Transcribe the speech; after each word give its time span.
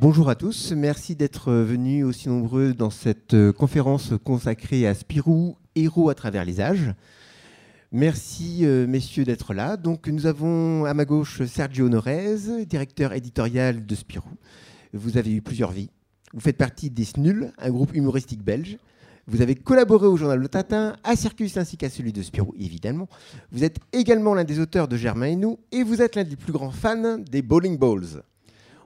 bonjour 0.00 0.30
à 0.30 0.36
tous, 0.36 0.72
merci 0.72 1.16
d'être 1.16 1.52
venus 1.52 2.04
aussi 2.04 2.28
nombreux 2.28 2.72
dans 2.72 2.90
cette 2.90 3.34
euh, 3.34 3.52
conférence 3.52 4.12
consacrée 4.24 4.86
à 4.86 4.94
Spirou, 4.94 5.56
héros 5.74 6.08
à 6.08 6.14
travers 6.14 6.44
les 6.44 6.60
âges. 6.60 6.94
Merci 7.90 8.60
euh, 8.62 8.86
messieurs 8.86 9.24
d'être 9.24 9.54
là. 9.54 9.76
Donc 9.76 10.06
nous 10.06 10.26
avons 10.26 10.84
à 10.84 10.94
ma 10.94 11.04
gauche 11.04 11.42
Sergio 11.44 11.86
Honorez, 11.86 12.64
directeur 12.66 13.12
éditorial 13.12 13.86
de 13.86 13.94
Spirou. 13.94 14.30
Vous 14.92 15.16
avez 15.16 15.32
eu 15.32 15.42
plusieurs 15.42 15.72
vies. 15.72 15.90
Vous 16.32 16.40
faites 16.40 16.58
partie 16.58 16.90
des 16.90 17.04
SNUL, 17.04 17.52
un 17.58 17.70
groupe 17.70 17.94
humoristique 17.94 18.44
belge. 18.44 18.78
Vous 19.26 19.42
avez 19.42 19.56
collaboré 19.56 20.06
au 20.06 20.16
journal 20.16 20.38
Le 20.38 20.48
Tatin, 20.48 20.96
à 21.02 21.16
Circus 21.16 21.56
ainsi 21.56 21.76
qu'à 21.76 21.90
celui 21.90 22.12
de 22.12 22.22
Spirou, 22.22 22.54
évidemment. 22.58 23.08
Vous 23.50 23.64
êtes 23.64 23.78
également 23.92 24.34
l'un 24.34 24.44
des 24.44 24.60
auteurs 24.60 24.88
de 24.88 24.96
Germain 24.96 25.26
et 25.26 25.36
nous, 25.36 25.58
et 25.72 25.82
vous 25.82 26.00
êtes 26.00 26.14
l'un 26.14 26.24
des 26.24 26.36
plus 26.36 26.52
grands 26.52 26.70
fans 26.70 27.18
des 27.18 27.42
Bowling 27.42 27.76
Balls. 27.78 28.22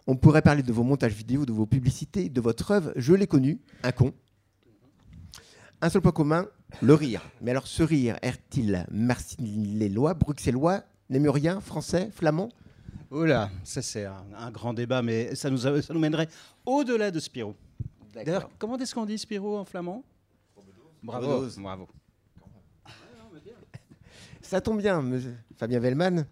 On 0.06 0.16
pourrait 0.16 0.42
parler 0.42 0.62
de 0.62 0.72
vos 0.72 0.82
montages 0.82 1.12
vidéo, 1.14 1.46
de 1.46 1.52
vos 1.52 1.66
publicités, 1.66 2.28
de 2.28 2.40
votre 2.40 2.70
œuvre. 2.72 2.92
Je 2.96 3.14
l'ai 3.14 3.26
connu, 3.26 3.60
un 3.82 3.92
con. 3.92 4.12
Un 5.80 5.88
seul 5.90 6.00
point 6.02 6.12
commun, 6.12 6.46
le 6.80 6.94
rire. 6.94 7.22
Mais 7.40 7.50
alors, 7.52 7.66
ce 7.66 7.82
rire 7.82 8.16
est-il 8.22 8.86
marseillois, 8.90 10.14
bruxellois, 10.14 10.82
némurien, 11.08 11.60
français, 11.60 12.10
flamand? 12.12 12.48
Oh 13.10 13.24
là, 13.24 13.50
ça 13.62 13.82
c'est 13.82 14.06
un, 14.06 14.24
un 14.38 14.50
grand 14.50 14.72
débat, 14.74 15.02
mais 15.02 15.34
ça 15.34 15.50
nous, 15.50 15.66
a- 15.66 15.82
ça 15.82 15.92
nous 15.92 16.00
mènerait 16.00 16.28
au-delà 16.64 17.10
de 17.10 17.20
Spirou. 17.20 17.54
D'ailleurs, 18.14 18.48
comment 18.58 18.78
est-ce 18.78 18.94
qu'on 18.94 19.04
dit 19.06 19.18
Spirou 19.18 19.56
en 19.56 19.64
flamand? 19.64 20.02
Bravo, 21.02 21.26
Bravo. 21.26 21.60
bravo. 21.60 21.88
Ça 24.40 24.60
tombe 24.60 24.78
bien, 24.78 25.02
Fabien 25.56 25.78
Vellman. 25.80 26.24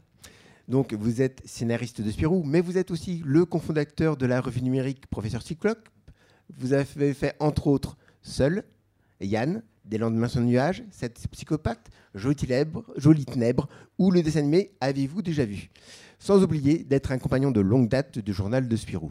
Donc, 0.70 0.94
vous 0.94 1.20
êtes 1.20 1.42
scénariste 1.44 2.00
de 2.00 2.08
Spirou, 2.12 2.44
mais 2.44 2.60
vous 2.60 2.78
êtes 2.78 2.92
aussi 2.92 3.24
le 3.26 3.44
cofondateur 3.44 4.16
de 4.16 4.24
la 4.24 4.40
revue 4.40 4.62
numérique 4.62 5.08
Professeur 5.08 5.42
Cyclope. 5.42 5.88
Vous 6.56 6.72
avez 6.72 7.12
fait, 7.12 7.34
entre 7.40 7.66
autres, 7.66 7.96
Seul, 8.22 8.62
Yann, 9.20 9.64
Des 9.84 9.98
lendemains 9.98 10.28
sans 10.28 10.42
nuages, 10.42 10.84
Cette 10.92 11.26
psychopathe, 11.32 11.90
Jolie 12.14 12.36
Ténèbres, 12.36 12.84
Jolie 12.96 13.24
Ténèbres 13.24 13.68
ou 13.98 14.12
le 14.12 14.22
dessin 14.22 14.38
animé 14.38 14.70
Avez-vous 14.80 15.22
déjà 15.22 15.44
vu? 15.44 15.70
Sans 16.20 16.40
oublier 16.44 16.84
d'être 16.84 17.10
un 17.10 17.18
compagnon 17.18 17.50
de 17.50 17.60
longue 17.60 17.88
date 17.88 18.20
du 18.20 18.32
journal 18.32 18.68
de 18.68 18.76
Spirou. 18.76 19.10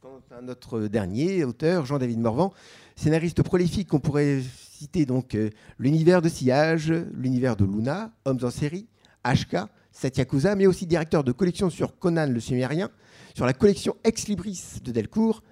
Quant 0.00 0.22
à 0.30 0.40
notre 0.40 0.88
dernier 0.88 1.44
auteur, 1.44 1.84
Jean-David 1.84 2.20
Morvan, 2.20 2.54
scénariste 2.94 3.42
prolifique, 3.42 3.92
on 3.92 4.00
pourrait 4.00 4.40
citer 4.40 5.04
donc 5.04 5.34
euh, 5.34 5.50
l'univers 5.78 6.22
de 6.22 6.30
Sillage, 6.30 6.90
l'univers 7.12 7.56
de 7.56 7.66
Luna, 7.66 8.14
Hommes 8.24 8.40
en 8.42 8.50
série, 8.50 8.86
HK, 9.34 9.68
Satyakusa, 9.92 10.54
mais 10.54 10.66
aussi 10.66 10.86
directeur 10.86 11.24
de 11.24 11.32
collection 11.32 11.70
sur 11.70 11.98
Conan 11.98 12.26
le 12.26 12.40
Sumérien, 12.40 12.90
sur 13.34 13.46
la 13.46 13.52
collection 13.52 13.96
Ex 14.04 14.28
Libris 14.28 14.80
de 14.82 14.92
Delcourt. 14.92 15.42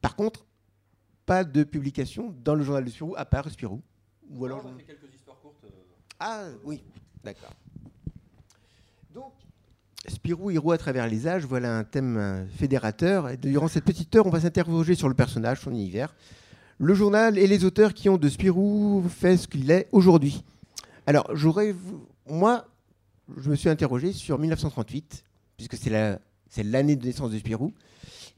Par 0.00 0.16
contre, 0.16 0.46
pas 1.26 1.44
de 1.44 1.62
publication 1.64 2.34
dans 2.42 2.54
le 2.54 2.64
journal 2.64 2.84
de 2.84 2.90
Spirou, 2.90 3.14
à 3.16 3.24
part 3.24 3.48
Spirou. 3.50 3.82
Ou 4.30 4.44
alors, 4.46 4.64
Ah 6.18 6.44
oui, 6.64 6.82
d'accord. 7.22 7.52
Donc, 9.12 9.32
Spirou, 10.08 10.50
héros 10.50 10.72
à 10.72 10.78
travers 10.78 11.06
les 11.06 11.26
âges, 11.26 11.44
voilà 11.44 11.76
un 11.76 11.84
thème 11.84 12.16
euh, 12.16 12.46
fédérateur. 12.46 13.28
Et 13.28 13.36
durant 13.36 13.68
cette 13.68 13.84
petite 13.84 14.14
heure, 14.16 14.26
on 14.26 14.30
va 14.30 14.40
s'interroger 14.40 14.94
sur 14.94 15.08
le 15.08 15.14
personnage, 15.14 15.60
son 15.60 15.72
univers, 15.72 16.14
le 16.78 16.94
journal 16.94 17.36
et 17.38 17.46
les 17.46 17.64
auteurs 17.64 17.92
qui 17.92 18.08
ont 18.08 18.16
de 18.16 18.28
Spirou 18.28 19.04
fait 19.08 19.36
ce 19.36 19.46
qu'il 19.46 19.70
est 19.70 19.88
aujourd'hui. 19.92 20.42
Alors, 21.06 21.28
j'aurais, 21.34 21.74
moi, 22.26 22.66
je 23.36 23.50
me 23.50 23.56
suis 23.56 23.68
interrogé 23.68 24.12
sur 24.12 24.38
1938, 24.38 25.24
puisque 25.56 25.76
c'est 25.76 25.90
la, 25.90 26.20
c'est 26.48 26.62
l'année 26.62 26.96
de 26.96 27.06
naissance 27.06 27.30
de 27.30 27.38
Spirou, 27.38 27.72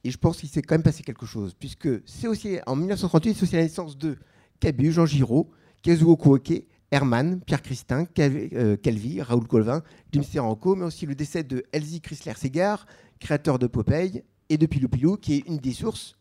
et 0.04 0.10
je 0.10 0.18
pense 0.18 0.38
qu'il 0.38 0.48
s'est 0.48 0.62
quand 0.62 0.74
même 0.74 0.82
passé 0.82 1.02
quelque 1.02 1.26
chose, 1.26 1.54
puisque 1.58 1.88
c'est 2.06 2.26
aussi 2.26 2.58
en 2.66 2.76
1938, 2.76 3.34
c'est 3.34 3.42
aussi 3.42 3.56
la 3.56 3.62
naissance 3.62 3.96
de 3.96 4.16
Cabu, 4.60 4.92
Jean 4.92 5.06
Giraud, 5.06 5.50
Kazuo 5.82 6.16
Kuoke, 6.16 6.64
Herman, 6.90 7.40
Pierre 7.40 7.62
Christin, 7.62 8.06
euh, 8.18 8.76
Calvi, 8.76 9.22
Raoul 9.22 9.46
Colvin, 9.46 9.82
Jim 10.12 10.22
Steranko, 10.22 10.76
mais 10.76 10.84
aussi 10.84 11.06
le 11.06 11.14
décès 11.14 11.42
de 11.42 11.64
Elsie 11.72 12.00
Chrysler-Segar, 12.00 12.86
créateur 13.18 13.58
de 13.58 13.66
Popeye 13.66 14.22
et 14.48 14.58
de 14.58 14.66
Pilou 14.66 14.88
Pilou, 14.88 15.16
qui 15.16 15.34
est 15.34 15.46
une 15.46 15.56
des 15.56 15.72
sources 15.72 16.16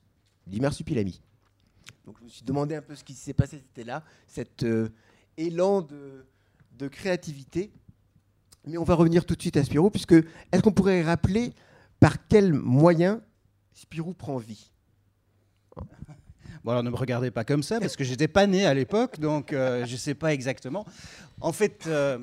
du 0.48 0.62
Marsupilami. 0.62 1.22
Donc 2.06 2.16
je 2.20 2.24
me 2.24 2.30
suis 2.30 2.44
demandé 2.44 2.76
un 2.76 2.82
peu 2.82 2.96
ce 2.96 3.04
qui 3.04 3.14
s'est 3.14 3.34
passé, 3.34 3.58
c'était 3.58 3.84
là, 3.84 4.04
cet 4.28 4.64
euh, 4.64 4.90
élan 5.38 5.82
de, 5.82 6.26
de 6.78 6.88
créativité. 6.88 7.72
Mais 8.66 8.78
on 8.78 8.84
va 8.84 8.94
revenir 8.96 9.26
tout 9.26 9.36
de 9.36 9.42
suite 9.42 9.58
à 9.58 9.64
Spirou, 9.64 9.90
puisque 9.90 10.14
est-ce 10.14 10.62
qu'on 10.62 10.72
pourrait 10.72 11.02
rappeler 11.02 11.54
par 12.00 12.28
quels 12.28 12.54
moyens 12.54 13.20
Spirou 13.74 14.14
prend 14.14 14.38
vie 14.38 14.72
Bon, 16.64 16.72
alors 16.72 16.84
ne 16.84 16.90
me 16.92 16.96
regardez 16.96 17.32
pas 17.32 17.44
comme 17.44 17.64
ça, 17.64 17.80
parce 17.80 17.96
que 17.96 18.04
j'étais 18.04 18.28
pas 18.28 18.46
né 18.46 18.66
à 18.68 18.74
l'époque, 18.76 19.20
donc 19.20 19.52
euh, 19.52 19.84
je 19.88 19.96
sais 19.96 20.14
pas 20.14 20.32
exactement. 20.34 20.86
En 21.40 21.54
fait, 21.54 21.86
euh, 21.88 22.20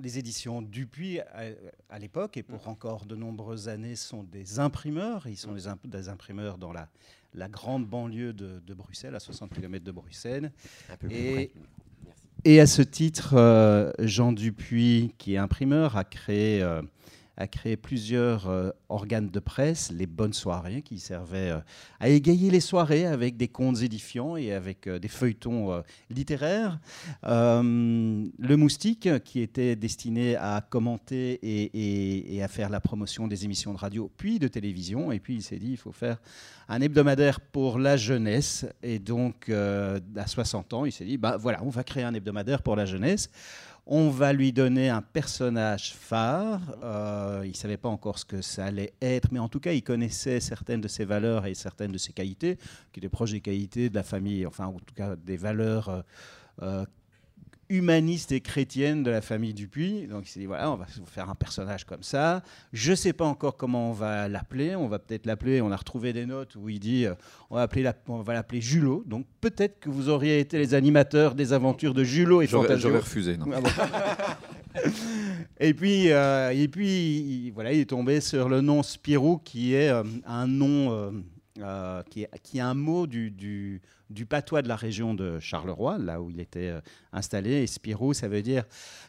les 0.00 0.18
éditions 0.18 0.62
Dupuis, 0.62 1.18
à, 1.18 1.46
à 1.90 1.98
l'époque, 1.98 2.36
et 2.36 2.44
pour 2.44 2.68
encore 2.68 3.06
de 3.06 3.16
nombreuses 3.16 3.68
années, 3.68 3.96
sont 3.96 4.22
des 4.22 4.60
imprimeurs. 4.60 5.26
Ils 5.26 5.36
sont 5.36 5.52
des, 5.52 5.66
imp- 5.66 5.84
des 5.86 6.08
imprimeurs 6.08 6.58
dans 6.58 6.72
la, 6.72 6.88
la 7.34 7.48
grande 7.48 7.84
banlieue 7.86 8.32
de, 8.32 8.60
de 8.64 8.74
Bruxelles, 8.74 9.16
à 9.16 9.20
60 9.20 9.52
km 9.52 9.84
de 9.84 9.90
Bruxelles. 9.92 10.52
Un 10.88 10.96
peu 10.96 11.08
plus 11.08 11.16
Et- 11.16 11.32
près. 11.32 11.50
Et 12.44 12.58
à 12.58 12.66
ce 12.66 12.82
titre, 12.82 13.34
euh, 13.36 13.92
Jean 14.00 14.32
Dupuis, 14.32 15.14
qui 15.18 15.34
est 15.34 15.38
imprimeur, 15.38 15.96
a 15.96 16.02
créé, 16.02 16.60
euh, 16.60 16.82
a 17.36 17.46
créé 17.46 17.76
plusieurs 17.76 18.48
euh, 18.48 18.70
organes 18.88 19.30
de 19.30 19.40
presse, 19.40 19.90
les 19.90 20.06
bonnes 20.06 20.34
soirées, 20.34 20.82
qui 20.82 20.98
servaient 20.98 21.50
euh, 21.50 21.60
à 21.98 22.08
égayer 22.08 22.50
les 22.50 22.60
soirées 22.60 23.06
avec 23.06 23.36
des 23.36 23.48
contes 23.48 23.80
édifiants 23.80 24.36
et 24.36 24.52
avec 24.52 24.86
euh, 24.86 24.98
des 24.98 25.08
feuilletons 25.08 25.82
littéraires. 26.10 26.78
Le 27.22 28.56
Moustique, 28.56 29.08
qui 29.24 29.40
était 29.40 29.76
destiné 29.76 30.36
à 30.36 30.64
commenter 30.68 31.38
et, 31.42 32.42
à 32.42 32.48
faire 32.48 32.68
la 32.68 32.80
promotion 32.80 33.26
des 33.28 33.44
émissions 33.44 33.72
de 33.72 33.78
radio 33.78 34.10
puis 34.16 34.38
de 34.38 34.48
télévision. 34.48 35.12
Et 35.12 35.20
puis 35.20 35.36
il 35.36 35.42
s'est 35.42 35.58
dit, 35.58 35.70
il 35.72 35.76
faut 35.76 35.92
faire 35.92 36.18
un 36.68 36.80
hebdomadaire 36.80 37.40
pour 37.40 37.78
la 37.78 37.96
jeunesse. 37.96 38.66
Et 38.82 38.98
donc, 38.98 39.48
à 39.48 40.26
60 40.26 40.72
ans, 40.74 40.84
il 40.84 40.92
s'est 40.92 41.04
dit, 41.04 41.16
bah, 41.16 41.36
voilà, 41.36 41.62
on 41.62 41.70
va 41.70 41.84
créer 41.84 42.04
un 42.04 42.14
hebdomadaire 42.14 42.62
pour 42.62 42.76
la 42.76 42.84
jeunesse. 42.84 43.30
On 43.86 44.10
va 44.10 44.32
lui 44.32 44.52
donner 44.52 44.90
un 44.90 45.02
personnage 45.02 45.92
phare. 45.94 46.60
Euh, 46.84 47.42
il 47.44 47.50
ne 47.50 47.56
savait 47.56 47.76
pas 47.76 47.88
encore 47.88 48.18
ce 48.18 48.24
que 48.24 48.40
ça 48.40 48.66
allait 48.66 48.92
être, 49.02 49.32
mais 49.32 49.40
en 49.40 49.48
tout 49.48 49.58
cas, 49.58 49.72
il 49.72 49.82
connaissait 49.82 50.38
certaines 50.38 50.80
de 50.80 50.88
ses 50.88 51.04
valeurs 51.04 51.46
et 51.46 51.54
certaines 51.54 51.90
de 51.90 51.98
ses 51.98 52.12
qualités, 52.12 52.58
qui 52.92 53.00
étaient 53.00 53.08
proches 53.08 53.32
des 53.32 53.40
qualités 53.40 53.90
de 53.90 53.94
la 53.94 54.04
famille, 54.04 54.46
enfin, 54.46 54.66
en 54.66 54.78
tout 54.78 54.94
cas, 54.94 55.16
des 55.16 55.36
valeurs 55.36 56.04
euh, 56.62 56.84
humanistes 57.68 58.32
et 58.32 58.40
chrétiennes 58.40 59.02
de 59.02 59.10
la 59.10 59.20
famille 59.20 59.54
Dupuis. 59.54 60.06
Donc, 60.06 60.24
il 60.26 60.30
s'est 60.30 60.40
dit, 60.40 60.46
voilà, 60.46 60.70
on 60.70 60.76
va 60.76 60.86
faire 61.06 61.30
un 61.30 61.34
personnage 61.34 61.84
comme 61.84 62.02
ça. 62.02 62.42
Je 62.72 62.90
ne 62.90 62.96
sais 62.96 63.12
pas 63.12 63.24
encore 63.24 63.56
comment 63.56 63.90
on 63.90 63.92
va 63.92 64.28
l'appeler. 64.28 64.76
On 64.76 64.88
va 64.88 64.98
peut-être 64.98 65.26
l'appeler, 65.26 65.60
on 65.60 65.70
a 65.72 65.76
retrouvé 65.76 66.12
des 66.12 66.26
notes 66.26 66.54
où 66.56 66.68
il 66.68 66.78
dit, 66.80 67.06
euh, 67.06 67.14
on 67.50 67.56
va 67.56 67.62
appeler 67.62 67.82
la- 67.82 67.94
on 68.08 68.20
va 68.22 68.34
l'appeler 68.34 68.60
Julot. 68.60 69.04
Donc, 69.06 69.26
peut-être 69.40 69.80
que 69.80 69.88
vous 69.90 70.08
auriez 70.08 70.38
été 70.40 70.58
les 70.58 70.74
animateurs 70.74 71.34
des 71.34 71.52
aventures 71.52 71.94
de 71.94 72.04
Julot 72.04 72.42
et 72.42 72.46
Fantasio. 72.46 72.76
j'aurais 72.88 73.00
refusé. 73.00 73.36
Non. 73.36 73.46
Ah 73.54 73.60
bon. 73.60 73.70
et 75.60 75.74
puis, 75.74 76.10
euh, 76.10 76.50
et 76.50 76.68
puis 76.68 76.88
il, 77.46 77.50
voilà, 77.52 77.72
il 77.72 77.80
est 77.80 77.84
tombé 77.90 78.20
sur 78.20 78.48
le 78.48 78.60
nom 78.60 78.82
Spirou, 78.82 79.38
qui 79.38 79.74
est 79.74 79.88
euh, 79.88 80.02
un 80.26 80.46
nom, 80.46 81.12
euh, 81.58 82.02
qui, 82.04 82.22
est, 82.22 82.60
un 82.60 82.72
mot 82.72 83.06
du, 83.06 83.82
patois 84.26 84.62
de 84.62 84.68
la 84.68 84.76
région 84.76 85.12
de 85.12 85.38
Charleroi, 85.38 85.98
là 85.98 86.22
où 86.22 86.30
il 86.30 86.40
était 86.40 86.70
euh, 86.70 86.80
installé. 87.12 87.62
Et 87.62 87.66
Spirou, 87.66 88.14
ça 88.14 88.26
veut 88.26 88.40
dire 88.40 88.64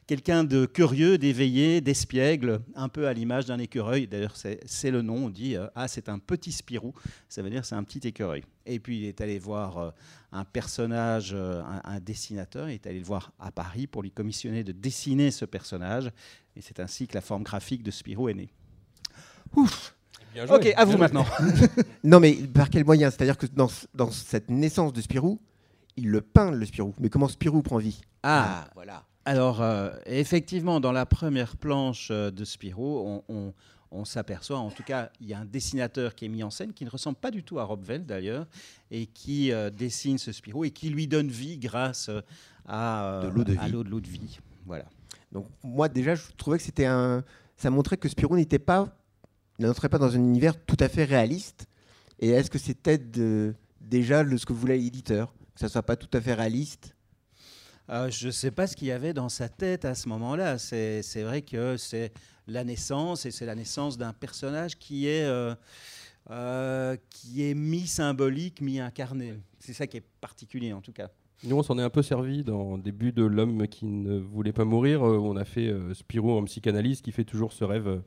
quelqu'un 0.08 0.44
de 0.44 0.66
curieux, 0.66 1.18
d'éveillé, 1.18 1.80
d'espiègle, 1.80 2.60
un 2.76 2.90
peu 2.90 3.08
à 3.08 3.14
l'image 3.14 3.46
d'un 3.46 3.60
écureuil. 3.60 4.08
D'ailleurs, 4.08 4.36
c'est 4.36 4.92
le 4.92 5.02
nom. 5.02 5.28
On 5.28 5.30
dit 5.30 5.56
euh, 5.56 5.68
ah, 5.74 5.88
c'est 5.88 6.10
un 6.10 6.20
petit 6.20 6.52
Spirou. 6.52 6.94
Ça 7.30 7.42
veut 7.42 7.50
dire 7.50 7.64
c'est 7.64 7.76
un 7.76 7.84
petit 7.86 8.06
écureuil. 8.06 8.44
Et 8.66 8.82
puis 8.82 9.00
il 9.00 9.06
est 9.06 9.22
allé 9.22 9.40
voir 9.40 9.94
un 10.34 10.44
personnage, 10.44 11.34
un, 11.34 11.82
un 11.84 12.00
dessinateur, 12.02 12.70
il 12.70 12.74
est 12.74 12.88
allé 12.88 13.00
le 13.00 13.06
voir 13.06 13.32
à 13.40 13.52
Paris 13.52 13.88
pour 13.88 14.04
lui 14.04 14.12
commissionner 14.12 14.66
de 14.66 14.74
dessiner 14.74 15.32
ce 15.32 15.46
personnage. 15.46 16.12
Et 16.58 16.62
c'est 16.62 16.82
ainsi 16.82 17.08
que 17.08 17.14
la 17.14 17.22
forme 17.22 17.44
graphique 17.44 17.84
de 17.84 17.92
Spirou 17.92 18.28
est 18.28 18.34
née. 18.34 18.50
Ouf 19.56 19.96
Bien 20.34 20.46
joué. 20.46 20.56
Ok, 20.56 20.74
à 20.76 20.86
vous 20.86 20.98
Bien 20.98 21.08
joué. 21.08 21.14
maintenant. 21.14 21.26
Non, 22.04 22.20
mais 22.20 22.34
par 22.34 22.70
quels 22.70 22.86
moyens 22.86 23.14
C'est-à-dire 23.16 23.38
que 23.38 23.46
dans, 23.48 23.70
dans 23.94 24.12
cette 24.12 24.50
naissance 24.50 24.94
de 24.94 25.02
Spirou, 25.02 25.40
il 25.96 26.10
le 26.10 26.22
peint, 26.22 26.52
le 26.52 26.66
Spirou. 26.66 26.94
Mais 27.00 27.10
comment 27.10 27.28
Spirou 27.28 27.62
prend 27.62 27.78
vie? 27.78 28.02
Ah, 28.24 28.66
voilà. 28.76 29.04
Alors, 29.26 29.62
euh, 29.62 29.92
effectivement, 30.06 30.80
dans 30.80 30.92
la 30.92 31.06
première 31.06 31.56
planche 31.56 32.10
euh, 32.12 32.30
de 32.32 32.44
Spirou, 32.46 33.22
on, 33.28 33.34
on- 33.34 33.54
on 33.96 34.06
s'aperçoit, 34.06 34.58
en 34.58 34.72
tout 34.72 34.82
cas, 34.82 35.12
il 35.22 35.28
y 35.28 35.36
a 35.36 35.40
un 35.40 35.46
dessinateur 35.46 36.16
qui 36.16 36.26
est 36.26 36.28
mis 36.28 36.42
en 36.42 36.50
scène, 36.50 36.74
qui 36.74 36.84
ne 36.84 36.90
ressemble 36.90 37.16
pas 37.16 37.30
du 37.30 37.44
tout 37.44 37.60
à 37.60 37.64
Rob 37.64 37.84
Vell 37.84 38.08
d'ailleurs, 38.08 38.48
et 38.90 39.06
qui 39.06 39.52
euh, 39.52 39.70
dessine 39.70 40.18
ce 40.18 40.32
Spirou 40.32 40.66
et 40.66 40.72
qui 40.72 40.90
lui 40.90 41.08
donne 41.08 41.28
vie 41.28 41.60
grâce 41.60 42.10
à, 42.66 43.06
euh, 43.06 43.22
De 43.22 43.28
l'eau 43.28 43.44
de 43.44 43.56
à 43.56 43.66
vie. 43.68 43.72
l'eau 43.72 43.84
de 43.84 43.90
l'eau 43.90 44.00
de 44.02 44.08
vie. 44.08 44.40
Voilà. 44.66 44.86
Donc 45.32 45.46
moi 45.64 45.90
déjà, 45.90 46.16
je 46.16 46.24
trouvais 46.38 46.58
que 46.58 46.64
c'était 46.64 46.88
un... 46.88 47.24
Ça 47.56 47.70
montrait 47.70 47.98
que 47.98 48.10
Spirou 48.10 48.36
n'était 48.36 48.58
pas 48.58 48.90
n'entrait 49.60 49.90
pas 49.90 50.00
dans 50.00 50.16
un 50.16 50.20
univers 50.20 50.56
tout 50.66 50.78
à 50.80 50.90
fait 50.90 51.04
réaliste 51.04 51.68
Et 52.20 52.30
est-ce 52.30 52.50
que 52.50 52.60
c'était 52.60 53.00
déjà 53.82 54.24
ce 54.26 54.46
que 54.46 54.54
voulait 54.54 54.78
l'éditeur 54.78 55.34
Que 55.54 55.60
ça 55.60 55.70
soit 55.70 55.84
pas 55.84 55.96
tout 55.96 56.10
à 56.18 56.22
fait 56.22 56.34
réaliste? 56.34 56.96
Euh, 57.90 58.10
je 58.10 58.28
ne 58.28 58.32
sais 58.32 58.52
pas 58.52 58.68
ce 58.68 58.76
qu'il 58.76 58.88
y 58.88 58.92
avait 58.92 59.14
dans 59.14 59.30
sa 59.30 59.50
tête 59.50 59.86
à 59.86 59.94
ce 59.96 60.08
moment-là. 60.10 60.58
C'est 60.58 61.24
vrai 61.24 61.42
que 61.42 61.78
c'est 61.78 62.14
la 62.48 62.64
naissance, 62.64 63.26
et 63.26 63.32
c'est 63.32 63.46
la 63.46 63.56
naissance 63.56 63.98
d'un 63.98 64.14
personnage 64.14 64.78
qui 64.78 65.08
est, 65.08 65.26
euh, 65.26 65.54
euh, 66.32 66.96
qui 67.10 67.44
est 67.44 67.54
mi-symbolique, 67.54 68.62
mi-incarné. 68.62 69.34
C'est 69.60 69.74
ça 69.74 69.88
qui 69.88 69.98
est 69.98 70.06
particulier 70.22 70.74
en 70.74 70.82
tout 70.82 70.94
cas. 70.94 71.10
Nous, 71.46 71.58
on 71.58 71.64
s'en 71.64 71.78
est 71.78 71.84
un 71.84 71.90
peu 71.90 72.02
servi 72.02 72.44
dans 72.44 72.78
le 72.78 72.82
début 72.82 73.12
de 73.12 73.24
L'homme 73.24 73.68
qui 73.68 73.86
ne 73.86 74.18
voulait 74.18 74.54
pas 74.54 74.64
mourir. 74.64 75.02
on 75.02 75.36
a 75.36 75.44
fait 75.44 75.74
Spirou 75.94 76.32
en 76.32 76.44
psychanalyse 76.46 77.02
qui 77.02 77.12
fait 77.12 77.26
toujours 77.26 77.52
ce 77.52 77.66
rêve 77.66 78.02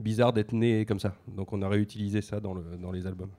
bizarre 0.00 0.32
d'être 0.32 0.52
né 0.52 0.84
comme 0.84 1.00
ça. 1.00 1.14
Donc 1.28 1.52
on 1.52 1.62
a 1.62 1.68
réutilisé 1.68 2.22
ça 2.22 2.40
dans, 2.40 2.54
le, 2.54 2.62
dans 2.80 2.92
les 2.92 3.06
albums. 3.06 3.30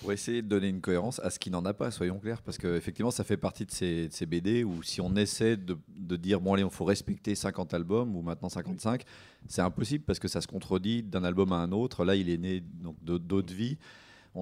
Pour 0.00 0.12
essayer 0.12 0.40
de 0.40 0.48
donner 0.48 0.68
une 0.68 0.80
cohérence 0.80 1.20
à 1.20 1.28
ce 1.28 1.38
qui 1.38 1.50
n'en 1.50 1.64
a 1.66 1.74
pas, 1.74 1.90
soyons 1.90 2.18
clairs, 2.18 2.40
parce 2.40 2.56
qu'effectivement, 2.56 3.10
ça 3.10 3.22
fait 3.22 3.36
partie 3.36 3.66
de 3.66 3.70
ces, 3.70 4.26
BD 4.26 4.64
où 4.64 4.82
si 4.82 5.00
on 5.00 5.14
essaie 5.14 5.58
de, 5.58 5.76
de 5.94 6.16
dire, 6.16 6.40
bon 6.40 6.54
allez, 6.54 6.62
il 6.62 6.70
faut 6.70 6.86
respecter 6.86 7.34
50 7.34 7.74
albums, 7.74 8.16
ou 8.16 8.22
maintenant 8.22 8.48
55, 8.48 9.02
c'est 9.46 9.60
impossible 9.60 10.04
parce 10.04 10.18
que 10.18 10.28
ça 10.28 10.40
se 10.40 10.46
contredit 10.46 11.02
d'un 11.02 11.22
album 11.22 11.52
à 11.52 11.56
un 11.56 11.72
autre. 11.72 12.04
Là, 12.04 12.16
il 12.16 12.30
est 12.30 12.38
né 12.38 12.62
d'autres 13.02 13.52
vies. 13.52 13.76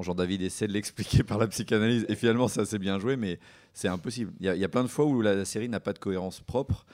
Jean-David 0.01 0.43
essaie 0.43 0.69
de 0.69 0.73
l'expliquer 0.73 1.23
par 1.25 1.39
la 1.39 1.49
psychanalyse, 1.49 2.07
et 2.09 2.15
finalement, 2.15 2.49
ça 2.49 2.65
c'est 2.65 2.79
bien 2.79 2.99
joué, 2.99 3.17
mais 3.17 3.39
c'est 3.73 3.89
impossible. 3.89 4.33
Il 4.41 4.47
y, 4.47 4.65
a 4.65 4.69
plein 4.69 4.83
de 4.83 4.89
fois 4.89 5.07
où 5.07 5.21
la 5.23 5.45
série 5.45 5.69
n'a 5.69 5.81
pas 5.81 5.93
de 5.93 5.99
cohérence 5.99 6.41
propre. 6.41 6.87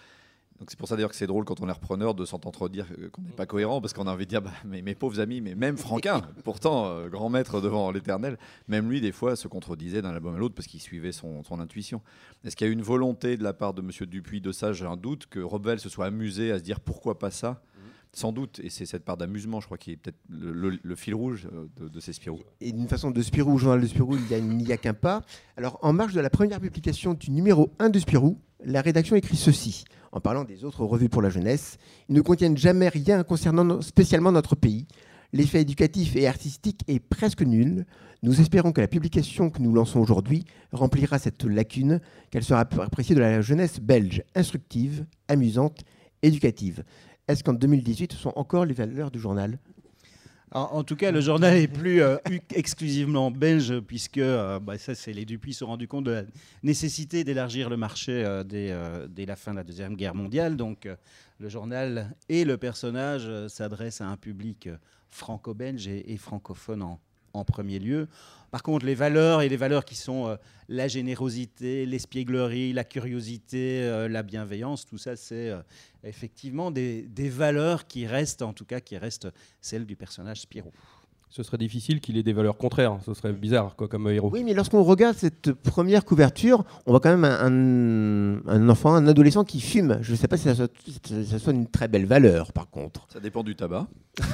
Donc 0.65 0.71
c'est 0.71 0.79
pour 0.79 0.89
ça 0.89 0.97
d'ailleurs 0.97 1.11
que 1.11 1.17
c'est 1.17 1.27
drôle 1.27 1.45
quand 1.45 1.61
on 1.61 1.69
est 1.69 1.73
repreneur 1.73 2.15
de 2.15 2.25
s'entendre 2.25 2.71
dire 2.71 2.87
qu'on 3.13 3.21
n'est 3.21 3.33
pas 3.33 3.45
cohérent 3.45 3.83
parce 3.83 3.93
qu'on 3.93 4.07
a 4.07 4.11
envie 4.11 4.25
de 4.25 4.31
dire 4.31 4.41
bah, 4.41 4.51
mais, 4.65 4.81
mes 4.81 4.95
pauvres 4.95 5.21
amis, 5.21 5.43
mais 5.43 5.55
même 5.55 5.77
Franquin, 5.77 6.23
pourtant 6.43 6.87
euh, 6.87 7.11
grand 7.11 7.29
maître 7.29 7.61
devant 7.61 7.91
l'éternel, 7.91 8.39
même 8.67 8.89
lui 8.89 9.03
des 9.03 9.13
fois 9.13 9.37
se 9.37 9.47
contredisait 9.47 10.01
d'un 10.01 10.15
album 10.15 10.37
à 10.37 10.39
l'autre 10.39 10.55
parce 10.55 10.67
qu'il 10.67 10.81
suivait 10.81 11.13
son, 11.13 11.43
intuition. 11.61 12.01
Est-ce 12.47 12.57
qu'il 12.57 12.67
y 12.67 12.71
a 12.71 12.71
eu 12.71 12.73
une 12.75 12.81
volonté 12.81 13.37
de 13.37 13.45
la 13.45 13.53
part 13.53 13.75
de 13.75 13.83
Monsieur 13.83 14.07
Dupuis 14.07 14.41
de 14.41 14.53
ça? 14.53 14.73
J'ai 14.73 14.87
un 14.87 14.97
doute 14.97 15.27
que 15.27 15.39
Robel 15.39 15.81
se 15.81 15.91
soit 15.91 16.07
amusé 16.07 16.51
à 16.51 16.59
se 16.59 16.65
dire 16.65 16.81
pourquoi 16.81 17.19
pas 17.19 17.31
ça? 17.31 17.61
Sans 18.15 18.33
doute, 18.33 18.61
et 18.61 18.71
c'est 18.71 18.87
cette 18.87 19.05
part 19.05 19.19
d'amusement, 19.19 19.61
je 19.61 19.67
crois, 19.67 19.77
qui 19.77 19.91
est 19.91 19.97
peut-être 19.97 20.17
le, 20.31 20.95
fil 20.95 21.15
rouge 21.15 21.49
euh, 21.53 21.89
de, 21.89 22.01
ces 22.01 22.13
Spirou. 22.13 22.41
Et 22.61 22.71
d'une 22.71 22.87
façon 22.87 23.11
de 23.11 23.21
Spirou, 23.21 23.59
journal 23.59 23.81
de 23.81 23.87
Spirou, 23.89 24.17
il 24.17 24.57
n'y 24.57 24.71
a, 24.71 24.75
a 24.75 24.77
qu'un 24.79 24.95
pas. 24.95 25.23
Alors, 25.57 25.81
en 25.83 25.93
marge 25.93 26.15
de 26.15 26.21
la 26.21 26.31
première 26.31 26.61
publication 26.61 27.15
du 27.15 27.33
numéro 27.33 27.73
1 27.81 27.91
de 27.91 27.99
Spirou, 27.99 28.39
la 28.65 28.81
rédaction 28.81 29.17
écrit 29.17 29.37
ceci, 29.37 29.85
en 30.13 30.21
parlant 30.21 30.45
des 30.45 30.65
autres 30.65 30.85
revues 30.85 31.09
pour 31.09 31.23
la 31.23 31.31
jeunesse. 31.31 31.79
Ils 32.09 32.15
ne 32.15 32.21
contiennent 32.21 32.57
jamais 32.57 32.89
rien 32.89 33.23
concernant 33.23 33.81
spécialement 33.81 34.33
notre 34.33 34.57
pays. 34.57 34.87
L'effet 35.33 35.63
éducatif 35.63 36.15
et 36.15 36.29
artistique 36.29 36.83
est 36.87 37.01
presque 37.01 37.43
nul. 37.43 37.87
Nous 38.23 38.41
espérons 38.41 38.73
que 38.73 38.81
la 38.81 38.87
publication 38.87 39.51
que 39.51 39.61
nous 39.61 39.75
lançons 39.75 40.01
aujourd'hui 40.01 40.45
remplira 40.73 41.19
cette 41.19 41.45
lacune, 41.45 42.01
qu'elle 42.31 42.45
sera 42.45 42.61
appréciée 42.61 43.15
de 43.15 43.21
la 43.21 43.41
jeunesse 43.41 43.81
belge, 43.81 44.23
instructive, 44.35 45.05
amusante, 45.29 45.81
éducative. 46.23 46.85
Est-ce 47.27 47.43
qu'en 47.43 47.53
2018, 47.53 48.13
ce 48.13 48.19
sont 48.19 48.33
encore 48.37 48.65
les 48.65 48.75
valeurs 48.75 49.11
du 49.11 49.19
journal? 49.19 49.59
En, 50.53 50.85
tout 50.85 50.95
cas, 50.95 51.11
le 51.11 51.21
journal 51.21 51.57
est 51.57 51.69
plus 51.69 52.01
euh, 52.01 52.17
exclusivement 52.55 53.31
belge, 53.31 53.81
puisque 53.81 54.19
euh, 54.19 54.61
bah, 54.61 54.79
ça, 54.79 54.95
c'est 54.95 55.13
les 55.13 55.25
Dupuis 55.25 55.53
se 55.53 55.61
sont 55.61 55.67
rendus 55.67 55.89
compte 55.89 56.05
de 56.05 56.13
la 56.13 56.23
nécessité 56.63 57.25
d'élargir 57.25 57.69
le 57.69 57.77
marché 57.77 58.25
euh, 58.25 58.45
dès, 58.45 59.27
la 59.27 59.37
fin 59.37 59.51
de 59.53 59.57
la 59.57 59.65
Deuxième 59.65 59.97
Guerre 59.97 60.15
mondiale. 60.15 60.57
Donc, 60.57 60.89
le 61.41 61.49
journal 61.49 62.15
et 62.29 62.45
le 62.45 62.57
personnage 62.57 63.29
s'adressent 63.49 64.01
à 64.01 64.07
un 64.07 64.17
public 64.17 64.69
franco-belge 65.11 65.89
et, 65.89 66.17
francophone 66.17 66.83
en 67.33 67.45
premier 67.45 67.81
lieu. 67.81 68.07
Par 68.55 68.63
contre, 68.63 68.87
les 68.87 68.95
valeurs 68.95 69.43
et 69.43 69.49
les 69.49 69.57
valeurs 69.57 69.85
qui 69.85 69.97
sont 69.97 70.29
euh, 70.29 70.37
la 70.69 70.87
générosité, 70.87 71.87
l'espièglerie, 71.87 72.73
la 72.73 72.85
curiosité, 72.85 73.83
euh, 73.83 74.09
la 74.09 74.23
bienveillance, 74.23 74.87
tout 74.87 74.97
ça, 74.97 75.17
c'est 75.17 75.51
euh, 75.51 75.59
effectivement 76.05 76.71
des, 76.71 77.09
valeurs 77.17 77.89
qui 77.89 78.07
restent, 78.07 78.43
en 78.43 78.53
tout 78.53 78.65
cas, 78.65 78.79
qui 78.79 78.97
restent 78.97 79.27
celles 79.61 79.87
du 79.87 79.97
personnage 79.97 80.43
Spirou. 80.43 80.71
Ce 81.31 81.43
serait 81.43 81.59
difficile 81.59 82.01
qu'il 82.01 82.17
ait 82.17 82.23
des 82.23 82.33
valeurs 82.33 82.57
contraires. 82.57 82.97
Ce 83.05 83.13
serait 83.13 83.33
bizarre 83.33 83.75
quoi, 83.75 83.89
comme 83.89 84.09
héros. 84.09 84.31
Oui, 84.33 84.45
mais 84.45 84.55
lorsqu'on 84.55 84.85
regarde 84.85 85.17
cette 85.17 85.51
première 85.51 86.05
couverture, 86.05 86.63
on 86.87 86.93
voit 86.93 87.01
quand 87.01 87.17
même 87.17 87.25
un, 87.25 88.69
enfant, 88.69 88.95
un 88.95 89.09
adolescent 89.09 89.43
qui 89.43 89.61
fume. 89.61 89.99
Je 90.01 90.13
ne 90.13 90.17
sais 90.17 90.29
pas 90.29 90.37
si 90.37 90.45
ça 90.45 90.55
soit, 90.55 90.71
ça 91.25 91.41
soit 91.41 91.53
une 91.53 91.67
très 91.67 91.89
belle 91.89 92.07
valeur, 92.07 92.53
par 92.53 92.71
contre. 92.71 93.09
Ça 93.13 93.19
dépend 93.19 93.43
du 93.43 93.57
tabac. 93.57 93.89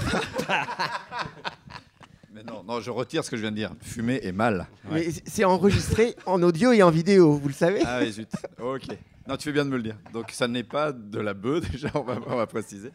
non, 2.66 2.80
je 2.80 2.90
retire 2.90 3.24
ce 3.24 3.30
que 3.30 3.36
je 3.36 3.42
viens 3.42 3.50
de 3.50 3.56
dire. 3.56 3.72
Fumer 3.80 4.20
est 4.22 4.32
mal. 4.32 4.68
Mais 4.90 5.08
c'est 5.24 5.44
enregistré 5.44 6.14
en 6.26 6.42
audio 6.42 6.72
et 6.72 6.82
en 6.82 6.90
vidéo, 6.90 7.32
vous 7.32 7.48
le 7.48 7.54
savez 7.54 7.80
Ah 7.84 8.00
oui, 8.02 8.12
zut. 8.12 8.30
Ok. 8.60 8.86
Non, 9.28 9.36
tu 9.36 9.44
fais 9.44 9.52
bien 9.52 9.64
de 9.64 9.70
me 9.70 9.76
le 9.76 9.82
dire. 9.82 9.96
Donc 10.12 10.30
ça 10.32 10.48
n'est 10.48 10.64
pas 10.64 10.92
de 10.92 11.20
la 11.20 11.34
bœuf, 11.34 11.70
déjà, 11.72 11.90
on 11.94 12.02
va, 12.02 12.46
préciser. 12.46 12.90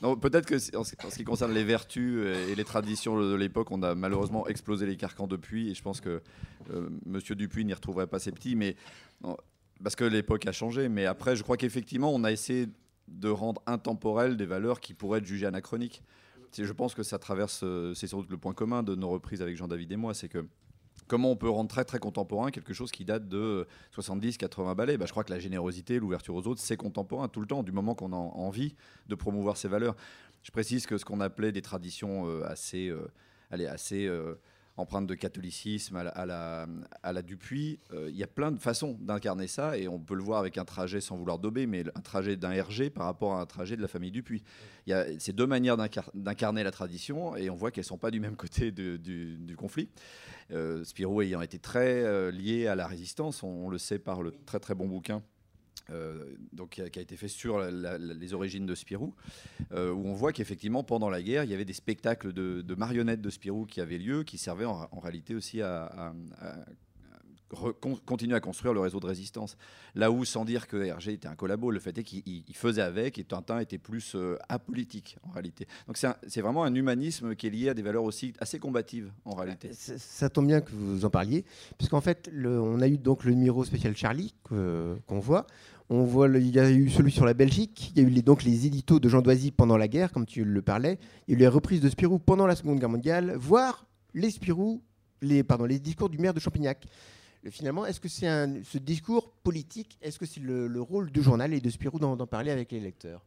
Peut-être 0.00 0.46
que 0.46 0.76
en 0.76 0.84
ce 0.84 1.16
qui 1.16 1.24
concerne 1.24 1.52
les 1.52 1.64
vertus 1.64 2.24
et 2.26 2.54
les 2.54 2.64
traditions 2.64 3.20
de 3.20 3.34
l'époque, 3.34 3.70
on 3.70 3.82
a 3.82 3.94
malheureusement 3.94 4.46
explosé 4.46 4.86
les 4.86 4.96
carcans 4.96 5.26
depuis, 5.26 5.70
et 5.70 5.74
je 5.74 5.82
pense 5.82 6.00
que 6.00 6.22
euh, 6.72 6.88
Monsieur 7.04 7.34
Dupuis 7.34 7.64
n'y 7.64 7.74
retrouverait 7.74 8.06
pas 8.06 8.18
ses 8.18 8.32
petits, 8.32 8.56
mais 8.56 8.76
parce 9.82 9.96
que 9.96 10.04
l'époque 10.04 10.46
a 10.46 10.52
changé. 10.52 10.88
Mais 10.88 11.06
après, 11.06 11.36
je 11.36 11.42
crois 11.42 11.56
qu'effectivement, 11.56 12.12
on 12.14 12.24
a 12.24 12.32
essayé 12.32 12.68
de 13.08 13.28
rendre 13.28 13.62
intemporelles 13.66 14.36
des 14.36 14.46
valeurs 14.46 14.80
qui 14.80 14.94
pourraient 14.94 15.18
être 15.18 15.26
jugées 15.26 15.46
anachroniques 15.46 16.02
je 16.56 16.72
pense 16.72 16.94
que 16.94 17.02
ça 17.02 17.18
traverse, 17.18 17.62
euh, 17.64 17.94
c'est 17.94 18.06
surtout 18.06 18.30
le 18.30 18.36
point 18.36 18.54
commun 18.54 18.82
de 18.82 18.94
nos 18.94 19.08
reprises 19.08 19.42
avec 19.42 19.56
Jean-David 19.56 19.90
et 19.92 19.96
moi, 19.96 20.14
c'est 20.14 20.28
que 20.28 20.46
comment 21.06 21.30
on 21.30 21.36
peut 21.36 21.48
rendre 21.48 21.68
très 21.68 21.84
très 21.84 21.98
contemporain 21.98 22.50
quelque 22.50 22.72
chose 22.72 22.90
qui 22.90 23.04
date 23.04 23.28
de 23.28 23.66
70-80 23.96 24.74
ballets? 24.74 24.96
Bah, 24.96 25.06
Je 25.06 25.10
crois 25.10 25.24
que 25.24 25.32
la 25.32 25.38
générosité, 25.38 25.98
l'ouverture 25.98 26.34
aux 26.34 26.46
autres, 26.46 26.60
c'est 26.60 26.76
contemporain 26.76 27.28
tout 27.28 27.40
le 27.40 27.46
temps, 27.46 27.62
du 27.62 27.72
moment 27.72 27.94
qu'on 27.94 28.12
a 28.12 28.16
envie 28.16 28.74
de 29.08 29.14
promouvoir 29.14 29.56
ces 29.56 29.68
valeurs. 29.68 29.96
Je 30.42 30.50
précise 30.50 30.86
que 30.86 30.98
ce 30.98 31.04
qu'on 31.04 31.20
appelait 31.20 31.52
des 31.52 31.62
traditions 31.62 32.28
euh, 32.28 32.44
assez, 32.46 32.88
euh, 32.88 33.08
assez 33.50 34.08
empreinte 34.76 35.06
de 35.06 35.14
catholicisme 35.14 35.96
à 35.96 36.26
la, 36.26 37.22
Dupuis. 37.22 37.78
Euh, 37.92 38.08
il 38.10 38.16
y 38.16 38.24
a 38.24 38.26
plein 38.26 38.50
de 38.50 38.58
façons 38.58 38.98
d'incarner 39.00 39.46
ça 39.46 39.78
et 39.78 39.86
on 39.86 39.98
peut 39.98 40.14
le 40.14 40.22
voir 40.22 40.40
avec 40.40 40.58
un 40.58 40.64
trajet 40.64 41.00
sans 41.00 41.16
vouloir 41.16 41.38
dober, 41.38 41.66
mais 41.66 41.84
un 41.94 42.00
trajet 42.00 42.36
d'un 42.36 42.50
RG 42.50 42.90
par 42.90 43.06
rapport 43.06 43.34
à 43.34 43.40
un 43.40 43.46
trajet 43.46 43.76
de 43.76 43.82
la 43.82 43.88
famille 43.88 44.10
Dupuis. 44.10 44.42
Il 44.86 44.90
y 44.90 44.92
a 44.92 45.06
ces 45.18 45.32
deux 45.32 45.46
manières 45.46 45.76
d'incarner 46.14 46.62
la 46.62 46.70
tradition 46.70 47.36
et 47.36 47.50
on 47.50 47.54
voit 47.54 47.70
qu'elles 47.70 47.82
ne 47.82 47.88
sont 47.88 47.98
pas 47.98 48.10
du 48.10 48.20
même 48.20 48.36
côté 48.36 48.72
du, 48.72 49.54
conflit. 49.56 49.88
Euh, 50.50 50.84
Spirou 50.84 51.22
ayant 51.22 51.40
été 51.40 51.58
très 51.58 52.02
euh, 52.02 52.30
lié 52.30 52.66
à 52.66 52.74
la 52.74 52.86
résistance, 52.86 53.42
on, 53.42 53.68
le 53.68 53.78
sait 53.78 53.98
par 53.98 54.22
le 54.22 54.32
très 54.44 54.60
très 54.60 54.74
bon 54.74 54.86
bouquin 54.86 55.22
euh, 55.90 56.36
donc, 56.52 56.70
qui 56.70 56.80
a, 56.80 57.02
été 57.02 57.16
fait 57.16 57.28
sur 57.28 57.60
les 57.60 58.34
origines 58.34 58.66
de 58.66 58.74
Spirou, 58.74 59.14
euh, 59.72 59.92
où 59.92 60.06
on 60.06 60.14
voit 60.14 60.32
qu'effectivement, 60.32 60.82
pendant 60.82 61.10
la 61.10 61.22
guerre, 61.22 61.44
il 61.44 61.50
y 61.50 61.54
avait 61.54 61.64
des 61.64 61.74
spectacles 61.74 62.32
de, 62.32 62.74
marionnettes 62.74 63.20
de 63.20 63.30
Spirou 63.30 63.66
qui 63.66 63.80
avaient 63.80 63.98
lieu, 63.98 64.22
qui 64.22 64.38
servaient 64.38 64.64
en, 64.64 64.88
réalité 65.00 65.34
aussi 65.34 65.60
à, 65.60 66.14
continuer 68.06 68.34
à 68.34 68.40
construire 68.40 68.74
le 68.74 68.80
réseau 68.80 69.00
de 69.00 69.06
résistance. 69.06 69.56
Là 69.94 70.10
où, 70.10 70.24
sans 70.24 70.44
dire 70.44 70.66
que 70.66 70.76
Hergé 70.76 71.12
était 71.12 71.28
un 71.28 71.36
collabo, 71.36 71.70
le 71.70 71.80
fait 71.80 71.96
est 71.98 72.02
qu'il 72.02 72.42
faisait 72.54 72.82
avec 72.82 73.18
et 73.18 73.24
Tintin 73.24 73.60
était 73.60 73.78
plus 73.78 74.14
euh, 74.14 74.36
apolitique 74.48 75.16
en 75.22 75.30
réalité. 75.30 75.66
Donc 75.86 75.96
c'est 75.96 76.40
vraiment 76.40 76.64
un 76.64 76.74
humanisme 76.74 77.34
qui 77.34 77.46
est 77.46 77.50
lié 77.50 77.68
à 77.68 77.74
des 77.74 77.82
valeurs 77.82 78.04
aussi 78.04 78.32
assez 78.38 78.58
combatives 78.58 79.12
en 79.24 79.34
réalité. 79.34 79.70
Ça, 79.72 80.28
tombe 80.28 80.46
bien 80.46 80.60
que 80.60 80.70
vous 80.72 81.04
en 81.04 81.10
parliez, 81.10 81.44
puisqu'en 81.78 82.00
fait, 82.00 82.30
on 82.34 82.80
a 82.80 82.88
eu 82.88 82.98
donc 82.98 83.24
le 83.24 83.34
numéro 83.34 83.64
spécial 83.64 83.96
Charlie 83.96 84.34
qu'on 84.44 85.20
voit 85.20 85.46
on 85.90 86.04
voit, 86.04 86.28
il 86.28 86.54
y 86.54 86.58
a 86.58 86.70
eu 86.70 86.88
celui 86.88 87.12
sur 87.12 87.24
la 87.24 87.34
Belgique, 87.34 87.92
il 87.94 88.02
y 88.02 88.04
a 88.04 88.08
eu 88.08 88.10
les, 88.10 88.22
donc 88.22 88.42
les 88.42 88.66
éditos 88.66 89.00
de 89.00 89.08
Jean 89.08 89.20
Doisy 89.20 89.50
pendant 89.50 89.76
la 89.76 89.88
guerre, 89.88 90.12
comme 90.12 90.26
tu 90.26 90.44
le 90.44 90.62
parlais, 90.62 90.98
il 91.28 91.32
y 91.32 91.34
a 91.34 91.36
eu 91.36 91.40
les 91.40 91.48
reprises 91.48 91.80
de 91.80 91.88
Spirou 91.88 92.18
pendant 92.18 92.46
la 92.46 92.56
Seconde 92.56 92.78
Guerre 92.78 92.88
mondiale, 92.88 93.34
voire 93.36 93.86
les 94.14 94.30
Spirou, 94.30 94.82
les, 95.20 95.42
pardon, 95.42 95.64
les 95.64 95.78
discours 95.78 96.08
du 96.08 96.18
maire 96.18 96.32
de 96.32 96.40
Champignac. 96.40 96.86
finalement, 97.50 97.84
est-ce 97.84 98.00
que 98.00 98.08
c'est 98.08 98.26
ce 98.64 98.78
discours 98.78 99.30
politique, 99.42 99.98
est-ce 100.00 100.18
que 100.18 100.26
c'est 100.26 100.40
le, 100.40 100.80
rôle 100.80 101.10
du 101.10 101.22
journal 101.22 101.52
et 101.52 101.60
de 101.60 101.70
Spirou 101.70 101.98
d'en 101.98 102.26
parler 102.26 102.50
avec 102.50 102.72
les 102.72 102.80
lecteurs? 102.80 103.22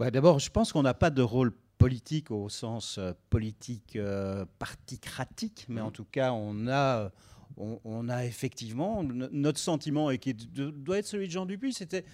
D'abord, 0.00 0.40
je 0.40 0.50
pense 0.50 0.72
qu'on 0.72 0.82
n'a 0.82 0.94
pas 0.94 1.10
de 1.10 1.22
rôle 1.22 1.52
politique 1.78 2.30
au 2.30 2.48
sens 2.48 2.98
euh, 2.98 3.12
politique 3.30 3.96
euh, 3.96 4.44
particratique, 4.58 5.66
mais 5.68 5.80
en 5.80 5.90
tout 5.90 6.04
cas, 6.04 6.32
on 6.32 6.66
a 6.68 7.10
on, 7.56 8.08
a 8.08 8.24
effectivement, 8.24 9.02
notre 9.04 9.58
sentiment, 9.58 10.10
et 10.10 10.18
qui 10.18 10.34
doit 10.34 10.98
être 10.98 11.06
celui 11.06 11.26
de 11.26 11.32
Jean 11.32 11.46
Dupuis, 11.46 11.72
c'était, 11.72 12.04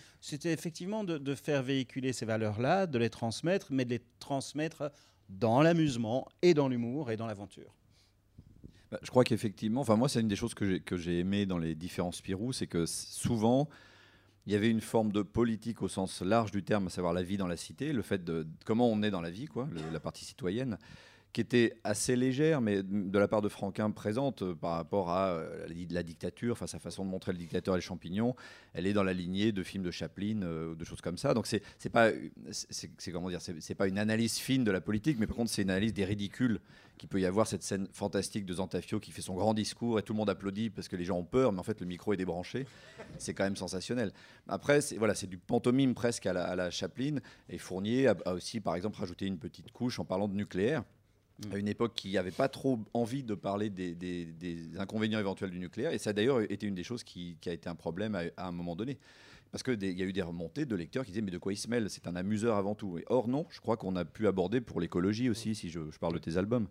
effectivement 0.53 1.05
de, 1.05 1.35
faire 1.35 1.63
véhiculer 1.63 2.13
ces 2.13 2.27
valeurs-là, 2.27 2.87
de 2.87 2.99
les 2.99 3.11
transmettre, 3.11 3.69
mais 3.71 3.85
de 3.85 3.91
les 3.91 4.03
transmettre 4.19 4.91
dans 5.29 5.63
l'amusement 5.63 6.27
et 6.43 6.55
dans 6.55 6.69
l'humour 6.69 7.11
et 7.11 7.17
dans 7.17 7.27
l'aventure. 7.27 7.75
Bah, 8.91 8.99
je 9.03 9.11
crois 9.11 9.23
qu'effectivement, 9.23 9.83
enfin 9.83 9.95
moi 9.95 10.09
c'est 10.09 10.21
une 10.21 10.27
des 10.27 10.35
choses 10.35 10.53
que 10.55 10.97
j'ai, 10.97 11.21
aimé 11.21 11.47
dans 11.47 11.59
les 11.59 11.77
différents 11.77 12.11
Spirou, 12.11 12.53
c'est 12.53 12.67
que 12.67 12.87
souvent 12.87 13.69
il 14.47 14.53
y 14.53 14.57
avait 14.57 14.69
une 14.69 14.81
forme 14.81 15.13
de 15.13 15.23
politique 15.23 15.81
au 15.83 15.89
sens 15.89 16.23
large 16.23 16.51
du 16.51 16.65
terme, 16.65 16.89
à 16.89 16.91
savoir 16.91 17.13
la 17.13 17.23
vie 17.23 17.37
dans 17.37 17.47
la 17.47 17.57
cité, 17.57 17.93
le 17.93 18.03
fait 18.03 18.25
de 18.25 18.49
comment 18.65 18.89
on 18.89 19.03
est 19.05 19.13
dans 19.13 19.21
la 19.21 19.31
vie, 19.31 19.47
quoi, 19.47 19.69
la 19.93 20.01
partie 20.01 20.25
citoyenne 20.25 20.77
qui 21.33 21.41
était 21.41 21.75
assez 21.85 22.17
légère, 22.17 22.61
mais 22.61 22.83
de 22.83 23.19
la 23.19 23.29
part 23.29 23.41
de 23.41 23.49
Franquin 23.49 23.91
présente 23.91 24.43
euh, 24.43 24.55
par 24.55 24.73
rapport 24.73 25.11
à 25.11 25.29
euh, 25.29 25.67
la, 25.91 26.03
dictature, 26.03 26.53
enfin 26.53 26.67
sa 26.67 26.79
façon 26.81 27.05
de 27.05 27.11
montrer 27.11 27.33
le 27.33 27.39
dictateur 27.39 27.75
et 27.75 27.79
les 27.79 27.83
champignons, 27.83 28.35
elle 28.73 28.87
est 28.87 28.93
dans 28.93 29.05
la 29.05 29.13
lignée 29.13 29.53
de 29.53 29.63
films 29.63 29.85
de 29.85 29.91
Chaplin, 29.91 30.43
euh, 30.43 30.75
de 30.75 30.85
choses 30.85 31.01
comme 31.01 31.19
ça. 31.19 31.33
Donc 31.33 31.47
c'est 31.47 31.63
pas 31.91 32.11
c'est 32.51 33.13
comment 33.13 33.29
dire, 33.29 33.41
c'est 33.41 33.75
pas 33.75 33.87
une 33.87 33.99
analyse 33.99 34.39
fine 34.39 34.65
de 34.65 34.71
la 34.71 34.81
politique, 34.81 35.19
mais 35.21 35.27
par 35.27 35.37
contre 35.37 35.51
c'est 35.51 35.63
une 35.63 35.71
analyse 35.71 35.95
des 35.95 36.05
ridicules 36.05 36.59
qu'il 36.99 37.09
peut 37.09 37.21
y 37.21 37.27
avoir 37.27 37.47
cette 37.47 37.63
scène 37.63 37.87
fantastique 37.93 38.45
de 38.45 38.53
Zantafio 38.53 39.01
qui 39.01 39.11
fait 39.11 39.23
son 39.23 39.35
grand 39.35 39.55
discours 39.55 39.99
et 39.99 40.03
tout 40.03 40.13
le 40.13 40.19
monde 40.19 40.29
applaudit 40.29 40.69
parce 40.69 40.89
que 40.89 40.97
les 40.97 41.05
gens 41.05 41.17
ont 41.17 41.25
peur, 41.25 41.53
mais 41.53 41.61
en 41.61 41.63
fait 41.63 41.81
le 41.81 41.87
micro 41.87 42.13
est 42.13 42.19
débranché. 42.19 42.67
C'est 43.19 43.35
quand 43.35 43.45
même 43.45 43.57
sensationnel. 43.57 44.13
Après, 44.49 44.81
c'est 44.81 45.27
du 45.27 45.39
pantomime 45.39 45.95
presque 45.95 46.27
à 46.27 46.33
la, 46.33 46.45
à 46.45 46.57
la 46.57 46.71
Chaplin. 46.71 47.17
Et 47.49 47.57
Fournier 47.57 48.09
a, 48.09 48.17
a 48.27 48.35
aussi, 48.35 48.61
par 48.61 48.75
exemple, 48.75 48.99
rajouté 48.99 49.27
une 49.27 49.39
petite 49.39 49.73
couche 49.73 49.99
en 49.99 50.05
parlant 50.05 50.29
de 50.29 50.35
nucléaire. 50.35 50.85
À 51.53 51.57
une 51.57 51.69
époque 51.69 51.93
qui 51.95 52.13
n'avait 52.13 52.31
pas 52.31 52.49
trop 52.49 52.79
envie 52.93 53.23
de 53.23 53.35
parler 53.35 53.71
des, 53.71 54.79
inconvénients 54.79 55.19
éventuels 55.19 55.51
du 55.51 55.59
nucléaire. 55.59 55.93
Et 55.93 55.99
ça 55.99 56.11
a 56.11 56.13
d'ailleurs 56.13 56.41
été 56.43 56.67
une 56.67 56.75
des 56.75 56.83
choses 56.83 57.05
qui, 57.05 57.37
a 57.47 57.53
été 57.53 57.69
un 57.69 57.75
problème 57.75 58.15
à, 58.37 58.47
un 58.47 58.53
moment 58.53 58.77
donné. 58.77 58.99
Parce 59.51 59.63
qu'il 59.63 59.83
y 59.83 60.03
a 60.03 60.05
eu 60.05 60.13
des 60.13 60.23
remontées 60.23 60.65
de 60.65 60.77
lecteurs 60.77 61.05
qui 61.05 61.11
disaient 61.11 61.23
Mais 61.23 61.31
de 61.31 61.39
quoi 61.39 61.53
il 61.53 61.57
se 61.57 61.69
mêle? 61.69 61.91
C'est 61.91 62.07
un 62.07 62.15
amuseur 62.15 62.57
avant 62.57 62.75
tout. 62.75 62.99
Et 62.99 63.05
or, 63.09 63.27
non, 63.27 63.47
je 63.51 63.61
crois 63.61 63.77
qu'on 63.77 63.97
a 63.97 64.05
pu 64.05 64.27
aborder 64.27 64.61
pour 64.61 64.81
l'écologie 64.81 65.29
aussi, 65.29 65.55
si 65.55 65.71
je, 65.71 65.81
parle 65.99 66.15
de 66.15 66.19
tes 66.19 66.37
albums. 66.37 66.67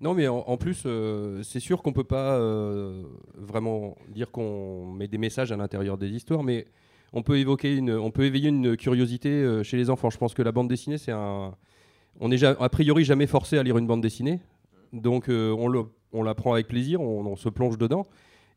Non, 0.00 0.14
mais 0.14 0.28
en, 0.28 0.56
plus, 0.56 0.84
euh, 0.86 1.42
c'est 1.42 1.58
sûr 1.58 1.82
qu'on 1.82 1.92
peut 1.92 2.04
pas 2.04 2.36
euh, 2.36 3.02
vraiment 3.34 3.96
dire 4.08 4.30
qu'on 4.30 4.86
met 4.92 5.08
des 5.08 5.18
messages 5.18 5.50
à 5.50 5.56
l'intérieur 5.56 5.98
des 5.98 6.08
histoires, 6.08 6.44
mais 6.44 6.68
on 7.12 7.22
peut 7.22 7.38
évoquer 7.38 7.74
une, 7.74 7.92
on 7.92 8.12
peut 8.12 8.24
éveiller 8.24 8.48
une 8.48 8.76
curiosité 8.76 9.28
euh, 9.30 9.64
chez 9.64 9.76
les 9.76 9.90
enfants. 9.90 10.08
Je 10.10 10.18
pense 10.18 10.34
que 10.34 10.42
la 10.42 10.52
bande 10.52 10.68
dessinée, 10.68 10.98
c'est 10.98 11.12
un, 11.12 11.54
on 12.20 12.28
n'est 12.28 12.42
a 12.44 12.68
priori 12.68 13.04
jamais 13.04 13.26
forcé 13.26 13.58
à 13.58 13.62
lire 13.62 13.78
une 13.78 13.86
bande 13.86 14.02
dessinée, 14.02 14.40
donc 14.92 15.28
euh, 15.28 15.54
on 16.12 16.22
la 16.22 16.34
prend 16.34 16.52
avec 16.52 16.68
plaisir, 16.68 17.00
on, 17.00 17.36
se 17.36 17.48
plonge 17.48 17.78
dedans. 17.78 18.06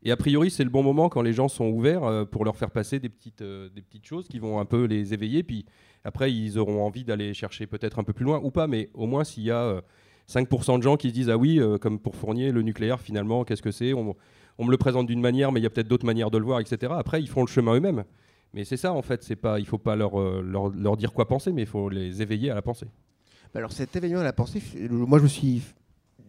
Et 0.04 0.10
a 0.10 0.16
priori, 0.16 0.50
c'est 0.50 0.64
le 0.64 0.70
bon 0.70 0.82
moment 0.82 1.08
quand 1.08 1.22
les 1.22 1.32
gens 1.32 1.48
sont 1.48 1.68
ouverts 1.68 2.02
euh, 2.02 2.24
pour 2.24 2.44
leur 2.44 2.56
faire 2.56 2.70
passer 2.70 2.98
des 2.98 3.08
petites, 3.08 3.42
euh, 3.42 3.68
des 3.68 3.82
petites 3.82 4.04
choses 4.04 4.26
qui 4.26 4.40
vont 4.40 4.58
un 4.58 4.64
peu 4.64 4.84
les 4.84 5.14
éveiller. 5.14 5.44
Puis 5.44 5.64
après, 6.04 6.32
ils 6.32 6.58
auront 6.58 6.84
envie 6.84 7.04
d'aller 7.04 7.34
chercher 7.34 7.66
peut-être 7.66 8.00
un 8.00 8.04
peu 8.04 8.12
plus 8.12 8.24
loin 8.24 8.40
ou 8.42 8.50
pas, 8.50 8.66
mais 8.66 8.90
au 8.94 9.06
moins 9.06 9.22
s'il 9.22 9.44
y 9.44 9.52
a 9.52 9.62
euh, 9.62 9.80
5% 10.28 10.78
de 10.78 10.82
gens 10.82 10.96
qui 10.96 11.10
se 11.10 11.14
disent 11.14 11.30
ah 11.30 11.36
oui, 11.36 11.60
comme 11.80 12.00
pour 12.00 12.16
Fournier, 12.16 12.50
le 12.50 12.62
nucléaire 12.62 13.00
finalement, 13.00 13.44
qu'est-ce 13.44 13.62
que 13.62 13.70
c'est? 13.70 13.92
On, 13.92 14.14
me 14.58 14.70
le 14.70 14.76
présente 14.76 15.06
d'une 15.06 15.20
manière, 15.20 15.50
mais 15.50 15.60
il 15.60 15.62
y 15.62 15.66
a 15.66 15.70
peut-être 15.70 15.88
d'autres 15.88 16.06
manières 16.06 16.30
de 16.30 16.38
le 16.38 16.44
voir, 16.44 16.60
etc. 16.60 16.92
Après, 16.96 17.20
ils 17.20 17.28
font 17.28 17.42
le 17.42 17.48
chemin 17.48 17.74
eux-mêmes. 17.74 18.04
Mais 18.54 18.64
c'est 18.64 18.76
ça 18.76 18.92
en 18.92 19.02
fait, 19.02 19.28
il 19.58 19.66
faut 19.66 19.78
pas 19.78 19.96
leur 19.96 20.96
dire 20.96 21.12
quoi 21.12 21.26
penser, 21.26 21.52
mais 21.52 21.62
il 21.62 21.68
faut 21.68 21.88
les 21.88 22.22
éveiller 22.22 22.50
à 22.50 22.54
la 22.54 22.62
pensée. 22.62 22.86
Alors 23.54 23.72
cet 23.72 23.94
événement 23.96 24.20
à 24.20 24.24
la 24.24 24.32
pensée, 24.32 24.62
moi 24.90 25.18
je 25.18 25.24
me 25.24 25.28
suis 25.28 25.62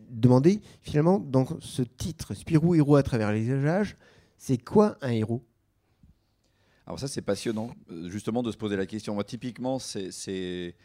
demandé 0.10 0.62
finalement 0.82 1.20
dans 1.20 1.46
ce 1.62 1.82
titre 1.82 2.34
Spirou 2.34 2.76
héros 2.76 2.96
à 2.98 3.04
travers 3.04 3.32
les 3.32 3.50
âges, 3.66 3.96
c'est 4.38 4.58
quoi 4.58 4.98
un 5.02 5.10
héros? 5.12 5.44
Alors 6.86 7.00
ça, 7.00 7.08
c'est 7.08 7.22
passionnant, 7.22 7.72
euh, 7.92 8.10
justement, 8.10 8.44
de 8.44 8.52
se 8.52 8.58
poser 8.58 8.76
la 8.76 8.86
question. 8.86 9.14
Moi, 9.14 9.24
typiquement, 9.24 9.80
c'est- 9.80 10.76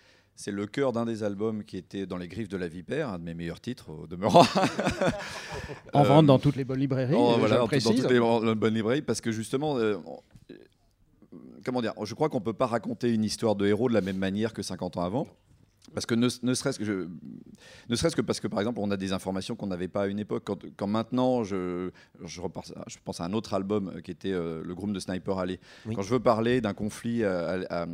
le 0.47 0.67
cœur 0.67 0.93
d'un 0.93 1.05
des 1.05 1.25
albums 1.25 1.65
qui 1.65 1.77
était 1.77 2.07
dans 2.07 2.17
les 2.19 2.29
griffes 2.29 2.49
de 2.49 2.57
la 2.57 2.69
vipère, 2.69 3.09
un 3.09 3.19
de 3.19 3.25
mes 3.25 3.35
meilleurs 3.35 3.61
titres 3.61 3.91
au 3.91 4.07
demeurant. 4.07 4.45
En 5.93 6.03
Euh, 6.03 6.05
vente 6.05 6.27
dans 6.27 6.39
toutes 6.39 6.55
les 6.55 6.65
bonnes 6.65 6.79
librairies, 6.79 7.17
Oh, 7.19 7.35
voilà, 7.41 7.57
dans 7.57 7.67
toutes 7.67 8.11
les 8.11 8.55
bonnes 8.55 8.75
librairies, 8.75 9.03
parce 9.03 9.21
que 9.21 9.33
justement, 9.33 9.77
euh, 9.77 9.97
euh, 10.53 10.55
comment 11.65 11.83
dire, 11.83 11.93
je 12.05 12.15
crois 12.15 12.29
qu'on 12.29 12.41
peut 12.41 12.53
pas 12.53 12.67
raconter 12.67 13.13
une 13.13 13.25
histoire 13.25 13.57
de 13.57 13.67
héros 13.67 13.89
de 13.89 13.95
la 13.95 14.01
même 14.01 14.17
manière 14.19 14.55
que 14.55 14.63
50 14.63 14.97
ans 14.99 15.03
avant. 15.03 15.27
Parce 15.95 16.07
que 16.07 16.15
ne, 16.15 16.29
ne 16.43 16.55
serait-ce 16.55 16.79
que, 16.79 16.85
je- 16.85 17.09
ne 17.89 17.97
serait-ce 17.97 18.15
que 18.17 18.23
parce 18.23 18.41
que, 18.41 18.49
par 18.49 18.61
exemple, 18.61 18.79
on 18.81 18.91
a 18.91 18.97
des 18.97 19.13
informations 19.13 19.57
qu'on 19.57 19.67
n'avait 19.67 19.89
pas 19.89 20.03
à 20.03 20.07
une 20.07 20.19
époque. 20.19 20.43
Quand, 20.47 20.59
quand 20.77 20.87
maintenant, 20.87 21.45
je, 21.45 21.91
je, 22.25 22.41
repense 22.41 22.73
à, 22.77 22.85
je 22.87 22.97
pense 23.05 23.21
à 23.21 23.25
un 23.25 23.33
autre 23.33 23.55
album 23.55 23.93
euh, 23.97 24.01
qui 24.01 24.11
était 24.11 24.33
euh, 24.33 24.63
le 24.65 24.75
groupe 24.75 24.93
de 24.93 25.01
Sniper 25.01 25.39
Alley. 25.39 25.59
Oui. 25.87 25.95
Quand 25.95 26.03
je 26.03 26.11
veux 26.11 26.21
parler 26.21 26.61
d'un 26.61 26.75
conflit 26.75 27.23
euh, 27.23 27.65
à- 27.71 27.83
à- 27.83 27.87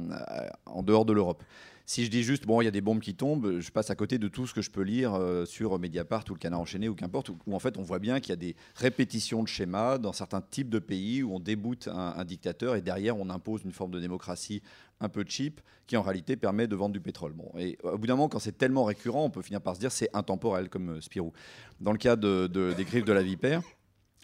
à- 0.48 0.52
en 0.66 0.82
dehors 0.82 1.04
de 1.04 1.12
l'Europe, 1.12 1.42
si 1.86 2.04
je 2.04 2.10
dis 2.10 2.22
juste, 2.22 2.46
bon, 2.46 2.62
il 2.62 2.64
y 2.64 2.68
a 2.68 2.70
des 2.70 2.80
bombes 2.80 3.00
qui 3.00 3.14
tombent, 3.14 3.60
je 3.60 3.70
passe 3.70 3.90
à 3.90 3.94
côté 3.94 4.18
de 4.18 4.28
tout 4.28 4.46
ce 4.46 4.54
que 4.54 4.62
je 4.62 4.70
peux 4.70 4.82
lire 4.82 5.14
euh, 5.14 5.44
sur 5.44 5.78
Mediapart 5.78 6.24
ou 6.30 6.34
le 6.34 6.38
Canard 6.38 6.60
enchaîné 6.60 6.88
ou 6.88 6.94
qu'importe, 6.94 7.28
où, 7.28 7.36
en 7.52 7.58
fait 7.58 7.76
on 7.76 7.82
voit 7.82 7.98
bien 7.98 8.20
qu'il 8.20 8.30
y 8.30 8.32
a 8.32 8.36
des 8.36 8.56
répétitions 8.74 9.42
de 9.42 9.48
schémas 9.48 9.98
dans 9.98 10.12
certains 10.12 10.40
types 10.40 10.70
de 10.70 10.78
pays 10.78 11.22
où 11.22 11.34
on 11.34 11.40
déboute 11.40 11.88
un, 11.88 12.24
dictateur 12.24 12.74
et 12.76 12.80
derrière 12.80 13.18
on 13.18 13.28
impose 13.28 13.62
une 13.64 13.72
forme 13.72 13.90
de 13.90 14.00
démocratie 14.00 14.62
un 15.00 15.08
peu 15.10 15.24
cheap 15.26 15.60
qui 15.86 15.96
en 15.98 16.02
réalité 16.02 16.36
permet 16.36 16.66
de 16.66 16.74
vendre 16.74 16.94
du 16.94 17.00
pétrole. 17.00 17.32
Bon, 17.32 17.50
et 17.58 17.76
au 17.82 17.98
bout 17.98 18.06
d'un 18.06 18.14
moment, 18.14 18.28
quand 18.28 18.38
c'est 18.38 18.56
tellement 18.56 18.84
récurrent, 18.84 19.24
on 19.24 19.30
peut 19.30 19.42
finir 19.42 19.60
par 19.60 19.74
se 19.74 19.80
dire 19.80 19.92
c'est 19.92 20.08
intemporel 20.14 20.70
comme 20.70 20.90
euh, 20.96 21.00
Spirou. 21.02 21.32
Dans 21.80 21.92
le 21.92 21.98
cas 21.98 22.16
de- 22.16 22.46
des 22.46 22.84
griffes 22.84 23.04
de 23.04 23.12
la 23.12 23.22
vipère, 23.22 23.60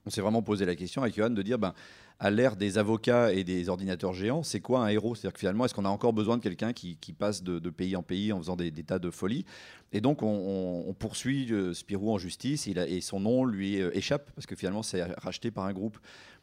on 0.07 0.11
s'est 0.11 0.21
vraiment 0.21 0.42
posé 0.42 0.64
la 0.64 0.76
question 0.76 1.02
avec 1.02 1.14
Johan 1.14 1.30
de 1.30 1.42
dire 1.42 1.59
ben, 1.59 1.75
à 2.19 2.30
l'ère 2.30 2.57
des 2.57 2.76
avocats 2.76 3.33
et 3.33 3.45
des 3.45 3.71
ordinateurs 3.71 4.12
géants, 4.12 4.42
c'est 4.42 4.61
quoi 4.61 4.85
un 4.85 4.88
héros? 4.88 5.14
C'est-à-dire 5.14 5.33
que 5.33 5.38
finalement, 5.38 5.64
est-ce 5.64 5.75
qu'on 5.75 5.87
a 5.87 5.90
encore 5.90 6.12
besoin 6.12 6.37
de 6.37 6.42
quelqu'un 6.42 6.75
qui, 6.75 6.97
passe 7.19 7.42
de, 7.42 7.71
pays 7.71 7.97
en 7.97 8.02
pays 8.02 8.33
en 8.33 8.38
faisant 8.38 8.57
des, 8.57 8.71
tas 8.73 8.99
de 8.99 9.11
folies? 9.11 9.47
Et 9.92 10.02
donc, 10.02 10.23
on, 10.23 10.95
poursuit 10.99 11.50
euh, 11.50 11.73
Spirou 11.73 12.12
en 12.12 12.19
justice 12.19 12.69
a- 12.69 12.87
et 12.87 13.00
son 13.00 13.21
nom 13.21 13.45
lui 13.45 13.80
euh, 13.80 13.90
échappe 13.95 14.30
parce 14.35 14.47
que 14.47 14.54
finalement, 14.54 14.83
c'est 14.83 15.02
racheté 15.02 15.50
par 15.50 15.64
un 15.64 15.73
groupe. 15.73 15.99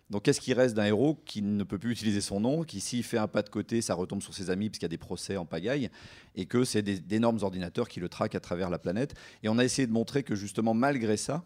Donc, 0.10 0.24
qu'est-ce 0.24 0.42
qui 0.42 0.54
reste 0.54 0.74
d'un 0.74 0.86
héros 0.86 1.22
qui 1.26 1.42
ne 1.42 1.64
peut 1.64 1.78
plus 1.78 1.92
utiliser 1.92 2.22
son 2.22 2.40
nom, 2.40 2.64
qui 2.64 2.80
s'il 2.80 3.04
fait 3.04 3.18
un 3.18 3.28
pas 3.28 3.44
de 3.44 3.50
côté, 3.50 3.82
ça 3.82 3.94
retombe 3.94 4.22
sur 4.22 4.34
ses 4.34 4.50
amis 4.50 4.70
parce 4.70 4.80
qu'il 4.80 4.86
y 4.86 4.86
a 4.86 4.90
des 4.90 4.98
procès 4.98 5.38
en 5.38 5.46
pagaille, 5.46 5.90
et 6.36 6.46
que 6.46 6.64
c'est 6.64 6.82
d'énormes 6.82 7.40
ordinateurs 7.42 7.90
qui 7.90 8.00
le 8.00 8.10
traquent 8.10 8.36
à 8.36 8.40
travers 8.40 8.70
la 8.70 8.80
planète? 8.80 9.16
Et 9.44 9.50
on 9.50 9.58
a 9.58 9.66
essayé 9.66 9.86
de 9.86 9.92
montrer 9.92 10.24
que 10.24 10.34
justement, 10.34 10.74
malgré 10.74 11.18
ça, 11.18 11.44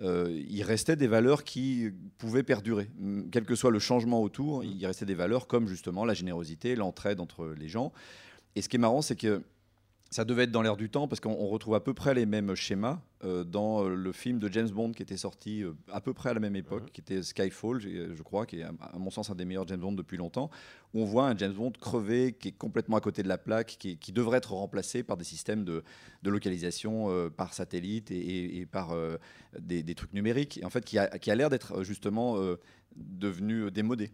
euh, 0.00 0.42
il 0.48 0.62
restait 0.62 0.96
des 0.96 1.06
valeurs 1.06 1.44
qui 1.44 1.90
pouvaient 2.18 2.42
perdurer. 2.42 2.88
Mm, 2.98 3.28
Quel 3.30 3.44
que 3.44 3.54
soit 3.54 3.70
le 3.70 3.78
changement 3.78 4.22
autour, 4.22 4.64
il 4.64 4.84
restait 4.86 5.04
des 5.04 5.14
valeurs 5.14 5.46
comme 5.46 5.68
justement 5.68 6.04
la 6.04 6.14
générosité, 6.14 6.74
l'entraide 6.74 7.20
entre 7.20 7.54
les 7.58 7.68
gens. 7.68 7.92
Et 8.56 8.62
ce 8.62 8.68
qui 8.68 8.76
est 8.76 8.80
marrant, 8.80 9.02
c'est 9.02 9.16
que 9.16 9.42
ça 10.12 10.24
devait 10.24 10.44
être 10.44 10.50
dans 10.52 10.62
l'air 10.62 10.76
du 10.76 10.90
temps 10.90 11.08
parce 11.08 11.20
qu'on 11.20 11.32
on 11.32 11.48
retrouve 11.48 11.74
à 11.74 11.80
peu 11.80 11.94
près 11.94 12.12
les 12.14 12.26
mêmes 12.26 12.54
schémas 12.54 13.00
euh, 13.24 13.44
dans 13.44 13.84
euh, 13.84 13.94
le 13.94 14.12
film 14.12 14.38
de 14.38 14.46
James 14.52 14.68
Bond 14.68 14.92
qui 14.92 15.02
était 15.02 15.16
sorti 15.16 15.62
euh, 15.64 15.72
à 15.90 16.00
peu 16.00 16.12
près 16.12 16.30
à 16.30 16.34
la 16.34 16.40
même 16.40 16.54
époque, 16.54 16.92
qui 16.92 17.00
était 17.00 17.22
Skyfall, 17.22 17.80
je 17.80 18.22
crois, 18.22 18.44
qui 18.46 18.60
est 18.60 18.62
à 18.62 18.72
mon 18.98 19.10
sens 19.10 19.30
un 19.30 19.34
des 19.34 19.44
meilleurs 19.44 19.66
James 19.68 19.80
Bond 19.80 19.92
depuis 19.92 20.16
longtemps, 20.18 20.50
où 20.92 21.00
on 21.00 21.04
voit 21.04 21.28
un 21.28 21.36
James 21.36 21.54
Bond 21.54 21.72
crevé 21.80 22.32
qui 22.38 22.48
est 22.48 22.52
complètement 22.52 22.96
à 22.96 23.00
côté 23.00 23.22
de 23.22 23.28
la 23.28 23.38
plaque, 23.38 23.76
qui, 23.78 23.96
qui 23.96 24.12
devrait 24.12 24.38
être 24.38 24.52
remplacé 24.52 25.02
par 25.02 25.16
des 25.16 25.24
systèmes 25.24 25.64
de, 25.64 25.82
de 26.22 26.30
localisation 26.30 27.08
euh, 27.10 27.30
par 27.30 27.54
satellite 27.54 28.10
et, 28.10 28.18
et- 28.18 28.60
et 28.60 28.66
par 28.66 28.94
des, 29.58 29.82
des 29.82 29.94
trucs 29.94 30.12
numériques, 30.12 30.58
et 30.58 30.64
en 30.64 30.70
fait 30.70 30.84
qui 30.84 30.98
a, 30.98 31.06
qui 31.18 31.30
a 31.30 31.34
l'air 31.34 31.48
d'être 31.50 31.82
justement 31.82 32.36
devenu 32.96 33.70
démodé 33.70 34.10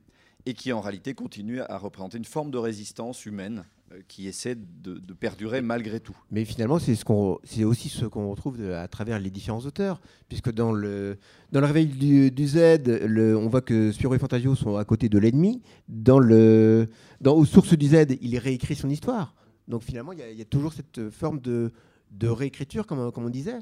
et 0.47 0.55
qui 0.55 0.73
en 0.73 0.81
réalité 0.81 1.15
continue 1.15 1.61
à 1.61 1.77
représenter 1.79 2.19
une 2.19 2.25
forme 2.25 2.51
de 2.51 2.59
résistance 2.59 3.27
humaine 3.27 3.65
qui 4.07 4.27
essaie 4.29 4.55
de, 4.55 4.99
de 4.99 5.13
perdurer 5.15 5.61
malgré 5.63 6.01
tout. 6.01 6.17
Mais 6.31 6.45
finalement, 6.45 6.79
c'est 6.79 6.95
ce 6.95 7.65
aussi 7.65 7.89
ce 7.89 8.05
qu'on 8.07 8.31
retrouve 8.31 8.59
de- 8.59 8.73
à 8.73 8.87
travers 8.89 9.19
les 9.19 9.31
différents 9.31 9.61
auteurs, 9.61 10.01
puisque 10.29 10.53
dans 10.53 10.73
le 10.73 11.17
dans 11.53 11.61
le 11.61 11.67
réveil 11.67 11.87
du, 11.87 12.31
du 12.31 12.47
Z, 12.47 12.83
le- 12.87 13.37
on 13.37 13.49
voit 13.49 13.63
que 13.63 13.91
Spirou 13.93 14.15
et 14.15 14.19
Fantasio 14.19 14.55
sont 14.55 14.77
à 14.77 14.85
côté 14.85 15.09
de 15.09 15.19
l'ennemi. 15.19 15.63
Dans 15.89 16.19
le 16.19 16.89
dans 17.21 17.35
aux 17.35 17.45
sources 17.45 17.77
du 17.77 17.87
Z, 17.89 18.17
il 18.21 18.37
réécrit 18.39 18.75
son 18.77 18.91
histoire. 18.91 19.35
Donc 19.69 19.83
finalement, 19.83 20.13
il 20.13 20.19
y, 20.19 20.23
a- 20.23 20.31
il 20.31 20.39
y 20.39 20.43
a 20.43 20.47
toujours 20.47 20.73
cette 20.73 21.11
forme 21.11 21.41
de 21.41 21.73
de 22.11 22.29
réécriture, 22.29 22.87
comme, 22.87 23.13
comme 23.13 23.25
on 23.27 23.31
disait. 23.31 23.59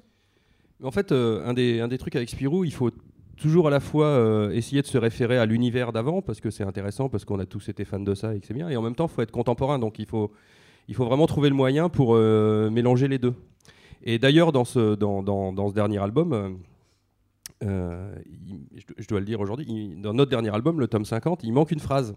En 0.83 0.91
fait, 0.91 1.11
euh, 1.11 1.45
un, 1.47 1.55
des, 1.55 1.81
un 1.81 1.89
des 1.89 1.99
trucs 1.99 2.15
avec 2.17 2.29
Spirou, 2.31 2.65
il 2.65 2.73
faut 2.73 2.91
toujours 3.37 3.69
à 3.69 3.71
la 3.71 3.81
fois 3.81 4.07
euh, 4.07 4.51
essayer 4.51 4.83
de 4.83 4.87
se 4.87 4.99
référer 4.99 5.39
à 5.39 5.47
l'univers 5.47 5.93
d'avant, 5.93 6.23
parce 6.23 6.41
que 6.41 6.51
c'est 6.51 6.65
intéressant, 6.65 7.09
parce 7.09 7.25
qu'on 7.25 7.39
a 7.39 7.47
tous 7.47 7.69
été 7.69 7.85
fans 7.85 8.01
de 8.01 8.15
ça 8.15 8.35
et 8.35 8.41
que 8.41 8.47
c'est 8.47 8.55
bien, 8.55 8.69
et 8.69 8.77
en 8.77 8.83
même 8.83 8.95
temps, 8.95 9.07
il 9.07 9.15
faut 9.15 9.23
être 9.23 9.31
contemporain, 9.31 9.79
donc 9.79 9.99
il 9.99 10.07
faut, 10.07 10.33
il 10.89 10.95
faut 10.95 11.05
vraiment 11.05 11.27
trouver 11.27 11.49
le 11.49 11.55
moyen 11.55 11.89
pour 11.89 12.15
euh, 12.15 12.71
mélanger 12.71 13.09
les 13.09 13.19
deux. 13.19 13.35
Et 14.03 14.19
d'ailleurs, 14.19 14.53
dans 14.53 14.65
ce, 14.65 14.95
dans, 14.95 15.23
dans- 15.23 15.53
dans 15.53 15.69
ce 15.69 15.75
dernier 15.75 15.99
album, 15.99 16.59
euh, 17.65 18.15
je, 18.99 19.07
dois 19.09 19.21
le 19.21 19.27
dire 19.27 19.41
aujourd'hui, 19.41 19.95
dans 19.99 20.15
notre 20.15 20.31
dernier 20.31 20.55
album, 20.55 20.79
le 20.81 20.89
tome 20.89 21.05
50, 21.05 21.43
il 21.45 21.53
manque 21.53 21.71
une 21.71 21.81
phrase. 21.81 22.15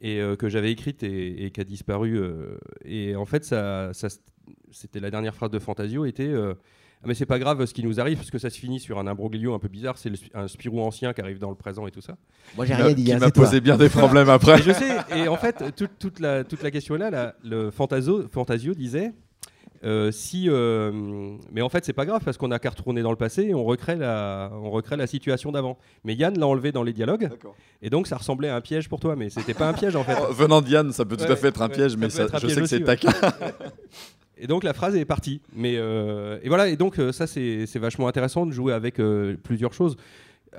Et 0.00 0.20
que 0.38 0.48
j'avais 0.48 0.70
écrite 0.70 1.02
et, 1.02 1.50
qui 1.52 1.60
a 1.60 1.64
disparu. 1.64 2.20
et 2.84 3.16
en 3.16 3.24
fait, 3.24 3.44
ça, 3.44 3.90
c'était 4.70 5.00
la 5.00 5.10
dernière 5.10 5.34
phrase 5.34 5.50
de 5.50 5.58
Fantasio, 5.58 6.04
était 6.04 6.32
mais 7.06 7.14
c'est 7.14 7.26
pas 7.26 7.38
grave 7.38 7.64
ce 7.64 7.72
qui 7.74 7.82
nous 7.84 8.00
arrive, 8.00 8.18
parce 8.18 8.30
que 8.30 8.38
ça 8.38 8.50
se 8.50 8.58
finit 8.58 8.80
sur 8.80 8.98
un 8.98 9.06
imbroglio 9.06 9.54
un 9.54 9.58
peu 9.58 9.68
bizarre. 9.68 9.96
C'est 9.98 10.12
un 10.34 10.48
Spirou 10.48 10.80
ancien 10.82 11.12
qui 11.12 11.20
arrive 11.20 11.38
dans 11.38 11.50
le 11.50 11.56
présent 11.56 11.86
et 11.86 11.90
tout 11.90 12.00
ça. 12.00 12.16
Moi, 12.56 12.66
j'ai 12.66 12.74
Qui 12.74 12.82
rien 12.82 12.92
dit. 12.94 13.04
qui 13.04 13.12
hein, 13.12 13.18
m'a 13.18 13.26
c'est 13.26 13.32
toi. 13.32 13.44
posé 13.44 13.60
bien 13.60 13.76
des 13.76 13.88
problèmes 13.88 14.28
après. 14.28 14.58
Et 14.58 14.62
je 14.62 14.72
sais. 14.72 14.96
Et 15.16 15.28
en 15.28 15.36
fait, 15.36 15.74
toute, 15.76 15.92
toute 15.98 16.20
la, 16.20 16.44
toute 16.44 16.62
la 16.62 16.70
question 16.70 16.96
est 16.96 16.98
là. 17.10 17.34
le 17.44 17.70
Fantasio, 17.70 18.24
Fantasio 18.32 18.74
disait. 18.74 19.12
euh, 19.84 20.10
si, 20.10 20.46
euh, 20.48 20.90
mais 21.52 21.62
en 21.62 21.68
fait, 21.68 21.84
c'est 21.84 21.92
pas 21.92 22.04
grave 22.04 22.20
parce 22.24 22.36
qu'on 22.36 22.50
a 22.50 22.58
qu'à 22.58 22.70
retourner 22.70 23.00
dans 23.02 23.12
le 23.12 23.16
passé 23.16 23.42
et 23.44 23.54
on 23.54 23.64
recrée 23.64 23.94
la, 23.94 24.50
on 24.60 24.70
recrée 24.70 24.96
la 24.96 25.06
situation 25.06 25.52
d'avant. 25.52 25.78
Mais 26.02 26.16
Yann 26.16 26.36
l'a 26.36 26.48
enlevé 26.48 26.72
dans 26.72 26.82
les 26.82 26.92
dialogues 26.92 27.28
et 27.80 27.90
donc 27.90 28.08
ça 28.08 28.16
ressemblait 28.16 28.48
à 28.48 28.56
un 28.56 28.60
piège 28.60 28.88
pour 28.88 28.98
toi, 28.98 29.14
mais 29.14 29.30
c'était 29.30 29.54
pas 29.54 29.68
un 29.68 29.72
piège 29.72 29.94
en 29.94 30.02
fait. 30.02 30.16
Oh, 30.20 30.32
Venant 30.32 30.60
d'Yann, 30.62 30.90
ça 30.92 31.04
peut 31.04 31.16
tout 31.16 31.30
à 31.30 31.36
fait 31.36 31.48
être 31.48 31.62
un 31.62 31.68
ouais, 31.68 31.74
piège, 31.74 31.92
ça 31.92 31.96
mais 31.96 32.06
peut 32.06 32.10
ça- 32.10 32.22
être 32.24 32.34
un 32.34 32.38
je 32.38 32.46
piège 32.46 32.54
sais 32.56 32.60
que 32.62 32.66
c'est 32.66 32.82
taquin. 32.82 33.12
Et 34.40 34.46
donc 34.46 34.64
la 34.64 34.72
phrase 34.72 34.94
est 34.96 35.04
partie. 35.04 35.40
Mais 35.54 35.74
euh, 35.76 36.38
et 36.42 36.48
voilà. 36.48 36.68
Et 36.68 36.76
donc 36.76 36.98
euh, 36.98 37.12
ça 37.12 37.26
c'est 37.26 37.66
vachement 37.78 38.08
intéressant 38.08 38.46
de 38.46 38.52
jouer 38.52 38.72
avec 38.72 38.98
euh, 39.00 39.36
plusieurs 39.42 39.72
choses. 39.72 39.96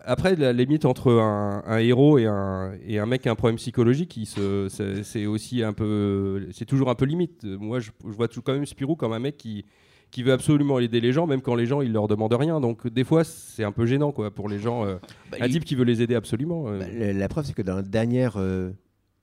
Après 0.05 0.35
la 0.35 0.53
limite 0.53 0.85
entre 0.85 1.11
un, 1.13 1.63
un 1.65 1.77
héros 1.79 2.19
et 2.19 2.25
un, 2.27 2.73
et 2.87 2.99
un 2.99 3.05
mec 3.07 3.23
qui 3.23 3.29
a 3.29 3.31
un 3.31 3.35
problème 3.35 3.57
psychologique, 3.57 4.19
c'est 4.27 5.25
aussi 5.25 5.63
un 5.63 5.73
peu, 5.73 6.47
c'est 6.51 6.65
toujours 6.65 6.89
un 6.89 6.95
peu 6.95 7.05
limite. 7.05 7.43
Moi 7.43 7.79
je, 7.79 7.89
je 8.05 8.13
vois 8.13 8.27
tout 8.27 8.41
quand 8.41 8.53
même 8.53 8.65
Spirou 8.67 8.95
comme 8.95 9.13
un 9.13 9.19
mec 9.19 9.37
qui 9.37 9.65
qui 10.11 10.23
veut 10.23 10.31
absolument 10.33 10.79
aider 10.79 11.01
les 11.01 11.11
gens, 11.13 11.27
même 11.27 11.41
quand 11.41 11.53
les 11.55 11.67
gens 11.67 11.81
ils 11.81 11.91
leur 11.91 12.07
demandent 12.07 12.33
rien. 12.33 12.59
Donc 12.59 12.87
des 12.87 13.03
fois 13.03 13.23
c'est 13.23 13.63
un 13.63 13.71
peu 13.71 13.85
gênant 13.85 14.11
quoi 14.11 14.29
pour 14.31 14.47
les 14.49 14.59
gens. 14.59 14.85
euh, 14.85 14.95
un 15.39 15.45
il- 15.47 15.51
type 15.53 15.65
qui 15.65 15.75
veut 15.75 15.83
les 15.85 16.01
aider 16.01 16.15
absolument. 16.15 16.63
Bah, 16.63 16.85
la, 16.97 17.13
la 17.13 17.27
preuve, 17.27 17.45
c'est 17.45 17.53
que 17.53 17.61
dans 17.63 17.75
la 17.75 17.81
dernière 17.83 18.37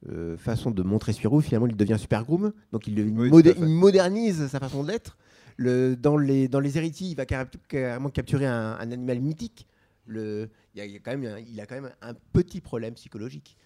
euh, 0.09 0.37
façon 0.37 0.71
de 0.71 0.83
montrer 0.83 1.13
Spirou, 1.13 1.41
finalement, 1.41 1.67
il 1.67 1.77
devient 1.77 1.97
super 1.99 2.25
groom. 2.25 2.53
Donc, 2.73 2.87
il, 2.87 3.01
Oui, 3.17 3.43
modernise 3.61 4.47
sa 4.49 4.61
façon 4.61 4.85
d'être. 4.85 5.17
Le, 5.57 5.97
dans, 5.97 6.17
les, 6.19 6.49
dans 6.49 6.61
les 6.61 6.77
héritiers, 6.77 7.09
il 7.09 7.17
va 7.17 7.25
carré- 7.25 7.49
carrément 7.69 8.11
capturer 8.11 8.47
un, 8.47 8.77
un 8.79 8.93
animal 8.93 9.21
mythique. 9.21 9.67
Le, 10.07 10.49
il, 10.75 10.79
y 10.79 10.81
a, 10.83 10.85
il 10.87 10.93
y 10.93 10.97
a 10.97 11.01
quand 11.01 11.17
même, 11.17 11.25
un- 11.25 11.39
il 11.39 11.61
a 11.61 11.67
quand 11.67 11.75
même 11.77 11.91
un 12.03 12.13
petit 12.33 12.61
problème 12.61 12.95
psychologique. 12.95 13.57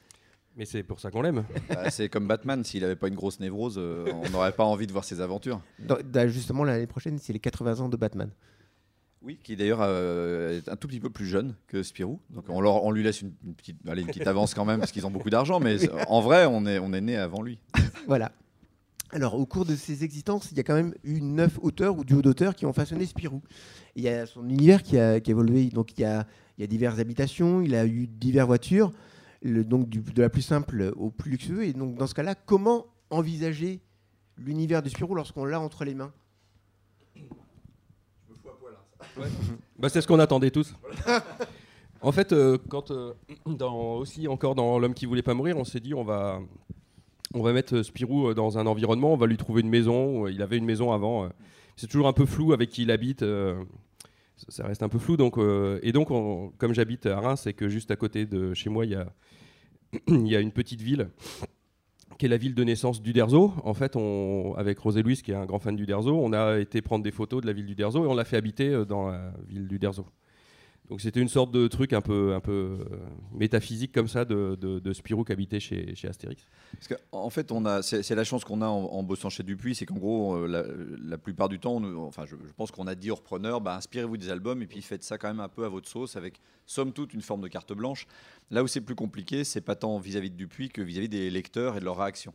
Mais 0.57 0.65
c'est 0.65 0.83
pour 0.83 1.01
ça 1.01 1.11
qu'on 1.11 1.23
l'aime. 1.23 1.45
Bah, 1.69 1.91
c'est 1.91 2.09
comme 2.09 2.27
Batman, 2.29 2.63
s'il 2.65 2.83
n'avait 2.83 2.97
pas 2.97 3.09
une 3.09 3.15
grosse 3.15 3.41
névrose, 3.41 3.77
euh, 3.79 4.07
on 4.25 4.31
n'aurait 4.31 4.53
pas 4.53 4.65
envie 4.65 4.87
de 4.87 4.93
voir 4.93 5.05
ses 5.05 5.21
aventures. 5.21 5.61
Dans- 5.81 5.99
dans- 6.03 6.29
justement, 6.29 6.65
l'année 6.65 6.87
prochaine, 6.87 7.19
c'est 7.19 7.33
les 7.33 7.41
80 7.41 7.81
ans 7.81 7.89
de 7.89 7.97
Batman. 7.97 8.31
Oui, 9.23 9.39
qui 9.43 9.55
d'ailleurs 9.55 9.81
euh, 9.83 10.59
est 10.59 10.69
un 10.71 10.77
tout 10.77 10.89
petit 10.89 11.01
peu 11.01 11.11
plus 11.11 11.27
jeune 11.27 11.55
que 11.67 11.83
Spirou. 11.83 12.21
Donc 12.31 12.45
on, 12.49 12.61
leur, 12.61 12.85
on 12.85 12.91
lui 12.91 13.03
laisse 13.03 13.21
une, 13.21 13.33
une 13.45 13.55
petite, 13.55 13.77
allez, 13.87 14.01
une 14.03 14.09
petite 14.09 14.27
avance 14.27 14.55
quand 14.55 14.65
même, 14.65 14.81
parce 14.81 14.93
qu'ils 14.93 15.07
ont 15.07 15.11
beaucoup 15.11 15.29
d'argent, 15.31 15.61
mais 15.61 15.77
en 16.09 16.21
vrai, 16.23 16.47
on 16.47 16.65
est, 16.67 16.79
on 16.79 16.93
est 16.95 17.01
né 17.03 17.17
avant 17.17 17.43
lui. 17.43 17.59
Voilà. 18.07 18.33
Alors, 19.13 19.35
au 19.35 19.45
cours 19.45 19.65
de 19.67 19.75
ses 19.75 20.05
existences, 20.05 20.51
il 20.53 20.57
y 20.57 20.61
a 20.61 20.63
quand 20.63 20.75
même 20.75 20.95
eu 21.05 21.21
neuf 21.21 21.59
auteurs 21.63 21.99
ou 21.99 22.05
duos 22.05 22.23
d'auteurs 22.23 22.55
qui 22.55 22.65
ont 22.65 22.73
façonné 22.73 23.05
Spirou. 23.07 23.43
Il 23.97 24.05
y 24.05 24.09
a 24.09 24.25
son 24.25 24.49
univers 24.49 24.83
qui 24.85 24.99
a, 24.99 25.19
qui 25.21 25.31
a 25.31 25.33
évolué. 25.33 25.69
Donc, 25.69 25.99
il 25.99 26.03
y 26.03 26.05
a, 26.05 26.27
il 26.57 26.61
y 26.61 26.65
a 26.65 26.67
diverses 26.69 26.99
habitations, 27.01 27.61
il 27.61 27.75
a 27.75 27.85
eu 27.87 28.07
diverses 28.07 28.47
voitures, 28.47 28.93
le- 29.43 29.65
donc 29.65 29.89
du- 29.89 30.01
de 30.01 30.23
la 30.23 30.31
plus 30.31 30.43
simple 30.43 30.93
au 30.97 31.11
plus 31.11 31.31
luxueux. 31.33 31.65
Et 31.65 31.73
donc, 31.73 31.97
dans 31.97 32.07
ce 32.07 32.15
cas-là, 32.15 32.35
comment 32.37 32.87
envisager 33.11 33.81
l'univers 34.39 34.81
de 34.81 34.89
Spirou 34.89 35.15
lorsqu'on 35.17 35.45
l'a 35.45 35.61
entre 35.61 35.85
les 35.85 35.95
mains? 35.95 36.13
Bah, 39.79 39.89
c'est 39.89 40.01
ce 40.01 40.07
qu'on 40.07 40.19
attendait 40.19 40.51
tous. 40.51 40.75
en 42.03 42.13
fait, 42.13 42.33
euh, 42.33 42.59
quand 42.69 42.91
euh, 42.91 43.13
dans, 43.47 43.95
aussi 43.97 44.29
encore 44.29 44.55
dans 44.55 44.79
l'homme 44.79 44.95
qui 44.95 45.07
voulait 45.07 45.23
pas 45.23 45.35
mourir, 45.35 45.57
on 45.57 45.65
s'est 45.65 45.81
dit 45.81 45.95
on 45.95 46.05
va 46.05 46.41
on 47.35 47.43
va 47.43 47.53
mettre 47.53 47.83
Spirou 47.83 48.29
euh, 48.29 48.35
dans 48.35 48.59
un 48.59 48.67
environnement, 48.67 49.13
on 49.13 49.17
va 49.17 49.27
lui 49.27 49.37
trouver 49.37 49.61
une 49.63 49.69
maison. 49.69 50.27
Il 50.27 50.43
avait 50.43 50.59
une 50.59 50.65
maison 50.65 50.93
avant. 50.93 51.29
C'est 51.77 51.87
toujours 51.87 52.09
un 52.09 52.13
peu 52.13 52.27
flou 52.27 52.53
avec 52.53 52.71
qui 52.71 52.83
il 52.83 52.91
habite. 52.91 53.25
ça- 54.49 54.67
reste 54.67 54.83
un 54.83 54.89
peu 54.89 54.99
flou. 54.99 55.17
Donc, 55.17 55.39
et 55.83 55.93
donc, 55.93 56.11
on- 56.11 56.53
comme 56.59 56.75
j'habite 56.75 57.07
à 57.07 57.21
Reims, 57.21 57.43
c'est 57.45 57.53
que 57.55 57.69
juste 57.69 57.91
à 57.91 57.97
côté 57.97 58.27
de 58.27 58.53
chez 58.55 58.69
moi, 58.71 58.85
il 58.85 58.93
y 58.93 58.95
a, 58.97 59.07
il 60.09 60.29
y 60.29 60.37
a 60.37 60.41
une 60.41 60.53
petite 60.53 60.83
ville 60.83 61.09
qui 62.21 62.27
est 62.27 62.29
la 62.29 62.37
ville 62.37 62.55
de 62.55 62.65
naissance 62.65 63.01
d'Uderzo. 63.01 63.55
En 63.65 63.73
fait, 63.73 63.97
avec 64.59 64.79
Rosé 64.79 65.03
Louise, 65.03 65.23
qui 65.23 65.31
est 65.33 65.35
un 65.35 65.47
grand 65.47 65.59
fan 65.59 65.75
d'Uderzo, 65.75 66.15
on 66.23 66.35
a 66.35 66.59
été 66.59 66.83
prendre 66.83 67.03
des 67.03 67.13
photos 67.13 67.41
de 67.41 67.47
la 67.47 67.55
ville 67.55 67.65
d'Uderzo 67.65 68.05
et 68.05 68.07
on 68.07 68.15
l'a 68.15 68.27
fait 68.27 68.37
habiter 68.37 68.69
euh, 68.69 68.85
dans 68.85 69.09
la 69.09 69.33
ville 69.49 69.67
d'Uderzo. 69.67 70.05
Donc 70.91 71.01
c'était 71.01 71.21
une 71.21 71.29
sorte 71.29 71.53
de 71.53 71.69
truc 71.69 71.93
un 71.93 72.01
peu, 72.01 72.35
un 72.35 72.41
peu 72.41 72.79
euh, 72.81 72.85
métaphysique 73.33 73.93
comme 73.93 74.09
ça 74.09 74.25
de, 74.25 74.59
de, 74.61 74.81
de 74.81 74.93
Spirou 74.93 75.23
qui 75.23 75.31
habitait 75.31 75.61
chez, 75.61 75.95
chez 75.95 76.09
Astérix. 76.09 76.45
Parce 76.73 76.89
que, 76.89 76.95
en 77.13 77.31
fait, 77.31 77.53
on 77.53 77.65
a, 77.65 77.81
c'est, 77.81 78.15
la 78.17 78.25
chance 78.25 78.45
qu'on 78.45 78.61
a 78.61 78.67
en, 78.67 78.87
en 78.87 79.03
bossant 79.05 79.31
chez 79.31 79.45
Dupuis, 79.45 79.77
c'est 79.77 79.87
qu'en 79.87 79.99
gros, 79.99 80.35
euh, 80.35 80.49
la, 80.49 80.65
la 81.09 81.17
plupart 81.17 81.49
du 81.49 81.61
temps, 81.61 81.81
enfin, 82.01 82.27
je, 82.27 82.35
je 82.35 82.53
pense 82.57 82.73
qu'on 82.73 82.89
a 82.89 82.97
dit 82.97 83.13
aux 83.13 83.15
repreneurs, 83.15 83.61
bah, 83.61 83.77
inspirez-vous 83.77 84.17
des 84.17 84.31
albums 84.31 84.61
et 84.63 84.67
puis 84.67 84.83
faites 84.83 85.05
ça 85.05 85.17
quand 85.17 85.29
même 85.29 85.39
un 85.39 85.49
peu 85.49 85.65
à 85.65 85.69
votre 85.69 85.89
sauce, 85.89 86.17
avec 86.17 86.41
somme 86.67 86.93
toute 86.93 87.15
une 87.15 87.23
forme 87.23 87.43
de 87.43 87.49
carte 87.49 87.73
blanche. 87.73 88.09
Là 88.51 88.65
où 88.65 88.67
c'est 88.67 88.81
plus 88.81 88.97
compliqué, 88.97 89.45
c'est 89.45 89.61
pas 89.61 89.77
tant 89.77 89.97
vis-à-vis 90.01 90.31
de 90.31 90.37
Dupuis 90.37 90.71
que 90.71 90.83
vis-à-vis 90.83 91.09
des 91.09 91.31
lecteurs 91.31 91.77
et 91.77 91.81
de 91.81 91.85
leurs 91.85 91.99
réactions. 91.99 92.35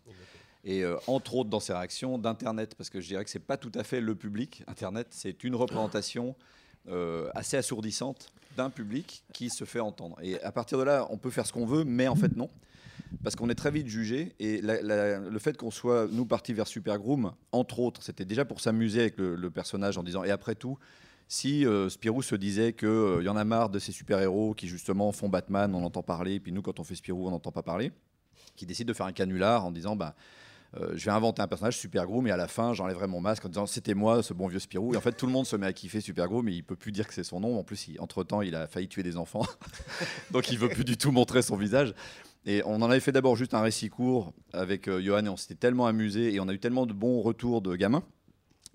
Et 0.64 0.86
euh, 0.86 0.96
entre 1.08 1.36
autres 1.36 1.50
dans 1.50 1.60
ces 1.60 1.74
réactions 1.74 2.18
d'Internet, 2.18 2.76
parce 2.76 2.90
que 2.90 3.02
je 3.02 3.08
dirais 3.08 3.26
que 3.26 3.30
c'est 3.30 3.38
pas 3.38 3.58
tout 3.58 3.72
à 3.76 3.84
fait 3.84 4.00
le 4.00 4.16
public. 4.16 4.64
Internet, 4.68 5.08
c'est 5.10 5.44
une 5.44 5.56
représentation 5.56 6.38
assez 7.34 7.58
assourdissante 7.58 8.32
d'un 8.58 8.70
public 8.70 9.24
qui 9.34 9.50
se 9.50 9.66
fait 9.66 9.80
entendre. 9.80 10.18
Et 10.22 10.42
à 10.42 10.52
partir 10.52 10.78
de 10.78 10.84
là, 10.84 11.08
on 11.10 11.18
peut 11.18 11.30
faire 11.30 11.46
ce 11.46 11.54
qu'on 11.54 11.66
veut, 11.66 11.84
mais 11.84 12.08
en 12.08 12.16
fait 12.16 12.36
non 12.36 12.50
parce 13.24 13.36
qu'on 13.36 13.50
est 13.50 13.56
très 13.56 13.72
vite 13.72 13.88
jugé. 13.88 14.34
Et 14.40 14.62
le 14.62 15.40
fait 15.40 15.58
qu'on 15.58 15.72
soit, 15.72 16.08
nous, 16.12 16.26
partis 16.26 16.54
vers 16.54 16.68
Super 16.68 16.98
Groom, 16.98 17.34
entre 17.52 17.80
autres, 17.80 18.04
c'était 18.04 18.26
déjà 18.26 18.46
pour 18.46 18.62
s'amuser 18.62 19.02
avec 19.02 19.18
le, 19.18 19.50
personnage 19.50 19.98
en 19.98 20.04
disant, 20.04 20.24
et 20.24 20.32
après 20.32 20.56
tout, 20.56 20.78
si 21.28 21.66
euh, 21.66 21.90
Spirou 21.90 22.22
se 22.22 22.36
disait 22.36 22.74
qu'il 22.74 23.22
y 23.22 23.30
en 23.30 23.36
a 23.36 23.44
marre 23.44 23.70
de 23.70 23.80
ces 23.80 23.92
super-héros 23.92 24.54
qui, 24.54 24.68
justement, 24.68 25.12
font 25.12 25.30
Batman, 25.30 25.74
on 25.74 25.84
entend 25.84 26.04
parler, 26.04 26.40
puis 26.40 26.52
nous, 26.52 26.62
quand 26.62 26.80
on 26.80 26.84
fait 26.84 26.96
Spirou, 26.96 27.28
on 27.28 27.32
n'entend 27.32 27.52
pas 27.52 27.64
parler, 27.64 27.92
qui 28.56 28.66
décide 28.66 28.88
de 28.88 28.94
faire 28.94 29.06
un 29.06 29.14
canular 29.14 29.66
en 29.66 29.72
disant, 29.72 29.96
bah, 29.96 30.16
euh, 30.78 30.92
je 30.96 31.06
vais 31.06 31.12
inventer 31.12 31.42
un 31.42 31.48
personnage 31.48 31.78
Super 31.78 32.06
Groom, 32.06 32.28
et 32.28 32.32
à 32.32 32.38
la 32.38 32.48
fin, 32.48 32.74
j'enlèverai 32.74 33.08
mon 33.08 33.22
masque 33.22 33.46
en 33.46 33.50
disant, 33.50 33.66
c'était 33.66 33.94
moi, 33.94 34.22
ce 34.24 34.34
bon 34.34 34.48
vieux 34.48 34.60
Spirou. 34.60 34.94
Et 34.94 34.98
en 34.98 35.02
fait, 35.02 35.14
tout 35.14 35.26
le 35.26 35.32
monde 35.32 35.46
se 35.46 35.56
met 35.56 35.68
à 35.68 35.74
kiffer 35.74 36.02
Super 36.02 36.28
Groom, 36.28 36.46
mais 36.46 36.54
il 36.54 36.64
peut 36.64 36.76
plus 36.76 36.92
dire 36.92 37.08
que 37.08 37.14
c'est 37.14 37.24
son 37.24 37.40
nom. 37.40 37.58
En 37.58 37.64
plus, 37.64 37.88
il- 37.88 38.00
entre-temps, 38.02 38.42
il 38.42 38.56
a 38.56 38.68
failli 38.68 38.88
tuer 38.88 39.04
des 39.04 39.18
enfants. 39.18 39.46
Donc, 40.32 40.52
il 40.52 40.58
veut 40.60 40.70
plus 40.70 40.84
du 40.86 40.98
tout 40.98 41.12
montrer 41.12 41.42
son 41.42 41.56
visage. 41.56 41.94
Et 42.46 42.62
on 42.66 42.76
en 42.82 42.90
avait 42.92 43.00
fait 43.00 43.12
d'abord 43.12 43.36
juste 43.36 43.54
un 43.54 43.62
récit 43.62 43.90
court 43.90 44.32
avec 44.54 44.88
euh, 44.88 45.02
Johan 45.02 45.26
et 45.26 45.30
on 45.30 45.38
s'était 45.38 45.56
tellement 45.56 45.88
amusé 45.88 46.34
et 46.34 46.40
on 46.40 46.48
a 46.48 46.54
eu 46.54 46.60
tellement 46.60 46.86
de 46.86 46.94
bons 46.94 47.22
retours 47.22 47.62
de 47.62 47.76
gamins 47.76 48.04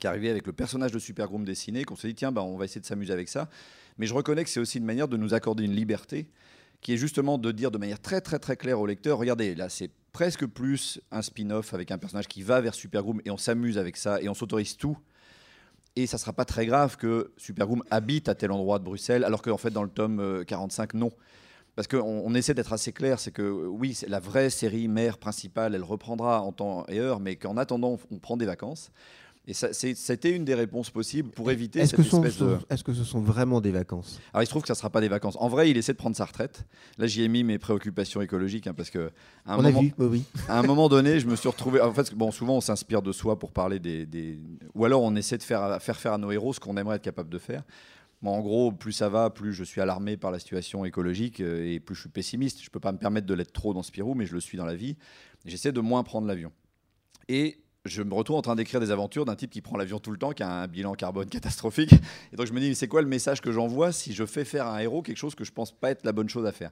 qui 0.00 0.08
arrivaient 0.08 0.30
avec 0.30 0.46
le 0.46 0.52
personnage 0.52 0.90
de 0.90 0.98
Super 0.98 1.28
Groom 1.28 1.44
dessiné 1.44 1.84
qu'on 1.84 1.94
s'est 1.94 2.08
dit 2.08 2.14
tiens 2.16 2.32
bah, 2.32 2.42
on 2.42 2.56
va 2.56 2.64
essayer 2.64 2.80
de 2.80 2.86
s'amuser 2.86 3.12
avec 3.12 3.28
ça. 3.28 3.48
Mais 3.96 4.06
je 4.06 4.14
reconnais 4.14 4.42
que 4.42 4.50
c'est 4.50 4.58
aussi 4.58 4.78
une 4.78 4.84
manière 4.84 5.06
de 5.06 5.16
nous 5.16 5.34
accorder 5.34 5.62
une 5.62 5.74
liberté 5.76 6.26
qui 6.80 6.94
est 6.94 6.96
justement 6.96 7.38
de 7.38 7.52
dire 7.52 7.70
de 7.70 7.78
manière 7.78 8.00
très 8.00 8.20
très 8.20 8.38
très 8.38 8.56
claire 8.56 8.80
au 8.80 8.86
lecteur 8.86 9.18
regardez 9.18 9.54
là 9.54 9.68
c'est 9.68 9.90
presque 10.12 10.46
plus 10.46 11.00
un 11.10 11.22
spin-off 11.22 11.74
avec 11.74 11.90
un 11.90 11.98
personnage 11.98 12.28
qui 12.28 12.42
va 12.42 12.60
vers 12.60 12.74
Super 12.74 13.02
Groom 13.02 13.20
et 13.24 13.30
on 13.30 13.36
s'amuse 13.36 13.78
avec 13.78 13.96
ça 13.96 14.20
et 14.20 14.28
on 14.28 14.34
s'autorise 14.34 14.76
tout. 14.76 14.98
Et 15.96 16.06
ça 16.06 16.18
sera 16.18 16.32
pas 16.32 16.44
très 16.44 16.66
grave 16.66 16.96
que 16.96 17.32
Super 17.36 17.66
Groom 17.66 17.82
habite 17.90 18.28
à 18.28 18.34
tel 18.34 18.52
endroit 18.52 18.78
de 18.78 18.84
Bruxelles 18.84 19.24
alors 19.24 19.42
qu'en 19.42 19.56
fait 19.56 19.70
dans 19.70 19.82
le 19.82 19.90
tome 19.90 20.20
euh, 20.20 20.44
45 20.44 20.94
non. 20.94 21.10
Parce 21.76 21.86
qu'on 21.86 22.00
on 22.00 22.34
essaie 22.34 22.52
d'être 22.52 22.72
assez 22.72 22.92
clair, 22.92 23.18
c'est 23.20 23.30
que 23.30 23.42
euh, 23.42 23.66
oui, 23.68 23.96
la 24.08 24.20
vraie 24.20 24.50
série 24.50 24.88
mère 24.88 25.18
principale, 25.18 25.74
elle 25.74 25.84
reprendra 25.84 26.42
en 26.42 26.52
temps 26.52 26.84
et 26.88 26.98
heure, 26.98 27.20
mais 27.20 27.36
qu'en 27.36 27.56
attendant, 27.56 27.98
on 28.10 28.18
prend 28.18 28.36
des 28.36 28.44
vacances. 28.44 28.90
Et 29.46 29.55
c'était 29.55 30.31
une 30.31 30.44
des 30.44 30.55
réponses 30.55 30.90
possibles 30.90 31.31
pour 31.31 31.50
éviter 31.50 31.81
Est-ce 31.81 31.90
cette 31.96 31.96
que, 31.96 32.03
sont- 32.05 32.22
espèce 32.22 32.38
de... 32.46 32.59
est-ce 32.68 32.85
que 32.85 32.92
ce 32.92 33.03
sont 33.05 33.20
vraiment 33.20 33.61
des 33.61 33.70
vacances? 33.72 34.20
Alors 34.33 34.42
il 34.42 34.46
se 34.46 34.50
trouve 34.50 34.62
que 34.62 34.68
ça 34.68 34.74
ne 34.74 34.79
sera 34.79 34.90
pas 34.90 35.00
des 35.00 35.09
vacances. 35.09 35.37
En 35.40 35.48
vrai, 35.48 35.70
il 35.70 35.76
essaie 35.76 35.92
de 35.92 35.98
prendre 35.98 36.14
sa 36.14 36.26
retraite. 36.26 36.66
Là, 36.98 37.07
j'y 37.07 37.22
ai 37.22 37.29
mis 37.29 37.42
mes 37.42 37.59
préoccupations 37.59 38.20
écologiques, 38.20 38.66
hein, 38.66 38.74
parce 38.74 38.90
que 38.90 39.11
à 39.46 39.55
un, 39.55 39.59
On 39.59 39.62
moment, 39.62 39.79
a 39.79 39.83
vu, 39.83 39.94
oui, 39.98 40.07
oui. 40.11 40.24
à 40.48 40.59
un 40.59 40.62
moment 40.62 40.88
donné, 40.88 41.18
je 41.18 41.26
me 41.26 41.35
suis 41.37 41.48
retrouvé. 41.48 41.81
En 41.81 41.92
fait, 41.92 42.14
bon, 42.14 42.31
souvent, 42.31 42.59
on 42.59 42.61
s'inspire 42.61 43.03
de 43.03 43.12
soi 43.12 43.38
pour 43.38 43.50
parler 43.50 43.81
des, 43.81 44.05
des- 44.07 44.38
Ou 44.74 44.85
alors, 44.85 45.03
on 45.03 45.16
essaie 45.16 45.38
de 45.38 45.42
faire, 45.42 45.83
faire 45.83 45.96
faire 45.98 46.12
à 46.12 46.18
nos 46.18 46.31
héros 46.31 46.53
ce 46.53 46.61
qu'on 46.61 46.76
aimerait 46.76 46.96
être 46.96 47.03
capable 47.03 47.31
de 47.31 47.38
faire. 47.38 47.64
Moi, 48.22 48.33
en 48.35 48.40
gros, 48.40 48.70
plus 48.70 48.92
ça 48.92 49.09
va, 49.09 49.31
plus 49.31 49.55
je 49.55 49.64
suis 49.64 49.81
alarmé 49.81 50.18
par 50.18 50.31
la 50.31 50.38
situation 50.38 50.85
écologique 50.85 51.40
euh, 51.40 51.64
et 51.66 51.81
plus 51.81 51.94
je 51.94 52.03
suis 52.03 52.11
pessimiste. 52.11 52.62
Je 52.62 52.68
peux 52.68 52.79
pas 52.79 52.92
me 52.92 52.98
permettre 52.98 53.26
de 53.26 53.33
l'être 53.35 53.53
trop 53.55 53.72
dans 53.72 53.83
Spirou, 53.83 54.14
mais 54.14 54.26
je 54.26 54.35
le 54.35 54.40
suis 54.40 54.59
dans 54.59 54.66
la 54.66 54.76
vie. 54.76 54.96
J'essaie 55.46 55.72
de 55.72 55.81
moins 55.81 56.03
prendre 56.05 56.26
l'avion. 56.29 56.53
Et 57.29 57.59
je 57.84 58.02
me 58.02 58.12
retrouve 58.14 58.36
en 58.36 58.42
train 58.42 58.56
d'écrire 58.56 58.80
des 58.80 58.90
aventures 58.90 59.24
d'un 59.24 59.36
type 59.36 59.50
qui 59.50 59.62
prend 59.62 59.76
l'avion 59.76 59.98
tout 59.98 60.10
le 60.10 60.18
temps, 60.18 60.32
qui 60.32 60.42
a 60.42 60.50
un 60.50 60.66
bilan 60.66 60.94
carbone 60.94 61.28
catastrophique. 61.30 61.94
Et 62.32 62.36
donc 62.36 62.46
je 62.46 62.52
me 62.52 62.60
dis, 62.60 62.74
c'est 62.74 62.88
quoi 62.88 63.02
le 63.02 63.08
message 63.08 63.40
que 63.40 63.52
j'envoie 63.52 63.92
si 63.92 64.12
je 64.12 64.26
fais 64.26 64.44
faire 64.44 64.66
à 64.66 64.76
un 64.76 64.78
héros 64.80 65.02
quelque 65.02 65.16
chose 65.16 65.34
que 65.34 65.44
je 65.44 65.52
pense 65.52 65.72
pas 65.72 65.90
être 65.90 66.04
la 66.04 66.12
bonne 66.12 66.28
chose 66.28 66.46
à 66.46 66.52
faire? 66.52 66.70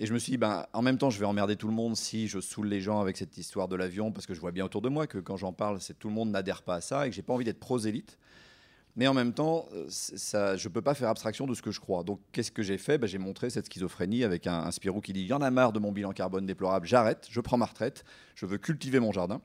Et 0.00 0.06
je 0.06 0.14
me 0.14 0.18
suis 0.18 0.30
dit, 0.30 0.38
ben, 0.38 0.64
en 0.72 0.80
même 0.80 0.96
temps, 0.96 1.10
je 1.10 1.18
vais 1.18 1.26
emmerder 1.26 1.56
tout 1.56 1.66
le 1.66 1.74
monde 1.74 1.96
si 1.96 2.28
je 2.28 2.38
saoule 2.38 2.68
les 2.68 2.80
gens 2.80 3.00
avec 3.00 3.16
cette 3.16 3.36
histoire 3.36 3.66
de 3.66 3.74
l'avion, 3.74 4.12
parce 4.12 4.26
que 4.26 4.34
je 4.34 4.40
vois 4.40 4.52
bien 4.52 4.64
autour 4.64 4.80
de 4.80 4.88
moi 4.88 5.08
que 5.08 5.18
quand 5.18 5.36
j'en 5.36 5.52
parle, 5.52 5.80
c'est 5.80 5.98
tout 5.98 6.06
le 6.06 6.14
monde 6.14 6.30
n'adhère 6.30 6.62
pas 6.62 6.76
à 6.76 6.80
ça 6.80 7.06
et 7.06 7.10
que 7.10 7.16
j'ai 7.16 7.22
pas 7.22 7.32
envie 7.32 7.44
d'être 7.44 7.58
prosélyte. 7.58 8.16
Mais 8.94 9.08
en 9.08 9.14
même 9.14 9.32
temps, 9.32 9.68
euh, 9.74 9.86
ça, 9.88 10.56
je 10.56 10.68
ne 10.68 10.72
peux 10.72 10.82
pas 10.82 10.94
faire 10.94 11.08
abstraction 11.08 11.46
de 11.46 11.54
ce 11.54 11.62
que 11.62 11.72
je 11.72 11.80
crois. 11.80 12.04
Donc, 12.04 12.20
qu'est-ce 12.30 12.52
que 12.52 12.62
j'ai 12.62 12.78
fait? 12.78 12.96
Ben, 12.96 13.08
J'ai 13.08 13.18
montré 13.18 13.50
cette 13.50 13.66
schizophrénie 13.66 14.22
avec 14.22 14.46
un, 14.46 14.60
un 14.60 14.70
Spirou 14.70 15.00
qui 15.00 15.12
dit 15.12 15.22
Il 15.22 15.26
y 15.26 15.32
en 15.32 15.42
a 15.42 15.50
marre 15.50 15.72
de 15.72 15.80
mon 15.80 15.90
bilan 15.90 16.12
carbone 16.12 16.46
déplorable, 16.46 16.86
j'arrête, 16.86 17.26
je 17.28 17.40
prends 17.40 17.56
ma 17.56 17.66
retraite, 17.66 18.04
je 18.36 18.46
veux 18.46 18.58
cultiver 18.58 19.00
mon 19.00 19.10
jardin. 19.10 19.40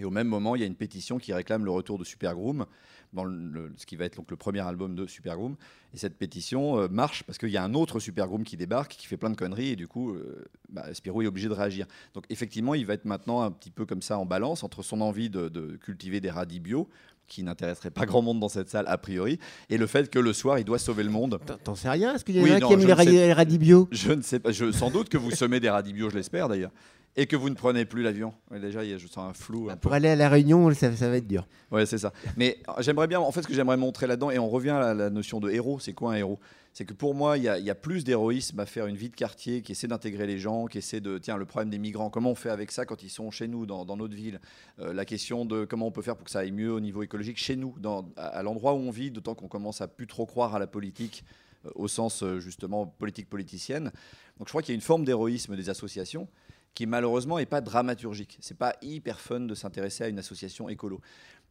Et 0.00 0.04
au 0.04 0.10
même 0.10 0.26
moment, 0.26 0.56
il 0.56 0.60
y 0.60 0.64
a 0.64 0.66
une 0.66 0.74
pétition 0.74 1.18
qui 1.18 1.32
réclame 1.32 1.64
le 1.64 1.70
retour 1.70 1.98
de 1.98 2.04
Super 2.04 2.34
Groom, 2.34 2.64
dans 3.12 3.24
le- 3.24 3.72
ce 3.76 3.86
qui 3.86 3.96
va 3.96 4.04
être 4.06 4.16
donc 4.16 4.30
le 4.30 4.36
premier 4.36 4.60
album 4.60 4.94
de 4.94 5.06
Super 5.06 5.36
Groom. 5.36 5.56
Et 5.94 5.98
cette 5.98 6.16
pétition 6.16 6.78
euh, 6.78 6.88
marche 6.88 7.22
parce 7.24 7.38
qu'il 7.38 7.50
y 7.50 7.56
a 7.56 7.62
un 7.64 7.74
autre 7.74 8.00
Super 8.00 8.26
Groom 8.26 8.44
qui 8.44 8.56
débarque, 8.56 8.92
qui 8.92 9.06
fait 9.06 9.16
plein 9.16 9.30
de 9.30 9.36
conneries, 9.36 9.70
et 9.70 9.76
du 9.76 9.86
coup, 9.88 10.12
euh, 10.14 10.44
bah, 10.70 10.92
Spirou 10.94 11.22
est 11.22 11.26
obligé 11.26 11.48
de 11.48 11.52
réagir. 11.52 11.86
Donc 12.14 12.24
effectivement, 12.30 12.74
il 12.74 12.86
va 12.86 12.94
être 12.94 13.04
maintenant 13.04 13.42
un 13.42 13.50
petit 13.50 13.70
peu 13.70 13.84
comme 13.84 14.00
ça 14.02 14.18
en 14.18 14.26
balance 14.26 14.62
entre 14.64 14.82
son 14.82 15.00
envie 15.00 15.28
de, 15.28 15.48
de 15.48 15.76
cultiver 15.76 16.20
des 16.20 16.30
radis 16.30 16.60
bio, 16.60 16.88
qui 17.26 17.42
n'intéresserait 17.44 17.90
pas 17.92 18.06
grand 18.06 18.22
monde 18.22 18.40
dans 18.40 18.48
cette 18.48 18.68
salle 18.70 18.86
a 18.88 18.98
priori, 18.98 19.38
et 19.68 19.76
le 19.78 19.86
fait 19.86 20.10
que 20.10 20.18
le 20.18 20.32
soir, 20.32 20.58
il 20.58 20.64
doit 20.64 20.78
sauver 20.80 21.04
le 21.04 21.10
monde. 21.10 21.38
T'en- 21.62 21.74
sais 21.76 21.88
rien? 21.90 22.14
Est-ce 22.14 22.24
qu'il 22.24 22.36
y 22.36 22.40
en 22.40 22.42
Oui, 22.42 22.50
a 22.52 22.58
non, 22.58 22.76
qui 22.76 22.92
radis, 22.92 23.10
les 23.10 23.32
radis 23.32 23.58
bio? 23.58 23.88
Je 23.92 24.12
ne 24.12 24.22
sais 24.22 24.40
pas, 24.40 24.50
je, 24.50 24.72
sans 24.72 24.90
doute 24.90 25.08
que 25.08 25.16
vous 25.18 25.30
semez 25.30 25.60
des 25.60 25.70
radis 25.70 25.92
bio, 25.92 26.10
je 26.10 26.16
l'espère 26.16 26.48
d'ailleurs. 26.48 26.72
Et 27.16 27.26
que 27.26 27.36
vous 27.36 27.50
ne 27.50 27.54
prenez 27.54 27.84
plus 27.84 28.02
l'avion. 28.02 28.32
Ouais, 28.50 28.60
déjà, 28.60 28.84
il 28.84 28.90
y 28.90 28.94
a- 28.94 28.98
je 28.98 29.06
sens 29.06 29.18
un 29.30 29.34
flou. 29.34 29.68
un 29.68 29.74
peu. 29.74 29.80
Pour 29.80 29.92
aller 29.92 30.08
à 30.08 30.16
la 30.16 30.28
Réunion, 30.28 30.72
ça, 30.74 30.94
ça 30.94 31.08
va 31.10 31.16
être 31.16 31.26
dur. 31.26 31.46
Ouais, 31.70 31.84
c'est 31.86 31.98
ça. 31.98 32.12
Mais 32.36 32.58
euh, 32.68 32.72
j'aimerais 32.82 33.08
bien, 33.08 33.20
en 33.20 33.30
fait, 33.32 33.42
ce 33.42 33.48
que 33.48 33.54
j'aimerais 33.54 33.76
montrer 33.76 34.06
là-dedans, 34.06 34.30
et 34.30 34.38
on 34.38 34.48
revient 34.48 34.70
à 34.70 34.94
la, 34.94 35.10
notion 35.10 35.40
de 35.40 35.50
héros, 35.50 35.78
c'est 35.80 35.92
quoi 35.92 36.12
un 36.12 36.16
héros? 36.16 36.38
C'est 36.72 36.84
que 36.84 36.92
pour 36.94 37.16
moi, 37.16 37.36
il 37.36 37.42
y, 37.42 37.48
a- 37.48 37.58
il 37.58 37.64
y 37.64 37.70
a 37.70 37.74
plus 37.74 38.04
d'héroïsme 38.04 38.60
à 38.60 38.64
faire 38.66 38.86
une 38.86 38.94
vie 38.94 39.10
de 39.10 39.16
quartier 39.16 39.60
qui 39.60 39.72
essaie 39.72 39.88
d'intégrer 39.88 40.26
les 40.28 40.38
gens, 40.38 40.66
qui 40.66 40.78
essaie 40.78 41.00
de, 41.00 41.18
tiens, 41.18 41.36
le 41.36 41.44
problème 41.44 41.68
des 41.68 41.78
migrants, 41.78 42.10
comment 42.10 42.30
on 42.30 42.34
fait 42.36 42.48
avec 42.50 42.70
ça 42.70 42.84
quand 42.86 43.02
ils 43.02 43.10
sont 43.10 43.32
chez 43.32 43.48
nous, 43.48 43.66
dans, 43.66 43.84
dans 43.84 43.96
notre 43.96 44.14
ville? 44.14 44.40
Euh, 44.78 44.92
La 44.92 45.04
question 45.04 45.44
de 45.44 45.64
comment 45.64 45.88
on 45.88 45.90
peut 45.90 46.02
faire 46.02 46.14
pour 46.16 46.24
que 46.26 46.30
ça 46.30 46.38
aille 46.40 46.52
mieux 46.52 46.72
au 46.72 46.78
niveau 46.80 47.02
écologique 47.02 47.38
chez 47.38 47.56
nous, 47.56 47.74
dans, 47.80 48.08
à, 48.16 48.26
à 48.28 48.42
l'endroit 48.44 48.74
où 48.74 48.78
on 48.78 48.90
vit, 48.92 49.10
d'autant 49.10 49.34
qu'on 49.34 49.48
commence 49.48 49.80
à 49.80 49.88
plus 49.88 50.06
trop 50.06 50.26
croire 50.26 50.54
à 50.54 50.60
la 50.60 50.68
politique, 50.68 51.24
euh, 51.66 51.70
au 51.74 51.88
sens 51.88 52.22
euh, 52.22 52.38
justement 52.38 52.86
politique 52.86 53.28
politicienne. 53.28 53.90
Donc 54.38 54.46
je 54.46 54.52
crois 54.52 54.62
qu'il 54.62 54.72
y 54.72 54.74
a 54.74 54.76
une 54.76 54.80
forme 54.80 55.04
d'héroïsme 55.04 55.56
des 55.56 55.68
associations 55.70 56.28
qui 56.74 56.86
malheureusement 56.86 57.38
n'est 57.38 57.46
pas 57.46 57.60
dramaturgique. 57.60 58.38
C'est 58.40 58.56
pas 58.56 58.76
hyper 58.82 59.20
fun 59.20 59.40
de 59.40 59.54
s'intéresser 59.54 60.04
à 60.04 60.08
une 60.08 60.18
association 60.18 60.68
écolo. 60.68 61.00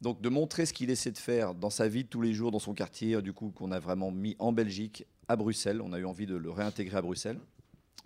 Donc 0.02 0.22
de 0.22 0.30
montrer 0.30 0.66
ce 0.66 0.74
qu'il 0.74 0.90
essaie 0.90 1.12
de 1.12 1.18
faire 1.18 1.54
dans 1.54 1.70
sa 1.70 1.88
vie 1.88 2.06
tous 2.06 2.22
les 2.22 2.34
jours, 2.34 2.52
dans 2.52 2.60
son 2.60 2.74
quartier, 2.74 3.22
du 3.22 3.34
coup 3.34 3.52
qu'on 3.52 3.72
a 3.72 3.80
vraiment 3.80 4.12
mis 4.12 4.36
en 4.40 4.52
Belgique, 4.52 5.06
à 5.28 5.36
Bruxelles, 5.36 5.82
on 5.82 5.94
a 5.94 6.00
eu 6.00 6.06
envie 6.06 6.26
de 6.26 6.36
le 6.36 6.50
réintégrer 6.50 6.98
à 6.98 7.02
Bruxelles, 7.02 7.40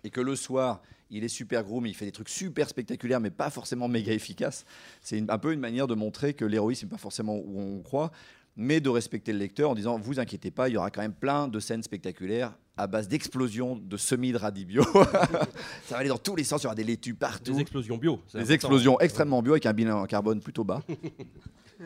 et 0.02 0.10
que 0.10 0.20
le 0.20 0.36
soir, 0.36 0.82
il 1.08 1.24
est 1.24 1.28
super 1.28 1.62
groom, 1.62 1.86
il 1.86 1.94
fait 1.94 2.04
des 2.04 2.12
trucs 2.12 2.28
super 2.28 2.68
spectaculaires, 2.68 3.20
mais 3.20 3.30
pas 3.30 3.48
forcément 3.48 3.88
méga 3.88 4.12
efficaces. 4.12 4.64
C'est 5.00 5.30
un 5.30 5.38
peu 5.38 5.52
une 5.52 5.60
manière 5.60 5.86
de 5.86 5.94
montrer 5.94 6.34
que 6.34 6.44
l'héroïsme 6.44 6.86
n'est 6.86 6.90
pas 6.90 6.98
forcément 6.98 7.36
où 7.36 7.60
on 7.60 7.80
croit, 7.80 8.10
mais 8.56 8.80
de 8.80 8.88
respecter 8.88 9.32
le 9.32 9.38
lecteur 9.38 9.70
en 9.70 9.74
disant 9.74 9.98
vous 9.98 10.18
inquiétez 10.20 10.50
pas, 10.50 10.68
il 10.68 10.72
y 10.72 10.76
aura 10.76 10.90
quand 10.90 11.00
même 11.00 11.14
plein 11.14 11.48
de 11.48 11.60
scènes 11.60 11.82
spectaculaires 11.82 12.58
à 12.76 12.86
base 12.86 13.06
d'explosions 13.08 13.76
de 13.76 13.96
semis 13.96 14.32
de 14.32 14.36
radis 14.38 14.64
bio. 14.64 14.82
Ça 14.94 15.94
va 15.94 15.96
aller 15.98 16.08
dans 16.08 16.18
tous 16.18 16.34
les 16.36 16.42
sens, 16.44 16.62
il 16.62 16.64
y 16.64 16.66
aura 16.66 16.74
des 16.74 16.84
laitues 16.84 17.14
partout. 17.14 17.52
Des 17.52 17.60
explosions 17.60 17.96
bio. 17.96 18.20
c'est 18.26 18.38
Des 18.38 18.42
important. 18.44 18.54
explosions 18.54 19.00
extrêmement 19.00 19.42
bio 19.42 19.52
avec 19.52 19.66
un 19.66 19.72
bilan 19.72 20.00
en 20.02 20.06
carbone 20.06 20.40
plutôt 20.40 20.64
bas. 20.64 20.82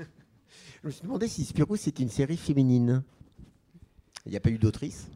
Je 0.83 0.87
me 0.87 0.91
suis 0.93 1.03
demandé 1.03 1.27
si 1.29 1.45
Spirou, 1.45 1.77
c'est 1.77 1.99
une 1.99 2.09
série 2.09 2.37
féminine. 2.37 3.03
Il 4.27 4.31
n'y 4.31 4.37
a 4.37 4.41
pas 4.41 4.51
eu 4.51 4.59
d'autrice, 4.59 5.09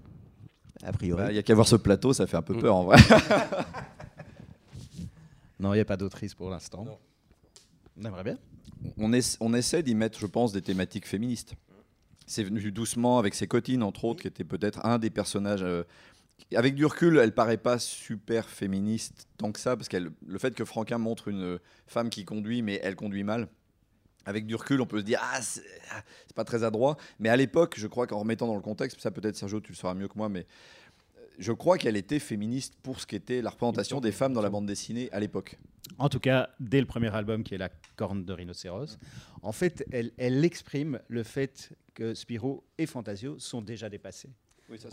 a 0.82 0.92
priori. 0.92 1.22
Bah, 1.22 1.32
Il 1.32 1.36
y 1.36 1.38
a 1.38 1.42
qu'à 1.42 1.54
voir 1.54 1.68
ce 1.68 1.76
plateau, 1.76 2.12
ça 2.12 2.26
fait 2.26 2.36
un 2.36 2.42
peu 2.42 2.54
Mm. 2.54 2.60
peur 2.60 2.76
en 2.76 2.84
vrai. 2.84 2.96
Non, 5.60 5.72
il 5.74 5.76
n'y 5.76 5.80
a 5.82 5.84
pas 5.84 5.96
d'autrice 5.96 6.34
pour 6.34 6.50
l'instant. 6.50 6.84
On 7.96 8.04
aimerait 8.04 8.24
bien. 8.24 8.38
On, 8.98 9.12
essa- 9.12 9.36
on 9.40 9.54
essaie 9.54 9.82
d'y 9.84 9.94
mettre, 9.94 10.18
je 10.18 10.26
pense, 10.26 10.52
des 10.52 10.60
thématiques 10.62 11.06
féministes. 11.06 11.54
C'est 12.32 12.44
venu 12.44 12.72
doucement 12.72 13.18
avec 13.18 13.34
ses 13.34 13.46
cotines, 13.46 13.82
entre 13.82 14.06
autres, 14.06 14.22
qui 14.22 14.26
était 14.26 14.42
peut-être 14.42 14.86
un 14.86 14.98
des 14.98 15.10
personnages. 15.10 15.62
euh, 15.62 15.84
avec 16.54 16.74
du 16.74 16.86
recul, 16.86 17.18
elle 17.18 17.34
paraît 17.34 17.58
pas 17.58 17.78
super 17.78 18.48
féministe 18.48 19.28
tant 19.36 19.52
que 19.52 19.60
ça, 19.60 19.76
parce 19.76 19.90
que 19.90 19.98
le 19.98 20.38
fait 20.38 20.54
que 20.54 20.64
Franquin 20.64 20.96
montre 20.96 21.28
une 21.28 21.58
femme 21.86 22.08
qui 22.08 22.24
conduit, 22.24 22.62
mais 22.62 22.80
elle 22.82 22.96
conduit 22.96 23.22
mal. 23.22 23.48
Avec 24.24 24.46
du 24.46 24.54
recul, 24.54 24.80
on 24.80 24.86
peut 24.86 25.00
se 25.00 25.04
dire 25.04 25.20
ah 25.22 25.42
c'est 25.42 25.62
ah, 25.90 26.02
c'est 26.26 26.34
pas 26.34 26.44
très 26.44 26.64
adroit, 26.64 26.96
mais 27.18 27.28
à 27.28 27.36
l'époque, 27.36 27.74
je 27.76 27.86
crois 27.86 28.06
qu'en 28.06 28.20
remettant 28.20 28.46
dans 28.46 28.56
le 28.56 28.62
contexte, 28.62 28.98
ça 29.00 29.10
peut-être 29.10 29.36
Sergio 29.36 29.60
tu 29.60 29.72
le 29.72 29.76
sauras 29.76 29.94
mieux 29.94 30.08
que 30.08 30.16
moi, 30.16 30.30
mais 30.30 30.46
euh, 31.18 31.26
je 31.38 31.52
crois 31.52 31.76
qu'elle 31.76 31.96
était 31.96 32.18
féministe 32.18 32.74
pour 32.82 32.98
ce 32.98 33.06
qu'était 33.06 33.42
la 33.42 33.50
représentation 33.50 34.00
des 34.00 34.12
femmes 34.12 34.32
dans 34.32 34.40
la 34.40 34.48
bande 34.48 34.64
dessinée 34.64 35.10
à 35.12 35.20
l'époque. 35.20 35.58
En 35.98 36.08
tout 36.08 36.20
cas, 36.20 36.48
dès 36.60 36.80
le 36.80 36.86
premier 36.86 37.14
album 37.14 37.42
qui 37.44 37.54
est 37.54 37.58
La 37.58 37.68
corne 37.96 38.24
de 38.24 38.32
rhinocéros, 38.32 38.98
en 39.42 39.52
fait, 39.52 39.84
elle, 39.92 40.12
elle 40.18 40.44
exprime 40.44 41.00
le 41.08 41.22
fait 41.22 41.70
que 41.94 42.14
Spirou 42.14 42.62
et 42.78 42.86
Fantasio 42.86 43.38
sont 43.38 43.62
déjà 43.62 43.88
dépassés. 43.88 44.30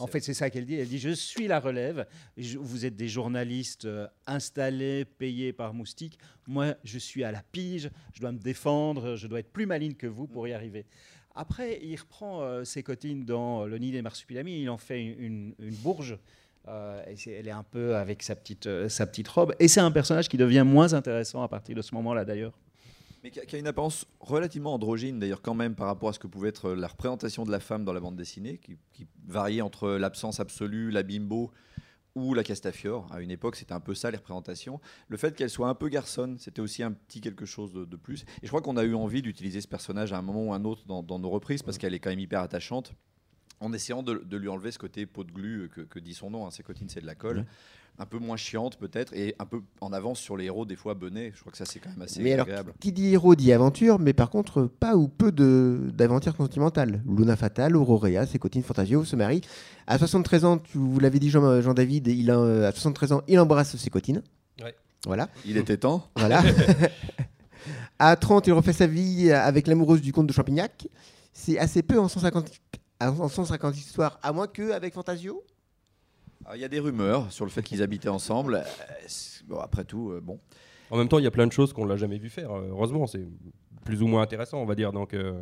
En 0.02 0.08
fait, 0.08 0.20
c'est 0.20 0.34
ça 0.34 0.50
qu'elle 0.50 0.66
dit. 0.66 0.76
Elle 0.76 0.90
dit 0.90 1.00
Je 1.00 1.12
suis 1.12 1.48
la 1.48 1.60
relève. 1.62 2.06
Je- 2.36 2.58
vous 2.58 2.86
êtes 2.86 2.98
des 2.98 3.08
journalistes 3.08 3.86
euh, 3.86 4.08
installés, 4.28 5.06
payés 5.06 5.54
par 5.54 5.74
Moustique. 5.74 6.18
Moi, 6.48 6.76
je 6.84 6.98
suis 6.98 7.24
à 7.24 7.32
la 7.32 7.42
pige. 7.52 7.90
Je 8.14 8.20
dois 8.20 8.32
me 8.34 8.40
défendre. 8.40 9.16
Je 9.16 9.28
dois 9.28 9.40
être 9.40 9.54
plus 9.54 9.66
maligne 9.66 9.94
que 9.94 10.08
vous 10.08 10.28
pour 10.28 10.48
y 10.50 10.54
arriver. 10.54 10.86
Après, 11.34 11.80
il 11.82 11.96
reprend 11.96 12.42
euh, 12.42 12.66
ses 12.66 12.84
cotines 12.84 13.24
dans 13.24 13.66
Le 13.66 13.78
Nid 13.78 13.92
des 13.94 14.02
Marsupilami. 14.02 14.62
Il 14.64 14.70
en 14.70 14.78
fait 14.78 15.02
une, 15.02 15.20
une- 15.20 15.56
une 15.60 15.76
bourge. 15.76 16.18
Euh, 16.68 17.02
elle 17.26 17.48
est 17.48 17.52
un 17.52 17.64
peu 17.64 17.96
avec 17.96 18.22
sa 18.22 18.36
petite, 18.36 18.68
euh, 18.68 18.90
sa 18.90 19.08
petite 19.08 19.30
robe. 19.30 19.56
Et 19.60 19.70
c'est 19.70 19.80
un 19.80 19.92
personnage 19.92 20.28
qui 20.28 20.36
devient 20.36 20.66
moins 20.66 20.94
intéressant 20.94 21.42
à 21.42 21.48
partir 21.48 21.74
de 21.76 21.82
ce 21.82 21.96
moment-là, 21.96 22.26
d'ailleurs. 22.26 22.58
Mais 23.24 23.32
qui 23.32 23.40
a, 23.40 23.46
qui 23.46 23.56
a 23.56 23.60
une 23.60 23.68
apparence 23.68 24.06
relativement 24.20 24.74
androgyne 24.74 25.20
d'ailleurs 25.20 25.42
quand 25.42 25.54
même 25.54 25.76
par 25.76 25.88
rapport 25.88 26.10
à 26.10 26.14
ce 26.14 26.20
que 26.20 26.28
pouvait 26.28 26.50
être 26.50 26.72
la 26.72 26.88
représentation 26.88 27.44
de 27.44 27.52
la 27.52 27.60
femme 27.60 27.84
dans 27.84 27.94
la 27.94 28.00
bande 28.00 28.16
dessinée, 28.16 28.58
qui, 28.58 28.78
qui 28.94 29.08
variait 29.26 29.62
entre 29.62 29.90
l'absence 29.92 30.40
absolue, 30.40 30.90
la 30.90 31.04
bimbo 31.04 31.52
ou 32.16 32.34
la 32.34 32.44
Castafiore. 32.44 33.08
À 33.12 33.22
une 33.22 33.32
époque, 33.32 33.56
c'était 33.56 33.74
un 33.74 33.80
peu 33.80 33.94
ça 33.94 34.10
les 34.10 34.18
représentations. 34.18 34.80
Le 35.10 35.18
fait 35.18 35.36
qu'elle 35.36 35.50
soit 35.50 35.70
un 35.70 35.76
peu 35.76 35.90
garçonne, 35.90 36.38
c'était 36.40 36.62
aussi 36.62 36.82
un 36.82 36.92
petit 36.92 37.22
quelque 37.22 37.46
chose 37.46 37.72
de, 37.72 37.86
de 37.86 37.96
plus. 37.96 38.24
Et 38.42 38.44
je 38.44 38.48
crois 38.48 38.62
qu'on 38.62 38.78
a 38.78 38.84
eu 38.84 38.96
envie 38.96 39.22
d'utiliser 39.22 39.62
ce 39.62 39.68
personnage 39.68 40.14
à 40.14 40.18
un 40.18 40.22
moment 40.22 40.46
ou 40.46 40.54
un 40.54 40.64
autre 40.66 40.86
dans, 40.86 41.04
dans 41.04 41.20
nos 41.20 41.30
reprises 41.30 41.62
parce 41.62 41.78
qu'elle 41.78 41.94
est 41.94 42.00
quand 42.00 42.10
même 42.10 42.20
hyper 42.20 42.42
attachante. 42.42 42.94
En 43.60 43.74
essayant 43.74 44.04
de, 44.04 44.16
de 44.16 44.38
lui 44.38 44.48
enlever 44.48 44.72
ce 44.72 44.80
côté 44.80 45.06
peau 45.06 45.26
de 45.26 45.32
glu 45.32 45.70
que, 45.70 45.82
que 45.82 46.00
dit 46.00 46.14
son 46.14 46.30
nom, 46.30 46.48
hein, 46.48 46.52
ses 46.52 46.64
cotines 46.64 46.88
c'est 46.88 47.02
de 47.02 47.06
la 47.06 47.16
colle. 47.16 47.46
Un 48.00 48.06
peu 48.06 48.18
moins 48.18 48.38
chiante 48.38 48.78
peut-être, 48.78 49.14
et 49.14 49.36
un 49.40 49.46
peu 49.46 49.62
en 49.82 49.92
avance 49.92 50.20
sur 50.20 50.38
les 50.38 50.46
héros, 50.46 50.66
des 50.66 50.76
fois 50.78 50.94
Benet. 50.94 51.34
Je 51.36 51.42
crois 51.42 51.52
que 51.52 51.58
ça 51.58 51.66
c'est 51.66 51.80
quand 51.80 51.90
même 51.90 52.02
assez 52.02 52.22
mais 52.22 52.34
alors, 52.34 52.48
qui 52.80 52.92
dit 52.94 53.12
héros 53.14 53.36
dit 53.36 53.52
aventure, 53.52 54.00
mais 54.00 54.14
par 54.14 54.30
contre, 54.30 54.64
pas 54.64 54.96
ou 54.96 55.08
peu 55.10 55.32
de- 55.32 55.92
d'aventures 55.94 56.36
sentimentales. 56.36 57.04
Luna 57.06 57.36
Fatale, 57.36 57.76
Aurorea, 57.76 58.26
ses 58.26 58.40
cotines 58.40 58.64
Fantasio 58.64 59.04
se 59.04 59.16
marient. 59.16 59.42
À 59.86 59.98
73 59.98 60.46
ans, 60.46 60.58
tu, 60.60 60.78
vous 60.78 61.00
l'avez 61.00 61.20
dit, 61.20 61.30
Jean- 61.30 61.62
Jean-David, 61.62 62.08
il 62.08 62.32
a, 62.32 62.40
euh, 62.40 62.70
à 62.70 62.72
73 62.72 63.12
ans, 63.12 63.22
il 63.28 63.38
embrasse 63.40 63.76
ses 63.76 63.90
cotines. 63.90 64.24
Ouais. 64.64 64.74
Voilà. 65.06 65.30
Il 65.46 65.58
était 65.58 65.78
temps. 65.78 66.08
Voilà. 66.16 66.42
à 68.00 68.16
30, 68.16 68.48
il 68.48 68.54
refait 68.54 68.74
sa 68.74 68.88
vie 68.88 69.32
avec 69.32 69.68
l'amoureuse 69.68 70.02
du 70.02 70.14
comte 70.14 70.28
de 70.28 70.34
Champignac. 70.34 70.88
C'est 71.34 71.58
assez 71.60 71.84
peu 71.84 72.00
en 72.00 72.08
150, 72.08 72.50
en 73.02 73.28
150 73.28 73.78
histoires, 73.78 74.20
à 74.24 74.32
moins 74.32 74.48
que 74.48 74.72
avec 74.72 74.94
Fantasio. 74.94 75.44
Alors, 76.46 76.56
Il 76.56 76.62
y 76.62 76.66
a 76.66 76.70
des 76.70 76.80
rumeurs 76.80 77.32
sur 77.32 77.46
le 77.46 77.52
fait 77.52 77.62
qu'ils 77.62 77.82
habitaient 77.84 78.10
ensemble. 78.10 78.56
Euh, 78.56 79.08
bon, 79.48 79.60
après 79.60 79.84
tout, 79.84 80.12
euh, 80.12 80.22
bon. 80.22 80.40
En 80.90 80.98
même 80.98 81.08
temps, 81.08 81.20
il 81.20 81.24
y 81.24 81.28
a 81.28 81.32
plein 81.32 81.48
de 81.48 81.52
choses 81.52 81.74
qu'on 81.74 81.86
l'a 81.86 81.98
jamais 81.98 82.18
vu 82.18 82.30
faire. 82.30 82.52
euh, 82.52 82.68
Heureusement, 82.70 83.06
c'est 83.08 83.26
plus 83.86 84.02
ou 84.02 84.08
moins 84.08 84.22
intéressant, 84.22 84.60
on 84.62 84.66
va 84.66 84.76
dire. 84.76 84.92
Donc, 84.92 85.14
euh, 85.14 85.40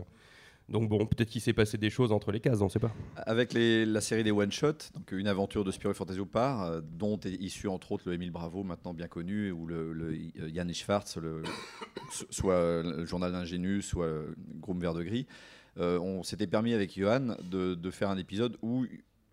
donc 0.68 0.90
bon, 0.90 1.06
peut-être 1.06 1.30
qu'il 1.30 1.40
s'est 1.40 1.54
passé 1.54 1.78
des 1.78 1.90
choses 1.90 2.12
entre 2.12 2.32
les 2.34 2.42
cases, 2.42 2.60
on 2.60 2.66
ne 2.66 2.70
sait 2.70 2.80
pas. 2.80 2.92
Avec 3.16 3.54
les- 3.54 3.86
la 3.86 4.02
série 4.02 4.26
des 4.26 4.32
one 4.32 4.52
shot, 4.52 4.74
donc 4.94 5.12
une 5.14 5.28
aventure 5.28 5.64
de 5.64 5.72
Spirou 5.72 5.94
Fantasio 5.94 6.26
part, 6.26 6.64
euh, 6.64 6.82
dont 6.84 7.18
est 7.22 7.32
issu 7.42 7.70
entre 7.70 7.94
autres 7.94 8.04
le 8.08 8.14
Émile 8.16 8.32
Bravo, 8.32 8.64
maintenant 8.64 8.94
bien 8.94 9.08
connu, 9.08 9.52
ou 9.52 9.66
le, 9.66 9.94
le 9.94 10.08
euh, 10.42 10.50
Yann 10.50 10.74
Schwartz, 10.74 11.16
le, 11.18 11.42
soit 12.30 12.84
le 12.84 13.06
journal 13.06 13.32
d'ingénu, 13.32 13.82
soit 13.82 14.10
Groom 14.60 14.80
Vert 14.82 14.94
de 14.94 15.04
Gris. 15.04 15.26
Euh, 15.78 16.00
on 16.00 16.24
s'était 16.24 16.48
permis 16.48 16.74
avec 16.74 16.98
Johan 17.00 17.36
de, 17.50 17.76
de 17.76 17.92
faire 17.92 18.10
un 18.10 18.18
épisode 18.18 18.58
où 18.62 18.86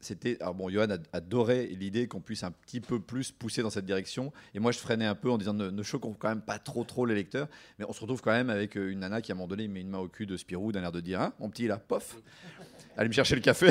c'était. 0.04 0.36
Alors 0.40 0.54
bon, 0.54 0.68
Johan 0.68 0.90
ad- 0.90 1.06
adorait 1.12 1.66
l'idée 1.66 2.06
qu'on 2.06 2.20
puisse 2.20 2.44
un 2.44 2.50
petit 2.50 2.80
peu 2.80 3.00
plus 3.00 3.32
pousser 3.32 3.62
dans 3.62 3.70
cette 3.70 3.86
direction. 3.86 4.32
Et 4.54 4.58
moi, 4.60 4.72
je 4.72 4.78
freinais 4.78 5.06
un 5.06 5.14
peu 5.14 5.30
en 5.30 5.38
disant 5.38 5.54
ne, 5.54 5.70
ne 5.70 5.82
choquons 5.82 6.12
quand 6.12 6.28
même 6.28 6.42
pas 6.42 6.58
trop 6.58 6.84
trop 6.84 7.06
les 7.06 7.14
lecteurs. 7.14 7.48
Mais 7.78 7.84
on 7.88 7.92
se 7.92 8.00
retrouve 8.00 8.20
quand 8.22 8.32
même 8.32 8.50
avec 8.50 8.76
euh, 8.76 8.90
une 8.90 9.00
nana 9.00 9.20
qui 9.20 9.32
à 9.32 9.34
un 9.34 9.36
moment 9.36 9.48
donné 9.48 9.66
met 9.68 9.80
une 9.80 9.88
main 9.90 9.98
au 9.98 10.08
cul 10.08 10.26
de 10.26 10.36
Spirou 10.36 10.72
d'un 10.72 10.82
air 10.82 10.92
de 10.92 11.00
dire 11.00 11.20
Hein, 11.20 11.32
mon 11.40 11.50
petit 11.50 11.66
là, 11.66 11.78
pof 11.78 12.16
Allez 12.96 13.08
me 13.08 13.14
chercher 13.14 13.34
le 13.34 13.40
café 13.40 13.70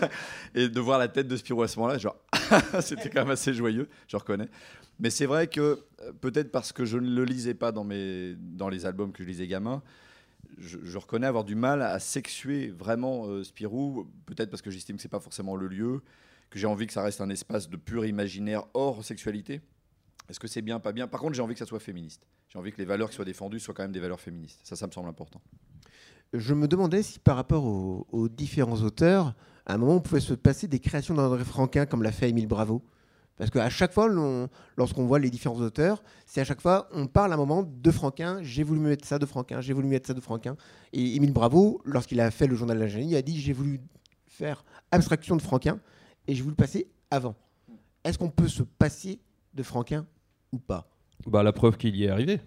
et 0.54 0.68
de 0.68 0.80
voir 0.80 0.98
la 0.98 1.08
tête 1.08 1.28
de 1.28 1.36
Spirou 1.36 1.62
à 1.62 1.68
ce 1.68 1.78
moment-là, 1.78 1.98
genre 1.98 2.16
c'était 2.80 3.10
quand 3.10 3.20
même 3.20 3.30
assez 3.30 3.52
joyeux, 3.52 3.88
je 4.08 4.16
reconnais. 4.16 4.48
Mais 4.98 5.10
c'est 5.10 5.26
vrai 5.26 5.46
que 5.46 5.60
euh, 6.00 6.12
peut-être 6.20 6.50
parce 6.50 6.72
que 6.72 6.84
je 6.84 6.96
ne 6.96 7.08
le 7.14 7.24
lisais 7.24 7.54
pas 7.54 7.72
dans, 7.72 7.84
mes, 7.84 8.34
dans 8.38 8.68
les 8.68 8.86
albums 8.86 9.12
que 9.12 9.22
je 9.22 9.28
lisais 9.28 9.46
gamin, 9.46 9.82
je, 10.58 10.98
reconnais 10.98 11.26
avoir 11.26 11.44
du 11.44 11.54
mal 11.54 11.82
à 11.82 11.98
sexuer 11.98 12.68
vraiment 12.68 13.26
euh, 13.26 13.42
Spirou, 13.44 14.06
peut-être 14.26 14.50
parce 14.50 14.62
que 14.62 14.70
j'estime 14.70 14.96
que 14.96 15.02
c'est 15.02 15.08
pas 15.08 15.20
forcément 15.20 15.56
le 15.56 15.66
lieu, 15.66 16.02
que 16.50 16.58
j'ai 16.58 16.66
envie 16.66 16.86
que 16.86 16.92
ça 16.92 17.02
reste 17.02 17.20
un 17.20 17.30
espace 17.30 17.68
de 17.68 17.76
pur 17.76 18.04
imaginaire 18.04 18.64
hors 18.74 19.04
sexualité. 19.04 19.60
Est-ce 20.28 20.38
que 20.38 20.48
c'est 20.48 20.62
bien, 20.62 20.78
pas 20.78 20.92
bien? 20.92 21.08
Par 21.08 21.20
contre, 21.20 21.34
j'ai 21.34 21.42
envie 21.42 21.54
que 21.54 21.58
ça 21.58 21.66
soit 21.66 21.80
féministe. 21.80 22.26
J'ai 22.48 22.58
envie 22.58 22.72
que 22.72 22.78
les 22.78 22.84
valeurs 22.84 23.08
qui 23.08 23.16
soient 23.16 23.24
défendues 23.24 23.60
soient 23.60 23.74
quand 23.74 23.82
même 23.82 23.92
des 23.92 24.00
valeurs 24.00 24.20
féministes. 24.20 24.60
Ça, 24.62 24.76
ça 24.76 24.86
me 24.86 24.92
semble 24.92 25.08
important. 25.08 25.40
Je 26.32 26.54
me 26.54 26.68
demandais 26.68 27.02
si 27.02 27.18
par 27.18 27.36
rapport 27.36 27.64
aux, 27.64 28.06
aux 28.10 28.28
différents 28.28 28.80
auteurs, 28.82 29.34
à 29.66 29.74
un 29.74 29.78
moment, 29.78 29.96
on 29.96 30.00
pouvait 30.00 30.20
se 30.20 30.34
passer 30.34 30.68
des 30.68 30.78
créations 30.78 31.14
d'André 31.14 31.44
Franquin 31.44 31.86
comme 31.86 32.02
l'a 32.02 32.12
fait 32.12 32.30
Émile 32.30 32.46
Bravo. 32.46 32.82
Parce 33.36 33.50
qu'à 33.50 33.70
chaque 33.70 33.92
fois, 33.92 34.08
lorsqu'on 34.76 35.06
voit 35.06 35.18
les 35.18 35.30
différents 35.30 35.60
auteurs, 35.60 36.02
c'est 36.26 36.40
à 36.40 36.44
chaque 36.44 36.60
fois, 36.60 36.88
on 36.92 37.06
parle 37.06 37.32
à 37.32 37.34
un 37.34 37.38
moment 37.38 37.62
de 37.62 37.90
Franquin, 37.90 38.38
j'ai 38.42 38.62
voulu 38.62 38.80
mettre 38.80 39.06
ça 39.06 39.18
de 39.18 39.26
Franquin, 39.26 39.60
j'ai 39.60 39.72
voulu 39.72 39.88
mettre 39.88 40.06
ça 40.06 40.14
de 40.14 40.20
Franquin. 40.20 40.56
Et 40.92 41.16
Émile 41.16 41.32
Bravo, 41.32 41.80
lorsqu'il 41.84 42.20
a 42.20 42.30
fait 42.30 42.46
le 42.46 42.54
journal 42.54 42.76
de 42.76 42.82
l'ingénie, 42.82 43.16
a 43.16 43.22
dit 43.22 43.40
j'ai 43.40 43.52
voulu 43.52 43.80
faire 44.26 44.64
abstraction 44.90 45.36
de 45.36 45.42
Franquin 45.42 45.80
et 46.28 46.34
j'ai 46.34 46.42
voulu 46.42 46.54
passer 46.54 46.88
avant. 47.10 47.34
Est-ce 48.04 48.18
qu'on 48.18 48.30
peut 48.30 48.48
se 48.48 48.62
passer 48.62 49.20
de 49.54 49.62
Franquin 49.62 50.06
ou 50.52 50.58
pas? 50.58 50.91
Bah, 51.26 51.42
la 51.42 51.52
preuve 51.52 51.76
qu'il 51.76 51.94
y 51.96 52.04
est 52.04 52.08
arrivé. 52.08 52.40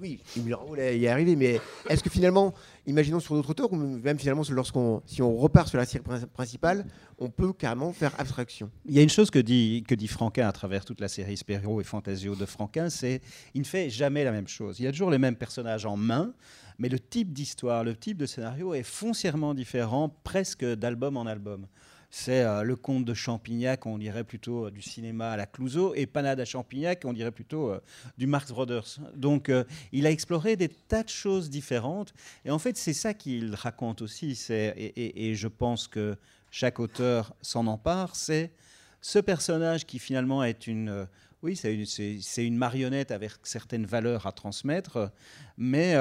Oui, 0.00 0.20
il 0.36 0.46
y 0.46 1.04
est 1.04 1.08
arrivé, 1.08 1.34
mais 1.34 1.60
est-ce 1.88 2.02
que 2.02 2.10
finalement, 2.10 2.54
imaginons 2.86 3.18
sur 3.18 3.34
d'autres 3.34 3.50
auteurs, 3.50 3.72
ou 3.72 3.76
même 3.76 4.18
finalement 4.18 4.42
lorsqu'on, 4.50 5.02
si 5.06 5.22
on 5.22 5.36
repart 5.36 5.68
sur 5.68 5.78
la 5.78 5.84
série 5.84 6.04
principale, 6.32 6.86
on 7.18 7.30
peut 7.30 7.52
carrément 7.52 7.92
faire 7.92 8.12
abstraction? 8.20 8.70
Il 8.84 8.94
y 8.94 9.00
a 9.00 9.02
une 9.02 9.08
chose 9.08 9.30
que 9.30 9.40
dit, 9.40 9.84
que 9.86 9.94
dit 9.94 10.06
Franquin 10.06 10.46
à 10.46 10.52
travers 10.52 10.84
toute 10.84 11.00
la 11.00 11.08
série 11.08 11.36
Spéro 11.36 11.80
et 11.80 11.84
Fantasio 11.84 12.36
de 12.36 12.46
Franquin, 12.46 12.90
c'est 12.90 13.20
il 13.54 13.62
ne 13.62 13.66
fait 13.66 13.90
jamais 13.90 14.22
la 14.22 14.32
même 14.32 14.48
chose. 14.48 14.78
Il 14.78 14.84
y 14.84 14.86
a 14.86 14.92
toujours 14.92 15.10
les 15.10 15.18
mêmes 15.18 15.36
personnages 15.36 15.84
en 15.84 15.96
main, 15.96 16.32
mais 16.78 16.88
le 16.88 17.00
type 17.00 17.32
d'histoire, 17.32 17.82
le 17.82 17.96
type 17.96 18.16
de 18.16 18.26
scénario 18.26 18.74
est 18.74 18.84
foncièrement 18.84 19.54
différent 19.54 20.14
presque 20.22 20.64
d'album 20.64 21.16
en 21.16 21.26
album 21.26 21.66
c'est 22.14 22.42
euh, 22.42 22.62
le 22.62 22.76
conte 22.76 23.06
de 23.06 23.14
Champignac, 23.14 23.86
on 23.86 23.96
dirait 23.96 24.22
plutôt 24.22 24.66
euh, 24.66 24.70
du 24.70 24.82
cinéma 24.82 25.30
à 25.30 25.36
la 25.38 25.46
Clouseau, 25.46 25.94
et 25.94 26.04
Panade 26.04 26.38
à 26.40 26.44
Champignac, 26.44 27.00
on 27.06 27.14
dirait 27.14 27.30
plutôt 27.30 27.70
euh, 27.70 27.80
du 28.18 28.26
Marx 28.26 28.52
Brothers. 28.52 28.98
Donc 29.16 29.50
il 29.92 30.06
a 30.06 30.10
exploré 30.10 30.54
des 30.56 30.68
tas 30.68 31.02
de 31.02 31.08
choses 31.08 31.48
différentes, 31.48 32.12
et 32.44 32.50
en 32.50 32.58
fait 32.58 32.76
c'est 32.76 32.92
ça 32.92 33.14
qu'il 33.14 33.54
raconte 33.54 34.02
aussi, 34.02 34.38
et, 34.50 35.34
je 35.34 35.48
pense 35.48 35.88
que 35.88 36.16
chaque 36.50 36.80
auteur 36.80 37.34
s'en 37.40 37.66
empare, 37.66 38.14
c'est 38.14 38.52
ce 39.00 39.18
personnage 39.18 39.86
qui 39.86 39.98
finalement 39.98 40.44
est 40.44 40.66
une... 40.66 41.08
oui, 41.42 41.56
c'est 41.56 42.44
une, 42.46 42.56
marionnette 42.58 43.10
avec 43.10 43.32
certaines 43.42 43.86
valeurs 43.86 44.26
à 44.26 44.32
transmettre, 44.32 45.10
mais 45.56 45.96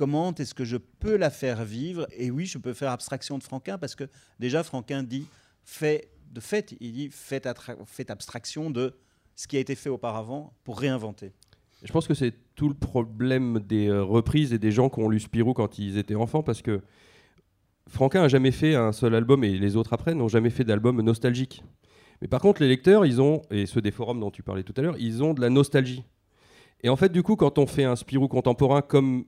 comment 0.00 0.34
est-ce 0.34 0.54
que 0.54 0.64
je 0.64 0.78
peux 0.78 1.18
la 1.18 1.28
faire 1.28 1.62
vivre? 1.62 2.06
Et 2.16 2.30
oui, 2.30 2.46
je 2.46 2.56
peux 2.56 2.72
faire 2.72 2.90
abstraction 2.90 3.36
de 3.36 3.42
Franquin 3.42 3.76
parce 3.76 3.94
que 3.94 4.04
déjà 4.38 4.62
Franquin 4.62 5.02
dit 5.02 5.26
fait 5.62 6.08
de 6.32 6.40
fait, 6.40 6.74
il 6.80 6.92
dit 6.94 7.10
faites, 7.10 7.46
abstraction 8.08 8.70
de 8.70 8.94
ce 9.36 9.46
qui 9.46 9.58
a 9.58 9.60
été 9.60 9.74
fait 9.74 9.90
auparavant 9.90 10.54
pour 10.64 10.80
réinventer. 10.80 11.34
Je 11.82 11.92
pense 11.92 12.08
que 12.08 12.14
c'est 12.14 12.32
tout 12.54 12.70
le 12.70 12.74
problème 12.74 13.58
des 13.58 13.88
euh, 13.88 14.02
reprises 14.02 14.54
et 14.54 14.58
des 14.58 14.70
gens 14.70 14.88
qui 14.88 15.00
ont 15.00 15.10
lu 15.10 15.20
Spirou 15.20 15.52
quand 15.52 15.78
ils 15.78 15.98
étaient 15.98 16.14
enfants 16.14 16.42
parce 16.42 16.62
que 16.62 16.80
Franquin 17.86 18.22
a 18.22 18.28
jamais 18.28 18.52
fait 18.52 18.74
un 18.74 18.92
seul 18.92 19.14
album 19.14 19.44
et 19.44 19.58
les 19.58 19.76
autres 19.76 19.92
après 19.92 20.14
n'ont 20.14 20.28
jamais 20.28 20.48
fait 20.48 20.64
d'album 20.64 21.02
nostalgique. 21.02 21.62
Mais 22.22 22.28
par 22.28 22.40
contre, 22.40 22.62
les 22.62 22.68
lecteurs, 22.68 23.04
ils 23.04 23.20
ont, 23.20 23.42
et 23.50 23.66
ceux 23.66 23.82
des 23.82 23.90
forums 23.90 24.20
dont 24.20 24.30
tu 24.30 24.42
parlais 24.42 24.62
tout 24.62 24.74
à 24.78 24.80
l'heure, 24.80 24.96
ils 24.98 25.22
ont 25.22 25.34
de 25.34 25.42
la 25.42 25.50
nostalgie. 25.50 26.04
Et 26.82 26.88
en 26.88 26.96
fait, 26.96 27.12
du 27.12 27.22
coup, 27.22 27.36
quand 27.36 27.58
on 27.58 27.66
fait 27.66 27.84
un 27.84 27.96
Spirou 27.96 28.28
contemporain 28.28 28.80
comme 28.80 29.26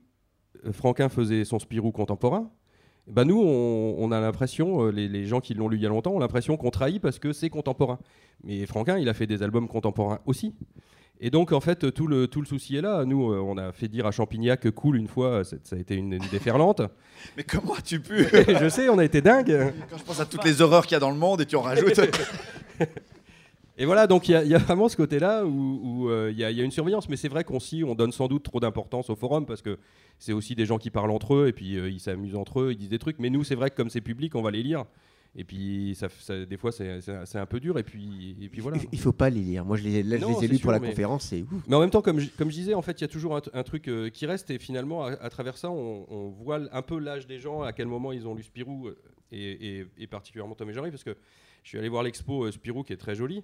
Franquin 0.70 1.08
faisait 1.08 1.44
son 1.44 1.58
Spirou 1.58 1.90
contemporain, 1.92 2.50
bah 3.08 3.24
nous, 3.24 3.40
on, 3.40 4.12
a 4.12 4.20
l'impression, 4.20 4.86
euh, 4.86 4.90
les, 4.90 5.26
gens 5.26 5.40
qui 5.40 5.54
l'ont 5.54 5.68
lu 5.68 5.76
il 5.76 5.82
y 5.82 5.86
a 5.86 5.88
longtemps 5.88 6.12
ont 6.12 6.20
l'impression 6.20 6.56
qu'on 6.56 6.70
trahit 6.70 7.02
parce 7.02 7.18
que 7.18 7.32
c'est 7.32 7.50
contemporain. 7.50 7.98
Mais 8.44 8.64
Franquin, 8.64 8.96
il 8.98 9.08
a 9.08 9.14
fait 9.14 9.26
des 9.26 9.42
albums 9.42 9.66
contemporains 9.66 10.20
aussi. 10.24 10.54
Et 11.20 11.30
donc, 11.30 11.52
en 11.52 11.60
fait, 11.60 11.92
tout 11.92 12.06
le, 12.06 12.28
tout 12.28 12.40
le 12.40 12.46
souci 12.46 12.76
est 12.76 12.80
là. 12.80 13.04
Nous, 13.04 13.32
euh, 13.32 13.40
on 13.40 13.56
a 13.56 13.72
fait 13.72 13.88
dire 13.88 14.06
à 14.06 14.12
Champignac 14.12 14.60
que 14.60 14.68
cool 14.68 14.96
une 14.96 15.08
fois, 15.08 15.42
ça 15.44 15.56
a 15.72 15.76
été 15.78 15.96
une, 15.96 16.18
déferlante. 16.30 16.82
Mais 17.36 17.42
comment 17.42 17.74
as-tu 17.74 18.00
pu 18.00 18.24
Je 18.32 18.68
sais, 18.68 18.88
on 18.88 18.98
a 18.98 19.04
été 19.04 19.20
dingue. 19.20 19.72
Quand 19.90 19.98
je 19.98 20.04
pense 20.04 20.20
à 20.20 20.26
toutes 20.26 20.44
les 20.44 20.62
horreurs 20.62 20.84
qu'il 20.86 20.94
y 20.94 20.96
a 20.96 21.00
dans 21.00 21.10
le 21.10 21.18
monde 21.18 21.40
et 21.40 21.46
tu 21.46 21.56
en 21.56 21.62
rajoutes. 21.62 22.00
Et 23.78 23.86
voilà, 23.86 24.06
donc 24.06 24.28
il 24.28 24.32
y, 24.32 24.54
a 24.54 24.58
vraiment 24.58 24.88
ce 24.88 24.96
côté-là 24.96 25.46
où 25.46 26.08
euh, 26.10 26.30
il 26.30 26.38
y, 26.38 26.44
a 26.44 26.50
une 26.50 26.70
surveillance, 26.70 27.08
mais 27.08 27.16
c'est 27.16 27.28
vrai 27.28 27.42
qu'on 27.42 27.58
on 27.86 27.94
donne 27.94 28.12
sans 28.12 28.28
doute 28.28 28.42
trop 28.42 28.60
d'importance 28.60 29.08
au 29.08 29.16
forum 29.16 29.46
parce 29.46 29.62
que 29.62 29.78
c'est 30.18 30.34
aussi 30.34 30.54
des 30.54 30.66
gens 30.66 30.76
qui 30.76 30.90
parlent 30.90 31.10
entre 31.10 31.34
eux 31.34 31.48
et 31.48 31.52
puis 31.52 31.78
euh, 31.78 31.88
ils 31.88 32.00
s'amusent 32.00 32.36
entre 32.36 32.60
eux, 32.60 32.72
ils 32.72 32.76
disent 32.76 32.90
des 32.90 32.98
trucs. 32.98 33.18
Mais 33.18 33.30
nous, 33.30 33.44
c'est 33.44 33.54
vrai 33.54 33.70
que 33.70 33.76
comme 33.76 33.88
c'est 33.88 34.02
public, 34.02 34.34
on 34.34 34.42
va 34.42 34.50
les 34.50 34.62
lire. 34.62 34.84
Et 35.34 35.44
puis, 35.44 35.96
ça, 35.96 36.08
des 36.44 36.58
fois, 36.58 36.72
c'est 36.72 37.38
un 37.38 37.46
peu 37.46 37.58
dur. 37.58 37.78
Et 37.78 37.82
puis, 37.82 38.36
et 38.38 38.50
puis 38.50 38.60
voilà. 38.60 38.76
Il 38.92 39.00
faut 39.00 39.12
pas 39.12 39.30
les 39.30 39.40
lire. 39.40 39.64
Moi, 39.64 39.78
je 39.78 39.84
les, 39.84 40.02
là, 40.02 40.18
je 40.18 40.26
les 40.26 40.44
ai 40.44 40.48
lus 40.48 40.58
pour 40.58 40.72
la 40.72 40.78
conférence. 40.78 41.24
C'est 41.24 41.42
Mais 41.66 41.74
en 41.74 41.80
même 41.80 41.88
temps, 41.88 42.02
comme 42.02 42.20
je, 42.20 42.28
comme 42.36 42.50
je 42.50 42.56
disais, 42.56 42.74
en 42.74 42.82
fait, 42.82 43.00
il 43.00 43.00
y 43.00 43.04
a 43.04 43.08
toujours 43.08 43.40
un, 43.54 43.62
truc 43.62 43.88
euh, 43.88 44.10
qui 44.10 44.26
reste. 44.26 44.50
Et 44.50 44.58
finalement, 44.58 45.04
à, 45.04 45.30
travers 45.30 45.56
ça, 45.56 45.70
on, 45.70 46.28
voit 46.28 46.60
un 46.70 46.82
peu 46.82 46.98
l'âge 46.98 47.26
des 47.26 47.38
gens, 47.38 47.62
à 47.62 47.72
quel 47.72 47.86
moment 47.86 48.12
ils 48.12 48.28
ont 48.28 48.34
lu 48.34 48.42
Spirou, 48.42 48.90
et, 49.30 49.86
et 49.96 50.06
particulièrement 50.06 50.54
Tom 50.54 50.68
et 50.68 50.74
Jerry, 50.74 50.90
parce 50.90 51.04
que 51.04 51.16
je 51.62 51.68
suis 51.68 51.78
allé 51.78 51.88
voir 51.88 52.02
l'expo 52.02 52.44
euh, 52.44 52.50
Spirou 52.50 52.82
qui 52.82 52.92
est 52.92 52.96
très 52.96 53.14
jolie. 53.14 53.42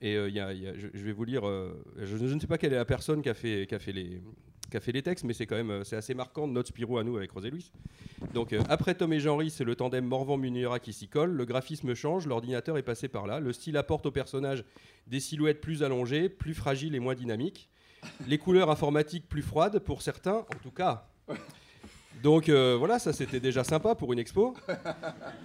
Et 0.00 0.16
euh, 0.16 0.30
y 0.30 0.40
a, 0.40 0.54
je, 0.54 0.86
vais 0.86 1.12
vous 1.12 1.24
lire. 1.24 1.46
Euh, 1.46 1.82
je, 1.98 2.16
ne 2.16 2.38
sais 2.38 2.46
pas 2.46 2.58
quelle 2.58 2.72
est 2.72 2.76
la 2.76 2.84
personne 2.84 3.22
qui 3.22 3.28
a 3.28 3.34
fait, 3.34 3.66
qui 3.68 3.74
a 3.74 3.78
fait, 3.78 3.92
les, 3.92 4.22
qui 4.70 4.76
a 4.76 4.80
fait 4.80 4.92
les 4.92 5.02
textes, 5.02 5.24
mais 5.24 5.34
c'est 5.34 5.46
quand 5.46 5.56
même 5.56 5.82
c'est 5.84 5.96
assez 5.96 6.14
marquant 6.14 6.46
de 6.46 6.52
notre 6.52 6.68
Spirou 6.68 6.98
à 6.98 7.04
nous 7.04 7.16
avec 7.16 7.30
Rosé 7.32 7.50
Louis. 7.50 7.72
Donc 8.34 8.54
après 8.68 8.94
Tom 8.94 9.12
et 9.12 9.20
Jean-Ry, 9.20 9.50
c'est 9.50 9.64
le 9.64 9.74
tandem 9.74 10.04
Morvan-Munira 10.04 10.78
qui 10.78 10.92
s'y 10.92 11.08
colle. 11.08 11.32
Le 11.32 11.44
graphisme 11.44 11.94
change, 11.94 12.26
l'ordinateur 12.26 12.78
est 12.78 12.82
passé 12.82 13.08
par 13.08 13.26
là. 13.26 13.40
Le 13.40 13.52
style 13.52 13.76
apporte 13.76 14.06
au 14.06 14.12
personnage 14.12 14.64
des 15.08 15.20
silhouettes 15.20 15.60
plus 15.60 15.82
allongées, 15.82 16.28
plus 16.28 16.54
fragiles 16.54 16.94
et 16.94 17.00
moins 17.00 17.14
dynamiques. 17.14 17.68
Les 18.28 18.38
couleurs 18.38 18.70
informatiques 18.70 19.28
plus 19.28 19.42
froides 19.42 19.80
pour 19.80 20.02
certains, 20.02 20.38
en 20.38 20.58
tout 20.62 20.70
cas. 20.70 21.08
Donc 22.22 22.48
euh, 22.48 22.76
voilà, 22.78 22.98
ça 22.98 23.12
c'était 23.12 23.40
déjà 23.40 23.62
sympa 23.64 23.94
pour 23.94 24.12
une 24.12 24.18
expo. 24.18 24.54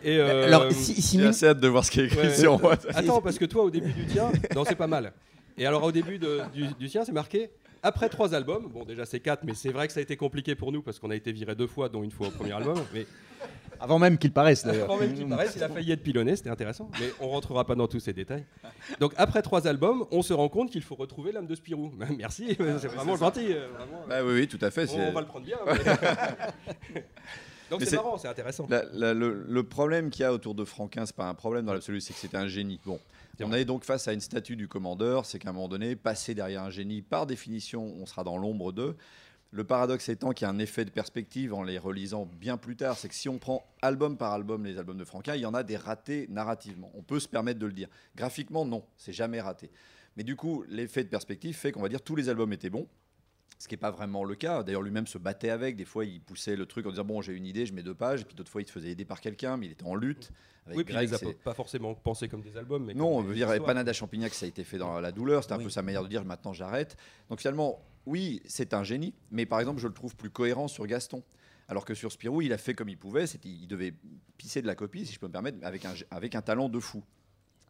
Et, 0.03 0.17
euh, 0.19 0.47
Alors, 0.47 0.71
si, 0.71 1.01
si 1.01 1.19
J'ai 1.19 1.27
assez 1.27 1.47
hâte 1.47 1.60
de 1.60 1.67
voir 1.67 1.86
ce 1.86 1.91
qui 1.91 2.01
est 2.01 2.05
écrit 2.05 2.36
sur 2.36 2.60
moi. 2.60 2.75
Attends, 2.93 3.21
parce 3.21 3.38
que 3.38 3.45
toi, 3.45 3.63
au 3.63 3.69
début 3.69 3.91
du 3.91 4.05
tien, 4.05 4.31
non, 4.55 4.63
c'est 4.65 4.75
pas 4.75 4.88
mal. 4.88 5.13
Et 5.57 5.65
alors, 5.65 5.84
au 5.84 5.91
début 5.91 6.17
de, 6.17 6.41
du, 6.53 6.67
du 6.79 6.89
tien, 6.89 7.03
c'est 7.05 7.12
marqué 7.12 7.49
après 7.84 8.10
trois 8.10 8.34
albums. 8.34 8.67
Bon, 8.67 8.84
déjà, 8.86 9.06
c'est 9.06 9.20
quatre, 9.20 9.44
mais 9.44 9.54
c'est 9.54 9.72
vrai 9.72 9.88
que 9.88 9.94
ça 9.94 10.00
a 10.00 10.04
été 10.04 10.15
compliqué 10.17 10.56
pour 10.56 10.72
nous 10.72 10.82
parce 10.82 11.00
qu'on 11.00 11.10
a 11.12 11.15
été 11.15 11.32
viré 11.32 11.56
deux 11.56 11.67
fois, 11.67 11.89
dont 11.89 12.04
une 12.04 12.12
fois 12.12 12.28
au 12.28 12.32
premier 12.32 12.54
album. 12.54 12.78
Mais 12.94 13.06
avant 13.80 13.98
même 13.98 14.17
qu'il 14.20 14.32
paraisse 14.32 14.63
d'ailleurs. 14.63 14.86
Avant 14.86 15.00
même 15.00 15.13
qu'il 15.13 15.28
paraisse, 15.28 15.54
il 15.56 15.63
a 15.63 15.70
failli 15.70 15.91
être 15.91 16.04
pilonné, 16.04 16.36
c'était 16.36 16.52
intéressant. 16.52 16.91
Mais 17.00 17.12
on 17.20 17.30
rentrera 17.30 17.65
pas 17.65 17.74
dans 17.74 17.88
tous 17.88 18.00
ces 18.00 18.13
détails. 18.13 18.46
Donc 19.00 19.13
après 19.17 19.41
trois 19.41 19.65
albums, 19.67 20.06
on 20.12 20.22
se 20.22 20.34
rend 20.34 20.50
compte 20.50 20.70
qu'il 20.70 20.84
faut 20.84 20.94
retrouver 20.96 21.32
l'âme 21.32 21.48
de 21.48 21.56
Spirou. 21.56 21.91
Merci, 22.17 22.56
c'est 22.58 22.88
vraiment 22.88 23.17
gentil. 23.17 23.48
Euh, 23.54 23.67
bah 24.08 24.24
oui, 24.24 24.34
oui, 24.34 24.48
tout 24.48 24.60
à 24.62 24.70
fait. 24.70 24.88
On, 24.94 25.12
va 25.12 25.22
le 25.22 25.28
prendre 25.28 25.46
bien. 25.46 25.58
Donc 27.72 27.82
c'est 27.84 27.96
marrant, 27.96 28.17
c'est 28.17 28.28
intéressant. 28.28 28.67
le, 28.70 29.62
problème 29.62 30.12
qu'il 30.12 30.22
y 30.22 30.26
a 30.26 30.34
autour 30.34 30.54
de 30.54 30.65
Franquin, 30.65 31.06
c'est 31.06 31.15
pas 31.15 31.28
un 31.28 31.34
problème 31.34 31.65
dans 31.65 31.74
l'absolu, 31.74 32.02
c'est 32.02 32.13
que 32.13 32.20
c'était 32.20 32.38
un 32.38 32.48
génie. 32.48 32.80
Bon, 32.86 33.00
on 33.39 33.54
est 33.54 33.65
donc 33.65 33.84
face 33.84 34.08
à 34.08 34.13
une 34.13 34.22
statue 34.22 34.56
du 34.56 34.67
commandeur, 34.67 35.26
c'est 35.26 35.39
qu'à 35.39 35.50
un 35.50 35.54
moment 35.54 35.67
donné, 35.67 35.96
passer 35.96 36.36
derrière 36.36 36.63
un 36.63 36.70
génie, 36.70 37.02
par 37.02 37.26
définition, 37.26 37.84
on 37.84 38.06
sera 38.06 38.24
dans 38.24 38.38
l'ombre 38.38 38.72
d'eux. 38.72 38.96
Le 39.54 39.65
paradoxe 39.65 40.08
étant 40.08 40.32
qu'il 40.32 40.46
y 40.46 40.48
a 40.48 40.52
un 40.52 40.60
effet 40.60 40.86
de 40.86 40.91
perspective 40.91 41.54
en 41.54 41.63
les 41.63 41.78
relisant 41.78 42.26
bien 42.26 42.56
plus 42.56 42.78
tard, 42.78 42.98
c'est 42.98 43.10
que 43.10 43.15
si 43.15 43.28
on 43.28 43.38
prend 43.38 43.65
album 43.82 44.17
par 44.17 44.32
album 44.32 44.63
les 44.63 44.78
albums 44.78 44.98
de 44.98 45.04
Franquin, 45.04 45.36
il 45.36 45.41
y 45.41 45.46
en 45.46 45.54
a 45.54 45.63
des 45.63 45.76
ratés 45.76 46.28
narrativement. 46.30 46.89
On 46.94 47.02
peut 47.02 47.20
se 47.20 47.28
permettre 47.28 47.60
de 47.60 47.65
le 47.65 47.74
dire. 47.74 47.89
Graphiquement, 48.15 48.63
non, 48.63 48.86
c'est 48.96 49.12
jamais 49.12 49.41
raté. 49.41 49.70
Mais 50.15 50.24
du 50.24 50.38
coup, 50.38 50.63
l'effet 50.70 51.04
de 51.04 51.10
perspective 51.10 51.56
fait 51.56 51.74
qu'on 51.74 51.82
va 51.82 51.89
dire 51.89 52.02
tous 52.02 52.15
les 52.15 52.30
albums 52.30 52.54
étaient 52.54 52.70
bons, 52.70 52.88
ce 53.58 53.68
qui 53.68 53.74
n'est 53.74 53.80
pas 53.80 53.92
vraiment 53.92 54.24
le 54.24 54.36
cas. 54.36 54.64
D'ailleurs, 54.64 54.82
lui-même 54.82 55.08
se 55.08 55.18
battait 55.18 55.50
avec. 55.50 55.76
Des 55.76 55.86
fois, 55.86 56.06
il 56.06 56.20
poussait 56.22 56.56
le 56.56 56.66
truc 56.66 56.86
en 56.86 56.90
disant 56.90 57.04
Bon, 57.04 57.22
j'ai 57.22 57.34
une 57.34 57.46
idée, 57.46 57.66
je 57.66 57.74
mets 57.74 57.84
deux 57.84 57.94
pages. 57.94 58.22
Et 58.22 58.26
puis 58.26 58.36
d'autres 58.36 58.52
fois, 58.52 58.62
il 58.62 58.68
se 58.68 58.72
faisait 58.72 58.90
aider 58.90 59.06
par 59.06 59.22
quelqu'un, 59.22 59.58
mais 59.58 59.68
il 59.68 59.72
était 59.72 59.86
en 59.86 59.96
lutte. 59.96 60.32
Avec 60.66 60.78
oui, 60.78 60.84
Greg, 60.84 61.10
il 61.22 61.34
pas 61.36 61.54
forcément 61.54 61.94
pensé 61.96 62.28
comme 62.28 62.42
des 62.42 62.56
albums. 62.58 62.86
Mais 62.86 62.94
non, 62.94 63.18
on 63.18 63.22
veut 63.22 63.34
dire 63.34 63.50
Panada 63.64 63.94
Champignac, 63.94 64.34
ça 64.34 64.46
a 64.46 64.50
été 64.50 64.64
fait 64.64 64.78
dans 64.78 65.00
la 65.00 65.12
douleur. 65.12 65.44
C'était 65.44 65.56
un 65.56 65.60
peu 65.60 65.70
sa 65.70 65.82
manière 65.82 66.04
de 66.04 66.08
dire 66.08 66.24
Maintenant, 66.26 66.54
j'arrête. 66.54 66.98
Donc 67.30 67.40
finalement, 67.40 67.80
oui, 68.06 68.42
c'est 68.46 68.74
un 68.74 68.84
génie, 68.84 69.14
mais 69.32 69.46
par 69.46 69.60
exemple, 69.60 69.80
je 69.80 69.88
le 69.88 69.94
trouve 69.94 70.16
plus 70.16 70.30
cohérent 70.30 70.68
sur 70.68 70.86
Gaston. 70.88 71.24
Alors 71.68 71.86
que 71.86 71.94
sur 71.94 72.12
Spirou, 72.12 72.42
il 72.42 72.52
a 72.52 72.58
fait 72.58 72.74
comme 72.74 72.90
il 72.90 72.98
pouvait, 72.98 73.26
il 73.46 73.68
devait 73.68 73.94
pisser 74.38 74.62
de 74.62 74.68
la 74.68 74.76
copie, 74.76 75.06
si 75.06 75.14
je 75.14 75.20
peux 75.20 75.28
me 75.28 75.32
permettre, 75.32 75.58
avec 75.62 75.86
un, 75.86 75.94
avec 76.10 76.36
un 76.36 76.42
talent 76.42 76.68
de 76.68 76.80
fou. 76.80 77.04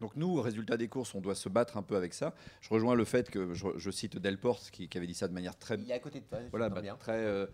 Donc 0.02 0.16
nous, 0.16 0.36
au 0.36 0.42
résultat 0.42 0.76
des 0.76 0.88
courses, 0.88 1.14
on 1.14 1.20
doit 1.20 1.36
se 1.36 1.48
battre 1.48 1.76
un 1.76 1.82
peu 1.82 1.94
avec 1.94 2.12
ça. 2.12 2.34
Je 2.60 2.68
rejoins 2.70 2.96
le 2.96 3.04
fait 3.04 3.30
que 3.30 3.54
je, 3.54 3.90
cite 3.92 4.18
Delporte 4.18 4.70
qui, 4.72 4.88
qui, 4.88 4.98
avait 4.98 5.06
dit 5.06 5.14
ça 5.14 5.28
de 5.28 5.32
manière 5.32 5.56
très, 5.56 5.76
il 5.76 5.88
est 5.88 5.94
à 5.94 6.00
côté 6.00 6.18
de 6.18 6.24
toi, 6.24 6.40
voilà, 6.50 6.68
bah, 6.68 6.82
très, 6.98 7.12
euh, 7.12 7.46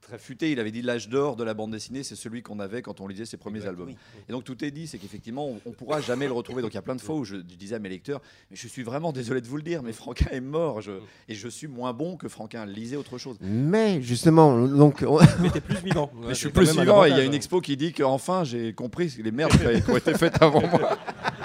très 0.00 0.18
futé. 0.18 0.50
Il 0.50 0.60
avait 0.60 0.70
dit 0.70 0.82
l'âge 0.82 1.08
d'or 1.08 1.36
de 1.36 1.44
la 1.44 1.54
bande 1.54 1.70
dessinée, 1.70 2.02
c'est 2.02 2.16
celui 2.16 2.42
qu'on 2.42 2.58
avait 2.58 2.82
quand 2.82 3.00
on 3.00 3.06
lisait 3.06 3.24
ses 3.26 3.36
premiers 3.36 3.66
albums. 3.66 3.90
Et 4.28 4.32
donc 4.32 4.44
tout 4.44 4.64
est 4.64 4.70
dit, 4.70 4.86
c'est 4.86 4.98
qu'effectivement, 4.98 5.48
on, 5.48 5.68
ne 5.68 5.74
pourra 5.74 6.00
jamais 6.00 6.26
le 6.26 6.32
retrouver. 6.32 6.62
Donc 6.62 6.72
il 6.72 6.76
y 6.76 6.78
a 6.78 6.82
plein 6.82 6.96
de 6.96 7.00
fois 7.00 7.14
où 7.14 7.24
je, 7.24 7.36
disais 7.36 7.76
à 7.76 7.78
mes 7.78 7.88
lecteurs, 7.88 8.20
mais 8.50 8.56
je 8.56 8.68
suis 8.68 8.82
vraiment 8.82 9.12
désolé 9.12 9.40
de 9.40 9.46
vous 9.46 9.56
le 9.56 9.62
dire, 9.62 9.82
mais 9.82 9.92
Franquin 9.92 10.30
est 10.30 10.40
mort, 10.40 10.80
et 11.28 11.34
je 11.34 11.48
suis 11.48 11.68
moins 11.68 11.92
bon 11.92 12.16
que 12.16 12.28
Franquin. 12.28 12.66
Lisez 12.66 12.96
autre 12.96 13.18
chose. 13.18 13.36
Mais 13.40 14.02
justement, 14.02 14.66
donc. 14.66 15.04
Mais 15.40 15.50
t'es 15.50 15.60
plus 15.60 15.76
vivant. 15.76 16.10
Mais 16.22 16.30
je 16.30 16.34
suis 16.34 16.50
plus 16.50 16.76
vivant. 16.76 17.04
Et 17.04 17.10
il 17.10 17.16
y 17.16 17.20
a 17.20 17.24
une 17.24 17.34
expo 17.34 17.60
qui 17.60 17.76
dit 17.76 17.92
qu'enfin 17.92 18.44
j'ai 18.44 18.72
compris 18.72 19.14
les 19.22 19.30
merdes 19.30 19.52
qui 19.52 19.90
ont 19.90 19.96
été 19.96 20.14
faites 20.14 20.42
avant 20.42 20.60
moi. 20.60 20.98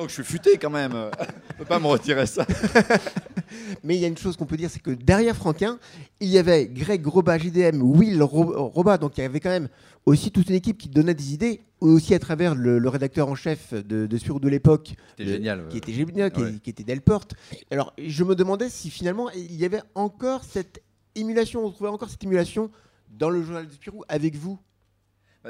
Donc 0.00 0.08
je 0.08 0.14
suis 0.14 0.24
futé 0.24 0.56
quand 0.56 0.70
même. 0.70 0.92
Je 1.50 1.56
peux 1.58 1.64
pas 1.66 1.78
me 1.78 1.86
retirer 1.86 2.24
ça. 2.24 2.46
Mais 3.84 3.96
il 3.96 4.00
y 4.00 4.06
a 4.06 4.08
une 4.08 4.16
chose 4.16 4.34
qu'on 4.34 4.46
peut 4.46 4.56
dire, 4.56 4.70
c'est 4.70 4.80
que 4.80 4.92
derrière 4.92 5.36
Franquin, 5.36 5.78
il 6.20 6.28
y 6.28 6.38
avait 6.38 6.68
Greg 6.68 7.06
Roba, 7.06 7.36
JDM, 7.36 7.82
Will 7.82 8.22
Roba, 8.22 8.96
donc 8.96 9.18
il 9.18 9.20
y 9.20 9.24
avait 9.24 9.40
quand 9.40 9.50
même 9.50 9.68
aussi 10.06 10.30
toute 10.30 10.48
une 10.48 10.54
équipe 10.54 10.78
qui 10.78 10.88
donnait 10.88 11.12
des 11.12 11.34
idées, 11.34 11.60
aussi 11.80 12.14
à 12.14 12.18
travers 12.18 12.54
le, 12.54 12.88
rédacteur 12.88 13.28
en 13.28 13.34
chef 13.34 13.74
de, 13.74 14.06
de 14.06 14.16
Spirou 14.16 14.40
de 14.40 14.48
l'époque, 14.48 14.94
qui 15.16 15.22
était 15.22 15.32
génial, 15.32 15.68
qui 15.68 15.76
était 15.76 15.92
génial, 15.92 16.32
qui, 16.32 16.70
était 16.70 16.84
Delporte. 16.84 17.34
Alors 17.70 17.92
je 17.98 18.24
me 18.24 18.34
demandais 18.34 18.70
si 18.70 18.88
finalement 18.88 19.28
il 19.32 19.56
y 19.56 19.66
avait 19.66 19.82
encore 19.94 20.44
cette 20.44 20.82
émulation, 21.14 21.62
on 21.62 21.70
trouvait 21.72 21.90
encore 21.90 22.08
cette 22.08 22.24
émulation 22.24 22.70
dans 23.10 23.28
le 23.28 23.42
journal 23.42 23.66
de 23.66 23.72
Spirou 23.72 24.02
avec 24.08 24.34
vous 24.36 24.58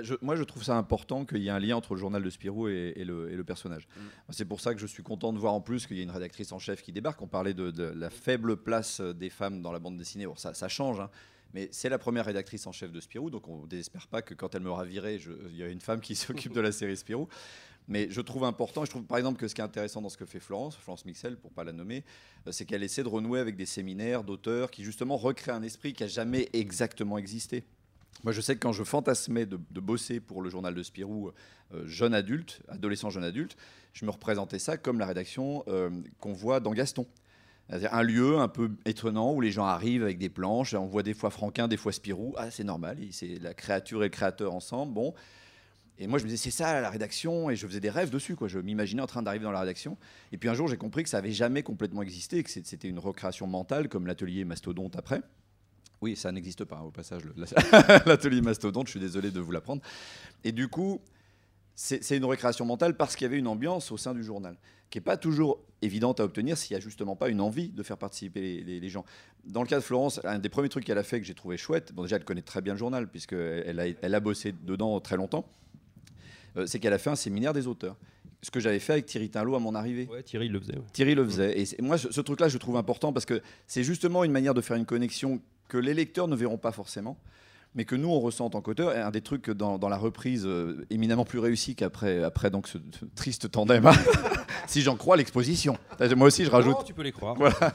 je- 0.02 0.14
moi, 0.22 0.36
je 0.36 0.42
trouve 0.44 0.62
ça 0.62 0.76
important 0.76 1.24
qu'il 1.24 1.38
y 1.42 1.48
ait 1.48 1.50
un 1.50 1.58
lien 1.58 1.76
entre 1.76 1.94
le 1.94 2.00
journal 2.00 2.22
de 2.22 2.30
Spirou 2.30 2.68
et, 2.68 2.92
et 2.96 3.04
le, 3.04 3.30
et 3.30 3.36
le 3.36 3.44
personnage. 3.44 3.86
Mm. 3.96 4.00
C'est 4.30 4.44
pour 4.44 4.60
ça 4.60 4.74
que 4.74 4.80
je 4.80 4.86
suis 4.86 5.02
content 5.02 5.32
de 5.32 5.38
voir 5.38 5.52
en 5.54 5.60
plus 5.60 5.86
qu'il 5.86 5.96
y 5.96 6.00
a 6.00 6.02
une 6.02 6.10
rédactrice 6.10 6.52
en 6.52 6.58
chef 6.58 6.82
qui 6.82 6.92
débarque. 6.92 7.20
On 7.22 7.26
parlait 7.28 7.54
de, 7.54 7.70
de 7.70 7.84
la 7.84 8.10
faible 8.10 8.56
place 8.56 9.00
euh, 9.00 9.12
des 9.12 9.30
femmes 9.30 9.62
dans 9.62 9.72
la 9.72 9.78
bande 9.78 9.96
dessinée. 9.96 10.26
Bon, 10.26 10.36
ça, 10.36 10.54
ça 10.54 10.68
change, 10.68 11.00
hein. 11.00 11.10
mais 11.54 11.68
c'est 11.72 11.88
la 11.88 11.98
première 11.98 12.24
rédactrice 12.24 12.66
en 12.66 12.72
chef 12.72 12.92
de 12.92 13.00
Spirou, 13.00 13.30
donc 13.30 13.48
on 13.48 13.62
ne 13.62 13.66
désespère 13.66 14.06
pas 14.06 14.22
que 14.22 14.34
quand 14.34 14.54
elle 14.54 14.62
m'aura 14.62 14.84
viré, 14.84 15.20
il 15.50 15.56
y 15.56 15.62
a 15.62 15.68
une 15.68 15.80
femme 15.80 16.00
qui 16.00 16.14
s'occupe 16.16 16.52
de 16.52 16.60
la 16.60 16.72
série 16.72 16.96
Spirou. 16.96 17.28
Mais 17.88 18.06
je 18.08 18.20
trouve 18.20 18.44
important, 18.44 18.84
je 18.84 18.90
trouve 18.90 19.02
par 19.04 19.18
exemple 19.18 19.40
que 19.40 19.48
ce 19.48 19.54
qui 19.54 19.60
est 19.60 19.64
intéressant 19.64 20.00
dans 20.00 20.10
ce 20.10 20.16
que 20.16 20.24
fait 20.24 20.38
Florence, 20.38 20.76
Florence 20.76 21.04
Mixel 21.04 21.36
pour 21.36 21.50
pas 21.50 21.64
la 21.64 21.72
nommer, 21.72 22.04
euh, 22.46 22.52
c'est 22.52 22.64
qu'elle 22.64 22.84
essaie 22.84 23.02
de 23.02 23.08
renouer 23.08 23.40
avec 23.40 23.56
des 23.56 23.66
séminaires 23.66 24.22
d'auteurs 24.22 24.70
qui 24.70 24.84
justement 24.84 25.16
recréent 25.16 25.56
un 25.56 25.62
esprit 25.62 25.92
qui 25.92 26.04
a 26.04 26.06
jamais 26.06 26.48
exactement 26.52 27.18
existé. 27.18 27.64
Moi, 28.22 28.32
je 28.32 28.40
sais 28.40 28.54
que 28.54 28.60
quand 28.60 28.72
je 28.72 28.84
fantasmais 28.84 29.46
de, 29.46 29.56
bosser 29.80 30.20
pour 30.20 30.42
le 30.42 30.50
journal 30.50 30.74
de 30.74 30.82
Spirou, 30.82 31.30
euh, 31.74 31.86
jeune 31.86 32.12
adulte, 32.12 32.60
adolescent 32.68 33.10
jeune 33.10 33.24
adulte, 33.24 33.56
je 33.92 34.04
me 34.04 34.10
représentais 34.10 34.58
ça 34.58 34.76
comme 34.76 34.98
la 34.98 35.06
rédaction 35.06 35.64
euh, 35.68 35.90
qu'on 36.18 36.32
voit 36.32 36.60
dans 36.60 36.72
Gaston. 36.72 37.06
C'est-à-dire 37.68 37.94
un 37.94 38.02
lieu 38.02 38.38
un 38.38 38.48
peu 38.48 38.72
étonnant 38.84 39.32
où 39.32 39.40
les 39.40 39.52
gens 39.52 39.64
arrivent 39.64 40.02
avec 40.02 40.18
des 40.18 40.28
planches, 40.28 40.74
on 40.74 40.86
voit 40.86 41.04
des 41.04 41.14
fois 41.14 41.30
Franquin, 41.30 41.68
des 41.68 41.76
fois 41.76 41.92
Spirou. 41.92 42.34
Ah, 42.36 42.50
c'est 42.50 42.64
normal, 42.64 42.98
c'est 43.12 43.38
la 43.40 43.54
créature 43.54 44.02
et 44.02 44.06
le 44.06 44.10
créateur 44.10 44.52
ensemble. 44.52 44.92
Bon. 44.92 45.14
Et 45.96 46.06
moi, 46.06 46.18
je 46.18 46.24
me 46.24 46.30
disais, 46.30 46.50
c'est 46.50 46.56
ça 46.56 46.80
la 46.80 46.88
rédaction, 46.90 47.50
et 47.50 47.56
je 47.56 47.66
faisais 47.66 47.78
des 47.78 47.90
rêves 47.90 48.10
dessus. 48.10 48.34
Quoi. 48.34 48.48
Je 48.48 48.58
m'imaginais 48.58 49.02
en 49.02 49.06
train 49.06 49.22
d'arriver 49.22 49.44
dans 49.44 49.52
la 49.52 49.60
rédaction. 49.60 49.98
Et 50.32 50.38
puis 50.38 50.48
un 50.48 50.54
jour, 50.54 50.66
j'ai 50.66 50.78
compris 50.78 51.02
que 51.02 51.10
ça 51.10 51.18
avait 51.18 51.30
jamais 51.30 51.62
complètement 51.62 52.02
existé, 52.02 52.42
que 52.42 52.50
c'était 52.50 52.88
une 52.88 52.98
recréation 52.98 53.46
mentale, 53.46 53.88
comme 53.88 54.06
l'atelier 54.06 54.44
Mastodonte 54.44 54.96
après. 54.96 55.20
Oui, 56.02 56.16
ça 56.16 56.32
n'existe 56.32 56.64
pas, 56.64 56.76
hein, 56.76 56.82
au 56.86 56.90
passage, 56.90 57.22
l'atelier 58.06 58.40
Mastodonte, 58.40 58.86
je 58.86 58.92
suis 58.92 59.00
désolé 59.00 59.30
de 59.30 59.40
vous 59.40 59.52
l'apprendre. 59.52 59.82
Et 60.44 60.52
du 60.52 60.68
coup, 60.68 61.00
c'est 61.74 62.16
une 62.16 62.24
récréation 62.24 62.64
mentale 62.64 62.96
parce 62.96 63.16
qu'il 63.16 63.24
y 63.24 63.28
avait 63.28 63.38
une 63.38 63.46
ambiance 63.46 63.90
au 63.92 63.96
sein 63.96 64.14
du 64.14 64.22
journal, 64.24 64.56
qui 64.90 64.98
n'est 64.98 65.02
pas 65.04 65.16
toujours 65.16 65.60
évidente 65.82 66.20
à 66.20 66.24
obtenir 66.24 66.56
s'il 66.58 66.74
n'y 66.74 66.78
a 66.78 66.80
justement 66.84 67.16
pas 67.16 67.28
une 67.28 67.40
envie 67.40 67.68
de 67.70 67.82
faire 67.82 67.96
participer 67.96 68.40
les, 68.40 68.60
les- 68.64 68.80
les 68.80 68.88
gens. 68.88 69.04
Dans 69.44 69.62
le 69.62 69.66
cas 69.68 69.76
de 69.76 69.82
Florence, 69.82 70.20
un 70.24 70.38
des 70.38 70.48
premiers 70.50 70.68
trucs 70.68 70.84
qu'elle 70.84 70.98
a 70.98 71.02
fait 71.02 71.20
que 71.20 71.26
j'ai 71.26 71.34
trouvé 71.34 71.56
chouette, 71.56 71.92
bon 71.94 72.02
déjà 72.02 72.16
elle 72.16 72.24
connaît 72.24 72.42
très 72.42 72.60
bien 72.60 72.74
le 72.74 72.78
journal, 72.78 73.08
puisqu'elle 73.08 73.78
a, 73.80 73.86
elle 74.02 74.14
a 74.14 74.20
bossé 74.20 74.52
dedans 74.52 75.00
très 75.00 75.16
longtemps, 75.16 75.46
euh, 76.56 76.66
c'est 76.66 76.80
qu'elle 76.80 76.92
a 76.92 76.98
fait 76.98 77.10
un 77.10 77.16
séminaire 77.16 77.52
des 77.52 77.66
auteurs. 77.66 77.96
Ce 78.42 78.50
que 78.50 78.58
j'avais 78.60 78.78
fait 78.78 78.94
avec 78.94 79.06
Thierry 79.06 79.28
Tinlot 79.30 79.54
à 79.54 79.58
mon 79.58 79.74
arrivée. 79.74 80.06
Ouais, 80.10 80.22
Thierry 80.22 80.48
le 80.48 80.58
faisait. 80.60 80.76
ouais. 80.76 80.84
Thierry 80.94 81.14
le 81.14 81.24
faisait. 81.26 81.60
Et 81.60 81.82
moi, 81.82 81.98
ce, 81.98 82.10
ce 82.10 82.20
truc-là, 82.22 82.48
je 82.48 82.56
trouve 82.56 82.76
important 82.78 83.12
parce 83.12 83.26
que 83.26 83.42
c'est 83.66 83.84
justement 83.84 84.24
une 84.24 84.32
manière 84.32 84.54
de 84.54 84.62
faire 84.62 84.76
une 84.78 84.86
connexion 84.86 85.42
que 85.70 85.78
les 85.78 85.94
lecteurs 85.94 86.28
ne 86.28 86.36
verront 86.36 86.58
pas 86.58 86.72
forcément, 86.72 87.16
mais 87.74 87.84
que 87.84 87.94
nous, 87.94 88.08
on 88.08 88.20
ressent 88.20 88.46
en 88.46 88.50
tant 88.50 88.60
qu'auteur. 88.60 88.94
Et 88.94 89.00
un 89.00 89.10
des 89.10 89.22
trucs 89.22 89.48
dans, 89.48 89.78
dans 89.78 89.88
la 89.88 89.96
reprise 89.96 90.44
euh, 90.44 90.84
éminemment 90.90 91.24
plus 91.24 91.38
réussi 91.38 91.76
qu'après 91.76 92.22
après 92.24 92.50
donc 92.50 92.68
ce, 92.68 92.78
triste 93.14 93.50
tandem, 93.50 93.88
si 94.66 94.82
j'en 94.82 94.96
crois 94.96 95.16
l'exposition. 95.16 95.78
Moi 96.16 96.26
aussi, 96.26 96.44
je 96.44 96.50
rajoute. 96.50 96.76
Non, 96.76 96.82
tu 96.82 96.92
peux 96.92 97.02
les 97.02 97.12
croire. 97.12 97.36
Voilà. 97.36 97.72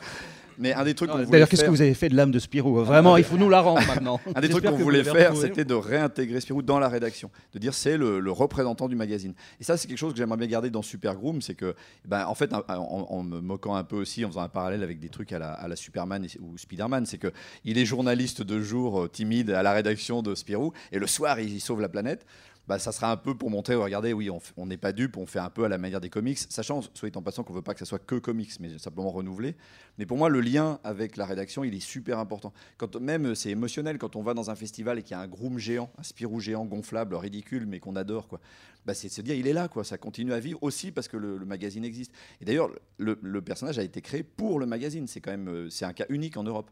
Mais 0.57 0.73
un 0.73 0.83
des 0.83 0.93
trucs 0.93 1.09
qu'on 1.09 1.17
voulait 1.17 1.27
D'ailleurs, 1.29 1.49
qu'est-ce 1.49 1.61
faire- 1.61 1.69
que 1.71 1.75
vous 1.75 1.81
avez 1.81 1.93
fait 1.93 2.09
de 2.09 2.15
l'âme 2.15 2.31
de 2.31 2.39
Spirou 2.39 2.75
Vraiment, 2.83 3.17
il 3.17 3.23
faut 3.23 3.37
nous 3.37 3.49
la 3.49 3.61
rendre 3.61 3.85
maintenant. 3.87 4.19
un 4.35 4.41
des 4.41 4.49
trucs 4.49 4.63
qu'on 4.65 4.77
voulait 4.77 5.03
faire, 5.03 5.35
c'était 5.35 5.65
de 5.65 5.73
réintégrer 5.73 6.39
Spirou 6.39 6.61
dans 6.61 6.79
la 6.79 6.87
rédaction, 6.89 7.29
de 7.53 7.59
dire 7.59 7.73
c'est 7.73 7.97
le, 7.97 8.19
le 8.19 8.31
représentant 8.31 8.87
du 8.87 8.95
magazine. 8.95 9.33
Et 9.59 9.63
ça, 9.63 9.77
c'est 9.77 9.87
quelque 9.87 9.97
chose 9.97 10.13
que 10.13 10.17
j'aimerais 10.17 10.37
bien 10.37 10.47
garder 10.47 10.69
dans 10.69 10.81
Super 10.81 11.15
Groom, 11.15 11.41
c'est 11.41 11.55
que, 11.55 11.75
ben, 12.05 12.25
en 12.27 12.35
fait, 12.35 12.53
en, 12.53 12.63
en- 12.69 13.07
en 13.09 13.23
me 13.23 13.41
moquant 13.41 13.75
un 13.75 13.83
peu 13.83 13.95
aussi, 13.97 14.23
en 14.25 14.29
faisant 14.29 14.41
un 14.41 14.49
parallèle 14.49 14.83
avec 14.83 14.99
des 14.99 15.09
trucs 15.09 15.31
à 15.33 15.39
la, 15.39 15.51
à 15.51 15.67
la 15.67 15.75
Superman 15.75 16.23
et- 16.25 16.39
ou 16.41 16.57
Spider-Man, 16.57 17.05
c'est 17.05 17.17
que 17.17 17.31
il 17.63 17.77
est 17.77 17.85
journaliste 17.85 18.41
de 18.41 18.61
jour, 18.61 19.01
euh, 19.03 19.07
timide, 19.09 19.49
à 19.51 19.63
la 19.63 19.73
rédaction 19.73 20.21
de 20.21 20.35
Spirou, 20.35 20.71
et 20.91 20.99
le 20.99 21.07
soir, 21.07 21.39
il, 21.39 21.53
il 21.53 21.59
sauve 21.61 21.81
la 21.81 21.89
planète. 21.89 22.25
Bah, 22.67 22.79
ça 22.79 22.91
sera 22.91 23.11
un 23.11 23.17
peu 23.17 23.35
pour 23.35 23.51
montrer, 23.51 23.75
regardez, 23.75 24.11
oui, 24.11 24.29
on 24.57 24.65
n'est 24.65 24.77
pas 24.77 24.91
dupe, 24.91 25.17
on 25.17 25.27
fait 25.27 25.39
un 25.39 25.51
peu 25.51 25.65
à 25.65 25.69
la 25.69 25.77
manière 25.77 26.01
des 26.01 26.09
comics, 26.09 26.39
sachant, 26.49 26.81
soit 26.93 27.15
en 27.15 27.21
passant, 27.21 27.43
qu'on 27.43 27.53
veut 27.53 27.61
pas 27.61 27.73
que 27.73 27.79
ça 27.79 27.85
soit 27.85 27.99
que 27.99 28.15
comics, 28.15 28.51
mais 28.59 28.77
simplement 28.79 29.11
renouvelé. 29.11 29.55
Mais 29.99 30.07
pour 30.07 30.17
moi, 30.17 30.29
le 30.29 30.41
lien 30.41 30.79
avec 30.83 31.15
la 31.15 31.25
rédaction, 31.25 31.63
il 31.63 31.75
est 31.75 31.79
super 31.79 32.17
important. 32.17 32.53
Quand 32.77 32.99
même, 32.99 33.35
c'est 33.35 33.51
émotionnel 33.51 33.99
quand 33.99 34.15
on 34.15 34.23
va 34.23 34.33
dans 34.33 34.49
un 34.49 34.55
festival 34.55 34.97
et 34.97 35.03
qu'il 35.03 35.11
y 35.11 35.13
a 35.13 35.19
un 35.19 35.27
groom 35.27 35.59
géant, 35.59 35.91
un 35.99 36.03
Spirou 36.03 36.39
géant 36.39 36.65
gonflable, 36.65 37.13
ridicule, 37.15 37.67
mais 37.67 37.79
qu'on 37.79 37.95
adore, 37.95 38.27
quoi. 38.27 38.39
Bah, 38.85 38.93
c'est 38.93 39.07
de 39.07 39.13
se 39.13 39.21
dire, 39.21 39.35
il 39.35 39.47
est 39.47 39.53
là, 39.53 39.67
quoi. 39.67 39.83
Ça 39.83 39.97
continue 39.97 40.33
à 40.33 40.39
vivre 40.39 40.61
aussi 40.63 40.91
parce 40.91 41.07
que 41.07 41.17
le, 41.17 41.37
le 41.37 41.45
magazine 41.45 41.85
existe. 41.85 42.11
Et 42.41 42.45
d'ailleurs, 42.45 42.69
le, 42.97 43.17
le 43.21 43.41
personnage 43.41 43.77
a 43.77 43.83
été 43.83 44.01
créé 44.01 44.23
pour 44.23 44.59
le 44.59 44.65
magazine. 44.65 45.07
C'est 45.07 45.21
quand 45.21 45.31
même, 45.31 45.49
euh, 45.49 45.69
c'est 45.69 45.85
un 45.85 45.93
cas 45.93 46.05
unique 46.09 46.37
en 46.37 46.43
Europe. 46.43 46.71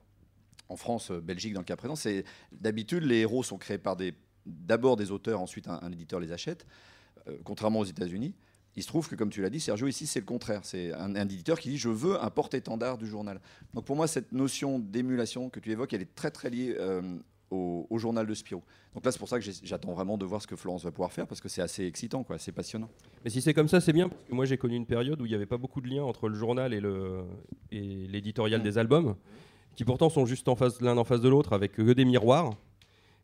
En 0.70 0.76
France, 0.76 1.12
euh, 1.12 1.22
Belgique, 1.22 1.54
dans 1.54 1.62
le 1.62 1.66
cas 1.66 1.76
présent, 1.76 1.96
c'est 1.96 2.24
d'habitude 2.52 3.04
les 3.04 3.20
héros 3.20 3.44
sont 3.44 3.58
créés 3.58 3.80
par 3.80 3.96
des, 3.96 4.14
d'abord 4.46 4.96
des 4.96 5.12
auteurs, 5.12 5.42
ensuite 5.42 5.68
un, 5.68 5.80
un 5.82 5.92
éditeur 5.92 6.20
les 6.20 6.32
achète, 6.32 6.66
euh, 7.28 7.38
contrairement 7.44 7.80
aux 7.80 7.86
États-Unis. 7.86 8.34
Il 8.76 8.82
se 8.82 8.88
trouve 8.88 9.08
que, 9.08 9.16
comme 9.16 9.30
tu 9.30 9.42
l'as 9.44 9.52
dit, 9.52 9.60
Sergio, 9.60 9.86
ici, 9.86 10.08
c'est 10.08 10.20
le 10.20 10.26
contraire. 10.26 10.62
C'est 10.64 10.92
un, 10.94 11.16
un 11.16 11.26
éditeur 11.26 11.60
qui 11.60 11.70
dit 11.70 11.78
Je 11.78 11.90
veux 11.90 12.22
un 12.24 12.30
porte-étendard 12.32 12.98
du 12.98 13.06
journal. 13.06 13.40
Donc, 13.76 13.86
pour 13.86 13.96
moi, 13.96 14.08
cette 14.08 14.32
notion 14.32 14.80
d'émulation 14.80 15.50
que 15.52 15.60
tu 15.60 15.72
évoques, 15.72 15.94
elle 15.94 16.02
est 16.02 16.16
très, 16.16 16.32
très 16.32 16.50
liée 16.50 16.76
euh, 16.80 17.02
au, 17.52 17.86
au 17.92 17.98
journal 18.00 18.26
de 18.26 18.34
Spirou. 18.34 18.64
Donc 18.96 19.06
là, 19.06 19.12
c'est 19.12 19.20
pour 19.20 19.30
ça 19.30 19.40
que 19.40 19.46
j'attends 19.64 19.94
vraiment 19.94 20.18
de 20.18 20.26
voir 20.26 20.42
ce 20.42 20.48
que 20.48 20.56
Florence 20.56 20.84
va 20.84 20.92
pouvoir 20.92 21.12
faire, 21.12 21.28
parce 21.28 21.40
que 21.40 21.50
c'est 21.50 21.62
assez 21.62 21.86
excitant, 21.86 22.24
quoi. 22.24 22.40
C'est 22.40 22.52
passionnant. 22.52 22.90
Mais 23.24 23.30
si 23.30 23.42
c'est 23.44 23.54
comme 23.54 23.68
ça, 23.68 23.80
c'est 23.80 23.94
bien. 23.94 24.10
Parce 24.10 24.24
que 24.24 24.34
moi, 24.34 24.46
j'ai 24.46 24.58
connu 24.58 24.76
une 24.76 24.88
période 24.88 25.22
où 25.22 25.26
il 25.28 25.30
n'y 25.30 25.36
avait 25.36 25.46
pas 25.46 25.58
beaucoup 25.58 25.80
de 25.80 25.88
liens 25.88 26.04
entre 26.04 26.28
le 26.28 26.36
journal 26.36 26.74
et 26.74 26.82
l'éditorial 28.08 28.60
Mm. 28.62 28.64
des 28.64 28.78
albums, 28.80 29.16
qui 29.76 29.86
pourtant 29.86 30.10
sont 30.10 30.26
juste 30.26 30.48
en 30.48 30.56
face 30.56 30.82
l'un 30.82 30.98
en 30.98 31.04
face 31.04 31.22
de 31.22 31.30
l'autre, 31.30 31.54
avec 31.54 31.74
que 31.74 31.94
des 31.94 32.06
miroirs. 32.06 32.56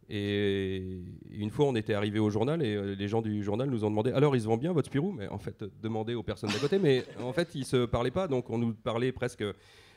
Et 0.10 0.82
une 1.32 1.52
fois, 1.52 1.66
on 1.68 1.76
était 1.76 1.94
arrivé 1.94 2.18
au 2.18 2.32
journal 2.32 2.64
et 2.64 2.76
euh, 2.76 2.96
les 2.96 3.08
gens 3.08 3.22
du 3.22 3.44
journal 3.44 3.70
nous 3.70 3.84
ont 3.86 3.92
demandé 3.92 4.12
alors 4.12 4.36
ils 4.36 4.42
se 4.42 4.58
bien 4.58 4.74
votre 4.74 4.88
Spirou? 4.88 5.12
Mais 5.12 5.28
en 5.28 5.38
fait, 5.38 5.62
euh, 5.62 5.70
demandez 5.84 6.16
aux 6.16 6.24
personnes 6.24 6.50
d'à 6.50 6.58
côté. 6.58 6.80
Mais 6.80 7.04
en 7.22 7.32
fait, 7.32 7.54
ils 7.54 7.66
se 7.66 7.86
parlaient 7.86 8.10
pas, 8.10 8.28
donc 8.28 8.50
on 8.50 8.58
nous 8.58 8.74
parlait 8.74 9.12
presque. 9.12 9.44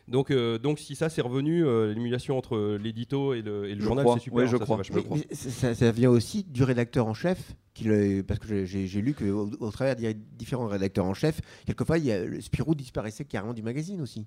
Donc, 0.08 0.30
euh, 0.30 0.58
donc 0.58 0.78
si 0.78 0.96
ça 0.96 1.08
c'est 1.08 1.22
revenu, 1.22 1.64
euh, 1.64 1.92
l'émulation 1.94 2.36
entre 2.36 2.76
l'édito 2.80 3.34
et 3.34 3.42
le, 3.42 3.66
et 3.68 3.74
le 3.74 3.80
Je 3.80 3.84
journal, 3.86 4.04
c'est 4.14 4.20
super. 4.24 4.36
Ouais, 4.38 4.46
je 4.46 4.50
ça, 4.52 4.56
c'est 4.58 4.64
crois. 4.64 4.76
vachement 4.78 4.96
Mais- 4.96 5.02
bien. 5.16 5.22
mais 5.30 5.34
ça, 5.36 5.74
ça 5.74 5.92
vient 5.92 6.10
aussi 6.10 6.42
du 6.44 6.64
rédacteur 6.64 7.06
en 7.06 7.14
chef, 7.14 7.38
qui 7.72 7.84
le- 7.84 8.22
parce 8.22 8.40
que 8.40 8.64
j'ai- 8.64 8.86
lu 9.00 9.14
qu'au 9.14 9.50
au 9.60 9.70
travers 9.70 9.94
des 9.96 10.12
différents 10.14 10.66
rédacteurs 10.66 11.04
en 11.06 11.14
chef, 11.14 11.40
quelquefois, 11.66 11.98
il 11.98 12.06
y 12.06 12.12
a, 12.12 12.24
le 12.24 12.40
Spirou 12.40 12.74
disparaissait 12.74 13.24
carrément 13.24 13.54
du 13.54 13.62
magazine 13.62 14.00
aussi. 14.00 14.26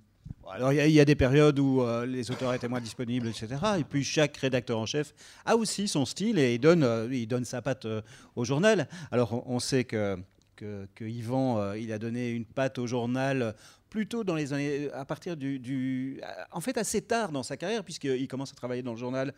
Alors 0.50 0.72
il 0.72 0.78
y, 0.78 0.80
a- 0.80 0.88
il 0.88 0.94
y 0.94 1.00
a 1.00 1.06
des 1.06 1.16
périodes 1.16 1.60
où 1.60 1.82
euh, 1.82 2.06
les 2.06 2.32
auteurs 2.32 2.54
étaient 2.54 2.68
moins 2.70 2.82
disponibles, 2.82 3.28
etc. 3.28 3.48
Et 3.80 3.84
puis 3.84 4.04
chaque 4.04 4.38
rédacteur 4.38 4.80
en 4.80 4.86
chef 4.86 5.14
a 5.44 5.56
aussi 5.58 5.88
son 5.88 6.06
style 6.06 6.40
et 6.40 6.56
il 6.56 6.60
donne, 6.60 6.84
euh, 6.84 7.08
il 7.12 7.28
donne 7.28 7.46
sa 7.46 7.62
patte 7.62 7.86
euh, 7.86 8.02
au 8.36 8.46
journal. 8.46 8.88
Alors 9.12 9.34
on, 9.34 9.56
on 9.56 9.60
sait 9.60 9.84
que, 9.84 10.18
que, 10.56 10.88
que 10.96 11.04
Yvan, 11.04 11.60
euh, 11.60 11.78
il 11.78 11.92
a 11.92 12.00
donné 12.00 12.30
une 12.32 12.46
patte 12.46 12.80
au 12.80 12.88
journal 12.88 13.42
euh, 13.42 13.52
plutôt 13.90 14.24
dans 14.24 14.36
les 14.36 14.52
années, 14.54 14.90
à 14.92 15.06
partir 15.06 15.38
du, 15.38 15.60
du- 15.60 16.22
en 16.52 16.62
fait 16.62 16.78
assez 16.78 17.02
tard 17.02 17.32
dans 17.32 17.44
sa 17.44 17.56
carrière 17.58 17.84
puisqu'il 17.84 18.28
commence 18.28 18.52
à 18.52 18.56
travailler 18.56 18.84
dans 18.84 18.92
le 18.94 18.98
journal 18.98 19.34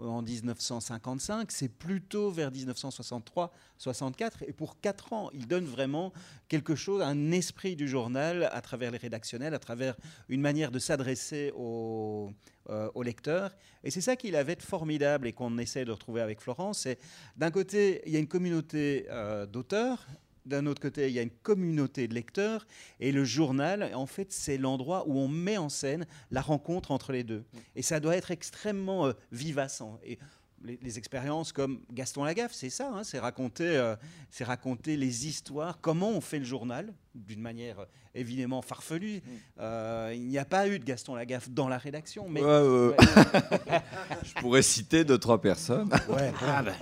en 0.00 0.22
1955, 0.22 1.52
c'est 1.52 1.68
plutôt 1.68 2.30
vers 2.30 2.50
1963-64, 2.50 4.44
et 4.46 4.52
pour 4.52 4.80
quatre 4.80 5.12
ans, 5.12 5.30
il 5.34 5.46
donne 5.46 5.66
vraiment 5.66 6.12
quelque 6.48 6.74
chose, 6.74 7.02
un 7.02 7.30
esprit 7.30 7.76
du 7.76 7.86
journal 7.88 8.48
à 8.52 8.60
travers 8.62 8.90
les 8.90 8.98
rédactionnels, 8.98 9.54
à 9.54 9.58
travers 9.58 9.94
une 10.30 10.40
manière 10.40 10.70
de 10.70 10.78
s'adresser 10.78 11.52
aux, 11.54 12.30
euh, 12.70 12.88
lecteurs. 13.04 13.54
Et 13.84 13.90
c'est 13.90 14.00
ça 14.00 14.16
qu'il 14.16 14.36
avait 14.36 14.56
de 14.56 14.62
formidable 14.62 15.26
et 15.26 15.32
qu'on 15.32 15.58
essaie 15.58 15.84
de 15.84 15.92
retrouver 15.92 16.20
avec 16.22 16.40
Florence. 16.40 16.80
C'est 16.80 16.98
d'un 17.36 17.50
côté, 17.50 18.00
il 18.06 18.12
y 18.12 18.16
a 18.16 18.18
une 18.18 18.28
communauté 18.28 19.06
euh, 19.10 19.46
d'auteurs. 19.46 20.06
D'un 20.44 20.66
autre 20.66 20.80
côté, 20.80 21.08
il 21.08 21.14
y 21.14 21.18
a 21.18 21.22
une 21.22 21.30
communauté 21.30 22.08
de 22.08 22.14
lecteurs 22.14 22.66
et 22.98 23.12
le 23.12 23.24
journal, 23.24 23.92
en 23.94 24.06
fait, 24.06 24.32
c'est 24.32 24.58
l'endroit 24.58 25.04
où 25.06 25.18
on 25.18 25.28
met 25.28 25.56
en 25.56 25.68
scène 25.68 26.06
la 26.30 26.40
rencontre 26.40 26.90
entre 26.90 27.12
les 27.12 27.22
deux. 27.22 27.44
Et 27.76 27.82
ça 27.82 28.00
doit 28.00 28.16
être 28.16 28.30
extrêmement 28.30 29.06
euh, 29.06 29.12
vivaçant. 29.30 30.00
Et 30.04 30.18
les, 30.64 30.78
les 30.82 30.98
expériences 30.98 31.52
comme 31.52 31.80
Gaston 31.92 32.24
Lagaffe, 32.24 32.52
c'est 32.52 32.70
ça, 32.70 32.90
hein, 32.92 33.04
c'est 33.04 33.18
raconter, 33.18 33.64
euh, 33.76 33.96
c'est 34.30 34.44
raconter 34.44 34.96
les 34.96 35.26
histoires, 35.26 35.78
comment 35.80 36.10
on 36.10 36.20
fait 36.20 36.38
le 36.38 36.44
journal, 36.44 36.92
d'une 37.14 37.40
manière 37.40 37.80
euh, 37.80 37.84
évidemment 38.14 38.62
farfelue. 38.62 39.20
Euh, 39.60 40.12
il 40.14 40.26
n'y 40.28 40.38
a 40.38 40.44
pas 40.44 40.68
eu 40.68 40.78
de 40.78 40.84
Gaston 40.84 41.14
Lagaffe 41.14 41.50
dans 41.50 41.68
la 41.68 41.78
rédaction, 41.78 42.28
mais 42.28 42.42
Ouais, 42.42 42.60
ouais, 42.60 42.96
Je 44.24 44.34
pourrais 44.40 44.62
citer 44.62 45.04
deux, 45.04 45.18
trois 45.18 45.40
personnes. 45.40 45.88
ouais, 46.08 46.32
ah 46.42 46.62
ben. 46.62 46.74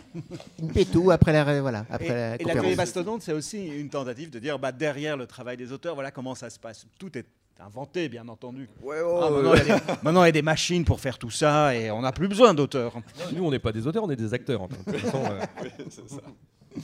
Une 0.58 0.72
pétou 0.72 1.10
après 1.10 1.32
la, 1.32 1.60
voilà, 1.60 1.86
après 1.90 2.06
Et, 2.06 2.10
la 2.10 2.34
et 2.36 2.44
l'atelier 2.44 2.76
mastodonte, 2.76 3.22
c'est 3.22 3.32
aussi 3.32 3.66
une 3.66 3.88
tentative 3.90 4.30
de 4.30 4.38
dire 4.38 4.58
bah, 4.58 4.72
derrière 4.72 5.16
le 5.16 5.26
travail 5.26 5.56
des 5.56 5.72
auteurs, 5.72 5.94
voilà 5.94 6.10
comment 6.10 6.34
ça 6.34 6.50
se 6.50 6.58
passe. 6.58 6.86
Tout 6.98 7.16
est 7.18 7.26
inventé, 7.60 8.08
bien 8.08 8.26
entendu. 8.28 8.68
Ouais, 8.82 8.96
Ah, 9.00 9.30
ouais, 9.30 9.30
maintenant, 9.42 9.50
ouais. 9.52 9.58
il 9.62 9.68
y 9.68 9.70
a 9.72 9.78
des, 9.78 9.82
maintenant, 10.02 10.22
il 10.24 10.26
y 10.26 10.28
a 10.28 10.32
des 10.32 10.42
machines 10.42 10.84
pour 10.84 11.00
faire 11.00 11.18
tout 11.18 11.30
ça 11.30 11.74
et 11.74 11.90
on 11.90 12.00
n'a 12.02 12.12
plus 12.12 12.28
besoin 12.28 12.54
d'auteurs. 12.54 12.94
Nous, 13.34 13.44
on 13.44 13.50
n'est 13.50 13.58
pas 13.58 13.72
des 13.72 13.86
auteurs, 13.86 14.04
on 14.04 14.10
est 14.10 14.16
des 14.16 14.32
acteurs. 14.34 14.68
De 14.68 14.74
toute 14.74 14.96
façon, 14.96 15.22
euh, 15.30 16.80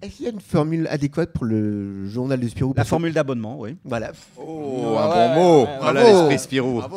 Est-ce 0.00 0.16
qu'il 0.16 0.24
y 0.26 0.28
a 0.28 0.32
une 0.32 0.40
formule 0.40 0.86
adéquate 0.88 1.32
pour 1.32 1.44
le 1.44 2.06
journal 2.08 2.38
de 2.40 2.48
Spirou? 2.48 2.74
La 2.76 2.84
formule 2.84 3.12
d'abonnement, 3.12 3.58
oui. 3.60 3.76
Voilà. 3.84 4.12
Oh, 4.36 4.96
un 4.98 5.08
ouais, 5.10 5.34
bon 5.34 5.42
mot. 5.42 5.64
ouais, 5.64 5.78
voilà 5.80 6.02
bravo. 6.02 6.16
l'esprit 6.28 6.38
Spirou. 6.38 6.82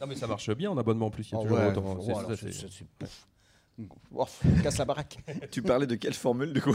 Non, 0.00 0.06
mais 0.06 0.14
ça 0.14 0.26
marche 0.26 0.50
bien 0.56 0.70
en 0.70 0.78
abonnement 0.78 1.08
en 1.08 1.10
plus. 1.10 1.28
Il 1.28 1.32
y 1.32 1.34
a 1.34 1.38
Oh, 1.40 1.42
toujours 1.42 1.58
ouais, 1.58 1.66
autant. 1.66 1.82
faut- 1.82 2.00
c'est- 2.00 2.12
voilà, 2.12 2.28
ça, 2.30 2.36
c'est- 2.36 2.52
c'est- 2.52 2.68
c'est- 2.70 2.84
c'est- 3.04 3.84
Oh, 4.14 4.24
casse 4.62 4.78
la 4.78 4.86
baraque. 4.86 5.18
Tu 5.50 5.60
parlais 5.60 5.86
de 5.86 5.94
quelle 5.94 6.14
formule 6.14 6.54
du 6.54 6.62
coup? 6.62 6.74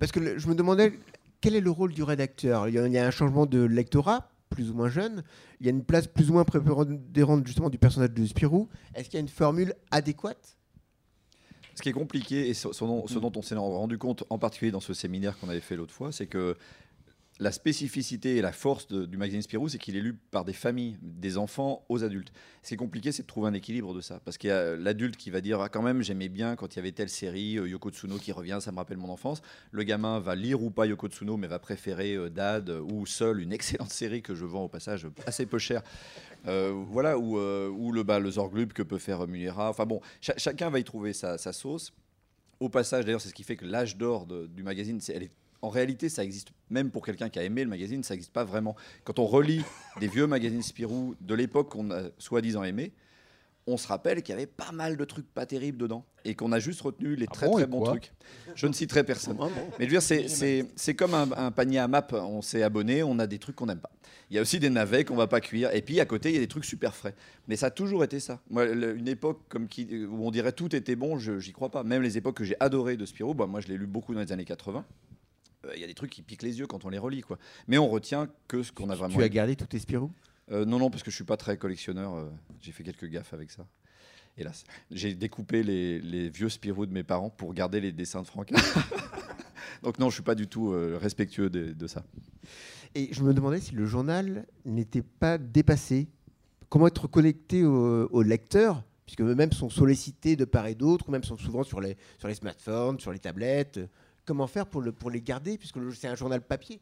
Parce 0.00 0.10
que 0.10 0.18
le- 0.18 0.38
je 0.38 0.48
me 0.48 0.54
demandais 0.56 0.92
quel 1.42 1.56
est 1.56 1.60
le 1.60 1.70
rôle 1.70 1.92
du 1.92 2.02
rédacteur? 2.02 2.68
Il 2.68 2.74
y 2.74 2.98
a, 2.98 3.06
un 3.06 3.10
changement 3.10 3.44
de 3.44 3.60
lectorat, 3.62 4.30
plus 4.48 4.70
ou 4.70 4.74
moins 4.74 4.88
jeune. 4.88 5.22
Il 5.60 5.66
y 5.66 5.68
a 5.68 5.72
une 5.72 5.84
place 5.84 6.06
plus 6.06 6.30
ou 6.30 6.32
moins 6.32 6.44
prépondérante 6.44 7.46
justement 7.46 7.68
du 7.68 7.78
personnage 7.78 8.12
de 8.12 8.24
Spirou. 8.24 8.68
Est-ce 8.94 9.06
qu'il 9.06 9.14
y 9.14 9.16
a 9.18 9.20
une 9.20 9.28
formule 9.28 9.74
adéquate? 9.90 10.56
Ce 11.74 11.82
qui 11.82 11.88
est 11.88 11.94
compliqué 11.94 12.48
et 12.48 12.54
ce 12.54 12.68
dont 12.84 13.32
on 13.34 13.42
s'est 13.42 13.56
rendu 13.56 13.98
compte, 13.98 14.24
en 14.30 14.38
particulier 14.38 14.70
dans 14.70 14.80
ce 14.80 14.94
séminaire 14.94 15.38
qu'on 15.38 15.48
avait 15.48 15.60
fait 15.60 15.74
l'autre 15.74 15.92
fois, 15.92 16.12
c'est 16.12 16.26
que 16.26 16.56
la 17.42 17.50
spécificité 17.50 18.36
et 18.36 18.40
la 18.40 18.52
force 18.52 18.86
du 18.86 19.16
magazine 19.16 19.42
Spirou, 19.42 19.68
c'est 19.68 19.78
qu'il 19.78 19.96
est 19.96 20.00
lu 20.00 20.14
par 20.14 20.44
des 20.44 20.52
familles, 20.52 20.96
des 21.02 21.38
enfants 21.38 21.84
aux 21.88 22.04
adultes. 22.04 22.32
Ce 22.62 22.68
qui 22.68 22.74
est 22.74 22.76
compliqué, 22.76 23.10
c'est 23.10 23.22
de 23.22 23.26
trouver 23.26 23.48
un 23.48 23.52
équilibre 23.52 23.94
de 23.94 24.00
ça. 24.00 24.20
Parce 24.24 24.38
qu'il 24.38 24.48
y 24.48 24.52
a 24.52 24.76
l'adulte 24.76 25.16
qui 25.16 25.30
va 25.30 25.40
dire 25.40 25.60
Ah, 25.60 25.68
quand 25.68 25.82
même, 25.82 26.02
j'aimais 26.02 26.28
bien 26.28 26.54
quand 26.54 26.74
il 26.74 26.76
y 26.76 26.78
avait 26.78 26.92
telle 26.92 27.08
série, 27.08 27.58
euh, 27.58 27.68
Yoko 27.68 27.90
Tsuno 27.90 28.16
qui 28.18 28.30
revient, 28.30 28.58
ça 28.60 28.70
me 28.70 28.76
rappelle 28.76 28.96
mon 28.98 29.08
enfance. 29.08 29.42
Le 29.72 29.82
gamin 29.82 30.20
va 30.20 30.36
lire 30.36 30.62
ou 30.62 30.70
pas 30.70 30.86
Yoko 30.86 31.08
Tsuno, 31.08 31.36
mais 31.36 31.48
va 31.48 31.58
préférer 31.58 32.14
euh, 32.14 32.30
Dad 32.30 32.70
ou 32.70 33.06
Seul, 33.06 33.40
une 33.40 33.52
excellente 33.58 33.90
série 33.90 34.22
que 34.22 34.36
je 34.36 34.44
vends 34.44 34.64
au 34.64 34.68
passage 34.68 35.08
assez 35.26 35.46
peu 35.46 35.58
cher. 35.58 35.82
Euh, 36.46 36.72
voilà, 36.86 37.18
ou, 37.18 37.92
le, 37.92 38.02
bah, 38.04 38.20
le 38.20 38.30
Zorglub 38.30 38.72
que 38.72 38.84
peut 38.84 38.98
faire 38.98 39.26
Mulera. 39.26 39.68
Enfin 39.68 39.84
bon, 39.86 40.00
cha- 40.20 40.36
chacun 40.36 40.70
va 40.70 40.78
y 40.78 40.84
trouver 40.84 41.12
sa, 41.12 41.38
sa 41.38 41.52
sauce. 41.52 41.92
Au 42.60 42.68
passage, 42.68 43.04
d'ailleurs, 43.04 43.20
c'est 43.20 43.30
ce 43.30 43.34
qui 43.34 43.42
fait 43.42 43.56
que 43.56 43.64
l'âge 43.64 43.96
d'or 43.96 44.26
du 44.26 44.62
magazine, 44.62 45.00
elle 45.08 45.24
est, 45.24 45.30
en 45.62 45.68
réalité, 45.68 46.08
ça 46.08 46.22
existe 46.24 46.48
même 46.70 46.90
pour 46.90 47.04
quelqu'un 47.04 47.28
qui 47.28 47.38
a 47.38 47.44
aimé 47.44 47.64
le 47.64 47.70
magazine, 47.70 48.02
ça 48.02 48.14
n'existe 48.14 48.32
pas 48.32 48.44
vraiment. 48.44 48.76
Quand 49.04 49.18
on 49.18 49.26
relit 49.26 49.62
des 50.00 50.08
vieux 50.08 50.26
magazines 50.26 50.62
Spirou 50.62 51.14
de 51.20 51.34
l'époque 51.34 51.70
qu'on 51.70 51.90
a 51.90 52.02
soi-disant 52.18 52.64
aimé, 52.64 52.92
on 53.68 53.76
se 53.76 53.86
rappelle 53.86 54.22
qu'il 54.24 54.32
y 54.32 54.36
avait 54.36 54.46
pas 54.46 54.72
mal 54.72 54.96
de 54.96 55.04
trucs 55.04 55.26
pas 55.32 55.46
terribles 55.46 55.78
dedans 55.78 56.04
et 56.24 56.34
qu'on 56.34 56.50
a 56.50 56.58
juste 56.58 56.80
retenu 56.80 57.14
les 57.14 57.26
Ah 57.28 57.32
très 57.32 57.46
bon, 57.46 57.52
très 57.52 57.66
bons 57.66 57.84
trucs. 57.84 58.12
Je 58.56 58.66
ne 58.66 58.72
citerai 58.72 59.04
personne. 59.04 59.36
Mais 59.78 59.84
je 59.84 59.84
veux 59.84 59.86
dire, 59.90 60.02
c'est- 60.02 60.26
c'est 60.26 60.66
c'est 60.74 60.94
comme 60.96 61.14
un, 61.14 61.30
un 61.30 61.52
panier 61.52 61.78
à 61.78 61.86
map. 61.86 62.04
On 62.12 62.42
s'est 62.42 62.64
abonné, 62.64 63.04
on 63.04 63.20
a 63.20 63.28
des 63.28 63.38
trucs 63.38 63.54
qu'on 63.54 63.66
n'aime 63.66 63.78
pas. 63.78 63.92
Il 64.30 64.34
y 64.34 64.38
a 64.38 64.42
aussi 64.42 64.58
des 64.58 64.68
navets 64.70 65.04
qu'on 65.04 65.14
va 65.14 65.28
pas 65.28 65.40
cuire. 65.40 65.72
Et 65.76 65.82
puis 65.82 66.00
à 66.00 66.06
côté, 66.06 66.30
il 66.30 66.34
y 66.34 66.38
a 66.38 66.40
des 66.40 66.48
trucs 66.48 66.64
super 66.64 66.96
frais. 66.96 67.14
Mais 67.46 67.54
ça 67.54 67.66
a 67.66 67.70
toujours 67.70 68.02
été 68.02 68.18
ça. 68.18 68.40
Moi, 68.50 68.64
le- 68.66 68.96
une 68.96 69.06
époque 69.06 69.42
comme 69.48 69.68
qui, 69.68 70.06
où 70.06 70.26
on 70.26 70.32
dirait 70.32 70.50
tout 70.52 70.74
était 70.74 70.96
bon, 70.96 71.18
je 71.20 71.38
j'y 71.38 71.52
crois 71.52 71.70
pas. 71.70 71.84
Même 71.84 72.02
les 72.02 72.18
époques 72.18 72.38
que 72.38 72.44
j'ai 72.44 72.56
adorées 72.58 72.96
de 72.96 73.06
Spirou, 73.06 73.32
bah, 73.34 73.46
moi 73.46 73.60
je 73.60 73.68
l'ai 73.68 73.76
lu 73.76 73.86
beaucoup 73.86 74.12
dans 74.12 74.20
les 74.20 74.32
années 74.32 74.44
80. 74.44 74.84
Euh, 75.66 75.72
Il 75.74 75.80
y 75.80 75.84
a 75.84 75.86
des 75.86 75.94
trucs 75.94 76.10
qui 76.10 76.22
piquent 76.22 76.42
les 76.42 76.58
yeux 76.58 76.66
quand 76.66 76.84
on 76.84 76.88
les 76.88 76.98
relit. 76.98 77.20
Quoi. 77.22 77.38
Mais 77.68 77.78
on 77.78 77.88
retient 77.88 78.28
que 78.48 78.62
ce 78.62 78.72
qu'on 78.72 78.90
a 78.90 78.94
vraiment 78.94 79.14
Tu 79.16 79.22
as 79.22 79.28
gardé 79.28 79.56
tous 79.56 79.66
tes 79.66 79.78
Spirou? 79.78 80.10
Euh, 80.50 80.64
non, 80.64 80.78
non, 80.78 80.90
parce 80.90 81.02
que 81.02 81.10
je 81.10 81.16
suis 81.16 81.24
pas 81.24 81.36
très 81.36 81.56
collectionneur. 81.56 82.14
euh, 82.14 82.28
j'ai 82.60 82.72
fait 82.72 82.82
quelques 82.82 83.06
gaffes 83.06 83.32
avec 83.34 83.50
ça. 83.50 83.66
Hélas. 84.36 84.64
J'ai 84.90 85.14
découpé 85.14 85.62
les, 85.62 86.00
les 86.00 86.28
vieux 86.30 86.48
Spirou 86.48 86.86
de 86.86 86.92
mes 86.92 87.02
parents 87.04 87.30
pour 87.30 87.52
garder 87.54 87.80
les 87.80 87.92
dessins 87.92 88.22
de 88.22 88.26
Franck. 88.26 88.50
Donc 89.82 89.98
non, 89.98 90.10
je 90.10 90.14
suis 90.14 90.22
pas 90.22 90.34
du 90.34 90.46
tout 90.46 90.72
euh, 90.72 90.98
respectueux 91.00 91.50
de, 91.50 91.72
de 91.72 91.86
ça. 91.86 92.04
Et 92.94 93.08
je 93.12 93.22
me 93.22 93.32
demandais 93.34 93.60
si 93.60 93.74
le 93.74 93.86
journal 93.86 94.46
n'était 94.64 95.02
pas 95.02 95.38
dépassé. 95.38 96.08
Comment 96.68 96.86
être 96.86 97.06
connecté 97.06 97.64
au, 97.64 98.08
au 98.08 98.22
lecteur? 98.22 98.82
Puisque 99.06 99.20
eux-mêmes 99.22 99.52
sont 99.52 99.68
sollicités 99.68 100.36
de 100.36 100.44
part 100.44 100.66
et 100.66 100.74
d'autre, 100.74 101.08
ou 101.08 101.12
même 101.12 101.24
sont 101.24 101.36
souvent 101.36 101.64
sur 101.64 101.80
les, 101.80 101.96
sur 102.18 102.28
les 102.28 102.34
smartphones, 102.34 102.98
sur 103.00 103.12
les 103.12 103.18
tablettes. 103.18 103.80
Comment 104.32 104.46
faire 104.46 104.64
pour, 104.64 104.80
le, 104.80 104.92
pour 104.92 105.10
les 105.10 105.20
garder 105.20 105.58
Puisque 105.58 105.76
c'est 105.94 106.08
un 106.08 106.14
journal 106.14 106.40
papier. 106.40 106.80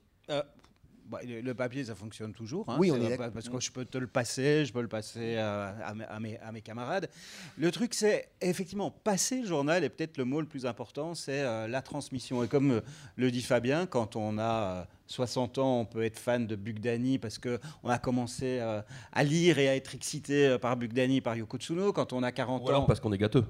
Bah, 1.08 1.18
le 1.26 1.52
papier, 1.54 1.82
ça 1.84 1.96
fonctionne 1.96 2.32
toujours. 2.32 2.64
hein. 2.68 2.76
Oui, 2.78 2.92
on 2.92 2.96
est 3.04 3.08
d'accord. 3.08 3.32
Parce 3.32 3.48
que 3.48 3.58
je 3.58 3.72
peux 3.72 3.84
te 3.84 3.98
le 3.98 4.06
passer, 4.06 4.64
je 4.64 4.72
peux 4.72 4.80
le 4.82 4.86
passer 4.86 5.34
euh, 5.36 5.72
à, 5.84 5.92
mes- 5.96 6.04
à 6.04 6.20
mes, 6.20 6.38
à 6.38 6.52
mes 6.52 6.60
camarades. 6.62 7.10
Le 7.58 7.72
truc, 7.72 7.92
c'est 7.94 8.28
effectivement 8.40 8.92
passer 8.92 9.40
le 9.40 9.48
journal, 9.48 9.82
et 9.82 9.88
peut-être 9.88 10.16
le 10.18 10.24
mot 10.24 10.40
le 10.40 10.46
plus 10.46 10.64
important, 10.66 11.16
c'est 11.16 11.40
euh, 11.40 11.66
la 11.66 11.82
transmission. 11.82 12.44
Et 12.44 12.46
comme 12.46 12.70
euh, 12.70 12.80
le 13.16 13.32
dit 13.32 13.42
Fabien, 13.42 13.86
quand 13.86 14.14
on 14.14 14.38
a 14.38 14.62
euh, 14.62 14.84
60 15.08 15.58
ans, 15.58 15.80
on 15.80 15.84
peut 15.84 16.04
être 16.04 16.20
fan 16.20 16.46
de 16.46 16.54
Bugdani 16.54 17.18
parce 17.18 17.40
qu'on 17.40 17.58
a 17.88 17.98
commencé 17.98 18.60
euh, 18.60 18.80
à 19.12 19.24
lire 19.24 19.58
et 19.58 19.68
à 19.68 19.74
être 19.74 19.96
excité 19.96 20.46
euh, 20.46 20.58
par 20.58 20.76
Bugdani, 20.76 21.20
par 21.20 21.34
Yoko 21.34 21.58
Tsuno. 21.58 21.92
Quand 21.92 22.12
on 22.12 22.22
a 22.22 22.30
40 22.30 22.62
Ou 22.64 22.68
alors 22.68 22.82
ans. 22.82 22.86
parce 22.86 23.00
qu'on 23.00 23.12
est 23.12 23.18
gâteux. 23.18 23.44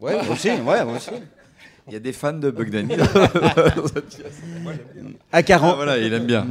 Ouais, 0.00 0.20
moi 0.24 0.32
aussi, 0.34 0.50
ouais, 0.50 0.84
moi 0.84 0.96
aussi. 0.96 1.10
Il 1.88 1.92
y 1.92 1.96
a 1.96 2.00
des 2.00 2.12
fans 2.12 2.32
de 2.32 2.50
Bugdani. 2.50 2.94
À 5.32 5.42
40, 5.42 5.70
Ah, 5.72 5.76
voilà, 5.76 5.98
il 5.98 6.12
aime 6.12 6.26
bien. 6.26 6.46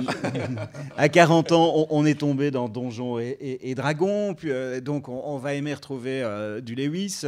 À 0.98 1.10
40 1.10 1.52
ans, 1.54 1.74
on, 1.76 1.88
on 1.90 2.06
est 2.06 2.20
tombé 2.20 2.52
dans 2.52 2.70
Donjons 2.70 3.20
et, 3.20 3.30
et- 3.40 3.70
et 3.72 3.76
Dragons, 3.76 4.34
puis 4.34 4.52
euh, 4.52 4.80
donc 4.82 5.10
on, 5.10 5.22
on 5.26 5.38
va 5.38 5.54
aimer 5.54 5.74
retrouver 5.74 6.22
euh, 6.24 6.62
du 6.62 6.76
Lewis. 6.76 7.22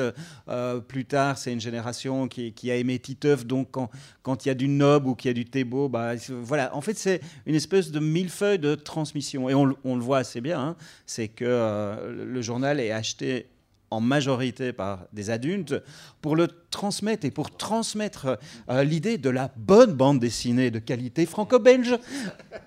Euh, 0.50 0.80
plus 0.80 1.06
tard, 1.06 1.38
c'est 1.38 1.52
une 1.52 1.60
génération 1.62 2.28
qui, 2.28 2.54
qui 2.54 2.70
a 2.72 2.76
aimé 2.76 3.00
Titeuf, 3.00 3.46
donc 3.46 3.70
quand 3.72 3.90
quand 4.24 4.46
il 4.46 4.50
y 4.50 4.52
a 4.52 4.56
du 4.56 4.68
Nob 4.68 5.08
ou 5.08 5.16
qu'il 5.16 5.30
y 5.30 5.32
a 5.32 5.34
du 5.34 5.46
Thébault, 5.46 5.90
bah, 5.90 6.18
c'est- 6.18 6.34
voilà. 6.34 6.76
En 6.76 6.82
fait, 6.82 6.98
c'est 6.98 7.22
une 7.46 7.56
espèce 7.56 7.92
de 7.92 8.00
millefeuille 8.00 8.60
de 8.60 8.76
transmission, 8.76 9.50
et 9.50 9.56
on, 9.56 9.66
le- 9.66 9.76
on 9.84 9.96
le 9.96 10.02
voit 10.02 10.20
assez 10.20 10.42
bien. 10.42 10.60
hein. 10.60 10.76
c'est 11.06 11.28
que 11.30 11.46
euh, 11.48 12.26
le 12.26 12.42
journal 12.42 12.80
est 12.80 12.92
acheté 12.92 13.48
en 13.90 14.02
majorité 14.02 14.74
par 14.74 15.06
des 15.14 15.30
adultes, 15.30 15.76
pour 16.22 16.36
le 16.36 16.48
transmettre 16.72 17.26
et 17.26 17.32
pour 17.32 17.56
transmettre 17.56 18.38
euh, 18.70 18.84
l'idée 18.84 19.18
de 19.18 19.30
la 19.30 19.50
bonne 19.56 19.94
bande 19.94 20.20
dessinée 20.20 20.72
de 20.72 20.80
qualité 20.80 21.26
franco-belge 21.26 21.98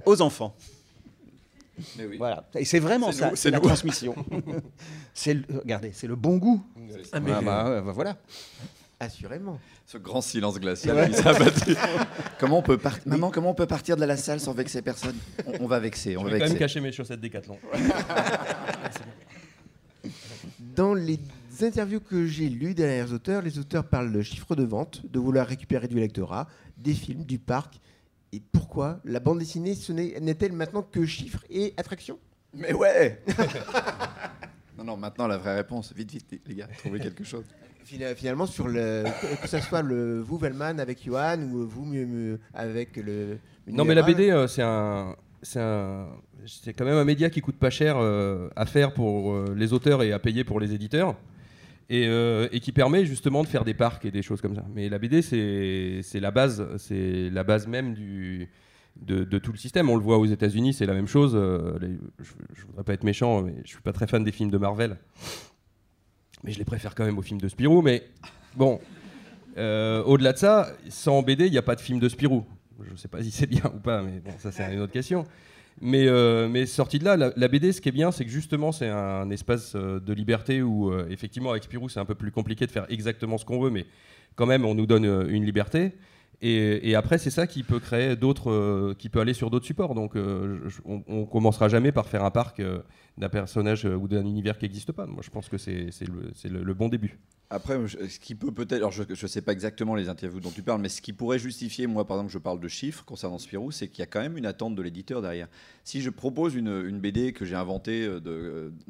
aux 0.06 0.22
enfants. 0.22 0.54
Mais 1.98 2.06
oui. 2.06 2.16
Voilà. 2.18 2.44
Et 2.54 2.64
c'est 2.64 2.78
vraiment 2.78 3.10
C'est 3.12 3.18
ça, 3.20 3.32
c'est 3.34 3.50
la 3.50 3.58
nous. 3.58 3.64
transmission. 3.64 4.14
c'est 5.14 5.34
le- 5.34 5.44
regardez, 5.62 5.92
c'est 5.94 6.06
le 6.06 6.16
bon 6.16 6.36
goût. 6.38 6.62
Ah, 7.12 7.20
mais 7.20 7.32
Ah 7.34 7.40
bah, 7.42 7.70
ouais, 7.70 7.80
bah, 7.82 7.92
voilà. 7.92 8.16
Assurément. 8.98 9.58
Ce 9.86 9.96
grand 9.98 10.20
silence 10.20 10.60
glacial 10.60 11.10
qui 11.10 11.16
s'est 11.16 11.26
abattu. 11.26 11.74
comment 12.38 12.58
on 12.58 12.62
peut 12.62 12.76
par- 12.78 12.98
Maman, 13.06 13.30
comment 13.30 13.50
on 13.50 13.54
peut 13.54 13.66
partir 13.66 13.96
de 13.96 14.04
la 14.04 14.16
salle 14.16 14.40
sans 14.40 14.52
vexer 14.52 14.82
personne? 14.82 15.16
On, 15.46 15.64
on 15.64 15.66
va 15.66 15.80
vexer, 15.80 16.16
on 16.16 16.20
Je 16.20 16.26
va 16.26 16.32
vais 16.34 16.38
quand 16.40 16.48
même 16.48 16.58
cacher 16.58 16.80
mes 16.80 16.92
chaussettes 16.92 17.20
Décathlon. 17.20 17.58
Dans 20.80 20.94
les 20.94 21.18
interviews 21.60 22.00
que 22.00 22.24
j'ai 22.24 22.48
lues 22.48 22.72
derrière 22.72 23.04
les 23.06 23.12
auteurs, 23.12 23.42
les 23.42 23.58
auteurs 23.58 23.84
parlent 23.84 24.10
de 24.12 24.22
chiffre 24.22 24.56
de 24.56 24.62
vente, 24.64 25.02
de 25.12 25.18
vouloir 25.18 25.46
récupérer 25.46 25.88
du 25.88 25.96
lectorat, 25.96 26.48
des 26.78 26.94
films, 26.94 27.24
du 27.24 27.38
parc. 27.38 27.78
Et 28.32 28.40
pourquoi 28.50 28.98
la 29.04 29.20
bande 29.20 29.40
dessinée 29.40 29.74
ce 29.74 29.92
n'est- 29.92 30.18
n'est-elle 30.20 30.54
maintenant 30.54 30.80
que 30.80 31.04
chiffres 31.04 31.44
et 31.50 31.74
attractions 31.76 32.18
Mais 32.54 32.72
ouais 32.72 33.22
Non, 34.78 34.84
non, 34.84 34.96
maintenant 34.96 35.26
la 35.26 35.36
vraie 35.36 35.54
réponse. 35.56 35.92
Vite, 35.94 36.12
vite, 36.12 36.40
les 36.46 36.54
gars, 36.54 36.68
trouvez 36.78 36.98
quelque 36.98 37.24
chose. 37.24 37.44
Fina- 37.84 38.14
Finalement, 38.14 38.46
sur 38.46 38.66
le, 38.66 39.04
que 39.42 39.48
ce 39.48 39.60
soit 39.60 39.82
le, 39.82 40.20
vous, 40.22 40.38
Velman, 40.38 40.80
avec 40.80 41.04
Johan, 41.04 41.42
ou 41.42 41.66
vous, 41.68 41.84
mieux, 41.84 42.06
mieux, 42.06 42.40
avec 42.54 42.96
le. 42.96 43.36
Non, 43.66 43.84
mais 43.84 43.94
la. 43.94 44.00
BD, 44.02 44.30
euh, 44.30 44.46
c'est 44.46 44.62
un, 44.62 45.14
c'est 45.42 45.60
un, 45.60 46.06
c'est 46.46 46.72
quand 46.72 46.84
même 46.84 46.96
un 46.96 47.04
média 47.04 47.30
qui 47.30 47.40
coûte 47.40 47.56
pas 47.56 47.70
cher 47.70 47.96
euh, 47.98 48.48
à 48.56 48.66
faire 48.66 48.92
pour 48.92 49.32
euh, 49.32 49.54
les 49.56 49.72
auteurs 49.72 50.02
et 50.02 50.12
à 50.12 50.18
payer 50.18 50.44
pour 50.44 50.60
les 50.60 50.72
éditeurs. 50.74 51.16
Et, 51.92 52.06
euh, 52.06 52.48
et 52.52 52.60
qui 52.60 52.70
permet 52.70 53.04
justement 53.04 53.42
de 53.42 53.48
faire 53.48 53.64
des 53.64 53.74
parcs 53.74 54.04
et 54.04 54.12
des 54.12 54.22
choses 54.22 54.40
comme 54.40 54.54
ça. 54.54 54.64
Mais 54.72 54.88
la 54.88 55.00
BD, 55.00 55.22
c'est 55.22 56.20
la 56.20 56.30
base, 56.30 56.64
c'est 56.76 57.30
la 57.30 57.42
base 57.42 57.66
même 57.66 57.96
de, 58.96 59.38
tout 59.38 59.50
le 59.50 59.58
système. 59.58 59.90
On 59.90 59.96
le 59.96 60.02
voit 60.02 60.18
aux 60.18 60.26
États-Unis, 60.26 60.72
c'est 60.72 60.86
la 60.86 60.94
même 60.94 61.08
chose. 61.08 61.32
je, 61.32 62.24
je 62.54 62.64
voudrais 62.64 62.84
pas 62.84 62.92
être 62.92 63.02
méchant, 63.02 63.42
mais 63.42 63.54
je 63.64 63.70
suis 63.70 63.82
pas 63.82 63.92
très 63.92 64.06
fan 64.06 64.22
des 64.22 64.30
films 64.30 64.52
de 64.52 64.58
Marvel. 64.58 64.98
Mais 66.44 66.52
je 66.52 66.58
les 66.58 66.64
préfère 66.64 66.94
quand 66.94 67.04
même 67.04 67.18
aux 67.18 67.22
films 67.22 67.40
de 67.40 67.48
Spirou. 67.48 67.82
Mais 67.82 68.04
bon, 68.54 68.78
au-delà 69.56 70.32
de 70.32 70.38
ça, 70.38 70.72
sans 70.90 71.24
BD, 71.24 71.46
il 71.46 71.50
n'y 71.50 71.58
a 71.58 71.62
pas 71.62 71.74
de 71.74 71.80
film 71.80 71.98
de 71.98 72.08
Spirou. 72.08 72.46
Je 72.84 72.92
ne 72.92 72.96
sais 72.96 73.08
pas 73.08 73.20
si 73.20 73.32
c'est 73.32 73.48
bien 73.48 73.64
ou 73.64 73.80
pas, 73.80 74.00
mais 74.00 74.22
ça 74.38 74.52
c'est 74.52 74.72
une 74.72 74.80
autre 74.80 74.92
question. 74.92 75.24
Mais, 75.82 76.06
euh, 76.06 76.46
mais 76.48 76.66
sorti 76.66 76.98
de 76.98 77.04
là, 77.04 77.16
la, 77.16 77.32
la 77.34 77.48
BD, 77.48 77.72
ce 77.72 77.80
qui 77.80 77.88
est 77.88 77.92
bien, 77.92 78.12
c'est 78.12 78.24
que 78.24 78.30
justement, 78.30 78.70
c'est 78.70 78.88
un 78.88 79.30
espace 79.30 79.72
euh, 79.74 79.98
de 79.98 80.12
liberté 80.12 80.60
où, 80.60 80.92
euh, 80.92 81.06
effectivement, 81.08 81.50
avec 81.50 81.62
Spirou, 81.64 81.88
c'est 81.88 82.00
un 82.00 82.04
peu 82.04 82.14
plus 82.14 82.30
compliqué 82.30 82.66
de 82.66 82.70
faire 82.70 82.84
exactement 82.90 83.38
ce 83.38 83.46
qu'on 83.46 83.60
veut, 83.60 83.70
mais 83.70 83.86
quand 84.36 84.44
même, 84.44 84.66
on 84.66 84.74
nous 84.74 84.86
donne 84.86 85.04
une 85.30 85.44
liberté. 85.44 85.92
Et, 86.42 86.94
après, 86.94 87.18
c'est 87.18 87.30
ça 87.30 87.46
qui 87.46 87.62
peut 87.62 87.80
créer 87.80 88.16
d'autres, 88.16 88.50
euh, 88.50 88.94
qui 88.98 89.10
peut 89.10 89.20
aller 89.20 89.34
sur 89.34 89.50
d'autres 89.50 89.66
supports. 89.66 89.94
Donc, 89.94 90.16
euh, 90.16 90.68
on, 90.86 91.02
on 91.06 91.26
commencera 91.26 91.68
jamais 91.68 91.92
par 91.92 92.08
faire 92.08 92.24
un 92.24 92.30
parc 92.30 92.60
euh, 92.60 92.80
d'un 93.18 93.28
personnage 93.28 93.84
ou 93.84 94.08
d'un 94.08 94.24
univers 94.24 94.56
qui 94.56 94.64
n'existe 94.64 94.92
pas. 94.92 95.04
Moi, 95.04 95.20
je 95.22 95.28
pense 95.28 95.50
que 95.50 95.58
c'est 95.58 95.90
le, 96.48 96.74
bon 96.74 96.88
début. 96.88 97.18
Après, 97.50 97.76
ce 97.88 98.18
qui 98.18 98.34
peut 98.34 98.52
peut-être, 98.52 98.74
alors 98.74 98.92
je 98.92 99.02
ne 99.02 99.28
sais 99.28 99.42
pas 99.42 99.52
exactement 99.52 99.94
les 99.94 100.08
interviews 100.08 100.40
dont 100.40 100.52
tu 100.52 100.62
parles, 100.62 100.80
mais 100.80 100.88
ce 100.88 101.02
qui 101.02 101.12
pourrait 101.12 101.40
justifier, 101.40 101.88
moi 101.88 102.06
par 102.06 102.16
exemple, 102.18 102.32
je 102.32 102.38
parle 102.38 102.60
de 102.60 102.68
chiffres 102.68 103.04
concernant 103.04 103.38
Spirou, 103.38 103.72
c'est 103.72 103.88
qu'il 103.88 103.98
y 103.98 104.02
a 104.02 104.06
quand 104.06 104.20
même 104.20 104.38
une 104.38 104.46
attente 104.46 104.76
de 104.76 104.82
l'éditeur 104.82 105.20
derrière. 105.20 105.48
Si 105.82 106.00
je 106.00 106.10
propose 106.10 106.54
une, 106.54 107.00
BD 107.00 107.32
que 107.32 107.44
j'ai 107.44 107.56
inventée 107.56 108.08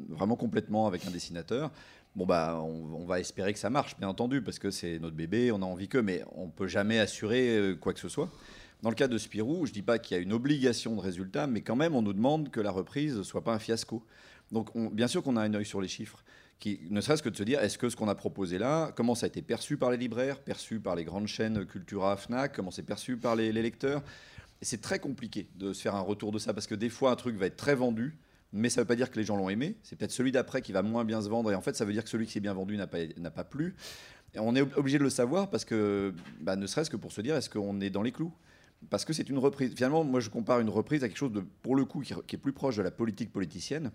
vraiment 0.09 0.35
complètement 0.35 0.85
avec 0.85 1.07
un 1.07 1.11
dessinateur, 1.11 1.71
bon 2.15 2.25
bah 2.25 2.61
on, 2.61 3.05
va 3.05 3.19
espérer 3.19 3.53
que 3.53 3.59
ça 3.59 3.69
marche, 3.69 3.97
bien 3.97 4.07
entendu, 4.07 4.41
parce 4.41 4.59
que 4.59 4.71
c'est 4.71 4.99
notre 4.99 5.15
bébé, 5.15 5.51
on 5.51 5.61
a 5.61 5.65
envie 5.65 5.87
que, 5.87 5.97
mais 5.97 6.23
on 6.35 6.49
peut 6.49 6.67
jamais 6.67 6.99
assurer 6.99 7.57
euh, 7.57 7.75
quoi 7.75 7.93
que 7.93 7.99
ce 7.99 8.09
soit. 8.09 8.29
Dans 8.81 8.89
le 8.89 8.95
cas 8.95 9.07
de 9.07 9.17
Spirou, 9.17 9.65
je 9.65 9.71
dis 9.71 9.81
pas 9.81 9.99
qu'il 9.99 10.17
y 10.17 10.19
a 10.19 10.23
une 10.23 10.33
obligation 10.33 10.95
de 10.95 11.01
résultat, 11.01 11.47
mais 11.47 11.61
quand 11.61 11.75
même 11.75 11.95
on 11.95 12.01
nous 12.01 12.13
demande 12.13 12.49
que 12.49 12.59
la 12.59 12.71
reprise 12.71 13.21
soit 13.23 13.43
pas 13.43 13.53
un 13.53 13.59
fiasco. 13.59 14.05
Donc 14.51 14.75
on- 14.75 14.89
bien 14.89 15.07
sûr 15.07 15.23
qu'on 15.23 15.37
a 15.37 15.41
un 15.41 15.53
œil 15.53 15.65
sur 15.65 15.81
les 15.81 15.87
chiffres 15.87 16.23
qui, 16.61 16.79
ne 16.89 17.01
serait-ce 17.01 17.23
que 17.23 17.29
de 17.29 17.35
se 17.35 17.43
dire, 17.43 17.59
est-ce 17.59 17.77
que 17.77 17.89
ce 17.89 17.95
qu'on 17.95 18.07
a 18.07 18.15
proposé 18.15 18.59
là, 18.59 18.91
comment 18.95 19.15
ça 19.15 19.25
a 19.25 19.27
été 19.27 19.41
perçu 19.41 19.77
par 19.77 19.89
les 19.89 19.97
libraires, 19.97 20.39
perçu 20.39 20.79
par 20.79 20.95
les 20.95 21.03
grandes 21.03 21.27
chaînes 21.27 21.65
Cultura, 21.65 22.15
Fnac, 22.15 22.55
comment 22.55 22.71
c'est 22.71 22.83
perçu 22.83 23.17
par 23.17 23.35
les, 23.35 23.51
les 23.51 23.63
lecteurs? 23.63 24.03
C'est 24.61 24.79
très 24.79 24.99
compliqué 24.99 25.47
de 25.55 25.73
se 25.73 25.81
faire 25.81 25.95
un 25.95 26.01
retour 26.01 26.31
de 26.31 26.37
ça, 26.37 26.53
parce 26.53 26.67
que 26.67 26.75
des 26.75 26.89
fois, 26.89 27.09
un 27.11 27.15
truc 27.15 27.35
va 27.35 27.47
être 27.47 27.57
très 27.57 27.73
vendu, 27.73 28.15
mais 28.53 28.69
ça 28.69 28.81
ne 28.81 28.83
veut 28.83 28.87
pas 28.87 28.95
dire 28.95 29.11
que 29.11 29.17
les 29.17 29.25
gens 29.25 29.37
l'ont 29.37 29.49
aimé. 29.49 29.77
C'est 29.83 29.95
peut-être 29.95 30.11
celui 30.11 30.31
d'après 30.31 30.61
qui 30.61 30.71
va 30.71 30.81
moins 30.81 31.05
bien 31.05 31.21
se 31.21 31.29
vendre, 31.29 31.51
et 31.51 31.55
en 31.55 31.61
fait, 31.61 31.75
ça 31.75 31.85
veut 31.85 31.93
dire 31.93 32.03
que 32.03 32.09
celui 32.09 32.27
qui 32.27 32.37
est 32.37 32.41
bien 32.41 32.53
vendu 32.53 32.77
n'a 32.77 32.87
pas, 32.87 32.99
pas 33.33 33.43
plu. 33.43 33.75
Et 34.33 34.39
on 34.39 34.55
est 34.55 34.61
obligé 34.77 34.97
de 34.97 35.03
le 35.03 35.09
savoir, 35.09 35.49
parce 35.49 35.65
que, 35.65 36.13
bah, 36.39 36.55
ne 36.55 36.67
serait-ce 36.67 36.89
que 36.89 36.97
pour 36.97 37.11
se 37.11 37.21
dire, 37.21 37.35
est-ce 37.35 37.49
qu'on 37.49 37.81
est 37.81 37.89
dans 37.89 38.01
les 38.01 38.11
clous? 38.11 38.33
Parce 38.89 39.05
que 39.05 39.13
c'est 39.13 39.29
une 39.29 39.37
reprise. 39.37 39.73
Finalement, 39.75 40.03
moi, 40.03 40.19
je 40.19 40.29
compare 40.29 40.59
une 40.59 40.69
reprise 40.69 41.03
à 41.03 41.07
quelque 41.07 41.17
chose 41.17 41.33
de, 41.33 41.43
pour 41.61 41.75
le 41.75 41.85
coup, 41.85 42.01
qui, 42.01 42.13
est 42.13 42.39
plus 42.39 42.53
proche 42.53 42.77
de 42.77 42.81
la 42.81 42.91
politique 42.91 43.31
politicienne 43.31 43.91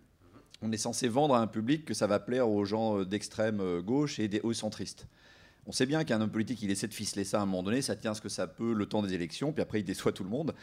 on 0.63 0.73
est 0.73 0.79
censé 0.79 1.09
vendre 1.09 1.35
à 1.35 1.41
un 1.41 1.47
public 1.47 1.85
que 1.85 1.95
ça 1.95 2.07
va 2.07 2.19
plaire 2.19 2.49
aux 2.49 2.65
gens 2.65 2.99
euh, 2.99 3.05
d'extrême 3.05 3.61
euh, 3.61 3.83
gauche 3.83 4.19
et 4.19 4.29
des 4.29 4.41
hauts 4.41 4.53
centristes. 4.53 5.07
On 5.67 5.73
sait 5.73 5.87
bien 5.87 6.05
qu'un 6.05 6.21
homme 6.21 6.31
politique, 6.31 6.63
il 6.63 6.71
essaie 6.71 6.87
de 6.87 6.95
ficeler 6.95 7.25
ça 7.25 7.41
à 7.41 7.43
un 7.43 7.47
moment 7.47 7.65
donné, 7.65 7.83
ça 7.83 7.97
tient 7.97 8.15
ce 8.15 8.21
que 8.21 8.29
ça 8.29 8.47
peut 8.47 8.73
le 8.73 8.87
temps 8.87 9.03
des 9.03 9.15
élections, 9.15 9.53
puis 9.53 9.63
après 9.63 9.81
il 9.81 9.85
déçoit 9.85 10.13
tout 10.13 10.23
le 10.23 10.31
monde. 10.31 10.55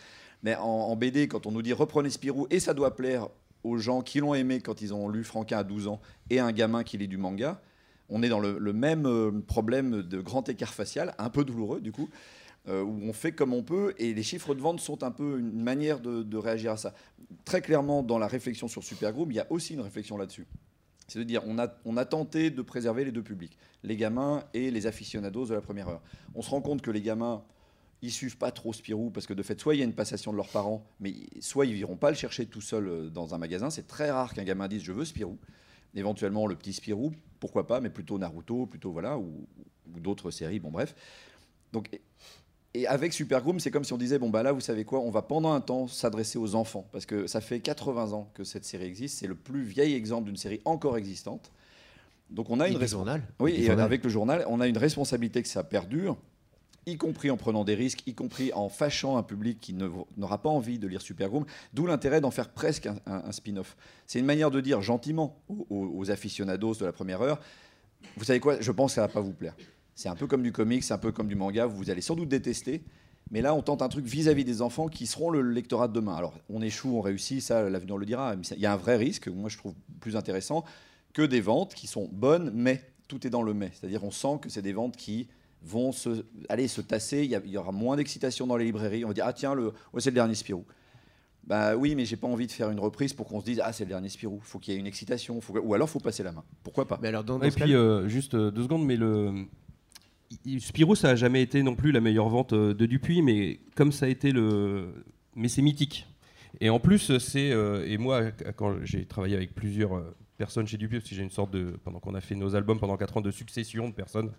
Mais 0.44 0.56
en, 0.56 0.96
BD, 0.96 1.28
quand 1.28 1.46
on 1.46 1.52
nous 1.52 1.62
dit 1.62 1.74
reprenez 1.74 2.10
Spirou, 2.10 2.48
et 2.50 2.60
ça 2.60 2.74
doit 2.74 2.96
plaire 2.96 3.28
aux 3.64 3.78
gens 3.78 4.01
qui 4.01 4.20
l'ont 4.20 4.34
aimé 4.34 4.61
quand 4.61 4.82
ils 4.82 4.93
ont 4.93 5.09
lu 5.09 5.24
Franquin 5.24 5.59
à 5.59 5.64
12 5.64 5.88
ans, 5.88 6.01
et 6.30 6.39
un 6.39 6.51
gamin 6.51 6.84
qui 6.84 6.97
lit 6.97 7.07
du 7.07 7.18
manga, 7.18 7.61
on 8.09 8.22
est 8.22 8.30
dans 8.30 8.39
le, 8.39 8.74
même 8.74 9.05
euh, 9.05 9.32
problème 9.47 10.01
de 10.01 10.22
grand 10.22 10.47
écart 10.49 10.74
facial, 10.74 11.16
un 11.18 11.30
peu 11.30 11.43
douloureux 11.43 11.82
du 11.82 11.91
coup. 11.91 12.09
Euh, 12.70 12.82
où 12.82 12.97
on 13.03 13.11
fait 13.11 13.34
comme 13.34 13.53
on 13.53 13.61
peut, 13.61 13.93
et 13.97 14.14
les 14.14 14.24
chiffres 14.24 14.55
de 14.55 14.61
vente 14.61 14.80
sont 14.80 15.03
un 15.03 15.11
peu 15.11 15.38
une 15.38 15.61
manière 15.61 15.99
de, 15.99 16.38
réagir 16.38 16.72
à 16.72 16.78
ça. 16.78 16.93
Très 17.43 17.61
clairement, 17.61 18.03
dans 18.03 18.18
la 18.18 18.28
réflexion 18.28 18.70
sur 18.70 18.86
Supergroup, 18.86 19.28
il 19.32 19.36
y 19.36 19.39
a 19.41 19.47
aussi 19.49 19.74
une 19.74 19.82
réflexion 19.82 20.16
là-dessus. 20.16 20.47
C'est 21.09 21.20
de 21.20 21.26
dire, 21.26 21.43
on 21.45 21.59
a, 21.59 21.68
on 21.84 21.97
a 21.97 22.05
tenté 22.05 22.51
de 22.51 22.61
préserver 22.61 23.03
les 23.03 23.11
deux 23.11 23.22
publics, 23.22 23.57
les 23.84 23.97
gamins 23.97 24.45
et 24.53 24.72
les 24.72 24.88
aficionados 24.88 25.47
de 25.47 25.53
la 25.53 25.59
première 25.59 25.89
heure. 25.89 26.01
On 26.36 26.41
se 26.41 26.49
rend 26.49 26.61
compte 26.61 26.82
que 26.82 26.89
les 26.89 27.01
gamins, 27.01 27.43
ils 28.04 28.12
suivent 28.12 28.38
pas 28.38 28.51
trop 28.51 28.74
Spirou 28.74 29.10
parce 29.10 29.26
que 29.26 29.34
de 29.34 29.41
fait, 29.41 29.60
soit 29.60 29.76
il 29.76 29.80
y 29.80 29.82
a 29.82 29.86
une 29.86 29.93
passation 29.93 30.32
de 30.34 30.38
leurs 30.38 30.49
parents, 30.49 30.86
mais 30.99 31.14
soit 31.39 31.66
ils 31.66 31.78
iront 31.78 31.95
pas 31.95 32.12
le 32.12 32.18
chercher 32.18 32.45
tout 32.45 32.62
seul 32.62 32.88
euh, 32.88 33.10
dans 33.10 33.34
un 33.34 33.38
magasin. 33.38 33.70
C'est 33.70 33.88
très 33.88 34.12
rare 34.12 34.34
qu'un 34.34 34.43
gamin 34.43 34.68
dise 34.68 34.84
je 34.84 34.91
veux 34.91 35.06
Spirou. 35.06 35.38
Éventuellement 35.95 36.45
le 36.45 36.56
petit 36.56 36.74
Spirou, 36.74 37.14
pourquoi 37.39 37.66
pas, 37.66 37.80
mais 37.80 37.89
plutôt 37.89 38.20
Naruto, 38.20 38.66
plutôt 38.66 38.91
voilà, 38.91 39.18
ou, 39.18 39.47
ou 39.95 39.99
d'autres 40.01 40.32
séries. 40.32 40.60
Bon 40.60 40.70
bref. 40.70 40.95
Donc 41.72 41.89
et 42.74 42.88
avec 42.88 43.14
Supergroom, 43.14 43.60
c'est 43.62 43.72
comme 43.72 43.86
si 43.86 43.93
on 43.93 43.97
disait 43.97 44.20
bon 44.20 44.30
bah 44.30 44.43
là, 44.43 44.51
vous 44.51 44.60
savez 44.60 44.84
quoi, 44.84 44.99
on 44.99 45.10
va 45.10 45.22
pendant 45.22 45.54
un 45.54 45.62
temps 45.62 45.88
s'adresser 45.88 46.38
aux 46.38 46.56
enfants 46.56 46.86
parce 46.91 47.06
que 47.06 47.26
ça 47.26 47.39
fait 47.39 47.62
80 47.62 48.12
ans 48.12 48.30
que 48.34 48.43
cette 48.43 48.66
série 48.66 48.86
existe. 48.86 49.20
C'est 49.20 49.28
le 49.28 49.36
plus 49.36 49.64
vieil 49.64 49.93
exemple 49.93 50.26
d'une 50.26 50.38
série 50.38 50.60
encore 50.66 50.97
existante. 50.97 51.51
Donc 52.30 52.49
on 52.49 52.60
a 52.60 52.68
une 52.68 52.86
journal. 52.86 53.22
Oui, 53.39 53.54
et 53.54 53.70
avec 53.70 54.04
le 54.04 54.10
journal, 54.10 54.43
on 54.49 54.60
a 54.60 54.68
une 54.68 54.78
responsabilité 54.78 55.41
que 55.41 55.47
ça 55.47 55.64
perdure, 55.64 56.18
y 56.86 56.98
compris 56.98 57.32
en 57.32 57.38
prenant 57.38 57.64
des 57.64 57.76
risques, 57.76 58.06
y 58.08 58.14
compris 58.14 58.52
en 58.54 58.70
fâchant 58.70 59.18
un 59.18 59.24
public 59.24 59.60
qui 59.60 59.74
n'aura 59.74 60.42
pas 60.42 60.50
envie 60.50 60.80
de 60.80 60.88
lire 60.88 61.02
Supergroom. 61.02 61.46
D'où 61.74 61.86
l'intérêt 61.86 62.22
d'en 62.22 62.32
faire 62.32 62.50
presque 62.50 62.88
un, 63.06 63.32
spin-off. 63.32 63.76
C'est 64.06 64.20
une 64.20 64.26
manière 64.26 64.52
de 64.52 64.62
dire 64.62 64.82
gentiment 64.82 65.42
aux, 65.70 66.12
aficionados 66.12 66.76
de 66.76 66.86
la 66.86 66.92
première 66.92 67.22
heure. 67.22 67.40
Vous 68.18 68.26
savez 68.26 68.40
quoi? 68.40 68.60
Je 68.60 68.72
pense 68.72 68.92
que 68.92 68.96
ça 68.96 69.02
va 69.02 69.08
pas 69.08 69.22
vous 69.22 69.34
plaire. 69.34 69.56
C'est 69.96 70.10
un 70.10 70.16
peu 70.16 70.28
comme 70.28 70.44
du 70.44 70.52
comics, 70.52 70.84
c'est 70.84 70.94
un 70.94 70.98
peu 70.98 71.12
comme 71.12 71.28
du 71.28 71.36
manga, 71.36 71.66
vous 71.66 71.90
allez 71.90 72.02
sans 72.02 72.16
doute 72.16 72.30
détester. 72.30 72.84
Mais 73.32 73.42
là, 73.42 73.56
on 73.56 73.62
tente 73.62 73.82
un 73.82 73.90
truc 73.90 74.06
vis-à-vis 74.06 74.44
des 74.44 74.62
enfants 74.62 74.88
qui 74.88 75.08
seront 75.08 75.30
le 75.30 75.42
lectorat 75.42 75.88
de 75.88 75.94
demain. 75.94 76.16
Alors, 76.16 76.34
on 76.50 76.62
échoue, 76.62 76.98
on 76.98 77.02
réussit, 77.02 77.42
ça, 77.42 77.70
l'avenir 77.70 77.98
le 77.98 78.06
dira. 78.06 78.36
Il 78.52 78.60
y 78.60 78.66
a 78.66 78.74
un 78.74 78.78
vrai 78.78 78.98
risque, 78.98 79.28
moi 79.28 79.50
je 79.50 79.58
trouve 79.58 79.74
plus 80.02 80.16
intéressant, 80.16 80.66
que 81.14 81.22
des 81.22 81.42
ventes 81.42 81.74
qui 81.74 81.88
sont 81.88 82.10
bonnes, 82.12 82.52
mais 82.54 82.84
tout 83.08 83.26
est 83.26 83.30
dans 83.30 83.44
le 83.44 83.54
mais. 83.54 83.72
C'est-à-dire, 83.74 84.04
on 84.04 84.12
sent 84.12 84.40
que 84.42 84.50
c'est 84.50 84.62
des 84.62 84.74
ventes 84.74 84.98
qui 84.98 85.28
vont 85.64 85.91
se, 85.91 86.26
aller 86.49 86.68
se 86.68 86.82
tasser. 86.82 87.24
Il 87.24 87.51
y, 87.51 87.57
aura 87.57 87.72
moins 87.72 87.95
d'excitation 87.95 88.47
dans 88.47 88.57
les 88.57 88.66
librairies. 88.66 89.05
On 89.05 89.09
va 89.09 89.14
dire, 89.14 89.26
ah 89.28 89.34
tiens, 89.34 89.53
le, 89.53 89.74
c'est 89.97 90.09
le 90.09 90.16
dernier 90.16 90.36
Spirou. 90.36 90.66
Bah 91.45 91.76
oui, 91.76 91.93
mais 91.95 92.05
j'ai 92.05 92.16
pas 92.16 92.28
envie 92.28 92.47
de 92.47 92.51
faire 92.51 92.70
une 92.70 92.80
reprise 92.80 93.14
pour 93.14 93.28
qu'on 93.28 93.41
se 93.41 93.45
dise 93.45 93.61
ah 93.64 93.74
c'est 93.74 93.84
le 93.84 93.89
dernier 93.89 94.07
Spirou. 94.09 94.39
Faut 94.41 94.59
qu'il 94.59 94.74
y 94.74 94.78
ait 94.78 94.80
une 94.80 94.88
excitation, 94.88 95.39
ou 95.49 95.74
alors 95.74 95.89
faut 95.89 95.99
passer 95.99 96.24
la 96.24 96.32
main. 96.32 96.43
Pourquoi 96.64 96.88
pas 96.88 96.97
mais 97.01 97.09
alors 97.09 97.26
Et 97.43 97.51
puis 97.51 97.76
euh, 97.76 98.07
juste 98.07 98.34
euh, 98.34 98.49
deux 98.49 98.64
secondes, 98.64 98.86
mais 98.86 98.95
le 98.95 99.45
Spirou, 100.59 100.95
ça 100.95 101.09
n'a 101.09 101.16
jamais 101.16 101.41
été 101.41 101.61
non 101.61 101.76
plus 101.76 101.91
la 101.91 101.99
meilleure 101.99 102.30
vente 102.30 102.53
euh, 102.53 102.74
de 102.74 102.86
Dupuis, 102.86 103.22
mais 103.22 103.59
comme 103.76 103.91
ça 103.91 104.05
a 104.05 104.09
été 104.09 104.32
le. 104.32 104.93
Mais 105.36 105.49
c'est 105.49 105.61
mythique. 105.61 106.07
Et 106.61 106.70
en 106.70 106.80
plus, 106.80 107.18
c'est. 107.18 107.51
Euh, 107.51 107.86
et 107.88 107.97
moi, 107.97 108.32
quand 108.55 108.78
j'ai 108.84 109.05
travaillé 109.05 109.36
avec 109.36 109.53
plusieurs 109.53 110.01
personnes 110.38 110.66
chez 110.66 110.78
Dupuis, 110.78 110.99
parce 110.99 111.09
que 111.09 111.16
j'ai 111.16 111.24
une 111.24 111.30
sorte 111.30 111.51
de. 111.51 111.78
Pendant 111.84 111.99
qu'on 111.99 112.16
a 112.16 112.22
fait 112.22 112.36
nos 112.36 112.55
albums 112.55 112.80
pendant 112.80 112.95
4 112.95 113.18
ans 113.18 113.22
de 113.22 113.32
succession 113.32 113.89
de 113.89 113.93
personnes, 113.93 114.32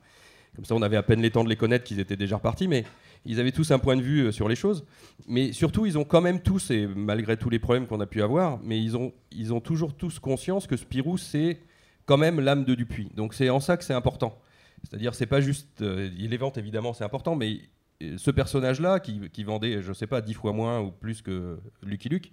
comme 0.55 0.65
ça 0.65 0.75
on 0.75 0.83
avait 0.83 0.97
à 0.97 1.03
peine 1.03 1.21
les 1.21 1.31
temps 1.31 1.45
de 1.45 1.49
les 1.49 1.57
connaître 1.57 1.85
qu'ils 1.85 2.01
étaient 2.01 2.17
déjà 2.17 2.37
repartis, 2.37 2.69
mais 2.69 2.85
ils 3.27 3.41
avaient 3.41 3.53
tous 3.53 3.71
un 3.71 3.79
point 3.79 3.97
de 3.97 4.03
vue 4.03 4.33
sur 4.33 4.49
les 4.49 4.57
choses. 4.57 4.85
Mais 5.27 5.53
surtout, 5.53 5.87
ils 5.87 5.97
ont 5.97 6.05
quand 6.05 6.21
même 6.21 6.41
tous, 6.41 6.71
et 6.71 6.87
malgré 6.87 7.37
tous 7.37 7.49
les 7.49 7.59
problèmes 7.59 7.87
qu'on 7.87 8.01
a 8.01 8.07
pu 8.07 8.23
avoir, 8.23 8.59
mais 8.63 8.83
ils 8.83 8.97
ont, 8.97 9.13
ils 9.33 9.53
ont 9.55 9.61
toujours 9.61 9.95
tous 9.95 10.19
conscience 10.19 10.67
que 10.67 10.77
Spirou, 10.77 11.17
c'est 11.17 11.61
quand 12.07 12.19
même 12.19 12.41
l'âme 12.41 12.65
de 12.65 12.75
Dupuis. 12.75 13.11
Donc 13.15 13.35
c'est 13.35 13.51
en 13.51 13.61
ça 13.61 13.77
que 13.77 13.85
c'est 13.85 13.95
important. 13.95 14.39
C'est-à-dire, 14.83 15.15
c'est 15.15 15.27
pas 15.27 15.41
juste. 15.41 15.81
Euh, 15.81 16.11
les 16.17 16.37
ventes, 16.37 16.59
évidemment, 16.59 16.93
c'est 16.93 17.05
important, 17.05 17.37
mais 17.37 17.61
euh, 18.03 18.17
ce 18.19 18.31
personnage-là, 18.31 19.01
qui, 19.01 19.45
vendait, 19.45 19.83
je 19.83 19.93
sais 19.93 20.07
pas, 20.07 20.21
dix 20.21 20.35
fois 20.35 20.53
moins 20.53 20.81
ou 20.81 20.91
plus 20.91 21.23
que 21.23 21.59
Lucky 21.83 22.09
Luke, 22.09 22.33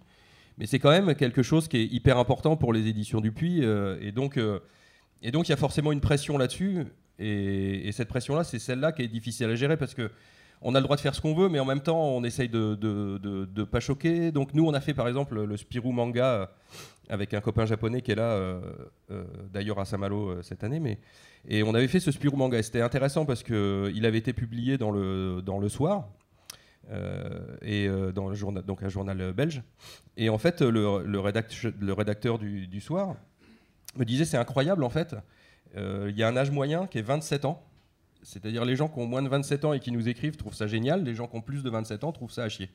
mais 0.57 0.65
c'est 0.65 0.80
quand 0.80 0.91
même 0.91 1.15
quelque 1.15 1.43
chose 1.43 1.67
qui 1.67 1.78
est 1.78 1.86
hyper 1.86 2.17
important 2.17 2.57
pour 2.57 2.74
les 2.74 2.88
éditions 2.88 3.22
Dupuis. 3.22 3.63
Euh, 3.63 3.97
et 4.01 4.11
donc, 4.11 4.38
et 5.22 5.32
donc, 5.32 5.47
il 5.47 5.51
y 5.51 5.53
a 5.53 5.57
forcément 5.57 5.91
une 5.91 6.01
pression 6.01 6.38
là-dessus. 6.38 6.86
Et, 7.20 7.91
cette 7.91 8.07
pression-là, 8.07 8.43
c'est 8.43 8.59
celle-là 8.59 8.91
qui 8.91 9.03
est 9.03 9.07
difficile 9.07 9.49
à 9.49 9.55
gérer 9.55 9.78
parce 9.78 9.93
que 9.93 10.12
on 10.64 10.76
a 10.76 10.80
le 10.80 10.84
droit 10.84 10.95
de 10.95 11.01
faire 11.01 11.16
ce 11.16 11.22
qu'on 11.22 11.34
veut, 11.34 11.49
mais 11.49 11.59
en 11.59 11.66
même 11.66 11.82
temps, 11.82 11.99
on 11.99 12.24
essaye 12.24 12.47
de 12.47 12.78
ne 12.82 13.64
pas 13.64 13.80
choquer. 13.80 14.32
Donc, 14.32 14.53
nous, 14.53 14.66
on 14.66 14.74
a 14.74 14.82
fait 14.82 14.93
par 14.93 15.07
exemple 15.07 15.43
le 15.43 15.57
Spirou 15.57 15.91
manga 15.91 16.51
avec 17.09 17.34
un 17.34 17.41
copain 17.41 17.66
japonais 17.66 18.01
qui 18.03 18.12
est 18.12 18.16
là, 18.16 18.59
d'ailleurs 19.51 19.80
à 19.80 19.86
Saint-Malo 19.86 20.43
cette 20.43 20.64
année. 20.64 20.80
Mais 20.80 20.99
et 21.47 21.64
on 21.64 21.74
avait 21.74 21.88
fait 21.88 21.99
ce 21.99 22.12
Spirou 22.12 22.38
manga. 22.38 22.62
C'était 22.62 22.82
intéressant 22.82 23.26
parce 23.26 23.43
qu'il 23.43 23.55
euh, 23.55 24.03
avait 24.03 24.18
été 24.18 24.34
publié 24.34 24.78
dans 24.78 24.91
le, 24.91 25.41
dans 25.41 25.59
le 25.59 25.70
soir. 25.70 26.07
Euh, 26.91 27.55
et 27.62 27.88
euh, 27.88 28.12
dans 28.12 28.28
le 28.28 28.36
journal, 28.36 28.64
donc 28.64 28.84
un 28.84 28.89
journal 28.89 29.34
belge. 29.34 29.62
Et 30.18 30.30
en 30.30 30.38
fait, 30.38 30.62
le, 30.62 31.03
le, 31.05 31.20
rédacteur, 31.93 32.38
du, 32.39 32.82
soir 32.82 33.16
me 33.95 34.03
disait 34.03 34.26
c'est 34.26 34.38
incroyable 34.38 34.84
en 34.84 34.89
fait. 34.89 35.16
Il 35.76 36.17
y 36.17 36.24
a 36.24 36.28
un 36.28 36.38
âge 36.38 36.51
moyen 36.51 36.88
qui 36.88 36.99
est 36.99 37.03
27 37.03 37.45
ans. 37.45 37.63
C'est-à-dire 38.24 38.65
les 38.65 38.76
gens 38.76 38.88
qui 38.88 38.99
ont 38.99 39.07
moins 39.07 39.22
de 39.22 39.30
27 39.30 39.65
ans 39.65 39.74
et 39.74 39.80
qui 39.80 39.91
nous 39.91 40.07
écrivent 40.07 40.36
trouvent 40.36 40.53
ça 40.53 40.67
génial. 40.67 41.03
Les 41.03 41.15
gens 41.15 41.28
qui 41.28 41.38
ont 41.38 41.41
plus 41.41 41.63
de 41.63 41.69
27 41.69 42.03
ans 42.03 42.11
trouvent 42.11 42.32
ça 42.32 42.43
à 42.43 42.49
chier. 42.49 42.69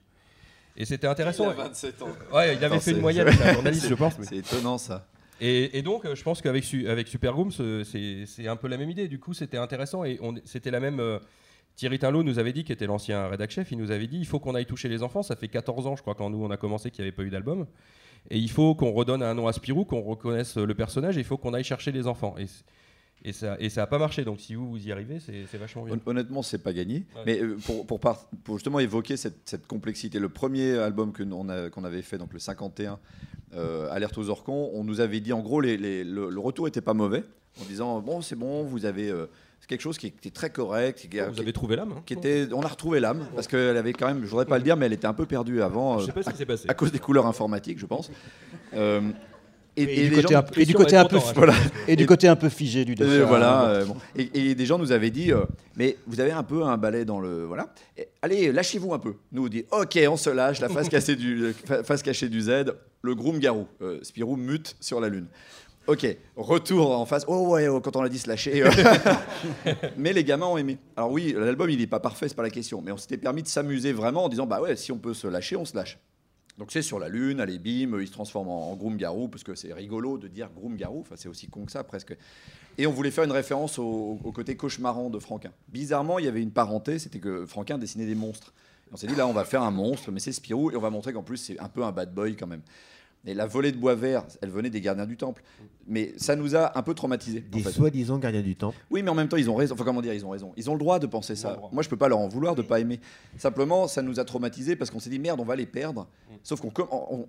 Et 0.76 0.84
c'était 0.84 1.06
intéressant. 1.06 1.44
Il 1.44 1.60
a 1.60 1.64
27 1.64 2.02
ans. 2.02 2.08
Ouais, 2.32 2.56
il 2.56 2.64
avait 2.64 2.80
fait 2.80 2.90
une 2.90 3.00
moyenne, 3.00 3.30
journaliste, 3.30 3.86
je 3.88 3.94
pense. 3.94 4.14
C'est 4.22 4.36
étonnant 4.36 4.78
ça. 4.78 5.06
Et, 5.40 5.82
donc, 5.82 6.04
euh, 6.04 6.14
je 6.14 6.22
pense 6.22 6.40
qu'avec 6.40 6.64
avec 6.88 7.08
Supergroom, 7.08 7.50
c'est 7.50 8.48
un 8.48 8.56
peu 8.56 8.68
la 8.68 8.76
même 8.76 8.90
idée. 8.90 9.08
Du 9.08 9.18
coup, 9.18 9.34
c'était 9.34 9.58
intéressant 9.58 10.04
et 10.04 10.18
c'était 10.44 10.70
la 10.70 10.80
même. 10.80 11.00
Euh, 11.00 11.18
Thierry 11.76 11.98
Tinlot 11.98 12.22
nous 12.22 12.38
avait 12.38 12.54
dit, 12.54 12.64
qui 12.64 12.72
était 12.72 12.86
l'ancien 12.86 13.26
rédac 13.26 13.50
chef, 13.50 13.70
il 13.70 13.76
nous 13.76 13.90
avait 13.90 14.06
dit 14.06 14.16
il 14.16 14.26
faut 14.26 14.40
qu'on 14.40 14.54
aille 14.54 14.64
toucher 14.64 14.88
les 14.88 15.02
enfants. 15.02 15.22
Ça 15.22 15.36
fait 15.36 15.48
14 15.48 15.86
ans, 15.86 15.94
je 15.94 16.00
crois, 16.00 16.14
quand 16.14 16.30
nous 16.30 16.42
on 16.42 16.50
a 16.50 16.56
commencé, 16.56 16.90
qu'il 16.90 17.02
n'y 17.02 17.08
avait 17.08 17.16
pas 17.16 17.22
eu 17.22 17.28
d'album. 17.28 17.66
Et 18.30 18.38
il 18.38 18.50
faut 18.50 18.74
qu'on 18.74 18.92
redonne 18.92 19.22
un 19.22 19.34
nom 19.34 19.46
à 19.46 19.52
Spirou, 19.52 19.84
qu'on 19.84 20.00
reconnaisse 20.00 20.56
le 20.56 20.74
personnage, 20.74 21.18
et 21.18 21.20
il 21.20 21.26
faut 21.26 21.36
qu'on 21.36 21.52
aille 21.52 21.64
chercher 21.64 21.92
les 21.92 22.06
enfants. 22.06 22.34
Et, 22.38 22.46
et 23.26 23.32
ça 23.32 23.56
et 23.58 23.68
ça 23.68 23.82
n'a 23.82 23.86
pas 23.86 23.98
marché. 23.98 24.24
Donc 24.24 24.40
si 24.40 24.54
vous, 24.54 24.70
vous 24.70 24.86
y 24.86 24.92
arrivez, 24.92 25.18
c'est 25.20 25.58
vachement 25.58 25.84
bien. 25.84 25.98
Honnêtement, 26.06 26.42
c'est 26.42 26.62
pas 26.62 26.72
gagné. 26.72 27.04
Mais 27.26 27.42
euh, 27.42 27.58
pour, 27.84 28.00
justement 28.54 28.78
évoquer 28.78 29.16
cette, 29.16 29.40
cette, 29.44 29.66
complexité, 29.66 30.18
le 30.18 30.28
premier 30.28 30.78
album 30.78 31.12
qu'on 31.12 31.84
avait 31.84 32.02
fait, 32.02 32.18
donc 32.18 32.32
le 32.32 32.38
51, 32.38 32.98
euh, 33.54 33.90
Alerte 33.90 34.16
aux 34.16 34.30
Orcons, 34.30 34.70
on 34.72 34.84
nous 34.84 35.00
avait 35.00 35.20
dit 35.20 35.32
en 35.32 35.40
gros 35.40 35.60
les, 35.60 35.76
le, 36.04 36.38
retour 36.38 36.68
était 36.68 36.80
pas 36.80 36.94
mauvais, 36.94 37.24
en 37.60 37.64
disant 37.64 38.00
bon 38.00 38.22
c'est 38.22 38.36
bon, 38.36 38.62
vous 38.62 38.84
avez 38.84 39.10
euh, 39.10 39.26
quelque 39.66 39.80
chose 39.80 39.98
qui 39.98 40.06
était 40.06 40.30
très 40.30 40.50
correct. 40.50 41.08
Qui, 41.10 41.18
vous 41.18 41.40
avez 41.40 41.52
trouvé 41.52 41.74
l'âme 41.74 41.94
hein. 41.96 42.02
qui 42.06 42.14
était, 42.14 42.46
On 42.52 42.62
a 42.62 42.68
retrouvé 42.68 43.00
l'âme, 43.00 43.26
parce 43.34 43.48
qu'elle 43.48 43.76
avait 43.76 43.92
quand 43.92 44.06
même, 44.06 44.22
je 44.22 44.28
voudrais 44.28 44.46
pas 44.46 44.58
le 44.58 44.64
dire, 44.64 44.76
mais 44.76 44.86
elle 44.86 44.92
était 44.92 45.08
un 45.08 45.14
peu 45.14 45.26
perdue 45.26 45.62
avant, 45.62 45.98
je 45.98 46.06
sais 46.06 46.12
pas 46.12 46.22
ce 46.22 46.30
qui 46.30 46.36
s'est 46.36 46.46
passé. 46.46 46.68
à 46.68 46.74
cause 46.74 46.92
des 46.92 47.00
couleurs 47.00 47.26
informatiques, 47.26 47.80
je 47.80 47.86
pense. 47.86 48.08
Et, 49.78 50.08
du, 50.08 50.22
côté 50.22 50.34
un, 50.34 50.42
peu, 50.42 50.60
et 50.60 50.64
du 50.64 50.74
côté 50.74 50.96
un 50.96 51.04
peu 51.04 51.18
voilà. 51.34 51.52
et 51.86 51.96
du 51.96 52.06
côté 52.06 52.28
un 52.28 52.36
peu 52.36 52.48
figé 52.48 52.86
du 52.86 52.94
dessin. 52.94 53.26
voilà, 53.26 53.66
euh, 53.66 53.84
et, 54.16 54.54
des 54.54 54.66
gens 54.66 54.78
nous 54.78 54.90
avaient 54.90 55.10
dit 55.10 55.32
euh, 55.32 55.44
mais 55.76 55.98
vous 56.06 56.18
avez 56.20 56.30
un 56.30 56.42
peu 56.42 56.62
un 56.62 56.78
balai 56.78 57.04
dans 57.04 57.20
le 57.20 57.44
voilà. 57.44 57.68
allez, 58.22 58.52
lâchez-vous 58.52 58.94
un 58.94 58.98
peu. 58.98 59.16
Nous 59.32 59.44
on 59.44 59.48
dit 59.48 59.66
OK, 59.72 59.98
on 60.08 60.16
se 60.16 60.30
lâche, 60.30 60.60
la 60.60 60.70
face 60.70 60.88
cachée 60.88 61.14
du 61.14 61.54
face 61.84 62.02
cachée 62.02 62.30
du 62.30 62.40
Z, 62.40 62.72
le 63.02 63.14
groom 63.14 63.38
garou, 63.38 63.66
euh, 63.82 63.98
Spirou 64.02 64.36
mute 64.36 64.76
sur 64.80 64.98
la 64.98 65.10
lune. 65.10 65.26
Ok, 65.86 66.06
retour 66.36 66.98
en 66.98 67.04
face. 67.04 67.24
Oh 67.28 67.48
ouais, 67.48 67.68
oh, 67.68 67.80
quand 67.80 67.96
on 67.96 68.02
a 68.02 68.08
dit 68.08 68.18
se 68.18 68.28
lâcher. 68.28 68.64
mais 69.98 70.14
les 70.14 70.24
gamins 70.24 70.46
ont 70.46 70.56
aimé. 70.56 70.78
Alors 70.96 71.12
oui, 71.12 71.34
l'album 71.36 71.68
il 71.68 71.78
n'est 71.78 71.86
pas 71.86 72.00
parfait, 72.00 72.28
c'est 72.28 72.34
pas 72.34 72.42
la 72.42 72.50
question, 72.50 72.80
mais 72.82 72.92
on 72.92 72.96
s'était 72.96 73.18
permis 73.18 73.42
de 73.42 73.48
s'amuser 73.48 73.92
vraiment 73.92 74.24
en 74.24 74.28
disant 74.30 74.46
bah 74.46 74.62
ouais, 74.62 74.74
si 74.74 74.90
on 74.90 74.98
peut 74.98 75.14
se 75.14 75.28
lâcher, 75.28 75.54
on 75.54 75.66
se 75.66 75.76
lâche. 75.76 75.98
Donc 76.58 76.72
c'est 76.72 76.82
sur 76.82 76.98
la 76.98 77.08
Lune, 77.08 77.40
à 77.40 77.46
l'ébime, 77.46 77.98
il 78.00 78.06
se 78.06 78.12
transforme 78.12 78.48
en, 78.48 78.74
Groom-Garou, 78.76 79.28
parce 79.28 79.44
que 79.44 79.54
c'est 79.54 79.72
rigolo 79.74 80.16
de 80.16 80.26
dire 80.26 80.48
Groom-Garou, 80.54 81.00
enfin 81.00 81.16
c'est 81.16 81.28
aussi 81.28 81.48
con 81.48 81.66
que 81.66 81.72
ça 81.72 81.84
presque. 81.84 82.16
Et 82.78 82.86
on 82.86 82.92
voulait 82.92 83.10
faire 83.10 83.24
une 83.24 83.32
référence 83.32 83.78
au, 83.78 84.18
côté 84.34 84.56
cauchemarant 84.56 85.10
de 85.10 85.18
Franquin. 85.18 85.52
Bizarrement, 85.68 86.18
il 86.18 86.24
y 86.24 86.28
avait 86.28 86.42
une 86.42 86.50
parenté, 86.50 86.98
c'était 86.98 87.18
que 87.18 87.44
Franquin 87.46 87.76
dessinait 87.76 88.06
des 88.06 88.14
monstres. 88.14 88.54
on 88.90 88.96
s'est 88.96 89.06
dit, 89.06 89.14
là, 89.14 89.26
on 89.26 89.32
va 89.32 89.44
faire 89.44 89.62
un 89.62 89.70
monstre, 89.70 90.10
mais 90.10 90.20
c'est 90.20 90.32
Spirou, 90.32 90.70
et 90.70 90.76
on 90.76 90.80
va 90.80 90.90
montrer 90.90 91.12
qu'en 91.12 91.22
plus, 91.22 91.36
c'est 91.36 91.58
un 91.58 91.68
peu 91.68 91.84
un 91.84 91.92
bad 91.92 92.14
boy 92.14 92.36
quand 92.36 92.46
même. 92.46 92.62
Et 93.24 93.34
la 93.34 93.46
volée 93.46 93.72
de 93.72 93.76
bois 93.76 93.94
vert, 93.94 94.24
elle 94.40 94.50
venait 94.50 94.70
des 94.70 94.80
gardiens 94.80 95.06
du 95.06 95.16
temple. 95.16 95.42
Mais 95.88 96.12
ça 96.16 96.36
nous 96.36 96.54
a 96.54 96.78
un 96.78 96.82
peu 96.82 96.94
traumatisés. 96.94 97.40
Des 97.40 97.62
soi-disant 97.62 98.18
gardiens 98.18 98.42
du 98.42 98.54
temple. 98.56 98.76
Oui, 98.90 99.02
mais 99.02 99.10
en 99.10 99.14
même 99.14 99.28
temps, 99.28 99.36
ils 99.36 99.50
ont 99.50 99.54
raison. 99.54 99.74
Enfin, 99.74 99.84
comment 99.84 100.02
dire, 100.02 100.14
ils 100.14 100.24
ont 100.24 100.30
raison. 100.30 100.52
Ils 100.56 100.70
ont 100.70 100.74
le 100.74 100.78
droit 100.78 100.98
de 100.98 101.06
penser 101.06 101.34
ça. 101.34 101.58
Moi, 101.72 101.82
je 101.82 101.88
peux 101.88 101.96
pas 101.96 102.08
leur 102.08 102.18
en 102.18 102.28
vouloir 102.28 102.54
de 102.54 102.62
pas 102.62 102.80
aimer. 102.80 103.00
Simplement, 103.36 103.88
ça 103.88 104.02
nous 104.02 104.20
a 104.20 104.24
traumatisés 104.24 104.76
parce 104.76 104.90
qu'on 104.90 105.00
s'est 105.00 105.10
dit 105.10 105.18
merde, 105.18 105.40
on 105.40 105.44
va 105.44 105.56
les 105.56 105.66
perdre. 105.66 106.02
Mm. 106.02 106.34
Sauf 106.42 106.60
qu'on 106.60 106.72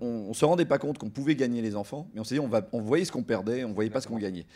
on, 0.00 0.32
se 0.34 0.44
rendait 0.44 0.64
pas 0.64 0.78
compte 0.78 0.98
qu'on 0.98 1.10
pouvait 1.10 1.34
gagner 1.34 1.62
les 1.62 1.74
enfants, 1.74 2.08
mais 2.14 2.20
on 2.20 2.24
s'est 2.24 2.36
dit 2.36 2.40
on 2.40 2.48
va, 2.48 2.66
on 2.72 2.80
voyait 2.80 3.04
ce 3.04 3.12
qu'on 3.12 3.22
perdait, 3.24 3.64
on 3.64 3.72
voyait 3.72 3.90
pas 3.90 4.00
ce 4.00 4.06
qu'on 4.06 4.18
gagnait. 4.18 4.46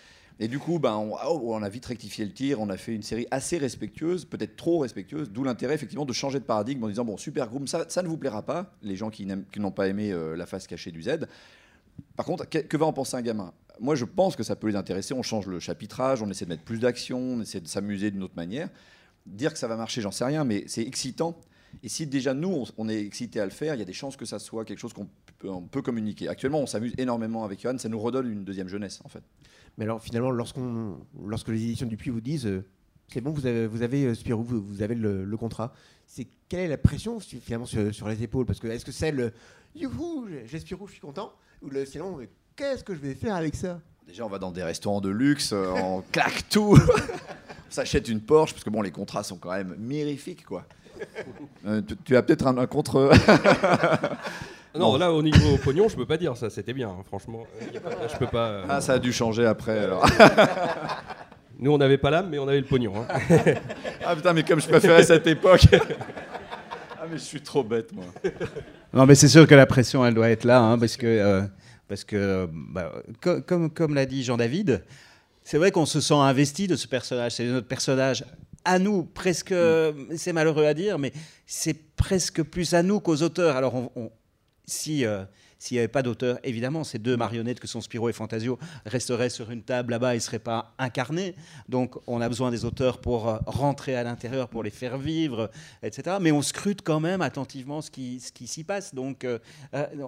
Et 0.42 0.48
du 0.48 0.58
coup, 0.58 0.80
ben, 0.80 0.96
oh, 0.98 1.40
on, 1.44 1.62
a 1.62 1.68
vite 1.68 1.86
rectifié 1.86 2.24
le 2.24 2.32
tir, 2.32 2.60
on 2.60 2.68
a 2.68 2.76
fait 2.76 2.92
une 2.92 3.04
série 3.04 3.28
assez 3.30 3.58
respectueuse, 3.58 4.24
peut-être 4.24 4.56
trop 4.56 4.80
respectueuse, 4.80 5.30
d'où 5.30 5.44
l'intérêt 5.44 5.74
effectivement 5.76 6.04
de 6.04 6.12
changer 6.12 6.40
de 6.40 6.44
paradigme 6.44 6.82
en 6.82 6.88
disant 6.88 7.04
bon, 7.04 7.16
Super 7.16 7.46
Groom, 7.46 7.68
ça, 7.68 7.86
ne 8.02 8.08
vous 8.08 8.16
plaira 8.16 8.42
pas, 8.42 8.74
les 8.82 8.96
gens 8.96 9.08
qui 9.08 9.24
n'ont 9.24 9.70
pas 9.70 9.86
aimé 9.86 10.10
euh, 10.10 10.36
la 10.36 10.46
face 10.46 10.66
cachée 10.66 10.90
du 10.90 11.00
Z. 11.00 11.28
Par 12.16 12.26
contre, 12.26 12.48
que, 12.48 12.76
va 12.76 12.86
en 12.86 12.92
penser 12.92 13.16
un 13.16 13.22
gamin? 13.22 13.52
Moi, 13.78 13.94
je 13.94 14.04
pense 14.04 14.34
que 14.34 14.42
ça 14.42 14.56
peut 14.56 14.66
les 14.66 14.74
intéresser. 14.74 15.14
On 15.14 15.22
change 15.22 15.46
le 15.46 15.60
chapitrage, 15.60 16.22
on 16.22 16.28
essaie 16.28 16.44
de 16.44 16.50
mettre 16.50 16.64
plus 16.64 16.80
d'action, 16.80 17.20
on 17.20 17.40
essaie 17.42 17.60
de 17.60 17.68
s'amuser 17.68 18.10
d'une 18.10 18.24
autre 18.24 18.34
manière. 18.34 18.68
Dire 19.26 19.52
que 19.52 19.60
ça 19.60 19.68
va 19.68 19.76
marcher, 19.76 20.00
j'en 20.00 20.10
sais 20.10 20.24
rien, 20.24 20.42
mais 20.42 20.64
c'est 20.66 20.82
excitant. 20.82 21.38
Et 21.84 21.88
si 21.88 22.08
déjà 22.08 22.34
nous, 22.34 22.66
on, 22.76 22.88
est 22.88 23.00
excité 23.00 23.38
à 23.38 23.44
le 23.44 23.52
faire, 23.52 23.76
il 23.76 23.78
y 23.78 23.82
a 23.82 23.84
des 23.84 23.92
chances 23.92 24.16
que 24.16 24.24
ça 24.24 24.40
soit 24.40 24.64
quelque 24.64 24.80
chose 24.80 24.92
qu'on 24.92 25.08
peut, 25.70 25.82
communiquer. 25.82 26.26
Actuellement, 26.26 26.58
on 26.58 26.66
s'amuse 26.66 26.94
énormément 26.98 27.44
avec 27.44 27.60
Johan, 27.60 27.78
ça 27.78 27.88
nous 27.88 28.00
redonne 28.00 28.30
une 28.30 28.44
deuxième 28.44 28.68
jeunesse, 28.68 29.00
en 29.04 29.08
fait. 29.08 29.22
Mais 29.78 29.84
alors, 29.84 30.02
finalement, 30.02 30.30
lorsqu'on, 30.30 30.98
lorsque 31.24 31.48
les 31.48 31.62
éditions 31.62 31.86
du 31.86 31.96
Puy 31.96 32.10
vous 32.10 32.20
disent 32.20 32.46
euh, 32.46 32.64
c'est 33.08 33.20
bon, 33.20 33.30
vous 33.30 33.46
avez, 33.46 33.66
vous 33.66 33.82
avez 33.82 34.04
euh, 34.04 34.14
Spirou, 34.14 34.42
vous, 34.42 34.82
avez 34.82 34.94
le, 34.94 35.36
contrat, 35.36 35.72
c'est 36.06 36.26
quelle 36.48 36.60
est 36.60 36.68
la 36.68 36.78
pression 36.78 37.20
finalement 37.20 37.66
sur, 37.66 38.08
les 38.08 38.22
épaules? 38.22 38.46
Parce 38.46 38.58
que 38.58 38.66
est-ce 38.68 38.84
que 38.84 38.92
c'est 38.92 39.12
le 39.12 39.32
youhou, 39.74 40.28
j'ai 40.46 40.58
Spirou, 40.60 40.86
je 40.86 40.92
suis 40.92 41.00
content? 41.00 41.32
Ou 41.62 41.68
le 41.68 41.84
sinon, 41.84 42.18
qu'est-ce 42.56 42.84
que 42.84 42.94
je 42.94 43.00
vais 43.00 43.14
faire 43.14 43.34
avec 43.34 43.54
ça? 43.54 43.80
Déjà, 44.06 44.24
on 44.26 44.28
va 44.28 44.38
dans 44.38 44.50
des 44.50 44.62
restaurants 44.62 45.00
de 45.00 45.10
luxe, 45.10 45.52
euh, 45.52 45.70
on 45.70 46.02
claque 46.12 46.48
tout, 46.48 46.76
on 46.76 47.70
s'achète 47.70 48.08
une 48.08 48.20
Porsche, 48.20 48.52
parce 48.52 48.64
que 48.64 48.70
bon, 48.70 48.82
les 48.82 48.90
contrats 48.90 49.22
sont 49.22 49.36
quand 49.36 49.52
même 49.52 49.76
mirifiques, 49.78 50.44
quoi. 50.44 50.66
tu, 52.04 52.16
as 52.16 52.22
peut-être 52.22 52.46
un, 52.46 52.66
contre. 52.66 53.10
Non, 54.74 54.96
là, 54.96 55.12
au 55.12 55.22
niveau 55.22 55.56
pognon, 55.62 55.88
je 55.88 55.96
peux 55.96 56.06
pas 56.06 56.16
dire 56.16 56.36
ça. 56.36 56.50
C'était 56.50 56.72
bien, 56.72 56.88
hein, 56.88 57.02
franchement. 57.06 57.44
je 57.70 58.18
peux 58.18 58.26
pas. 58.26 58.48
Euh, 58.48 58.64
ah, 58.68 58.80
ça 58.80 58.94
a 58.94 58.98
dû 58.98 59.12
changer 59.12 59.46
après. 59.46 59.78
Alors. 59.78 60.06
Nous, 61.58 61.70
on 61.70 61.78
n'avait 61.78 61.98
pas 61.98 62.10
l'âme, 62.10 62.28
mais 62.30 62.38
on 62.38 62.48
avait 62.48 62.60
le 62.60 62.66
pognon. 62.66 62.94
Hein. 62.96 63.06
ah 64.04 64.16
putain, 64.16 64.32
mais 64.32 64.42
comme 64.42 64.60
je 64.60 64.66
préférais 64.66 65.04
cette 65.04 65.26
époque. 65.26 65.66
ah, 65.72 67.04
mais 67.08 67.18
je 67.18 67.22
suis 67.22 67.40
trop 67.40 67.62
bête, 67.62 67.92
moi. 67.92 68.04
Non, 68.92 69.06
mais 69.06 69.14
c'est 69.14 69.28
sûr 69.28 69.46
que 69.46 69.54
la 69.54 69.66
pression, 69.66 70.04
elle 70.04 70.14
doit 70.14 70.30
être 70.30 70.44
là, 70.44 70.60
hein, 70.60 70.78
parce 70.78 70.96
que, 70.96 71.06
euh, 71.06 71.42
parce 71.88 72.04
que 72.04 72.48
bah, 72.50 72.92
comme, 73.46 73.70
comme 73.70 73.94
l'a 73.94 74.06
dit 74.06 74.24
Jean-David, 74.24 74.82
c'est 75.44 75.58
vrai 75.58 75.70
qu'on 75.70 75.86
se 75.86 76.00
sent 76.00 76.14
investi 76.14 76.66
de 76.66 76.74
ce 76.74 76.88
personnage. 76.88 77.32
C'est 77.32 77.44
notre 77.44 77.68
personnage 77.68 78.24
à 78.64 78.78
nous, 78.78 79.04
presque, 79.04 79.54
c'est 80.16 80.32
malheureux 80.32 80.64
à 80.64 80.74
dire, 80.74 80.98
mais 80.98 81.12
c'est 81.46 81.94
presque 81.94 82.42
plus 82.42 82.74
à 82.74 82.82
nous 82.82 82.98
qu'aux 82.98 83.22
auteurs. 83.22 83.56
Alors, 83.56 83.74
on, 83.74 84.10
si 84.66 85.04
euh, 85.04 85.24
s'il 85.62 85.76
n'y 85.76 85.78
avait 85.78 85.86
pas 85.86 86.02
d'auteur, 86.02 86.40
évidemment, 86.42 86.82
ces 86.82 86.98
deux 86.98 87.16
marionnettes 87.16 87.60
que 87.60 87.68
sont 87.68 87.80
Spiro 87.80 88.08
et 88.08 88.12
Fantasio 88.12 88.58
resteraient 88.84 89.30
sur 89.30 89.52
une 89.52 89.62
table 89.62 89.92
là-bas 89.92 90.14
et 90.14 90.16
ne 90.16 90.20
seraient 90.20 90.40
pas 90.40 90.74
incarnées. 90.76 91.36
Donc, 91.68 91.94
on 92.08 92.20
a 92.20 92.28
besoin 92.28 92.50
des 92.50 92.64
auteurs 92.64 93.00
pour 93.00 93.28
euh, 93.28 93.38
rentrer 93.46 93.94
à 93.94 94.02
l'intérieur, 94.02 94.48
pour 94.48 94.64
les 94.64 94.70
faire 94.70 94.98
vivre, 94.98 95.52
etc. 95.84 96.16
Mais 96.20 96.32
on 96.32 96.42
scrute 96.42 96.82
quand 96.82 96.98
même 96.98 97.20
attentivement 97.20 97.80
ce 97.80 97.92
qui, 97.92 98.18
ce 98.18 98.32
qui 98.32 98.48
s'y 98.48 98.64
passe. 98.64 98.92
Donc, 98.92 99.22
euh, 99.22 99.38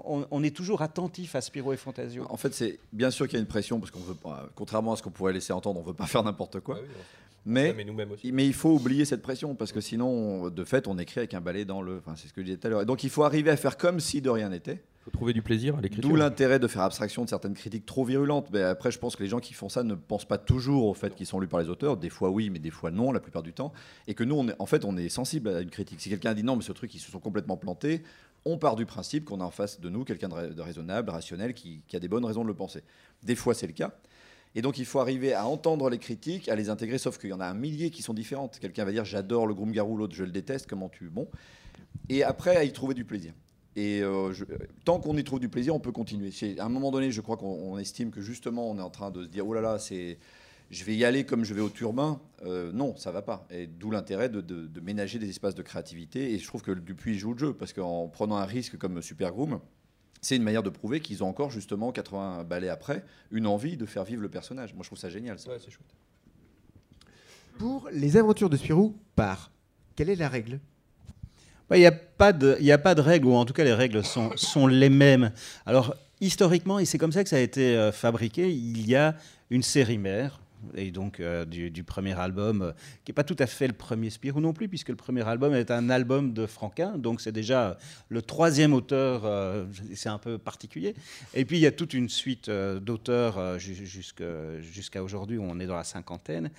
on, 0.05 0.43
est 0.43 0.55
toujours 0.55 0.83
attentif 0.83 1.37
à 1.37 1.41
Spiro 1.41 1.73
et 1.73 1.77
Fantasio. 1.77 2.27
En 2.29 2.37
fait, 2.37 2.53
c'est 2.53 2.81
bien 2.93 3.13
sûr 3.13 3.29
qu'il 3.29 3.35
y 3.35 3.39
a 3.39 3.41
une 3.41 3.47
pression, 3.47 3.79
parce 3.79 3.93
qu'on 3.93 4.01
veut 4.01 4.15
pas, 4.15 4.49
contrairement 4.57 4.95
à 4.95 4.97
ce 4.97 5.05
qu'on 5.05 5.11
pourrait 5.11 5.35
laisser 5.35 5.53
entendre, 5.53 5.79
on 5.79 5.83
ne 5.85 5.89
veut 5.89 5.95
pas 5.95 6.07
faire 6.07 6.25
n'importe 6.25 6.59
quoi. 6.59 6.81
Ah 6.81 6.87
mais, 7.47 7.75
mais, 8.33 8.47
il 8.47 8.55
faut 8.55 8.71
oublier 8.71 9.05
cette 9.05 9.21
pression 9.21 9.55
parce 9.55 9.71
que 9.71 9.81
sinon, 9.81 10.49
de 10.49 10.65
fait, 10.65 10.89
on 10.89 10.99
écrit 10.99 11.21
avec 11.21 11.35
un 11.35 11.41
balai 11.41 11.65
dans 11.65 11.83
le. 11.83 11.99
Enfin, 11.99 12.15
c'est 12.17 12.29
ce 12.29 12.33
que 12.33 12.41
je 12.41 12.47
disais 12.47 12.57
tout 12.57 12.67
à 12.67 12.71
l'heure. 12.71 12.87
Donc 12.87 13.05
il 13.05 13.11
faut 13.11 13.25
arriver 13.25 13.51
à 13.51 13.57
faire 13.57 13.77
comme 13.77 14.01
si 14.01 14.23
de 14.23 14.31
rien 14.31 14.49
n'était. 14.49 14.83
Il 15.01 15.05
faut 15.05 15.11
trouver 15.11 15.35
du 15.35 15.43
plaisir 15.43 15.77
à 15.77 15.83
l'écriture. 15.83 16.09
D'où 16.09 16.17
l'intérêt 16.17 16.59
de 16.59 16.67
faire 16.67 16.81
abstraction 16.81 17.25
de 17.25 17.29
certaines 17.29 17.53
critiques 17.53 17.85
trop 17.85 18.07
virulentes. 18.07 18.49
Mais 18.51 18.63
après, 18.63 18.91
je 18.91 18.99
pense 18.99 19.17
que 19.17 19.23
les 19.23 19.29
gens 19.29 19.41
qui 19.41 19.53
font 19.53 19.69
ça 19.69 19.83
ne 19.83 19.95
pensent 19.95 20.25
pas 20.25 20.39
toujours 20.39 20.87
au 20.87 20.95
fait 20.95 21.15
qu'ils 21.15 21.27
sont 21.27 21.39
lus 21.39 21.47
par 21.47 21.61
les 21.61 21.69
auteurs. 21.69 21.99
Des 21.99 22.09
fois 22.09 22.31
oui, 22.31 22.49
mais 22.49 22.59
des 22.59 22.71
fois 22.71 22.91
non, 22.91 23.13
la 23.13 23.21
plupart 23.21 23.43
du 23.43 23.53
temps. 23.53 23.75
Et 24.07 24.15
que 24.15 24.25
nous, 24.25 24.35
on 24.35 24.49
est, 24.49 24.55
en 24.59 24.65
fait, 24.65 24.87
on 24.87 24.97
est 24.97 25.11
sensible 25.11 25.51
à 25.51 25.61
une 25.61 25.69
critique. 25.69 26.01
Si 26.01 26.09
quelqu'un 26.09 26.33
dit 26.33 26.43
non, 26.43 26.57
mais 26.57 26.63
ce 26.63 26.73
truc, 26.73 26.95
ils 26.95 27.01
se 27.01 27.11
sont 27.11 27.21
complètement 27.21 27.59
plantés, 27.59 28.03
on 28.47 28.57
part 28.57 28.77
du 28.77 28.87
principe 28.87 29.27
qu'on 29.27 29.41
a 29.41 29.45
en 29.45 29.51
face 29.51 29.79
de 29.81 29.91
nous 29.91 30.05
quelqu'un 30.05 30.29
de, 30.29 30.63
raisonnable, 30.63 31.11
rationnel, 31.11 31.53
qui, 31.53 31.83
qui 31.87 31.97
a 31.97 32.01
des 32.01 32.09
bonnes 32.09 32.25
raisons 32.25 32.43
de 32.43 32.49
le 32.49 32.55
penser. 32.55 32.83
Des 33.23 33.35
fois, 33.35 33.53
c'est 33.53 33.67
le 33.67 33.73
cas. 33.75 33.93
Et 34.55 34.63
donc, 34.63 34.79
il 34.79 34.85
faut 34.85 35.01
arriver 35.01 35.35
à 35.35 35.47
entendre 35.47 35.91
les 35.91 35.99
critiques, 35.99 36.49
à 36.49 36.55
les 36.55 36.69
intégrer, 36.69 36.99
sauf 36.99 37.19
qu'il 37.19 37.31
y 37.31 37.33
en 37.33 37.41
a 37.41 37.47
un 37.47 37.55
millier 37.55 37.91
qui 37.91 38.03
sont 38.03 38.15
différentes. 38.15 38.59
Quelqu'un 38.61 38.85
va 38.85 38.93
dire 38.93 39.05
j'adore 39.05 39.47
le 39.47 39.55
Groom-Garou, 39.55 39.97
l'autre 39.97 40.15
je 40.15 40.25
le 40.25 40.31
déteste, 40.31 40.67
comment 40.69 40.89
tu. 40.89 41.09
Bon. 41.09 41.29
Et 42.09 42.23
après, 42.23 42.57
à 42.57 42.65
y 42.65 42.73
trouver 42.73 42.95
du 42.95 43.05
plaisir. 43.05 43.33
Et 43.77 44.03
euh, 44.03 44.33
tant 44.85 45.01
qu'on 45.01 45.17
y 45.17 45.25
trouve 45.25 45.41
du 45.41 45.49
plaisir, 45.49 45.75
on 45.75 45.81
peut 45.81 45.93
continuer. 45.93 46.31
À 46.59 46.65
un 46.65 46.69
moment 46.69 46.93
donné, 46.93 47.11
je 47.11 47.21
crois 47.21 47.37
qu'on 47.37 47.77
estime 47.79 48.11
que 48.11 48.21
justement, 48.21 48.71
on 48.71 48.79
est 48.79 48.83
en 48.83 48.91
train 48.91 49.11
de 49.11 49.25
se 49.25 49.29
dire 49.29 49.47
oh 49.47 49.55
là 49.55 49.61
là, 49.61 49.79
c'est. 49.79 50.19
Je 50.71 50.83
vais 50.85 50.97
y 50.97 51.05
aller 51.05 51.25
comme 51.25 51.45
je 51.45 51.53
vais 51.53 51.61
au 51.61 51.69
turbin. 51.69 52.21
Euh, 52.45 52.73
non, 52.73 52.97
ça 52.97 53.13
va 53.13 53.23
pas. 53.23 53.47
Et 53.51 53.67
d'où 53.67 53.91
l'intérêt 53.91 54.29
de, 54.29 54.41
de, 54.41 54.81
ménager 54.81 55.19
des 55.19 55.29
espaces 55.29 55.55
de 55.55 55.63
créativité. 55.63 56.33
Et 56.33 56.39
je 56.39 56.47
trouve 56.47 56.63
que 56.63 56.73
Dupuis 56.73 57.19
joue 57.19 57.33
le 57.33 57.39
jeu 57.39 57.53
parce 57.53 57.73
qu'en 57.73 58.09
prenant 58.09 58.37
un 58.37 58.47
risque 58.47 58.79
comme 58.79 59.03
Super 59.03 59.33
Groom, 59.33 59.61
c'est 60.25 60.37
une 60.37 60.43
manière 60.43 60.63
de 60.63 60.71
prouver 60.71 61.01
qu'ils 61.01 61.23
ont 61.23 61.29
encore, 61.29 61.51
justement, 61.51 61.93
80 61.93 62.45
balais 62.45 62.71
après, 62.71 63.05
une 63.31 63.47
envie 63.47 63.77
de 63.77 63.85
faire 63.85 64.05
vivre 64.05 64.23
le 64.23 64.31
personnage. 64.31 64.73
Moi, 64.73 64.83
je 64.83 64.89
trouve 64.89 64.99
ça 64.99 65.11
génial. 65.11 65.39
Ça. 65.39 65.51
c'est 65.59 65.71
chouette. 65.71 65.95
Pour 67.59 67.89
les 67.93 68.17
aventures 68.17 68.49
de 68.49 68.57
Spirou, 68.57 68.97
par, 69.15 69.51
quelle 69.95 70.09
est 70.09 70.17
la 70.17 70.29
règle? 70.29 70.61
Il 71.71 71.79
n'y 71.79 71.87
a, 71.87 71.93
pas 71.93 72.33
de, 72.33 72.59
a 72.71 72.79
pas 72.79 72.95
de 72.95 73.01
règle, 73.01 73.27
ou 73.27 73.35
en 73.35 73.45
tout 73.45 73.53
cas 73.53 73.65
les 73.65 73.75
règles 73.75 74.05
sont, 74.05 74.31
sont 74.37 74.67
les 74.67 74.91
mêmes. 74.91 75.33
Alors 75.67 75.95
historiquement, 76.21 76.79
et 76.79 76.85
c'est 76.85 76.99
comme 76.99 77.13
ça 77.13 77.23
que 77.23 77.29
ça 77.29 77.37
a 77.37 77.41
été 77.41 77.77
euh, 77.77 77.93
fabriqué, 77.93 78.51
il 78.51 78.89
y 78.89 78.97
a 78.97 79.17
une 79.51 79.63
série 79.63 79.99
mère, 79.99 80.41
et 80.75 80.91
donc 80.91 81.21
euh, 81.21 81.45
du, 81.45 81.85
premier 81.85 82.19
album, 82.19 82.63
euh, 82.63 82.73
qui 83.05 83.11
n'est 83.11 83.15
pas 83.15 83.25
tout 83.25 83.37
à 83.39 83.47
fait 83.47 83.67
le 83.67 83.73
premier 83.73 84.11
Spirou 84.11 84.41
non 84.41 84.53
plus, 84.53 84.69
puisque 84.69 84.89
le 84.89 84.97
premier 84.97 85.27
album 85.27 85.55
est 85.55 85.71
un 85.71 85.91
album 85.91 86.33
de 86.33 86.47
Franquin, 86.47 86.99
donc 86.99 87.21
c'est 87.21 87.33
déjà 87.33 87.77
le 88.09 88.23
troisième 88.23 88.73
auteur, 88.73 89.23
euh, 89.25 89.67
c'est 89.95 90.09
un 90.09 90.19
peu 90.19 90.39
particulier. 90.39 90.95
Et 91.35 91.45
puis 91.45 91.59
il 91.59 91.61
y 91.61 91.67
a 91.67 91.73
toute 91.73 91.95
une 91.95 92.09
suite 92.09 92.51
d'auteurs 92.51 93.59
jusqu'à 93.59 95.03
aujourd'hui, 95.03 95.39
où 95.39 95.45
on 95.45 95.61
est 95.61 95.67
dans 95.67 95.77
la 95.77 95.85
cinquantaine. 95.85 96.51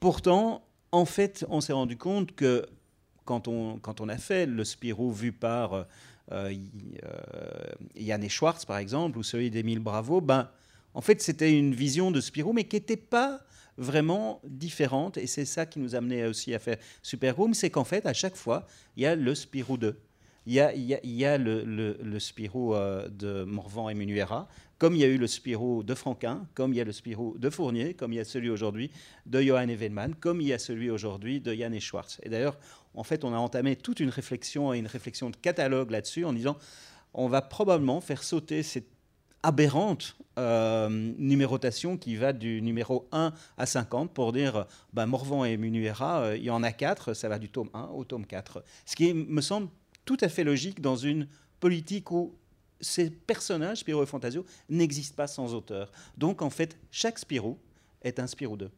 Pourtant, 0.00 0.64
en 0.92 1.04
fait, 1.04 1.44
on 1.48 1.60
s'est 1.60 1.72
rendu 1.72 1.96
compte 1.96 2.34
que 2.34 2.66
quand 3.24 3.48
on, 3.48 3.78
quand 3.78 4.00
on 4.00 4.08
a 4.08 4.18
fait 4.18 4.46
le 4.46 4.64
Spirou 4.64 5.12
vu 5.12 5.32
par 5.32 5.86
Yann 6.30 8.22
et 8.24 8.28
Schwartz, 8.28 8.64
par 8.64 8.78
exemple, 8.78 9.18
ou 9.18 9.22
celui 9.22 9.50
d'Émile 9.50 9.80
Bravo, 9.80 10.20
ben, 10.20 10.48
en 10.94 11.00
fait, 11.00 11.20
c'était 11.20 11.56
une 11.56 11.74
vision 11.74 12.10
de 12.10 12.20
Spirou, 12.20 12.52
mais 12.52 12.64
qui 12.64 12.76
n'était 12.76 12.96
pas 12.96 13.40
vraiment 13.76 14.40
différente. 14.44 15.16
Et 15.16 15.26
c'est 15.26 15.44
ça 15.44 15.66
qui 15.66 15.80
nous 15.80 15.94
a 15.94 15.98
amené 15.98 16.24
aussi 16.26 16.54
à 16.54 16.58
faire 16.58 16.78
Super 17.02 17.36
Room, 17.36 17.54
c'est 17.54 17.70
qu'en 17.70 17.84
fait, 17.84 18.06
à 18.06 18.12
chaque 18.12 18.36
fois, 18.36 18.66
il 18.96 19.02
y 19.02 19.06
a 19.06 19.16
le 19.16 19.34
Spirou 19.34 19.76
2. 19.76 19.98
Il 20.46 20.52
y 20.52 20.60
a, 21.24 21.38
le, 21.38 22.18
Spirou 22.18 22.74
euh, 22.74 23.08
de 23.08 23.44
Morvan 23.44 23.88
et 23.88 23.94
Menuera, 23.94 24.46
comme 24.76 24.94
il 24.94 25.00
y 25.00 25.04
a 25.04 25.08
eu 25.08 25.16
le 25.16 25.26
Spirou 25.26 25.82
de 25.82 25.94
Franquin, 25.94 26.46
comme 26.54 26.74
il 26.74 26.76
y 26.76 26.80
a 26.82 26.84
le 26.84 26.92
Spirou 26.92 27.38
de 27.38 27.48
Fournier, 27.48 27.94
comme 27.94 28.12
il 28.12 28.16
y 28.16 28.20
a 28.20 28.24
celui 28.24 28.50
aujourd'hui 28.50 28.90
de 29.24 29.40
Johan 29.40 29.68
Evelman, 29.68 30.14
comme 30.20 30.42
il 30.42 30.48
y 30.48 30.52
a 30.52 30.58
celui 30.58 30.90
aujourd'hui 30.90 31.40
de 31.40 31.54
Yann 31.54 31.72
et 31.72 31.80
Schwartz. 31.80 32.20
Et 32.22 32.28
d'ailleurs, 32.28 32.58
en 32.92 33.04
fait, 33.04 33.24
on 33.24 33.32
a 33.32 33.38
entamé 33.38 33.74
toute 33.74 34.00
une 34.00 34.10
réflexion 34.10 34.74
et 34.74 34.78
une 34.78 34.86
réflexion 34.86 35.30
de 35.30 35.36
catalogue 35.36 35.90
là-dessus 35.90 36.26
en 36.26 36.34
disant 36.34 36.58
on 37.14 37.28
va 37.28 37.40
probablement 37.40 38.00
faire 38.00 38.22
sauter 38.22 38.62
cette 38.62 38.93
aberrante 39.44 40.16
euh, 40.38 40.88
numérotation 40.88 41.96
qui 41.96 42.16
va 42.16 42.32
du 42.32 42.60
numéro 42.60 43.06
1 43.12 43.32
à 43.56 43.66
50 43.66 44.12
pour 44.12 44.32
dire 44.32 44.66
ben, 44.92 45.06
Morvan 45.06 45.44
et 45.44 45.56
Munuera, 45.56 46.22
euh, 46.22 46.36
il 46.36 46.42
y 46.42 46.50
en 46.50 46.62
a 46.62 46.72
4, 46.72 47.14
ça 47.14 47.28
va 47.28 47.38
du 47.38 47.48
tome 47.48 47.70
1 47.74 47.90
au 47.94 48.04
tome 48.04 48.26
4. 48.26 48.64
Ce 48.84 48.96
qui 48.96 49.14
me 49.14 49.40
semble 49.40 49.68
tout 50.04 50.16
à 50.22 50.28
fait 50.28 50.42
logique 50.42 50.80
dans 50.80 50.96
une 50.96 51.28
politique 51.60 52.10
où 52.10 52.34
ces 52.80 53.10
personnages, 53.10 53.78
Spirou 53.78 54.02
et 54.02 54.06
Fantasio, 54.06 54.44
n'existent 54.68 55.16
pas 55.16 55.26
sans 55.26 55.54
auteur. 55.54 55.92
Donc 56.16 56.42
en 56.42 56.50
fait, 56.50 56.76
chaque 56.90 57.18
Spirou 57.18 57.58
est 58.02 58.18
un 58.18 58.26
Spirou 58.26 58.56
2. 58.56 58.70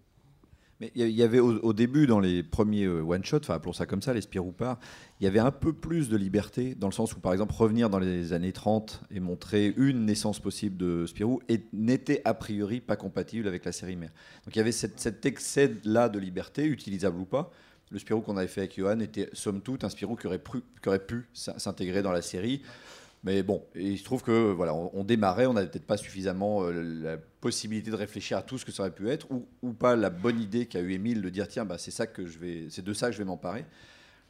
Mais 0.81 0.93
il 0.95 1.09
y 1.09 1.23
avait 1.23 1.41
au, 1.41 1.73
début, 1.73 2.07
dans 2.07 2.21
les 2.21 2.43
premiers 2.43 2.85
euh, 2.85 3.01
one-shots, 3.01 3.39
enfin 3.39 3.55
appelons 3.55 3.73
ça 3.73 3.87
comme 3.87 4.03
ça, 4.03 4.13
les 4.13 4.21
Spirou 4.21 4.53
part, 4.53 4.79
il 5.21 5.25
y 5.25 5.27
avait 5.27 5.39
un 5.39 5.51
peu 5.51 5.73
plus 5.73 6.11
de 6.11 6.17
liberté, 6.19 6.75
dans 6.75 6.89
le 6.89 6.93
sens 6.93 7.15
où, 7.17 7.21
par 7.21 7.33
exemple, 7.33 7.55
revenir 7.55 7.89
dans 7.89 7.99
les 7.99 8.35
années 8.35 8.53
30 8.53 9.01
et 9.11 9.21
montrer 9.21 9.73
une 9.79 10.05
naissance 10.05 10.39
possible 10.39 10.77
de 10.77 11.07
Spirou 11.07 11.41
n'était 11.73 12.21
a 12.27 12.35
priori 12.35 12.81
pas 12.81 12.97
compatible 12.97 13.49
avec 13.49 13.65
la 13.65 13.73
série 13.73 13.97
mère. 13.97 14.13
Donc 14.45 14.55
il 14.55 14.59
y 14.59 14.61
avait 14.61 14.73
cet 14.73 15.25
excès-là 15.25 16.11
de 16.11 16.19
liberté, 16.19 16.67
utilisable 16.67 17.19
ou 17.21 17.25
pas. 17.25 17.51
Le 17.91 17.99
Spirou 17.99 18.21
qu'on 18.21 18.37
avait 18.37 18.49
fait 18.49 18.63
avec 18.63 18.77
Johan 18.77 19.01
était, 19.01 19.31
somme 19.33 19.63
toute, 19.63 19.85
un 19.85 19.89
Spirou 19.89 20.17
qui 20.17 20.27
aurait 20.27 21.07
pu 21.07 21.25
s'intégrer 21.33 22.03
dans 22.03 22.13
la 22.13 22.23
série. 22.23 22.63
Mais 23.25 23.43
bon, 23.43 23.65
il 23.75 23.99
se 23.99 24.05
trouve 24.05 24.23
que 24.23 24.53
voilà, 24.53 24.75
on, 24.75 25.03
démarrait, 25.03 25.47
on 25.47 25.55
n'avait 25.55 25.69
peut-être 25.69 25.87
pas 25.87 25.97
suffisamment 25.97 26.63
euh, 26.63 26.71
la 27.03 27.17
possibilité 27.17 27.91
de 27.91 27.97
réfléchir 27.97 28.39
à 28.39 28.43
tout 28.43 28.57
ce 28.57 28.65
que 28.65 28.71
ça 28.71 28.85
aurait 28.85 28.95
pu 28.95 29.09
être, 29.09 29.27
ou, 29.63 29.73
pas 29.73 29.97
la 29.97 30.11
bonne 30.11 30.41
idée 30.41 30.67
qu'a 30.67 30.81
eu 30.81 30.93
Émile 30.93 31.23
de 31.23 31.29
dire 31.29 31.49
tiens, 31.49 31.65
bah, 31.65 31.79
c'est 31.79 31.91
ça 31.91 32.07
que 32.07 32.27
je 32.27 32.39
c'est 32.69 32.85
de 32.85 32.95
ça 32.95 33.07
que 33.07 33.13
je 33.13 33.19
vais 33.19 33.25
m'emparer. 33.25 33.65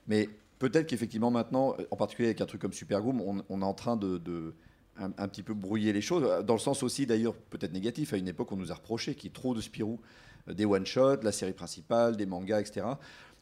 Mais 0.07 0.31
peut-être 0.59 0.87
qu'effectivement 0.87 1.31
maintenant, 1.31 1.77
en 1.91 1.97
particulier 1.97 2.29
avec 2.29 2.41
un 2.41 2.47
truc 2.47 2.63
comme 2.63 2.73
Supergoom, 2.73 3.21
on, 3.21 3.45
on 3.51 3.61
est 3.61 3.65
en 3.65 3.75
train 3.75 3.97
de, 3.97 4.55
un, 4.99 5.29
petit 5.29 5.43
peu 5.43 5.55
brouiller 5.55 5.93
les 5.93 6.01
choses, 6.01 6.45
dans 6.45 6.55
le 6.55 6.61
sens 6.61 6.83
aussi 6.83 7.07
d'ailleurs 7.07 7.35
peut-être 7.35 7.73
négatif. 7.73 8.13
À 8.13 8.17
une 8.17 8.29
époque, 8.29 8.53
on 8.53 8.57
nous 8.57 8.73
a 8.73 8.75
reproché 8.75 9.15
qu'il 9.15 9.25
y 9.25 9.27
ait 9.29 9.35
trop 9.35 9.55
de 9.55 9.61
Spirou, 9.61 10.01
euh, 10.49 10.55
des 10.55 10.65
one-shots, 10.65 11.23
la 11.23 11.33
série 11.33 11.53
principale, 11.53 12.17
des 12.17 12.27
mangas, 12.27 12.61
etc. 12.61 12.87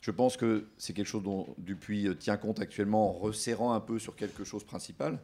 Je 0.05 0.11
pense 0.11 0.37
que 0.37 0.67
c'est 0.77 0.93
quelque 0.93 1.07
chose 1.07 1.23
dont 1.23 1.47
Dupuis 1.57 2.09
euh, 2.09 2.15
tient 2.15 2.37
compte 2.37 2.61
actuellement 2.61 3.09
en 3.09 3.13
resserrant 3.13 3.73
un 3.73 3.81
peu 3.81 3.99
sur 3.99 4.15
quelque 4.15 4.45
chose 4.45 4.63
principal. 4.63 5.19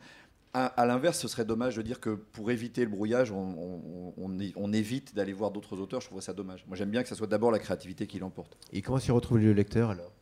À, 0.54 0.86
l'inverse, 0.86 1.18
ce 1.18 1.28
serait 1.28 1.44
dommage 1.44 1.76
de 1.76 1.82
dire 1.82 2.00
que 2.00 2.10
pour 2.10 2.50
éviter 2.50 2.84
le 2.84 2.90
brouillage, 2.90 3.30
on, 3.30 4.72
évite 4.72 5.14
d'aller 5.14 5.34
voir 5.34 5.50
d'autres 5.50 5.78
auteurs. 5.78 6.00
Je 6.00 6.06
trouverais 6.06 6.24
ça 6.24 6.32
dommage. 6.32 6.64
Moi, 6.66 6.78
j'aime 6.78 6.90
bien 6.90 7.02
que 7.02 7.10
ce 7.10 7.14
soit 7.14 7.26
d'abord 7.26 7.50
la 7.50 7.58
créativité 7.58 8.06
qui 8.06 8.18
l'emporte. 8.18 8.56
Et 8.72 8.80
comment 8.80 8.98
s'y 8.98 9.12
retrouve 9.12 9.38
le 9.38 9.52
lecteur 9.52 9.90
alors? 9.90 10.12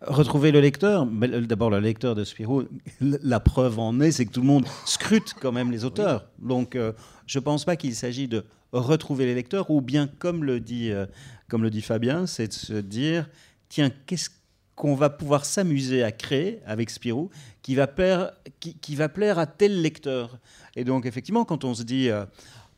Retrouver 0.00 0.52
le 0.52 0.60
lecteur, 0.60 1.04
d'abord 1.04 1.70
le 1.70 1.80
lecteur 1.80 2.14
de 2.14 2.22
Spirou, 2.22 2.62
la 3.00 3.40
preuve 3.40 3.80
en 3.80 4.00
est, 4.00 4.12
c'est 4.12 4.26
que 4.26 4.32
tout 4.32 4.40
le 4.40 4.46
monde 4.46 4.64
scrute 4.86 5.34
quand 5.40 5.52
même 5.52 5.72
les 5.72 5.84
auteurs. 5.84 6.28
Donc 6.38 6.76
euh, 6.76 6.92
je 7.26 7.40
ne 7.40 7.44
pense 7.44 7.64
pas 7.64 7.74
qu'il 7.76 7.96
s'agit 7.96 8.28
de 8.28 8.44
retrouver 8.72 9.26
les 9.26 9.34
lecteurs, 9.34 9.70
ou 9.70 9.80
bien 9.80 10.06
comme 10.06 10.44
le 10.44 10.60
dit 10.60 10.90
euh, 10.90 11.06
comme 11.52 11.64
le 11.64 11.68
dit 11.68 11.82
Fabien, 11.82 12.26
c'est 12.26 12.48
de 12.48 12.52
se 12.54 12.72
dire, 12.72 13.28
tiens, 13.68 13.90
qu'est-ce 14.06 14.30
qu'on 14.74 14.94
va 14.94 15.10
pouvoir 15.10 15.44
s'amuser 15.44 16.02
à 16.02 16.10
créer 16.10 16.60
avec 16.64 16.88
Spirou 16.88 17.28
qui 17.60 17.74
va, 17.74 17.86
plaire, 17.86 18.32
qui, 18.58 18.96
va 18.96 19.10
plaire 19.10 19.38
à 19.38 19.44
tel 19.44 19.82
lecteur. 19.82 20.38
Et 20.76 20.84
donc, 20.84 21.04
effectivement, 21.04 21.44
quand 21.44 21.64
on 21.64 21.74
se 21.74 21.82
dit, 21.82 22.08
euh, 22.08 22.24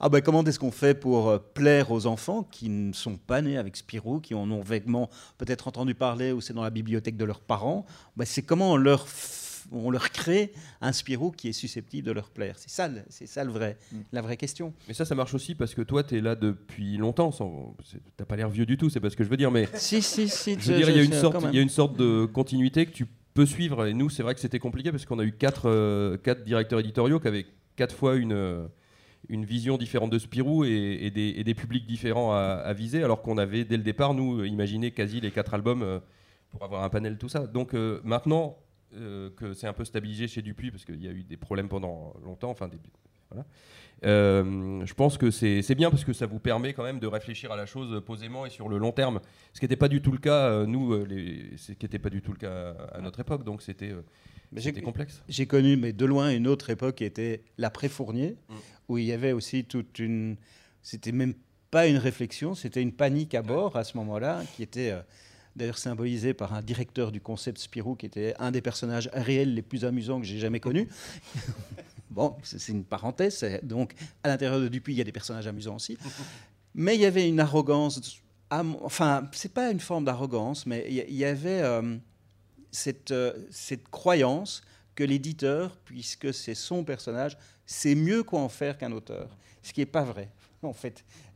ah 0.00 0.08
ben, 0.08 0.20
comment 0.22 0.42
est-ce 0.42 0.58
qu'on 0.58 0.72
fait 0.72 0.94
pour 0.94 1.28
euh, 1.28 1.38
plaire 1.38 1.92
aux 1.92 2.06
enfants 2.06 2.42
qui 2.42 2.68
ne 2.68 2.92
sont 2.92 3.16
pas 3.16 3.42
nés 3.42 3.58
avec 3.58 3.76
Spirou, 3.76 4.18
qui 4.18 4.34
en 4.34 4.50
ont 4.50 4.60
vaguement 4.60 5.08
peut-être 5.38 5.68
entendu 5.68 5.94
parler 5.94 6.32
ou 6.32 6.40
c'est 6.40 6.52
dans 6.52 6.64
la 6.64 6.70
bibliothèque 6.70 7.16
de 7.16 7.24
leurs 7.24 7.42
parents, 7.42 7.86
ben, 8.16 8.24
c'est 8.24 8.42
comment 8.42 8.72
on 8.72 8.76
leur 8.76 9.06
on 9.72 9.90
leur 9.90 10.10
crée 10.10 10.52
un 10.80 10.92
Spirou 10.92 11.30
qui 11.30 11.48
est 11.48 11.52
susceptible 11.52 12.06
de 12.06 12.12
leur 12.12 12.30
plaire. 12.30 12.56
C'est 12.58 12.70
ça, 12.70 12.88
c'est 13.08 13.26
ça 13.26 13.44
le 13.44 13.50
vrai, 13.50 13.76
mm. 13.92 13.98
la 14.12 14.22
vraie 14.22 14.36
question. 14.36 14.72
Mais 14.88 14.94
ça, 14.94 15.04
ça 15.04 15.14
marche 15.14 15.34
aussi 15.34 15.54
parce 15.54 15.74
que 15.74 15.82
toi, 15.82 16.02
tu 16.02 16.16
es 16.16 16.20
là 16.20 16.34
depuis 16.34 16.96
longtemps. 16.96 17.30
Sans... 17.30 17.76
T'as 18.16 18.24
pas 18.24 18.36
l'air 18.36 18.48
vieux 18.48 18.66
du 18.66 18.76
tout, 18.76 18.90
c'est 18.90 19.00
pas 19.00 19.10
ce 19.10 19.16
que 19.16 19.24
je 19.24 19.28
veux 19.28 19.36
dire. 19.36 19.50
Mais 19.50 19.68
si, 19.74 20.02
si, 20.02 20.28
si. 20.28 20.56
Je 20.58 20.72
veux 20.72 20.78
dire, 20.78 20.90
il 20.90 20.96
y, 20.96 21.00
a 21.00 21.02
une 21.02 21.12
sorte, 21.12 21.44
y 21.52 21.58
a 21.58 21.62
une 21.62 21.68
sorte 21.68 21.96
de 21.96 22.26
continuité 22.26 22.86
que 22.86 22.92
tu 22.92 23.06
peux 23.34 23.46
suivre. 23.46 23.86
Et 23.86 23.94
nous, 23.94 24.10
c'est 24.10 24.22
vrai 24.22 24.34
que 24.34 24.40
c'était 24.40 24.58
compliqué 24.58 24.90
parce 24.90 25.04
qu'on 25.04 25.18
a 25.18 25.24
eu 25.24 25.32
quatre, 25.32 25.68
euh, 25.68 26.16
quatre 26.16 26.44
directeurs 26.44 26.80
éditoriaux 26.80 27.20
qui 27.20 27.28
avaient 27.28 27.46
quatre 27.76 27.94
fois 27.94 28.16
une. 28.16 28.32
Euh, 28.32 28.66
une 29.30 29.46
vision 29.46 29.78
différente 29.78 30.10
de 30.10 30.18
Spirou 30.18 30.66
et, 30.66 31.10
des, 31.10 31.54
publics 31.54 31.86
différents 31.86 32.34
à, 32.34 32.70
viser, 32.74 33.02
alors 33.02 33.22
qu'on 33.22 33.38
avait 33.38 33.64
dès 33.64 33.78
le 33.78 33.82
départ, 33.82 34.12
nous, 34.12 34.44
imaginé 34.44 34.90
quasi 34.90 35.18
les 35.18 35.30
quatre 35.30 35.54
albums 35.54 35.82
euh, 35.82 35.98
pour 36.50 36.62
avoir 36.62 36.84
un 36.84 36.90
panel, 36.90 37.16
tout 37.16 37.30
ça. 37.30 37.46
Donc 37.46 37.72
maintenant, 38.04 38.58
euh, 38.96 39.30
que 39.36 39.52
c'est 39.54 39.66
un 39.66 39.72
peu 39.72 39.84
stabilisé 39.84 40.28
chez 40.28 40.42
Dupuis 40.42 40.70
parce 40.70 40.84
qu'il 40.84 41.02
y 41.02 41.08
a 41.08 41.10
eu 41.10 41.24
des 41.24 41.36
problèmes 41.36 41.68
pendant 41.68 42.14
longtemps. 42.24 42.50
Enfin, 42.50 42.68
voilà. 43.30 43.46
Euh, 44.04 44.84
je 44.84 44.94
pense 44.94 45.16
que 45.16 45.30
c'est 45.30 45.74
bien 45.74 45.90
parce 45.90 46.04
que 46.04 46.12
ça 46.12 46.26
vous 46.26 46.38
permet 46.38 46.74
quand 46.74 46.82
même 46.82 46.98
de 46.98 47.06
réfléchir 47.06 47.52
à 47.52 47.56
la 47.56 47.66
chose 47.66 48.02
posément 48.04 48.44
et 48.44 48.50
sur 48.50 48.68
le 48.68 48.78
long 48.78 48.92
terme, 48.92 49.20
ce 49.52 49.60
qui 49.60 49.64
n'était 49.64 49.76
pas 49.76 49.88
du 49.88 50.02
tout 50.02 50.12
le 50.12 50.18
cas 50.18 50.48
euh, 50.48 50.66
nous, 50.66 51.04
les, 51.04 51.56
ce 51.56 51.72
qui 51.72 51.84
n'était 51.84 51.98
pas 51.98 52.10
du 52.10 52.20
tout 52.20 52.32
le 52.32 52.38
cas 52.38 52.74
à 52.92 53.00
notre 53.00 53.20
époque, 53.20 53.44
donc 53.44 53.62
c'était 53.62 53.94
complexe. 54.82 55.22
J'ai 55.28 55.46
connu, 55.46 55.76
mais 55.76 55.92
de 55.92 56.04
loin, 56.04 56.30
une 56.34 56.46
autre 56.46 56.70
époque 56.70 56.96
qui 56.96 57.04
était 57.04 57.42
l'après-Fournier, 57.56 58.36
mm. 58.48 58.54
où 58.88 58.98
il 58.98 59.04
y 59.04 59.12
avait 59.12 59.32
aussi 59.32 59.64
toute 59.64 59.98
une, 59.98 60.36
c'était 60.82 61.12
même 61.12 61.34
pas 61.70 61.86
une 61.86 61.98
réflexion, 61.98 62.54
c'était 62.54 62.82
une 62.82 62.92
panique 62.92 63.34
à 63.34 63.42
bord 63.42 63.76
à 63.76 63.84
ce 63.84 63.96
moment-là, 63.96 64.42
qui 64.54 64.62
était 64.62 64.94
d'ailleurs 65.56 65.78
symbolisé 65.78 66.34
par 66.34 66.54
un 66.54 66.62
directeur 66.62 67.12
du 67.12 67.20
concept 67.20 67.58
Spirou, 67.58 67.94
qui 67.94 68.06
était 68.06 68.34
un 68.38 68.50
des 68.50 68.60
personnages 68.60 69.08
réels 69.12 69.54
les 69.54 69.62
plus 69.62 69.84
amusants 69.84 70.20
que 70.20 70.26
j'ai 70.26 70.38
jamais 70.38 70.60
connus. 70.60 70.88
bon, 72.10 72.36
c'est 72.42 72.72
une 72.72 72.84
parenthèse. 72.84 73.44
Donc, 73.62 73.94
à 74.22 74.28
l'intérieur 74.28 74.60
de 74.60 74.68
Dupuis, 74.68 74.94
il 74.94 74.98
y 74.98 75.00
a 75.00 75.04
des 75.04 75.12
personnages 75.12 75.46
amusants 75.46 75.76
aussi. 75.76 75.96
Mais 76.74 76.96
il 76.96 77.00
y 77.00 77.06
avait 77.06 77.28
une 77.28 77.40
arrogance. 77.40 78.20
Enfin, 78.50 79.28
c'est 79.32 79.52
pas 79.52 79.70
une 79.70 79.80
forme 79.80 80.04
d'arrogance, 80.04 80.66
mais 80.66 80.86
il 80.88 81.14
y 81.14 81.24
avait 81.24 81.62
euh, 81.62 81.96
cette, 82.70 83.10
euh, 83.10 83.32
cette 83.50 83.88
croyance 83.88 84.62
que 84.94 85.02
l'éditeur, 85.02 85.76
puisque 85.84 86.32
c'est 86.32 86.54
son 86.54 86.84
personnage, 86.84 87.36
sait 87.66 87.94
mieux 87.94 88.22
quoi 88.22 88.40
en 88.40 88.48
faire 88.48 88.78
qu'un 88.78 88.92
auteur. 88.92 89.36
Ce 89.62 89.72
qui 89.72 89.80
n'est 89.80 89.86
pas 89.86 90.04
vrai 90.04 90.28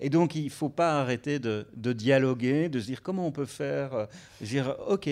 Et 0.00 0.10
donc, 0.10 0.34
il 0.34 0.44
ne 0.44 0.50
faut 0.50 0.68
pas 0.68 1.00
arrêter 1.00 1.38
de, 1.38 1.66
dialoguer, 1.92 2.68
de 2.68 2.80
se 2.80 2.86
dire 2.86 3.02
comment 3.02 3.26
on 3.26 3.32
peut 3.32 3.44
faire. 3.44 3.94
Euh, 3.94 4.06
dire, 4.40 4.76
OK, 4.88 5.08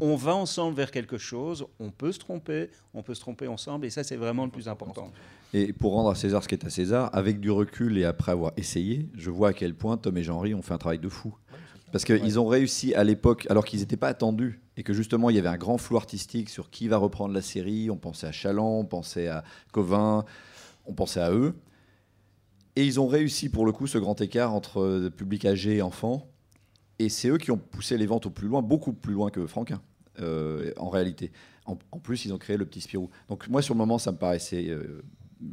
on, 0.00 0.16
va 0.16 0.34
ensemble 0.34 0.76
vers 0.76 0.90
quelque 0.90 1.18
chose, 1.18 1.66
on 1.80 1.90
peut 1.90 2.12
se 2.12 2.18
tromper, 2.18 2.70
on 2.94 3.02
peut 3.02 3.14
se 3.14 3.20
tromper 3.20 3.48
ensemble, 3.48 3.86
et 3.86 3.90
ça, 3.90 4.04
c'est 4.04 4.16
vraiment 4.16 4.44
le 4.44 4.50
plus 4.50 4.68
important. 4.68 5.10
Et 5.54 5.72
pour 5.72 5.92
rendre 5.92 6.10
à 6.10 6.14
César 6.14 6.42
ce 6.42 6.48
qui 6.48 6.54
est 6.54 6.64
à 6.64 6.70
César, 6.70 7.10
avec 7.12 7.40
du 7.40 7.50
recul 7.50 7.98
et 7.98 8.04
après 8.04 8.32
avoir 8.32 8.52
essayé, 8.56 9.08
je 9.14 9.30
vois 9.30 9.48
à 9.48 9.52
quel 9.52 9.74
point 9.74 9.96
Tom 9.96 10.16
et 10.16 10.22
Jean-Ry 10.22 10.54
ont 10.54 10.62
fait 10.62 10.74
un 10.74 10.78
travail 10.78 10.98
de 10.98 11.08
fou. 11.08 11.34
Parce 11.92 12.04
qu'ils 12.04 12.40
ont 12.40 12.46
réussi 12.46 12.94
à 12.94 13.04
l'époque, 13.04 13.46
alors 13.50 13.66
qu'ils 13.66 13.80
n'étaient 13.80 13.98
pas 13.98 14.08
attendus, 14.08 14.62
et 14.78 14.82
que 14.82 14.94
justement 14.94 15.28
il 15.28 15.36
y 15.36 15.38
avait 15.38 15.48
un 15.48 15.58
grand 15.58 15.76
flou 15.76 15.98
artistique 15.98 16.48
sur 16.48 16.70
qui 16.70 16.88
va 16.88 16.96
reprendre 16.96 17.34
la 17.34 17.42
série. 17.42 17.90
On 17.90 17.98
pensait 17.98 18.26
à 18.26 18.32
Chaland, 18.32 18.78
on 18.78 18.84
pensait 18.86 19.28
à 19.28 19.44
Covin, 19.72 20.24
on 20.86 20.94
pensait 20.94 21.20
à 21.20 21.30
eux. 21.32 21.54
Et 22.76 22.84
ils 22.86 23.00
ont 23.00 23.06
réussi 23.06 23.48
pour 23.48 23.66
le 23.66 23.72
coup 23.72 23.86
ce 23.86 23.98
grand 23.98 24.20
écart 24.20 24.54
entre 24.54 24.80
euh, 24.80 25.10
public 25.10 25.44
âgé 25.44 25.76
et 25.76 25.82
enfant. 25.82 26.28
Et 26.98 27.08
c'est 27.08 27.28
eux 27.28 27.38
qui 27.38 27.50
ont 27.50 27.58
poussé 27.58 27.98
les 27.98 28.06
ventes 28.06 28.26
au 28.26 28.30
plus 28.30 28.48
loin, 28.48 28.62
beaucoup 28.62 28.92
plus 28.92 29.12
loin 29.12 29.30
que 29.30 29.46
Franquin, 29.46 29.82
euh, 30.20 30.72
en 30.76 30.88
réalité. 30.88 31.32
En, 31.64 31.76
plus, 31.76 32.24
ils 32.24 32.32
ont 32.32 32.38
créé 32.38 32.56
le 32.56 32.66
petit 32.66 32.80
Spirou. 32.80 33.08
Donc 33.28 33.48
moi, 33.48 33.62
sur 33.62 33.74
le 33.74 33.78
moment, 33.78 33.98
ça 33.98 34.12
me 34.12 34.16
paraissait... 34.16 34.68
Euh, 34.68 35.02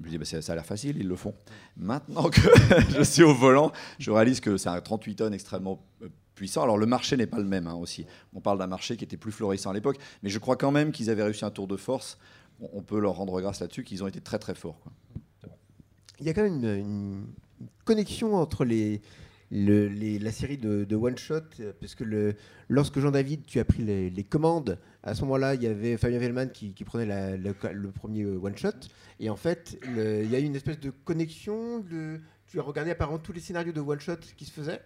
je 0.03 0.09
dis, 0.09 0.17
bah, 0.17 0.25
ça 0.25 0.37
a 0.37 0.55
l'air 0.55 0.65
facile, 0.65 0.97
ils 0.99 1.07
le 1.07 1.15
font. 1.15 1.33
Maintenant 1.75 2.29
que 2.29 2.41
je 2.97 3.01
suis 3.01 3.23
au 3.23 3.33
volant, 3.33 3.71
je 3.97 4.11
réalise 4.11 4.39
que 4.39 4.57
c'est 4.57 4.69
un 4.69 4.79
38 4.79 5.15
tonnes 5.15 5.33
extrêmement 5.33 5.83
puissant. 6.39 6.63
Alors 6.63 6.77
le 6.77 6.85
marché 6.85 7.17
n'est 7.17 7.27
pas 7.27 7.39
le 7.39 7.45
même 7.45 7.67
hein, 7.67 7.75
aussi. 7.75 8.05
On 8.33 8.39
parle 8.39 8.59
d'un 8.59 8.67
marché 8.67 8.97
qui 8.97 9.03
était 9.03 9.17
plus 9.17 9.31
florissant 9.31 9.71
à 9.71 9.73
l'époque, 9.73 9.97
mais 10.23 10.29
je 10.29 10.39
crois 10.39 10.55
quand 10.55 10.71
même 10.71 10.91
qu'ils 10.91 11.09
avaient 11.09 11.23
réussi 11.23 11.43
un 11.43 11.51
tour 11.51 11.67
de 11.67 11.75
force. 11.75 12.17
On 12.73 12.81
peut 12.81 12.99
leur 12.99 13.15
rendre 13.15 13.39
grâce 13.41 13.59
là-dessus, 13.59 13.83
qu'ils 13.83 14.03
ont 14.03 14.07
été 14.07 14.21
très 14.21 14.39
très 14.39 14.55
forts. 14.55 14.79
Il 16.19 16.25
y 16.25 16.29
a 16.29 16.33
quand 16.33 16.43
même 16.43 16.63
une, 16.63 17.25
connexion 17.85 18.35
entre 18.35 18.65
les, 18.65 19.01
la 19.51 20.31
série 20.31 20.57
de, 20.57 20.95
One 20.95 21.17
Shot, 21.17 21.41
parce 21.79 21.95
que 21.95 22.03
le, 22.03 22.35
lorsque 22.67 22.99
Jean-David, 22.99 23.45
tu 23.45 23.59
as 23.59 23.65
pris 23.65 23.83
les, 23.83 24.23
commandes, 24.23 24.79
à 25.03 25.15
ce 25.15 25.21
moment-là, 25.21 25.55
il 25.55 25.63
y 25.63 25.67
avait 25.67 25.97
Fabien 25.97 26.19
Vellman 26.19 26.47
qui, 26.47 26.71
prenait 26.83 27.37
le, 27.37 27.91
premier 27.91 28.25
One 28.25 28.55
Shot, 28.55 28.71
et 29.19 29.29
en 29.29 29.35
fait, 29.35 29.77
il 29.83 30.29
y 30.29 30.35
a 30.35 30.39
eu 30.39 30.43
une 30.43 30.55
espèce 30.55 30.79
de 30.79 30.91
connexion. 30.91 31.83
tu 32.47 32.59
as 32.59 32.63
regardé 32.63 32.91
apparemment 32.91 33.19
tous 33.19 33.33
les 33.33 33.41
scénarios 33.41 33.73
de 33.73 33.81
One 33.81 33.99
Shot 33.99 34.17
qui 34.37 34.45
se 34.45 34.51
faisaient 34.51 34.81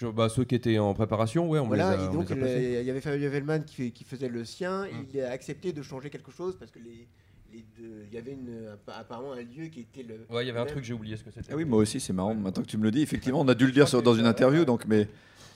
bah, 0.00 0.28
ceux 0.28 0.44
qui 0.44 0.56
étaient 0.56 0.78
en 0.78 0.92
préparation, 0.92 1.48
ouais, 1.48 1.60
on 1.60 1.68
voilà, 1.68 1.96
les 1.96 2.02
a, 2.02 2.08
donc 2.08 2.28
il 2.28 2.82
y 2.82 2.90
avait 2.90 3.00
Fabien 3.00 3.28
Vellman 3.28 3.60
qui, 3.60 3.92
qui, 3.92 4.02
faisait 4.02 4.28
le 4.28 4.44
sien, 4.44 4.82
hum. 4.82 5.06
il 5.12 5.20
a 5.20 5.30
accepté 5.30 5.72
de 5.72 5.82
changer 5.82 6.10
quelque 6.10 6.32
chose 6.32 6.58
parce 6.58 6.72
que 6.72 6.80
les, 6.80 7.06
il 7.54 8.14
y 8.14 8.18
avait 8.18 8.32
une, 8.32 8.76
apparemment 8.88 9.32
un 9.32 9.42
lieu 9.42 9.66
qui 9.66 9.80
était 9.80 10.02
le. 10.02 10.26
Ouais, 10.34 10.44
il 10.44 10.48
y 10.48 10.50
avait 10.50 10.60
un 10.60 10.66
truc, 10.66 10.84
j'ai 10.84 10.94
oublié 10.94 11.16
ce 11.16 11.24
que 11.24 11.30
c'était. 11.30 11.52
Ah 11.52 11.56
oui, 11.56 11.64
moi 11.64 11.78
aussi, 11.78 12.00
c'est 12.00 12.12
marrant. 12.12 12.34
Maintenant 12.34 12.62
que 12.62 12.68
tu 12.68 12.78
me 12.78 12.84
le 12.84 12.90
dis, 12.90 13.02
effectivement, 13.02 13.40
on 13.40 13.48
a 13.48 13.54
dû 13.54 13.66
le 13.66 13.72
dire 13.72 13.86
dans 14.02 14.14
une 14.14 14.26
interview, 14.26 14.64
donc, 14.64 14.86
mais 14.86 15.08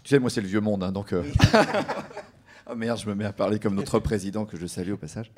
tu 0.03 0.11
sais, 0.11 0.19
moi, 0.19 0.31
c'est 0.31 0.41
le 0.41 0.49
vieux 0.49 0.61
monde, 0.61 0.83
hein, 0.83 0.93
donc. 0.93 1.13
Euh... 1.13 1.23
oh 2.71 2.75
merde, 2.77 2.99
je 2.99 3.09
me 3.09 3.15
mets 3.15 3.25
à 3.25 3.33
parler 3.33 3.59
comme 3.59 3.75
notre 3.75 3.99
président 3.99 4.45
que 4.45 4.57
je 4.57 4.67
salue 4.67 4.93
au 4.93 4.97
passage. 4.97 5.31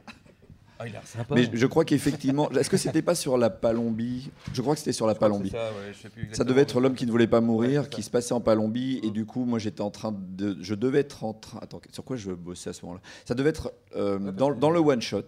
Ah, 0.82 0.88
il 0.88 0.96
a 0.96 1.02
sympa. 1.04 1.34
Mais 1.34 1.46
je 1.52 1.66
crois 1.66 1.84
qu'effectivement, 1.84 2.50
est-ce 2.52 2.70
que 2.70 2.78
c'était 2.78 3.02
pas 3.02 3.14
sur 3.14 3.36
la 3.36 3.50
Palombie? 3.50 4.30
Je 4.54 4.62
crois 4.62 4.72
que 4.72 4.78
c'était 4.78 4.92
sur 4.92 5.06
la 5.06 5.14
Palombie. 5.14 5.50
Ça, 5.50 5.70
ouais, 5.72 6.10
ça, 6.32 6.42
devait 6.42 6.62
être 6.62 6.80
l'homme 6.80 6.94
qui 6.94 7.04
ne 7.04 7.10
voulait 7.10 7.26
pas 7.26 7.42
mourir, 7.42 7.90
qui 7.90 8.02
se 8.02 8.08
passait 8.08 8.32
en 8.32 8.40
Palombie, 8.40 8.98
et 9.02 9.10
du 9.10 9.26
coup, 9.26 9.44
moi, 9.44 9.58
j'étais 9.58 9.82
en 9.82 9.90
train 9.90 10.16
de, 10.16 10.56
je 10.62 10.74
devais 10.74 11.00
être 11.00 11.22
en 11.22 11.34
train. 11.34 11.58
Attends, 11.60 11.82
sur 11.92 12.02
quoi 12.02 12.16
je 12.16 12.32
bossais 12.32 12.70
à 12.70 12.72
ce 12.72 12.82
moment-là? 12.86 13.02
Ça 13.26 13.34
devait 13.34 13.50
être 13.50 13.74
euh, 13.94 14.18
dans, 14.32 14.54
dans, 14.54 14.70
le 14.70 14.80
one 14.80 15.02
shot 15.02 15.26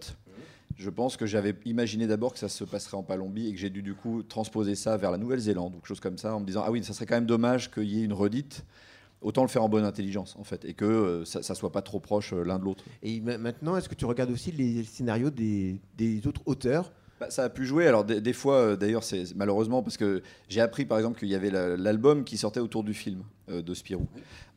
je 0.77 0.89
pense 0.89 1.17
que 1.17 1.25
j'avais 1.25 1.55
imaginé 1.65 2.07
d'abord 2.07 2.33
que 2.33 2.39
ça 2.39 2.49
se 2.49 2.63
passerait 2.63 2.97
en 2.97 3.03
Palombie 3.03 3.47
et 3.47 3.53
que 3.53 3.59
j'ai 3.59 3.69
dû 3.69 3.81
du 3.81 3.93
coup 3.93 4.23
transposer 4.23 4.75
ça 4.75 4.97
vers 4.97 5.11
la 5.11 5.17
Nouvelle-Zélande 5.17 5.73
ou 5.73 5.77
quelque 5.77 5.87
chose 5.87 5.99
comme 5.99 6.17
ça 6.17 6.35
en 6.35 6.39
me 6.39 6.45
disant 6.45 6.63
ah 6.65 6.71
oui 6.71 6.83
ça 6.83 6.93
serait 6.93 7.05
quand 7.05 7.15
même 7.15 7.25
dommage 7.25 7.71
qu'il 7.71 7.85
y 7.85 8.01
ait 8.01 8.05
une 8.05 8.13
redite 8.13 8.65
autant 9.23 9.41
le 9.41 9.47
faire 9.47 9.63
en 9.63 9.69
bonne 9.69 9.85
intelligence 9.85 10.35
en 10.37 10.43
fait 10.43 10.65
et 10.65 10.73
que 10.73 10.85
euh, 10.85 11.25
ça, 11.25 11.39
ne 11.39 11.55
soit 11.55 11.71
pas 11.71 11.81
trop 11.81 11.99
proche 11.99 12.33
euh, 12.33 12.43
l'un 12.43 12.59
de 12.59 12.65
l'autre. 12.65 12.83
Et 13.01 13.21
maintenant 13.21 13.75
est-ce 13.77 13.89
que 13.89 13.95
tu 13.95 14.05
regardes 14.05 14.31
aussi 14.31 14.51
les 14.51 14.83
scénarios 14.83 15.29
des, 15.29 15.79
autres 16.25 16.41
auteurs? 16.45 16.91
Bah, 17.19 17.29
ça 17.29 17.43
a 17.43 17.49
pu 17.49 17.65
jouer. 17.65 17.87
Alors 17.87 18.03
des, 18.03 18.33
fois, 18.33 18.55
euh, 18.55 18.75
d'ailleurs, 18.75 19.03
c'est 19.03 19.35
malheureusement 19.35 19.81
parce 19.81 19.97
que 19.97 20.21
j'ai 20.49 20.61
appris 20.61 20.85
par 20.85 20.97
exemple 20.97 21.17
qu'il 21.19 21.29
y 21.29 21.35
avait 21.35 21.51
l'album 21.51 22.23
qui 22.23 22.37
sortait 22.37 22.59
autour 22.59 22.83
du 22.83 22.93
film 22.93 23.23
de 23.47 23.73
Spirou. 23.73 24.07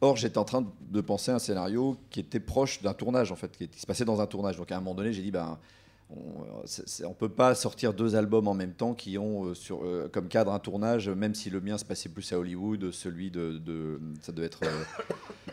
Or, 0.01 0.17
j'étais 0.17 0.39
en 0.39 0.45
train 0.45 0.65
de 0.91 1.01
penser 1.01 1.31
à 1.31 1.37
un 1.37 1.39
scénario 1.39 1.97
qui 2.11 2.21
était 2.21 2.41
proche 2.41 2.83
d'un 2.83 2.95
tournage 2.95 3.33
en 3.33 3.37
fait, 3.37 3.57
qui, 3.57 3.69
se 3.79 3.87
passait 3.87 4.05
dans 4.05 4.21
un 4.21 4.27
tournage. 4.27 4.57
Donc 4.57 4.73
à 4.73 4.77
un 4.77 4.81
moment 4.81 4.95
donné, 4.95 5.13
j'ai 5.13 5.23
dit 5.23 5.31
ben 5.31 5.59
on 6.09 7.09
ne 7.09 7.15
peut 7.15 7.29
pas 7.29 7.55
sortir 7.55 7.93
deux 7.93 8.15
albums 8.15 8.47
en 8.47 8.55
même 8.55 8.73
temps 8.73 8.95
qui 8.95 9.19
ont 9.19 9.47
euh, 9.47 9.55
sur, 9.55 9.85
euh, 9.85 10.09
comme 10.13 10.29
cadre 10.29 10.53
un 10.53 10.59
tournage, 10.59 11.09
même 11.09 11.35
si 11.35 11.51
le 11.51 11.61
mien 11.61 11.79
se 11.79 11.85
passait 11.85 12.09
plus 12.09 12.33
à 12.33 12.39
Hollywood, 12.39 12.93
celui 12.93 13.31
de, 13.31 14.01
ça 14.21 14.33
devait 14.33 14.47
être, 14.47 14.61
euh, 14.65 14.85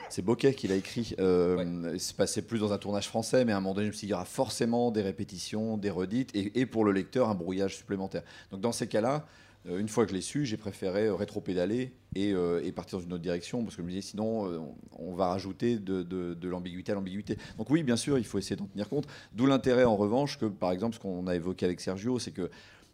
c'est 0.09 0.21
Bokeh 0.21 0.53
qui 0.53 0.67
l'a 0.67 0.75
écrit, 0.75 1.15
il 1.17 1.99
se 1.99 2.13
passait 2.13 2.43
plus 2.43 2.59
dans 2.59 2.71
un 2.71 2.77
tournage 2.77 3.07
français, 3.07 3.45
mais 3.45 3.51
à 3.51 3.57
un 3.57 3.61
moment 3.61 3.73
donné, 3.73 3.87
je 3.87 3.91
me 3.91 3.97
suis 3.97 4.05
dit, 4.05 4.09
il 4.09 4.11
y 4.11 4.15
aura 4.15 4.25
forcément 4.25 4.91
des 4.91 5.01
répétitions, 5.01 5.77
des 5.77 5.89
redites, 5.89 6.29
et 6.33 6.65
pour 6.65 6.85
le 6.85 6.91
lecteur, 6.91 7.29
un 7.29 7.35
brouillage 7.35 7.77
supplémentaire. 7.77 8.23
Donc 8.51 8.61
dans 8.61 8.71
ces 8.71 8.87
cas-là, 8.87 9.25
une 9.65 9.87
fois 9.87 10.03
que 10.03 10.11
je 10.11 10.15
l'ai 10.15 10.21
su, 10.21 10.45
j'ai 10.45 10.57
préféré 10.57 11.05
euh, 11.05 11.15
rétro-pédaler 11.15 11.93
euh, 12.17 12.61
et, 12.63 12.71
partir 12.71 12.99
dans 12.99 13.05
une 13.05 13.13
autre 13.13 13.21
direction 13.21 13.63
parce 13.63 13.75
que 13.75 13.81
je 13.81 13.85
me 13.85 13.91
disais 13.91 14.01
sinon 14.01 14.75
on 14.91 15.15
va 15.15 15.27
rajouter 15.27 15.79
de, 15.79 16.47
l'ambiguïté 16.47 16.91
à 16.91 16.95
l'ambiguïté. 16.95 17.37
Donc 17.57 17.69
oui, 17.69 17.83
bien 17.83 17.95
sûr, 17.95 18.17
il 18.17 18.25
faut 18.25 18.37
essayer 18.37 18.55
d'en 18.55 18.67
tenir 18.67 18.89
compte. 18.89 19.07
D'où 19.33 19.45
l'intérêt 19.45 19.85
en 19.85 19.95
revanche 19.95 20.37
que 20.37 20.45
par 20.45 20.71
exemple 20.71 20.95
ce 20.95 20.99
qu'on 20.99 21.27
a 21.27 21.35
évoqué 21.35 21.65
avec 21.65 21.79
Sergio, 21.79 22.19
c'est 22.19 22.31
que 22.31 22.49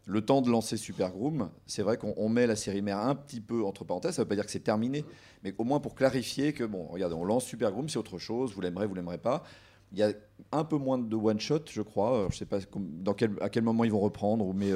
le 0.06 0.22
temps 0.22 0.42
de 0.42 0.50
lancer 0.50 0.78
Super 0.78 1.12
Groom, 1.12 1.50
c'est 1.68 1.84
vrai 1.84 1.98
qu'on 1.98 2.30
met 2.30 2.48
la 2.48 2.56
série 2.56 2.82
mère 2.82 3.00
un 3.00 3.16
petit 3.16 3.42
peu 3.42 3.64
entre 3.64 3.84
parenthèses. 3.84 4.16
Ça 4.16 4.22
ne 4.22 4.26
veut 4.26 4.30
pas 4.30 4.36
dire 4.36 4.46
que 4.46 4.52
c'est 4.52 4.60
terminé, 4.60 5.06
mais 5.44 5.54
au 5.58 5.64
moins 5.64 5.80
pour 5.80 5.96
clarifier 5.96 6.54
que 6.54 6.64
bon, 6.64 6.88
regardez, 6.88 7.16
on 7.16 7.24
lance 7.24 7.46
Super 7.46 7.72
Groom, 7.72 7.90
c'est 7.90 8.00
autre 8.00 8.18
chose. 8.18 8.54
Vous 8.54 8.62
l'aimerez, 8.62 8.88
vous 8.88 8.96
l'aimerez 8.96 9.20
pas. 9.20 9.44
Il 9.92 10.00
y 10.00 10.04
a 10.04 10.12
un 10.52 10.64
peu 10.64 10.78
moins 10.78 10.98
de 10.98 11.16
one 11.16 11.40
shot, 11.40 11.62
je 11.70 11.82
crois. 11.82 12.28
Je 12.30 12.36
ne 12.36 12.40
sais 12.40 12.46
pas 12.46 12.60
dans 12.78 13.14
quel, 13.14 13.32
à 13.42 13.50
quel 13.50 13.64
moment 13.64 13.84
ils 13.84 13.92
vont 13.92 14.00
reprendre, 14.00 14.54
mais 14.54 14.72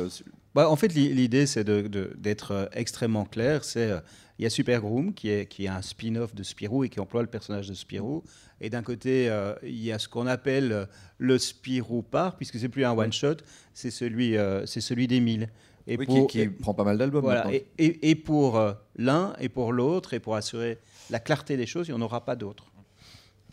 bah, 0.56 0.70
en 0.70 0.76
fait, 0.76 0.94
l'idée, 0.94 1.46
c'est 1.48 1.64
d'être 1.64 2.52
euh, 2.52 2.66
extrêmement 2.74 3.26
clair. 3.26 3.64
C'est 3.64 3.90
euh, 3.90 4.00
il 4.38 4.44
y 4.44 4.46
a 4.46 4.50
Super 4.50 4.82
Groom 4.82 5.14
qui 5.14 5.30
est, 5.30 5.48
qui 5.48 5.66
est 5.66 5.70
un 5.70 5.82
spin-off 5.82 6.36
de 6.36 6.44
Spirou 6.44 6.84
et 6.84 6.90
qui 6.90 7.00
emploie 7.00 7.22
le 7.22 7.28
personnage 7.28 7.68
de 7.68 7.74
Spirou. 7.74 8.24
Et 8.62 8.70
d'un 8.70 8.84
côté, 8.84 9.30
euh, 9.30 9.56
il 9.64 9.84
y 9.84 9.92
a 9.92 10.00
ce 10.00 10.08
qu'on 10.08 10.28
appelle 10.28 10.88
le 11.18 11.38
Spirou 11.38 12.04
Park, 12.04 12.38
puisque 12.38 12.60
c'est 12.60 12.70
plus 12.70 12.86
un 12.86 12.92
one-shot, 12.92 13.38
c'est 13.74 13.92
celui, 13.92 14.36
c'est 14.66 14.82
celui 14.82 15.08
d'Emile. 15.08 15.50
Et 15.86 15.98
qui, 15.98 16.28
qui, 16.28 16.48
prend 16.48 16.74
pas 16.74 16.86
mal 16.86 16.98
d'albums. 16.98 17.24
Voilà, 17.24 17.52
et, 17.52 17.66
et, 17.78 18.16
pour 18.16 18.62
l'un 18.96 19.34
et 19.40 19.50
pour 19.50 19.74
l'autre, 19.74 20.14
et 20.14 20.20
pour 20.20 20.36
assurer 20.36 20.80
la 21.10 21.20
clarté 21.20 21.58
des 21.58 21.66
choses, 21.66 21.90
il 21.90 21.92
n'y 21.92 21.98
en 21.98 22.02
aura 22.02 22.24
pas 22.24 22.38
d'autres. 22.38 22.72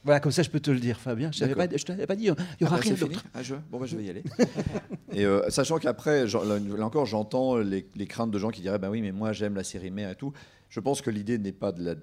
Voilà, 0.04 0.20
comme 0.20 0.32
ça, 0.32 0.42
je 0.42 0.50
peux 0.50 0.60
te 0.60 0.70
le 0.70 0.80
dire, 0.80 0.98
Fabien. 0.98 1.30
Je 1.30 1.44
ne 1.44 1.48
t'avais 1.48 2.06
pas 2.06 2.16
dit, 2.16 2.24
il 2.24 2.26
n'y 2.26 2.30
aura 2.30 2.42
ah 2.62 2.64
bah, 2.64 2.76
rien 2.76 2.94
d'autre. 2.94 3.24
Ah, 3.34 3.40
bon, 3.70 3.78
bah, 3.78 3.86
je 3.86 3.96
vais 3.96 4.04
y 4.04 4.10
aller. 4.10 4.22
et 5.12 5.26
euh, 5.26 5.48
sachant 5.50 5.78
qu'après, 5.78 6.26
là, 6.26 6.84
encore, 6.84 7.04
j'entends 7.04 7.58
les, 7.58 7.84
craintes 8.06 8.30
de 8.30 8.38
gens 8.38 8.50
qui 8.50 8.62
diraient, 8.62 8.78
bah 8.78 8.88
oui, 8.90 9.02
mais 9.02 9.12
moi, 9.12 9.32
j'aime 9.32 9.54
la 9.54 9.64
série 9.64 9.90
mère 9.90 10.10
et 10.10 10.16
tout. 10.16 10.32
Je 10.70 10.80
pense 10.80 11.02
que 11.02 11.10
l'idée 11.10 11.36
n'est 11.36 11.52
pas 11.52 11.72
de 11.72 11.98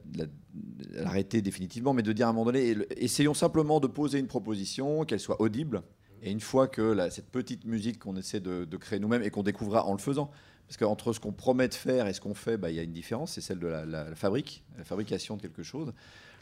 l'arrêter 0.92 1.42
définitivement, 1.42 1.94
mais 1.94 2.04
de 2.04 2.12
dire 2.12 2.28
à 2.28 2.30
un 2.30 2.34
moment 2.34 2.46
donné, 2.46 2.76
essayons 2.98 3.34
simplement 3.34 3.80
de 3.80 3.88
poser 3.88 4.20
une 4.20 4.28
proposition, 4.28 5.06
qu'elle 5.06 5.22
soit 5.22 5.42
audible. 5.42 5.82
Et 6.22 6.32
une 6.32 6.42
fois 6.42 6.68
que 6.68 7.10
cette 7.10 7.30
petite 7.30 7.66
musique 7.66 8.00
qu'on 8.00 8.16
essaie 8.16 8.42
de, 8.42 8.66
créer 8.78 9.00
nous-mêmes 9.00 9.24
et 9.24 9.30
qu'on 9.30 9.44
découvrira 9.44 9.86
en 9.86 9.94
le 9.94 10.00
faisant, 10.00 10.30
parce 10.68 10.78
qu'entre 10.78 11.14
ce 11.14 11.20
qu'on 11.20 11.32
promet 11.32 11.70
de 11.70 11.74
faire 11.74 12.08
et 12.08 12.14
ce 12.14 12.20
qu'on 12.20 12.34
fait, 12.34 12.58
bah, 12.58 12.70
il 12.70 12.76
y 12.76 12.80
a 12.80 12.84
une 12.84 12.92
différence, 12.92 13.34
c'est 13.34 13.42
celle 13.42 13.60
de 13.60 13.68
la, 13.68 13.86
la, 13.86 14.16
fabrique, 14.16 14.66
la 14.78 14.84
fabrication 14.84 15.38
de 15.38 15.42
quelque 15.42 15.64
chose. 15.64 15.94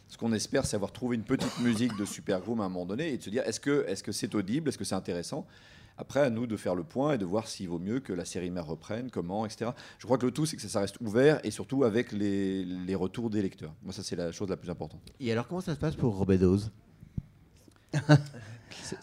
Ce 0.07 0.17
qu'on 0.17 0.31
espère, 0.33 0.65
c'est 0.65 0.75
avoir 0.75 0.91
trouvé 0.91 1.15
une 1.15 1.23
petite 1.23 1.59
musique 1.59 1.95
de 1.97 2.05
super 2.05 2.39
groupe 2.39 2.59
à 2.61 2.65
un 2.65 2.69
moment 2.69 2.85
donné 2.85 3.13
et 3.13 3.17
de 3.17 3.23
se 3.23 3.29
dire 3.29 3.43
est-ce 3.45 3.59
que 3.59 3.85
c'est 3.87 4.07
-ce 4.07 4.11
c'est 4.11 4.35
audible, 4.35 4.69
est-ce 4.69 4.77
que 4.77 4.85
c'est 4.85 4.95
intéressant? 4.95 5.45
Après, 5.97 6.19
à 6.19 6.29
nous 6.29 6.45
de 6.45 6.57
faire 6.57 6.75
le 6.75 6.83
point 6.83 7.13
et 7.13 7.17
de 7.17 7.23
voir 7.23 7.47
s'il 7.47 7.69
vaut 7.69 7.79
mieux 7.79 8.01
que 8.01 8.11
la 8.11 8.25
série 8.25 8.49
mère 8.49 8.65
reprenne, 8.65 9.09
comment, 9.09 9.45
etc. 9.45 9.71
Je 9.97 10.05
crois 10.05 10.17
que 10.17 10.25
le 10.25 10.31
tout, 10.33 10.45
c'est 10.45 10.57
que 10.57 10.61
ça 10.61 10.81
reste 10.81 10.99
ouvert 10.99 11.39
et 11.45 11.51
surtout 11.51 11.85
avec 11.85 12.11
les, 12.11 12.65
les 12.65 12.95
retours 12.95 13.29
des 13.29 13.41
lecteurs. 13.41 13.73
Moi, 13.81 13.93
ça, 13.93 14.03
c'est 14.03 14.17
la 14.17 14.33
chose 14.33 14.49
la 14.49 14.57
plus 14.57 14.69
importante. 14.69 15.01
Et 15.21 15.31
alors, 15.31 15.47
comment 15.47 15.61
ça 15.61 15.73
se 15.73 15.79
passe 15.79 15.95
pour 15.95 16.17
Robedos 16.17 16.63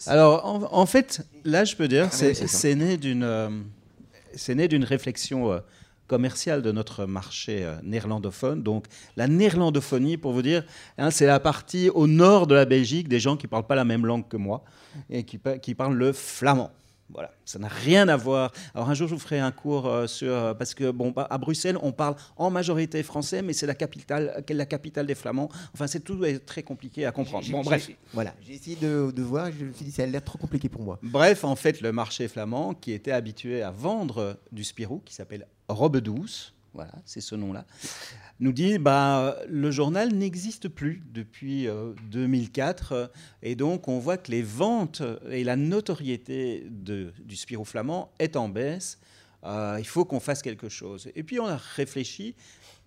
Alors, 0.05 0.45
en, 0.71 0.85
fait, 0.85 1.25
là, 1.43 1.65
je 1.65 1.75
peux 1.75 1.87
dire, 1.87 2.09
ah 2.11 2.33
c'est 2.47 2.75
né 2.75 2.97
d'une 2.97 3.23
euh, 3.23 3.49
né 4.49 4.67
d'une 4.67 4.83
réflexion. 4.83 5.51
Euh, 5.51 5.59
commercial 6.07 6.61
de 6.61 6.71
notre 6.71 7.05
marché 7.05 7.63
euh, 7.63 7.75
néerlandophone. 7.83 8.63
Donc 8.63 8.85
la 9.15 9.27
néerlandophonie, 9.27 10.17
pour 10.17 10.33
vous 10.33 10.41
dire, 10.41 10.63
hein, 10.97 11.11
c'est 11.11 11.25
la 11.25 11.39
partie 11.39 11.89
au 11.89 12.07
nord 12.07 12.47
de 12.47 12.55
la 12.55 12.65
Belgique 12.65 13.07
des 13.07 13.19
gens 13.19 13.37
qui 13.37 13.45
ne 13.45 13.49
parlent 13.49 13.67
pas 13.67 13.75
la 13.75 13.85
même 13.85 14.05
langue 14.05 14.27
que 14.27 14.37
moi 14.37 14.63
et 15.09 15.23
qui, 15.23 15.39
qui 15.61 15.75
parlent 15.75 15.95
le 15.95 16.13
flamand. 16.13 16.71
Voilà, 17.13 17.31
ça 17.45 17.59
n'a 17.59 17.67
rien 17.67 18.07
à 18.07 18.15
voir. 18.15 18.51
Alors 18.73 18.89
un 18.89 18.93
jour, 18.93 19.07
je 19.07 19.13
vous 19.13 19.19
ferai 19.19 19.39
un 19.39 19.51
cours 19.51 19.85
euh, 19.85 20.07
sur 20.07 20.31
euh, 20.31 20.53
parce 20.53 20.73
que 20.73 20.91
bon, 20.91 21.11
bah, 21.11 21.27
à 21.29 21.37
Bruxelles, 21.37 21.77
on 21.81 21.91
parle 21.91 22.15
en 22.37 22.49
majorité 22.49 23.03
français, 23.03 23.41
mais 23.41 23.53
c'est 23.53 23.67
la 23.67 23.75
capitale, 23.75 24.43
la 24.49 24.65
capitale 24.65 25.05
des 25.05 25.15
Flamands. 25.15 25.49
Enfin, 25.73 25.87
c'est 25.87 25.99
tout 25.99 26.23
est 26.25 26.39
très 26.39 26.63
compliqué 26.63 27.05
à 27.05 27.11
comprendre. 27.11 27.45
Bon, 27.51 27.61
bref, 27.61 27.89
voilà. 28.13 28.33
J'ai 28.45 28.53
essayé 28.53 28.75
de, 28.75 29.11
de, 29.11 29.21
voir, 29.21 29.51
je 29.51 29.65
me 29.65 29.71
suis 29.73 29.85
dit 29.85 29.91
ça 29.91 30.03
a 30.03 30.05
l'air 30.05 30.23
trop 30.23 30.37
compliqué 30.37 30.69
pour 30.69 30.81
moi. 30.81 30.99
Bref, 31.03 31.43
en 31.43 31.55
fait, 31.55 31.81
le 31.81 31.91
marché 31.91 32.27
flamand, 32.27 32.73
qui 32.73 32.91
était 32.91 33.11
habitué 33.11 33.61
à 33.61 33.71
vendre 33.71 34.37
du 34.51 34.63
Spirou, 34.63 35.01
qui 35.05 35.13
s'appelle 35.13 35.47
Robe 35.67 35.97
douce, 35.97 36.53
voilà, 36.73 36.93
c'est 37.05 37.21
ce 37.21 37.35
nom-là, 37.35 37.65
nous 38.39 38.51
dit 38.51 38.79
bah, 38.79 39.37
le 39.47 39.69
journal 39.69 40.11
n'existe 40.13 40.67
plus 40.67 41.03
depuis 41.11 41.67
2004 42.09 42.91
euh, 42.91 43.07
et 43.43 43.55
donc 43.55 43.87
on 43.87 43.99
voit 43.99 44.17
que 44.17 44.31
les 44.31 44.41
ventes 44.41 45.03
et 45.29 45.43
la 45.43 45.55
notoriété 45.55 46.65
du 46.69 47.35
Spirou 47.35 47.65
flamand 47.65 48.11
est 48.19 48.35
en 48.35 48.49
baisse. 48.49 48.99
Euh, 49.43 49.77
il 49.77 49.85
faut 49.85 50.05
qu'on 50.05 50.19
fasse 50.19 50.41
quelque 50.41 50.69
chose. 50.69 51.09
Et 51.15 51.23
puis 51.23 51.39
on 51.39 51.45
a 51.45 51.57
réfléchi, 51.57 52.35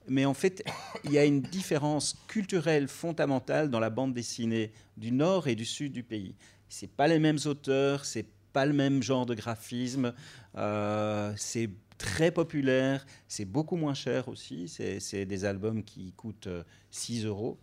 mais 0.09 0.25
en 0.25 0.35
fait 0.35 0.65
il 1.05 1.13
y 1.13 1.19
a 1.19 1.25
une 1.25 1.43
différence 1.43 2.17
culturelle 2.27 2.89
fondamentale 2.89 3.71
dans 3.71 3.81
la 3.81 3.91
bande 3.91 4.15
dessinée 4.15 4.73
du 4.97 5.13
nord 5.13 5.47
et 5.47 5.55
du 5.55 5.65
sud 5.65 5.93
du 5.93 6.03
pays. 6.03 6.35
C'est 6.69 6.91
pas 6.91 7.07
les 7.07 7.21
mêmes 7.21 7.39
auteurs, 7.45 8.05
c'est 8.05 8.27
pas 8.53 8.67
le 8.67 8.73
même 8.73 9.03
genre 9.03 9.27
de 9.27 9.35
graphisme, 9.35 10.13
euh, 10.57 11.33
c'est 11.37 11.69
très 11.99 12.31
populaire, 12.31 13.07
c'est 13.29 13.45
beaucoup 13.45 13.77
moins 13.77 13.95
cher 13.95 14.29
aussi, 14.29 14.69
c'est 14.69 15.25
des 15.25 15.45
albums 15.45 15.83
qui 15.83 16.13
coûtent 16.13 16.49
6 16.91 17.25
euh, 17.25 17.29
euros. 17.29 17.59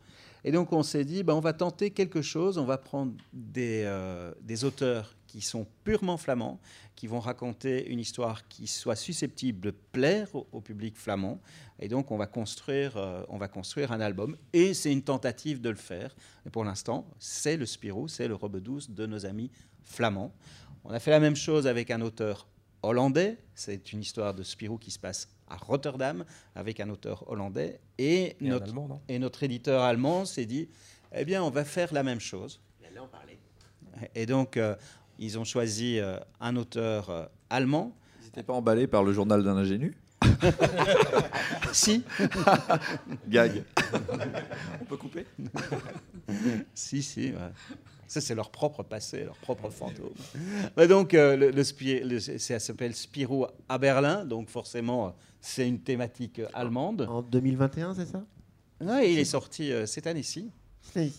Et 0.45 0.51
donc 0.51 0.73
on 0.73 0.83
s'est 0.83 1.05
dit, 1.05 1.23
ben, 1.23 1.33
on 1.33 1.39
va 1.39 1.53
tenter 1.53 1.91
quelque 1.91 2.21
chose, 2.21 2.57
on 2.57 2.65
va 2.65 2.77
prendre 2.77 3.13
des, 3.31 3.83
euh, 3.85 4.33
des, 4.41 4.65
auteurs 4.65 5.15
qui 5.25 5.39
sont 5.39 5.65
purement 5.85 6.17
flamands, 6.17 6.59
qui 6.95 7.07
vont 7.07 7.21
raconter 7.21 7.87
une 7.87 7.99
histoire 7.99 8.47
qui 8.49 8.67
soit 8.67 8.97
susceptible 8.97 9.61
de 9.61 9.71
plaire 9.71 10.27
au, 10.35 10.59
public 10.59 10.97
flamand. 10.97 11.39
Et 11.79 11.87
donc 11.87 12.11
on 12.11 12.17
va 12.17 12.27
construire, 12.27 12.97
euh, 12.97 13.23
on 13.29 13.37
va 13.37 13.47
construire 13.47 13.93
un 13.93 14.01
album. 14.01 14.35
Et 14.51 14.73
c'est 14.73 14.91
une 14.91 15.01
tentative 15.01 15.61
de 15.61 15.69
le 15.69 15.77
faire. 15.77 16.13
Et 16.45 16.49
pour 16.49 16.65
l'instant, 16.65 17.07
c'est 17.19 17.55
le 17.55 17.65
Spirou, 17.65 18.09
c'est 18.09 18.27
le 18.27 18.35
Robe 18.35 18.59
douce 18.59 18.89
de 18.89 19.05
nos 19.05 19.25
amis 19.25 19.49
flamands. 19.81 20.33
On 20.83 20.91
a 20.91 20.99
fait 20.99 21.11
la 21.11 21.21
même 21.21 21.37
chose 21.37 21.67
avec 21.67 21.89
un 21.89 22.01
auteur 22.01 22.47
hollandais. 22.83 23.37
C'est 23.55 23.91
une 23.93 24.01
histoire 24.01 24.33
de 24.33 24.43
Spirou 24.43 24.77
qui 24.77 24.91
se 24.91 24.99
passe 24.99 25.29
à 25.49 25.55
Rotterdam 25.57 26.25
avec 26.55 26.79
un 26.79 26.89
auteur 26.89 27.29
hollandais. 27.29 27.79
Et, 27.97 28.35
notre, 28.41 28.73
et 29.07 29.19
notre, 29.19 29.43
éditeur 29.43 29.81
allemand 29.81 30.25
s'est 30.25 30.45
dit, 30.45 30.69
eh 31.15 31.25
bien, 31.25 31.43
on 31.43 31.49
va 31.49 31.65
faire 31.65 31.93
la 31.93 32.03
même 32.03 32.19
chose. 32.19 32.59
Et 34.15 34.25
donc, 34.25 34.57
euh, 34.57 34.75
ils 35.19 35.37
ont 35.37 35.43
choisi 35.43 35.99
euh, 35.99 36.17
un 36.39 36.55
auteur 36.55 37.09
euh, 37.09 37.25
allemand. 37.49 37.95
Ils 38.21 38.25
n'étaient 38.25 38.43
pas 38.43 38.53
emballés 38.53 38.87
par 38.87 39.03
le 39.03 39.13
journal 39.13 39.43
d'un 39.43 39.57
ingénu? 39.57 39.95
Si. 41.73 42.03
Gag. 43.27 43.63
On 44.81 44.85
peut 44.85 44.97
couper? 44.97 45.25
Si, 46.75 47.01
si. 47.01 47.33
Ça, 48.13 48.21
c'est 48.21 48.35
leur 48.35 48.51
propre 48.51 48.83
passé, 48.83 49.23
leur 49.23 49.37
propre 49.37 49.71
fantôme. 49.71 50.13
Mais 50.77 50.87
donc, 50.87 51.15
euh, 51.15 51.51
le, 51.51 52.19
ça 52.19 52.59
s'appelle 52.59 52.93
Spirou 52.93 53.47
à 53.67 53.79
Berlin, 53.79 54.23
donc 54.23 54.49
forcément, 54.49 55.15
c'est 55.41 55.67
une 55.67 55.79
thématique 55.79 56.39
allemande. 56.53 57.07
En 57.09 57.23
2021, 57.23 57.95
c'est 57.95 58.05
ça? 58.05 58.23
Oui, 58.81 59.13
il 59.13 59.17
est 59.17 59.25
sorti 59.25 59.71
euh, 59.71 59.87
cette 59.87 60.05
année-ci. 60.05 60.51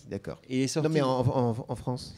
d'accord. 0.09 0.41
Il 0.47 0.61
est 0.61 0.67
sorti. 0.67 0.87
Non, 0.87 0.93
mais 0.93 1.01
en, 1.01 1.75
France? 1.75 2.15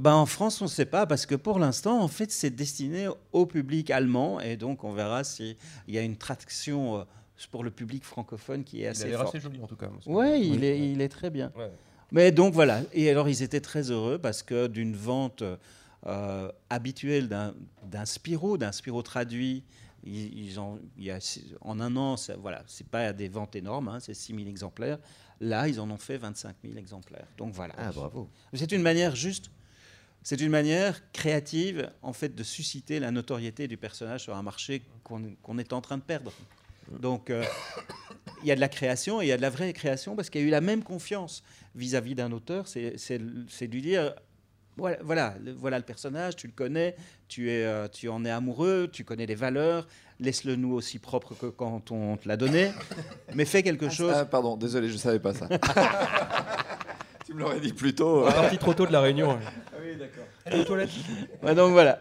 Ben, 0.00 0.14
En 0.14 0.24
France, 0.24 0.62
on 0.62 0.64
ne 0.64 0.70
sait 0.70 0.86
pas, 0.86 1.04
parce 1.04 1.26
que 1.26 1.34
pour 1.34 1.58
l'instant, 1.58 2.00
en 2.00 2.08
fait, 2.08 2.30
c'est 2.30 2.48
destiné 2.48 3.08
au 3.32 3.44
public 3.44 3.90
allemand, 3.90 4.40
et 4.40 4.56
donc 4.56 4.84
on 4.84 4.94
verra 4.94 5.22
s'il 5.22 5.56
y 5.86 5.98
a 5.98 6.00
une 6.00 6.16
traction 6.16 7.00
euh, 7.00 7.04
pour 7.50 7.62
le 7.62 7.70
public 7.70 8.04
francophone 8.04 8.64
qui 8.64 8.84
est 8.84 8.86
assez 8.86 9.02
Il 9.02 9.06
a 9.08 9.18
l'air 9.18 9.20
assez 9.28 9.38
joli, 9.38 9.60
en 9.62 9.66
tout 9.66 9.76
cas. 9.76 9.90
Ouais, 10.06 10.40
il, 10.40 10.64
Est, 10.64 10.80
il 10.80 11.02
est 11.02 11.10
très 11.10 11.28
bien. 11.28 11.52
Ouais. 11.54 11.70
Mais 12.14 12.32
donc 12.32 12.54
voilà. 12.54 12.80
Et 12.92 13.10
alors 13.10 13.28
ils 13.28 13.42
étaient 13.42 13.60
très 13.60 13.90
heureux 13.90 14.18
parce 14.18 14.42
que 14.42 14.66
d'une 14.66 14.96
vente 14.96 15.42
habituel 16.70 17.28
d'un 17.28 18.04
Spiro, 18.06 18.56
d'un 18.56 18.72
Spiro 18.72 19.02
traduit. 19.02 19.64
Ils, 20.06 20.60
ont, 20.60 20.78
il 20.98 21.04
y 21.04 21.10
a, 21.10 21.18
en 21.62 21.80
un 21.80 21.96
an, 21.96 22.18
ce 22.18 22.32
voilà, 22.32 22.62
c'est 22.66 22.86
pas 22.86 23.14
des 23.14 23.28
ventes 23.28 23.56
énormes, 23.56 23.88
hein, 23.88 24.00
c'est 24.00 24.12
6 24.12 24.34
000 24.34 24.48
exemplaires. 24.50 24.98
Là, 25.40 25.66
ils 25.66 25.80
en 25.80 25.90
ont 25.90 25.96
fait 25.96 26.18
25 26.18 26.56
000 26.62 26.76
exemplaires. 26.76 27.26
Donc 27.38 27.54
voilà. 27.54 27.72
Ah, 27.78 27.90
bravo. 27.90 28.28
C'est 28.52 28.72
une 28.72 28.82
manière 28.82 29.16
juste 29.16 29.50
c'est 30.24 30.40
une 30.40 30.50
manière 30.50 31.02
créative, 31.12 31.90
en 32.00 32.14
fait, 32.14 32.34
de 32.34 32.42
susciter 32.42 32.98
la 32.98 33.10
notoriété 33.10 33.68
du 33.68 33.76
personnage 33.76 34.22
sur 34.22 34.34
un 34.34 34.42
marché 34.42 34.80
qu'on 35.02 35.58
est 35.58 35.72
en 35.74 35.82
train 35.82 35.98
de 35.98 36.02
perdre. 36.02 36.32
Donc, 36.90 37.28
euh, 37.28 37.44
il 38.44 38.48
y 38.48 38.52
a 38.52 38.54
de 38.54 38.60
la 38.60 38.68
création 38.68 39.20
et 39.22 39.24
il 39.24 39.28
y 39.28 39.32
a 39.32 39.36
de 39.36 39.42
la 39.42 39.50
vraie 39.50 39.72
création 39.72 40.14
parce 40.14 40.30
qu'il 40.30 40.42
y 40.42 40.44
a 40.44 40.46
eu 40.46 40.50
la 40.50 40.60
même 40.60 40.82
confiance 40.82 41.42
vis-à-vis 41.74 42.14
d'un 42.14 42.30
auteur. 42.30 42.68
C'est 42.68 43.18
de 43.18 43.72
lui 43.72 43.82
dire 43.82 44.14
voilà, 44.76 44.96
voilà, 45.02 45.34
voilà, 45.56 45.78
le 45.78 45.84
personnage, 45.84 46.36
tu 46.36 46.46
le 46.46 46.52
connais, 46.52 46.96
tu, 47.28 47.50
es, 47.50 47.64
euh, 47.64 47.86
tu 47.88 48.08
en 48.08 48.24
es 48.24 48.30
amoureux, 48.30 48.88
tu 48.92 49.04
connais 49.04 49.24
les 49.24 49.36
valeurs, 49.36 49.86
laisse-le 50.18 50.56
nous 50.56 50.72
aussi 50.72 50.98
propre 50.98 51.34
que 51.34 51.46
quand 51.46 51.90
on 51.92 52.16
te 52.16 52.26
l'a 52.26 52.36
donné, 52.36 52.72
mais 53.34 53.44
fais 53.44 53.62
quelque 53.62 53.86
ah, 53.86 53.90
chose. 53.90 54.12
Ah, 54.14 54.24
pardon, 54.24 54.56
désolé, 54.56 54.88
je 54.88 54.94
ne 54.94 54.98
savais 54.98 55.20
pas 55.20 55.32
ça. 55.32 55.48
tu 57.26 57.34
me 57.34 57.40
l'aurais 57.40 57.60
dit 57.60 57.72
plus 57.72 57.94
tôt. 57.94 58.24
On 58.24 58.28
est 58.28 58.34
parti 58.34 58.58
trop 58.58 58.74
tôt 58.74 58.86
de 58.86 58.92
la 58.92 59.00
réunion. 59.00 59.38
donc 61.54 61.72
voilà. 61.72 62.00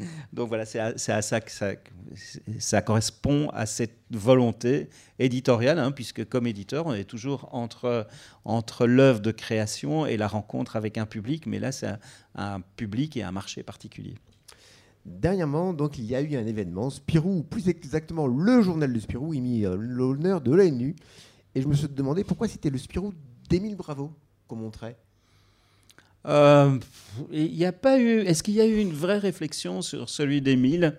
Donc 0.32 0.48
voilà, 0.48 0.64
c'est 0.64 0.78
à, 0.78 1.22
ça 1.22 1.40
que 1.40 1.50
ça, 1.50 2.82
correspond 2.82 3.48
à 3.50 3.66
cette 3.66 3.98
volonté 4.10 4.88
éditoriale, 5.18 5.78
hein, 5.78 5.92
puisque 5.92 6.24
comme 6.28 6.46
éditeur, 6.46 6.86
on 6.86 6.94
est 6.94 7.04
toujours 7.04 7.48
entre, 7.52 8.06
entre 8.44 8.86
l'œuvre 8.86 9.20
de 9.20 9.30
création 9.30 10.06
et 10.06 10.16
la 10.16 10.28
rencontre 10.28 10.76
avec 10.76 10.98
un 10.98 11.06
public, 11.06 11.46
mais 11.46 11.58
là, 11.58 11.72
c'est 11.72 11.88
un, 12.34 12.60
public 12.76 13.16
et 13.16 13.22
un 13.22 13.32
marché 13.32 13.62
particulier. 13.62 14.14
Dernièrement, 15.06 15.72
donc, 15.72 15.98
il 15.98 16.04
y 16.04 16.14
a 16.14 16.20
eu 16.20 16.36
un 16.36 16.46
événement, 16.46 16.90
Spirou, 16.90 17.38
ou 17.38 17.42
plus 17.42 17.68
exactement 17.68 18.26
le 18.26 18.62
journal 18.62 18.92
de 18.92 19.00
Spirou, 19.00 19.32
il 19.32 19.64
euh, 19.64 19.76
l'honneur 19.76 20.40
de 20.40 20.52
l'ONU, 20.52 20.94
et 21.54 21.62
je 21.62 21.68
me 21.68 21.74
suis 21.74 21.88
demandé 21.88 22.22
pourquoi 22.22 22.48
c'était 22.48 22.70
le 22.70 22.78
Spirou 22.78 23.12
d'Émile 23.48 23.76
Bravo 23.76 24.12
qu'on 24.46 24.56
montrait. 24.56 24.96
Euh, 26.26 26.78
il 27.32 27.54
n'y 27.54 27.64
a 27.64 27.72
pas 27.72 27.98
eu. 27.98 28.20
Est-ce 28.20 28.42
qu'il 28.42 28.54
y 28.54 28.60
a 28.60 28.66
eu 28.66 28.78
une 28.78 28.92
vraie 28.92 29.18
réflexion 29.18 29.82
sur 29.82 30.08
celui 30.08 30.40
d'Émile? 30.40 30.98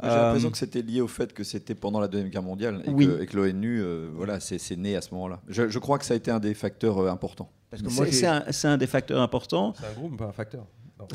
J'ai 0.00 0.08
l'impression 0.08 0.48
euh, 0.48 0.52
que 0.52 0.58
c'était 0.58 0.82
lié 0.82 1.00
au 1.00 1.08
fait 1.08 1.32
que 1.32 1.42
c'était 1.42 1.74
pendant 1.74 1.98
la 1.98 2.06
Deuxième 2.06 2.30
Guerre 2.30 2.42
mondiale 2.44 2.82
et 2.86 3.26
que, 3.26 3.36
l'ONU, 3.36 3.80
euh, 3.82 4.08
voilà, 4.14 4.38
c'est 4.38 4.76
né 4.76 4.94
à 4.94 5.00
ce 5.00 5.12
moment-là. 5.14 5.40
Je, 5.48 5.78
crois 5.78 5.98
que 5.98 6.04
ça 6.04 6.14
a 6.14 6.16
été 6.16 6.30
un 6.30 6.38
des 6.38 6.54
facteurs 6.54 7.10
importants. 7.10 7.50
C'est 7.72 8.26
un, 8.26 8.44
un, 8.64 8.76
des 8.76 8.86
facteurs 8.86 9.20
importants. 9.20 9.74
C'est 9.76 9.86
un 9.86 9.92
groupe, 9.92 10.16
pas 10.16 10.26
un 10.26 10.32
facteur. 10.32 10.66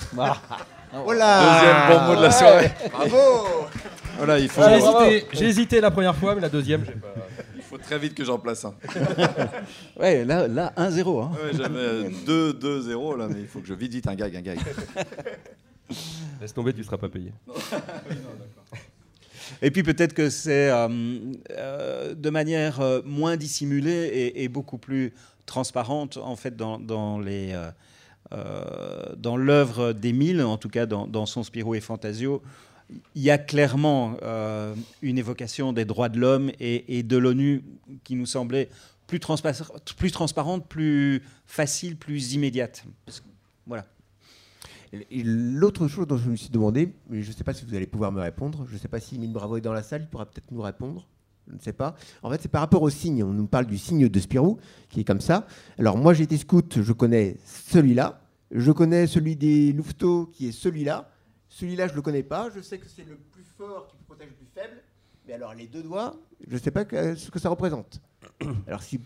Ah. 0.96 1.02
Deuxième 1.10 1.90
bon 1.90 2.06
mot 2.06 2.16
de 2.18 2.22
la 2.22 2.32
soirée. 2.32 2.72
Bravo 2.92 3.66
voilà, 4.18 4.38
il 4.38 4.48
faut... 4.48 4.62
J'ai 4.62 4.76
hésité, 4.76 5.46
hésité, 5.46 5.82
la 5.82 5.90
première 5.90 6.16
fois, 6.16 6.36
mais 6.36 6.42
la 6.42 6.50
deuxième, 6.50 6.86
j'ai 6.86 6.92
pas 6.94 7.16
faut 7.74 7.80
très 7.80 7.98
vite 7.98 8.14
que 8.14 8.24
j'en 8.24 8.38
place 8.38 8.66
un. 8.66 8.76
ouais, 10.00 10.24
là, 10.26 10.48
là 10.48 10.74
1-0. 10.78 11.24
Hein. 11.24 11.32
Ouais, 11.34 11.52
j'avais 11.54 12.10
2-2-0, 12.10 13.18
là, 13.18 13.28
mais 13.28 13.42
il 13.42 13.48
faut 13.48 13.60
que 13.62 13.68
je 13.68 13.74
vite 13.74 13.94
vite 13.94 14.08
un 14.08 14.14
gag, 14.16 14.36
un 14.36 14.42
gag. 14.42 14.60
Laisse 16.42 16.54
tomber, 16.54 16.74
tu 16.74 16.80
ne 16.80 16.86
seras 16.86 16.98
pas 16.98 17.10
payé. 17.10 17.34
Et 19.62 19.72
puis 19.72 19.84
peut-être 19.84 20.14
que 20.14 20.30
c'est 20.30 20.70
euh, 20.70 20.88
euh, 21.52 22.14
de 22.16 22.30
manière 22.30 22.82
euh, 22.82 23.02
moins 23.06 23.38
dissimulée 23.38 24.34
et, 24.36 24.48
beaucoup 24.48 24.78
plus 24.78 25.14
transparente 25.46 26.18
en 26.18 26.36
fait 26.36 26.56
dans, 26.56 26.80
dans 26.80 27.20
les 27.20 27.56
dans 29.18 29.38
l'œuvre 29.38 29.94
d'Émile, 29.94 30.42
en 30.42 30.58
tout 30.58 30.70
cas 30.70 30.88
dans, 30.88 31.06
dans, 31.06 31.28
son 31.28 31.44
Spirou 31.44 31.76
et 31.76 31.82
Fantasio, 31.82 32.42
il 33.16 33.22
y 33.22 33.32
a 33.32 33.38
clairement 33.38 34.18
euh, 34.22 34.76
une 35.02 35.18
évocation 35.18 35.74
des 35.74 35.86
droits 35.86 36.10
de 36.10 36.20
l'homme 36.20 36.52
et, 36.60 37.04
de 37.04 37.18
l'ONU 37.18 37.64
qui 38.04 38.16
nous 38.16 38.26
semblait 38.26 38.70
plus, 39.08 39.20
transparente, 39.20 40.68
plus 40.68 41.22
facile, 41.46 41.98
plus 41.98 42.34
immédiate. 42.34 42.86
voilà. 43.66 43.86
L'autre 45.12 45.88
chose 45.88 46.06
dont 46.06 46.18
je 46.18 46.30
me 46.30 46.36
suis 46.36 46.50
demandé, 46.50 46.94
je 47.10 47.18
ne 47.28 47.34
sais 47.34 47.44
pas 47.44 47.54
si 47.54 47.66
vous 47.66 47.74
allez 47.74 47.88
pouvoir 47.88 48.12
me 48.12 48.22
répondre, 48.22 48.66
je 48.70 48.76
ne 48.76 48.80
sais 48.80 48.88
pas 48.88 49.00
si 49.00 49.18
Mine 49.18 49.34
Bravo 49.34 49.58
est 49.58 49.62
dans 49.62 49.74
la 49.74 49.82
salle, 49.82 50.04
il 50.04 50.08
pourra 50.08 50.26
peut-être 50.26 50.52
nous 50.52 50.62
répondre. 50.62 51.08
Je 51.48 51.56
ne 51.56 51.60
sais 51.60 51.74
pas. 51.74 51.96
En 52.22 52.30
fait, 52.30 52.42
c'est 52.42 52.48
par 52.48 52.62
rapport 52.62 52.82
au 52.82 52.90
signe. 52.90 53.22
On 53.24 53.34
nous 53.34 53.48
parle 53.48 53.66
du 53.66 53.78
signe 53.78 54.08
de 54.08 54.20
Spirou, 54.20 54.60
qui 54.90 55.02
est 55.02 55.04
comme 55.04 55.20
ça. 55.20 55.46
Alors, 55.78 55.98
moi, 55.98 56.14
j'ai 56.14 56.24
été 56.24 56.38
scout, 56.38 56.82
je 56.82 56.94
connais 56.94 57.36
celui-là. 57.44 58.22
Je 58.52 58.72
connais 58.72 59.08
celui 59.08 59.36
des 59.36 59.74
Louveteaux, 59.74 60.28
qui 60.28 60.48
est 60.48 60.52
celui-là. 60.52 61.10
Celui-là, 61.54 61.86
je 61.86 61.92
ne 61.92 61.98
le 61.98 62.02
connais 62.02 62.24
pas. 62.24 62.50
Je 62.56 62.62
sais 62.62 62.80
que 62.80 62.88
c'est 62.88 63.08
le 63.08 63.16
plus 63.16 63.44
fort 63.56 63.88
qui 63.88 63.96
protège 64.08 64.30
le 64.30 64.34
plus 64.34 64.48
faible. 64.56 64.82
Mais 65.28 65.34
alors, 65.34 65.54
les 65.54 65.68
deux 65.68 65.84
doigts, 65.84 66.16
je 66.48 66.56
ne 66.56 66.60
sais 66.60 66.72
pas 66.72 66.84
ce 66.84 67.30
que 67.30 67.38
ça 67.38 67.50
représente. 67.50 68.02
Alors, 68.68 68.82
si... 68.82 69.00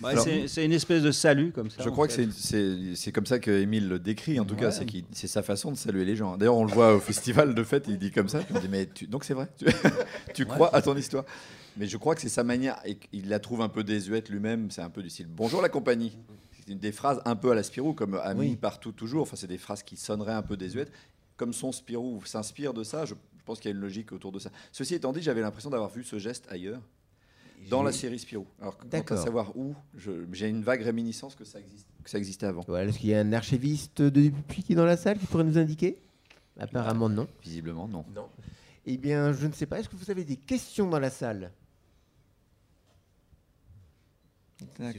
Bah, 0.00 0.12
c'est 0.16 0.64
une 0.64 0.72
espèce 0.72 1.02
de 1.02 1.10
salut 1.10 1.50
comme 1.50 1.70
ça. 1.70 1.82
Je 1.82 1.90
crois 1.90 2.06
que 2.06 2.14
c'est 2.14 3.12
comme 3.12 3.26
ça 3.26 3.40
que 3.40 3.50
Émile 3.50 3.88
le 3.88 3.98
décrit. 3.98 4.38
En 4.38 4.44
tout 4.44 4.54
cas, 4.54 4.70
c'est 4.70 5.26
sa 5.26 5.42
façon 5.42 5.72
de 5.72 5.76
saluer 5.76 6.04
les 6.04 6.14
gens. 6.14 6.36
D'ailleurs, 6.36 6.56
on 6.56 6.64
le 6.64 6.72
voit 6.72 6.94
au 6.94 7.00
festival 7.00 7.52
de 7.52 7.64
fête, 7.64 7.86
il 7.88 7.98
dit 7.98 8.12
comme 8.12 8.28
ça. 8.28 8.38
dit, 8.38 8.68
mais 8.70 8.88
donc 9.08 9.24
c'est 9.24 9.34
vrai, 9.34 9.48
tu, 10.32 10.46
crois 10.46 10.74
à 10.74 10.80
ton 10.80 10.96
histoire. 10.96 11.24
Mais 11.76 11.86
je 11.86 11.96
crois 11.96 12.14
que 12.14 12.20
c'est 12.20 12.28
sa 12.28 12.44
manière, 12.44 12.80
et 12.86 12.96
il 13.12 13.28
la 13.28 13.40
trouve 13.40 13.60
un 13.60 13.68
peu 13.68 13.82
désuète 13.82 14.30
lui-même. 14.30 14.70
C'est 14.70 14.82
un 14.82 14.90
peu 14.90 15.02
du 15.02 15.10
style 15.10 15.26
Bonjour 15.28 15.60
la 15.60 15.68
compagnie. 15.68 16.16
C'est 16.52 16.72
une 16.72 16.78
des 16.78 16.92
phrases 16.92 17.20
un 17.24 17.34
peu 17.36 17.50
à 17.50 17.54
la 17.56 17.64
Spirou, 17.64 17.92
comme 17.92 18.14
ami 18.22 18.56
partout, 18.56 18.92
toujours. 18.92 19.22
Enfin, 19.22 19.36
c'est 19.36 19.48
des 19.48 19.58
phrases 19.58 19.82
qui 19.82 19.96
sonneraient 19.96 20.32
un 20.32 20.42
peu 20.42 20.56
désuètes 20.56 20.92
comme 21.38 21.54
son 21.54 21.72
Spirou 21.72 22.22
s'inspire 22.26 22.74
de 22.74 22.84
ça, 22.84 23.06
je 23.06 23.14
pense 23.46 23.60
qu'il 23.60 23.70
y 23.70 23.72
a 23.72 23.74
une 23.74 23.80
logique 23.80 24.12
autour 24.12 24.32
de 24.32 24.38
ça. 24.38 24.50
Ceci 24.72 24.94
étant 24.94 25.12
dit, 25.12 25.22
j'avais 25.22 25.40
l'impression 25.40 25.70
d'avoir 25.70 25.88
vu 25.88 26.04
ce 26.04 26.18
geste 26.18 26.44
ailleurs, 26.50 26.82
dans 27.70 27.82
la 27.82 27.92
série 27.92 28.18
Spirou. 28.18 28.46
Alors, 28.60 28.76
quant 28.76 29.14
à 29.14 29.16
savoir 29.16 29.56
où, 29.56 29.74
j'ai 30.32 30.48
une 30.48 30.62
vague 30.62 30.82
réminiscence 30.82 31.34
que 31.34 31.44
ça, 31.44 31.58
existe, 31.58 31.86
que 32.04 32.10
ça 32.10 32.18
existait 32.18 32.46
avant. 32.46 32.62
Est-ce 32.76 32.98
qu'il 32.98 33.08
y 33.08 33.14
a 33.14 33.20
un 33.20 33.32
archiviste 33.32 34.02
depuis 34.02 34.62
qui 34.62 34.72
est 34.72 34.76
dans 34.76 34.84
la 34.84 34.96
salle 34.96 35.18
qui 35.18 35.26
pourrait 35.26 35.44
nous 35.44 35.58
indiquer? 35.58 35.96
Apparemment 36.58 37.08
non. 37.08 37.28
Visiblement 37.42 37.88
non. 37.88 38.04
Non. 38.14 38.28
Eh 38.84 38.96
bien, 38.96 39.32
je 39.32 39.46
ne 39.46 39.52
sais 39.52 39.66
pas. 39.66 39.78
Est-ce 39.78 39.88
que 39.88 39.96
vous 39.96 40.10
avez 40.10 40.24
des 40.24 40.36
questions 40.36 40.88
dans 40.88 40.98
la 40.98 41.10
salle? 41.10 41.52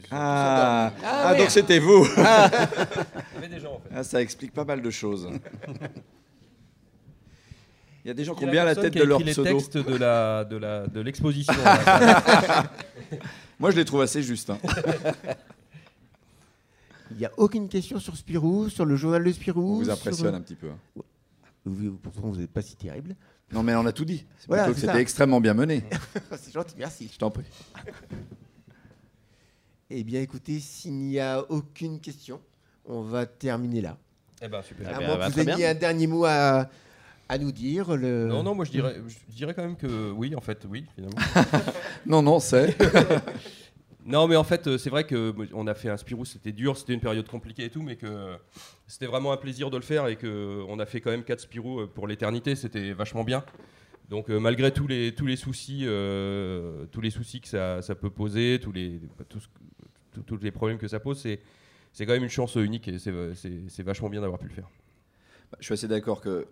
Ah, 0.09 0.93
ah, 1.03 1.35
donc 1.35 1.49
c'était 1.49 1.79
vous. 1.79 2.07
Ah. 2.17 2.49
ah. 3.93 4.03
ça 4.03 4.21
explique 4.21 4.53
pas 4.53 4.63
mal 4.63 4.81
de 4.81 4.89
choses. 4.89 5.29
Il 8.03 8.07
y 8.07 8.11
a 8.11 8.13
des 8.13 8.23
gens 8.23 8.35
qui 8.35 8.45
ont 8.45 8.51
bien 8.51 8.63
la 8.63 8.75
tête 8.75 8.93
de 8.93 9.03
leur 9.03 9.21
pseudo. 9.21 9.43
les 9.43 9.51
textes 9.51 9.77
de 9.77 9.95
la 9.95 10.45
de 10.45 10.57
la 10.57 10.87
de 10.87 11.01
l'exposition. 11.01 11.53
Moi, 13.59 13.71
je 13.71 13.75
les 13.75 13.85
trouve 13.85 14.01
assez 14.01 14.23
justes. 14.23 14.49
Hein. 14.49 14.59
Il 17.11 17.17
n'y 17.17 17.25
a 17.25 17.31
aucune 17.37 17.67
question 17.67 17.99
sur 17.99 18.15
Spirou, 18.15 18.69
sur 18.69 18.85
le 18.85 18.95
journal 18.95 19.23
de 19.23 19.31
Spirou. 19.31 19.75
On 19.75 19.83
vous 19.83 19.89
impressionne 19.89 20.35
un 20.35 20.41
petit 20.41 20.55
peu. 20.55 20.69
Hein. 20.69 21.01
pourtant, 22.01 22.29
vous 22.29 22.37
n'êtes 22.37 22.51
pas 22.51 22.61
si 22.61 22.75
terrible. 22.75 23.15
Non, 23.51 23.63
mais 23.63 23.75
on 23.75 23.85
a 23.85 23.91
tout 23.91 24.05
dit. 24.05 24.25
C'est 24.37 24.73
c'était 24.75 25.01
extrêmement 25.01 25.41
bien 25.41 25.53
mené. 25.53 25.83
C'est 26.37 26.53
gentil, 26.53 26.75
merci. 26.77 27.09
Je 27.11 27.17
t'en 27.17 27.31
prie. 27.31 27.45
Eh 29.91 30.03
bien, 30.03 30.21
écoutez, 30.21 30.59
s'il 30.59 30.93
n'y 30.93 31.19
a 31.19 31.43
aucune 31.49 31.99
question, 31.99 32.39
on 32.85 33.01
va 33.01 33.25
terminer 33.25 33.81
là. 33.81 33.97
Eh 34.39 34.47
ben, 34.47 34.61
super. 34.61 34.87
À 34.87 35.01
eh 35.01 35.03
moins 35.03 35.17
que 35.17 35.33
vous 35.33 35.49
ayez 35.49 35.65
un 35.65 35.73
dernier 35.73 36.05
mot 36.05 36.25
à, 36.25 36.69
à 37.29 37.37
nous 37.37 37.51
dire 37.51 37.95
le... 37.95 38.25
Non, 38.25 38.41
non, 38.41 38.55
moi 38.55 38.65
je 38.65 38.71
dirais, 38.71 38.95
je 39.29 39.35
dirais 39.35 39.53
quand 39.53 39.61
même 39.61 39.77
que 39.77 40.11
oui, 40.11 40.35
en 40.35 40.41
fait, 40.41 40.65
oui, 40.67 40.85
finalement. 40.95 41.19
non, 42.07 42.23
non, 42.23 42.39
c'est. 42.39 42.75
non, 44.05 44.27
mais 44.27 44.35
en 44.35 44.43
fait, 44.43 44.65
euh, 44.65 44.77
c'est 44.79 44.89
vrai 44.89 45.05
qu'on 45.05 45.67
a 45.67 45.75
fait 45.75 45.89
un 45.89 45.97
Spirou, 45.97 46.25
c'était 46.25 46.51
dur, 46.51 46.75
c'était 46.75 46.95
une 46.95 46.99
période 46.99 47.27
compliquée 47.29 47.65
et 47.65 47.69
tout, 47.69 47.83
mais 47.83 47.95
que 47.95 48.35
c'était 48.87 49.05
vraiment 49.05 49.31
un 49.31 49.37
plaisir 49.37 49.69
de 49.69 49.77
le 49.77 49.83
faire 49.83 50.07
et 50.07 50.15
qu'on 50.15 50.79
a 50.79 50.85
fait 50.87 51.01
quand 51.01 51.11
même 51.11 51.23
4 51.23 51.39
Spirou 51.39 51.81
euh, 51.81 51.87
pour 51.87 52.07
l'éternité, 52.07 52.55
c'était 52.55 52.93
vachement 52.93 53.23
bien. 53.23 53.45
Donc 54.09 54.31
euh, 54.31 54.39
malgré 54.39 54.71
tous 54.71 54.87
les, 54.87 55.13
tous 55.13 55.27
les 55.27 55.35
soucis, 55.35 55.85
tous 56.91 57.01
les 57.01 57.11
soucis 57.11 57.41
que 57.41 57.47
ça, 57.47 57.83
ça, 57.83 57.93
peut 57.93 58.09
poser, 58.09 58.59
tous 58.59 58.71
les, 58.71 58.99
tous 60.25 60.37
les 60.41 60.49
problèmes 60.49 60.79
que 60.79 60.87
ça 60.87 60.99
pose, 60.99 61.19
c'est 61.19 62.05
quand 62.07 62.13
même 62.13 62.23
une 62.23 62.29
chance 62.29 62.55
unique 62.55 62.87
et 62.87 62.97
c'est 62.97 63.83
vachement 63.83 64.09
bien 64.09 64.21
d'avoir 64.21 64.39
pu 64.39 64.47
le 64.47 64.53
faire. 64.55 64.67
Bah, 65.51 65.57
je 65.59 65.65
suis 65.65 65.73
assez 65.73 65.87
d'accord 65.87 66.21
que 66.21 66.47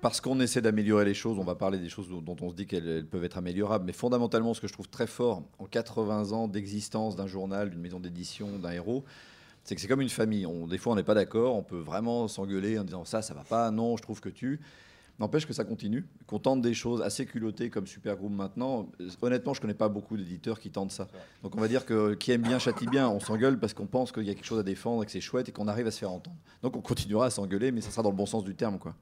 parce 0.00 0.20
qu'on 0.20 0.40
essaie 0.40 0.60
d'améliorer 0.60 1.04
les 1.04 1.14
choses, 1.14 1.38
on 1.38 1.44
va 1.44 1.54
parler 1.54 1.78
des 1.78 1.88
choses 1.88 2.08
dont 2.08 2.36
on 2.40 2.50
se 2.50 2.54
dit 2.54 2.66
qu'elles 2.66 3.06
peuvent 3.06 3.24
être 3.24 3.38
améliorables, 3.38 3.84
mais 3.84 3.92
fondamentalement, 3.92 4.54
ce 4.54 4.60
que 4.60 4.68
je 4.68 4.72
trouve 4.72 4.88
très 4.88 5.06
fort 5.06 5.42
en 5.58 5.66
80 5.66 6.32
ans 6.32 6.48
d'existence 6.48 7.16
d'un 7.16 7.26
journal, 7.26 7.70
d'une 7.70 7.80
maison 7.80 8.00
d'édition, 8.00 8.58
d'un 8.58 8.70
héros, 8.70 9.04
c'est 9.64 9.74
que 9.74 9.80
c'est 9.80 9.88
comme 9.88 10.00
une 10.00 10.08
famille. 10.08 10.46
Des 10.68 10.78
fois, 10.78 10.92
on 10.92 10.96
n'est 10.96 11.02
pas 11.04 11.14
d'accord, 11.14 11.54
on 11.54 11.62
peut 11.62 11.78
vraiment 11.78 12.26
s'engueuler 12.26 12.78
en 12.78 12.84
disant 12.84 13.04
ça, 13.04 13.22
ça 13.22 13.34
va 13.34 13.44
pas, 13.44 13.70
non, 13.70 13.96
je 13.96 14.02
trouve 14.02 14.20
que 14.20 14.28
tu. 14.28 14.60
N'empêche 15.20 15.46
que 15.46 15.52
ça 15.52 15.62
continue, 15.62 16.06
qu'on 16.26 16.38
tente 16.38 16.62
des 16.62 16.74
choses 16.74 17.02
assez 17.02 17.26
culottées 17.26 17.68
comme 17.70 17.86
Supergroup 17.86 18.32
maintenant. 18.32 18.88
Honnêtement, 19.20 19.52
je 19.54 19.60
connais 19.60 19.74
pas 19.74 19.88
beaucoup 19.88 20.16
d'éditeurs 20.16 20.58
qui 20.58 20.70
tentent 20.70 20.90
ça. 20.90 21.06
Donc 21.42 21.54
on 21.54 21.60
va 21.60 21.68
dire 21.68 21.84
que 21.84 22.14
qui 22.14 22.32
aime 22.32 22.42
bien 22.42 22.58
châtie 22.58 22.86
bien, 22.86 23.08
on 23.08 23.20
s'engueule 23.20 23.60
parce 23.60 23.74
qu'on 23.74 23.86
pense 23.86 24.10
qu'il 24.10 24.24
y 24.24 24.30
a 24.30 24.34
quelque 24.34 24.46
chose 24.46 24.58
à 24.58 24.62
défendre 24.64 25.04
que 25.04 25.12
c'est 25.12 25.20
chouette 25.20 25.48
et 25.50 25.52
qu'on 25.52 25.68
arrive 25.68 25.86
à 25.86 25.90
se 25.90 25.98
faire 25.98 26.10
entendre. 26.10 26.38
Donc 26.62 26.76
on 26.76 26.80
continuera 26.80 27.26
à 27.26 27.30
s'engueuler, 27.30 27.70
mais 27.72 27.82
ça 27.82 27.90
sera 27.90 28.02
dans 28.02 28.10
le 28.10 28.16
bon 28.16 28.26
sens 28.26 28.42
du 28.42 28.56
terme, 28.56 28.78
quoi. 28.78 28.96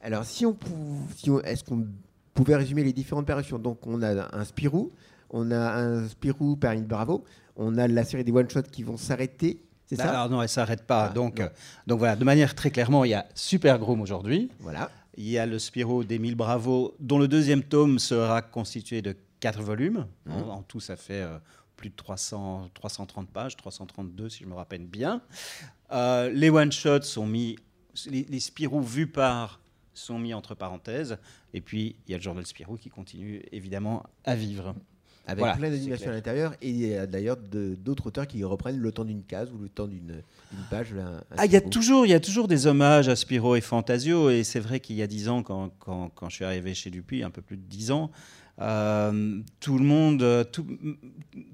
Alors, 0.00 0.24
si 0.24 0.46
on, 0.46 0.56
si 1.16 1.30
est-ce 1.44 1.64
qu'on 1.64 1.86
pouvait 2.34 2.56
résumer 2.56 2.84
les 2.84 2.92
différentes 2.92 3.26
parutions 3.26 3.58
Donc, 3.58 3.86
on 3.86 4.02
a 4.02 4.36
un 4.36 4.44
Spirou, 4.44 4.92
on 5.30 5.50
a 5.50 5.78
un 5.78 6.08
Spirou 6.08 6.56
Perrine 6.56 6.84
Bravo, 6.84 7.24
on 7.56 7.76
a 7.78 7.88
la 7.88 8.04
série 8.04 8.24
des 8.24 8.32
one-shots 8.32 8.62
qui 8.70 8.82
vont 8.82 8.96
s'arrêter. 8.96 9.62
C'est 9.86 9.96
ça? 9.96 10.10
Alors 10.10 10.28
non, 10.28 10.42
elle 10.42 10.48
s'arrête 10.48 10.82
pas. 10.82 11.06
Ah, 11.10 11.12
donc, 11.12 11.40
euh, 11.40 11.48
donc 11.86 11.98
voilà, 11.98 12.16
de 12.16 12.24
manière 12.24 12.54
très 12.54 12.70
clairement, 12.70 13.04
il 13.04 13.10
y 13.10 13.14
a 13.14 13.26
Super 13.34 13.78
Groom 13.78 14.00
aujourd'hui. 14.00 14.50
Voilà. 14.60 14.90
Il 15.16 15.28
y 15.28 15.38
a 15.38 15.46
le 15.46 15.58
Spirou 15.58 16.04
d'Émile 16.04 16.34
Bravo, 16.34 16.94
dont 17.00 17.18
le 17.18 17.28
deuxième 17.28 17.62
tome 17.62 17.98
sera 17.98 18.42
constitué 18.42 19.00
de 19.00 19.16
quatre 19.40 19.62
volumes. 19.62 20.06
Mmh. 20.26 20.32
En, 20.32 20.62
tout, 20.62 20.80
ça 20.80 20.96
fait 20.96 21.22
euh, 21.22 21.38
plus 21.76 21.90
de 21.90 21.94
300, 21.94 22.70
330 22.74 23.28
pages, 23.28 23.56
332 23.56 24.28
si 24.28 24.44
je 24.44 24.48
me 24.48 24.54
rappelle 24.54 24.84
bien. 24.84 25.22
Euh, 25.92 26.30
les 26.30 26.50
one-shots 26.50 27.02
sont 27.02 27.26
mis, 27.26 27.56
les, 28.06 28.24
les 28.24 28.40
Spirou 28.40 28.82
vus 28.82 29.06
par 29.06 29.60
sont 29.98 30.18
mis 30.18 30.34
entre 30.34 30.54
parenthèses. 30.54 31.18
Et 31.54 31.60
puis, 31.60 31.96
il 32.06 32.12
y 32.12 32.14
a 32.14 32.18
le 32.18 32.22
journal 32.22 32.46
Spirou 32.46 32.76
qui 32.76 32.90
continue 32.90 33.42
évidemment 33.52 34.04
à 34.24 34.34
vivre. 34.34 34.74
Avec 35.28 35.44
plein 35.56 35.70
d'animations 35.70 36.10
à 36.10 36.12
l'intérieur 36.12 36.54
et 36.62 37.04
d'ailleurs 37.08 37.36
d'autres 37.36 38.06
auteurs 38.06 38.28
qui 38.28 38.44
reprennent 38.44 38.78
le 38.78 38.92
temps 38.92 39.04
d'une 39.04 39.24
case 39.24 39.50
ou 39.52 39.58
le 39.58 39.68
temps 39.68 39.88
d'une 39.88 40.22
page. 40.70 40.94
ah, 41.36 41.46
il 41.46 41.50
y 41.50 41.56
a 41.56 41.60
toujours, 41.60 42.06
il 42.06 42.10
y 42.10 42.14
a 42.14 42.20
toujours 42.20 42.46
des 42.46 42.68
hommages 42.68 43.08
à 43.08 43.16
Spiro 43.16 43.56
et 43.56 43.60
Fantasio 43.60 44.30
et 44.30 44.44
c'est 44.44 44.60
vrai 44.60 44.78
qu'il 44.78 44.94
y 44.94 45.02
a 45.02 45.08
dix 45.08 45.28
ans, 45.28 45.42
quand, 45.42 45.70
quand, 45.80 46.10
quand, 46.14 46.28
je 46.28 46.36
suis 46.36 46.44
arrivé 46.44 46.74
chez 46.74 46.90
Dupuis, 46.90 47.24
un 47.24 47.30
peu 47.30 47.42
plus 47.42 47.56
de 47.56 47.62
dix 47.62 47.90
ans, 47.90 48.12
euh, 48.60 49.40
tout 49.60 49.78
le 49.78 49.84
monde, 49.84 50.48
tout, 50.52 50.66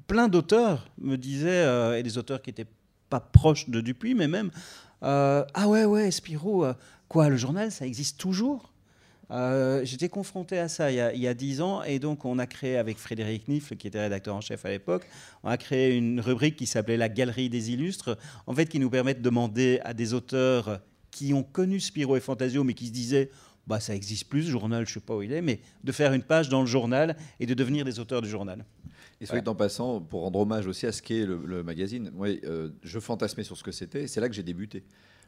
plein 0.07 0.29
d'auteurs 0.29 0.89
me 0.99 1.17
disaient 1.17 1.65
euh, 1.65 1.99
et 1.99 2.03
des 2.03 2.17
auteurs 2.17 2.43
qui 2.43 2.51
n'étaient 2.51 2.71
pas 3.11 3.21
proches 3.21 3.69
de 3.69 3.81
Dupuis, 3.81 4.15
mais 4.15 4.29
même 4.29 4.51
euh, 5.03 5.45
ah 5.55 5.69
ouais 5.69 5.85
ouais 5.85 6.11
Spiro, 6.11 6.65
quoi 7.13 7.29
le 7.29 7.37
journal 7.37 7.71
ça 7.71 7.87
existe 7.87 8.19
toujours? 8.19 8.73
Euh, 9.31 9.83
j'étais 9.85 10.09
confronté 10.09 10.59
à 10.59 10.69
ça 10.69 10.91
il 10.91 10.97
y, 10.97 11.27
a, 11.27 11.35
dix 11.35 11.61
ans 11.61 11.83
et 11.83 11.99
donc 11.99 12.25
on 12.25 12.39
a 12.39 12.47
créé 12.47 12.79
avec 12.79 12.97
Frédéric 12.97 13.49
Nifle, 13.49 13.77
qui 13.77 13.87
était 13.87 14.01
rédacteur 14.01 14.35
en 14.35 14.41
chef 14.41 14.65
à 14.65 14.71
l'époque, 14.71 15.07
on 15.43 15.51
a 15.51 15.59
créé 15.59 15.95
une 15.95 16.21
rubrique 16.21 16.57
qui 16.57 16.67
s'appelait 16.67 16.97
la 16.97 17.11
Galerie 17.11 17.51
des 17.51 17.71
illustres, 17.71 18.17
en 18.47 18.55
fait 18.55 18.65
qui 18.65 18.79
nous 18.79 18.89
permet 18.89 19.13
de 19.13 19.21
demander 19.21 19.79
à 19.85 19.93
des 19.93 20.15
auteurs 20.15 20.81
qui 21.11 21.35
ont 21.35 21.43
connu 21.43 21.81
Spiro 21.81 22.17
et 22.17 22.21
Fantasio 22.21 22.65
mais 22.65 22.73
qui 22.73 22.87
se 22.87 22.93
disaient 22.93 23.31
bah 23.67 23.79
ça 23.79 23.95
existe 23.95 24.31
plus, 24.31 24.49
journal, 24.49 24.87
je 24.87 24.95
sais 24.95 25.01
pas 25.01 25.15
où 25.15 25.21
il 25.21 25.33
est, 25.33 25.43
mais 25.43 25.61
de 25.85 25.93
faire 25.93 26.15
une 26.15 26.23
page 26.23 26.49
dans 26.49 26.63
le 26.63 26.67
journal 26.67 27.17
et 27.41 27.45
de 27.47 27.53
devenir 27.53 27.85
des 27.85 28.01
auteurs 28.01 28.23
du 28.23 28.29
journal. 28.29 28.65
Et 29.21 29.27
soit 29.27 29.47
en 29.47 29.55
passant, 29.55 30.01
pour 30.01 30.23
rendre 30.23 30.41
hommage 30.41 30.67
aussi 30.67 30.87
à 30.87 30.93
ce 30.93 31.01
qu'est 31.01 31.25
le, 31.27 31.63
magazine, 31.63 32.11
euh, 32.21 32.71
je 32.83 32.99
fantasmais 32.99 33.45
sur 33.45 33.57
ce 33.57 33.63
que 33.63 33.71
c'était. 33.71 34.09
C'est 34.09 34.21
là 34.21 34.29
que 34.29 34.35
j'ai 34.35 34.43
débuté. 34.43 34.83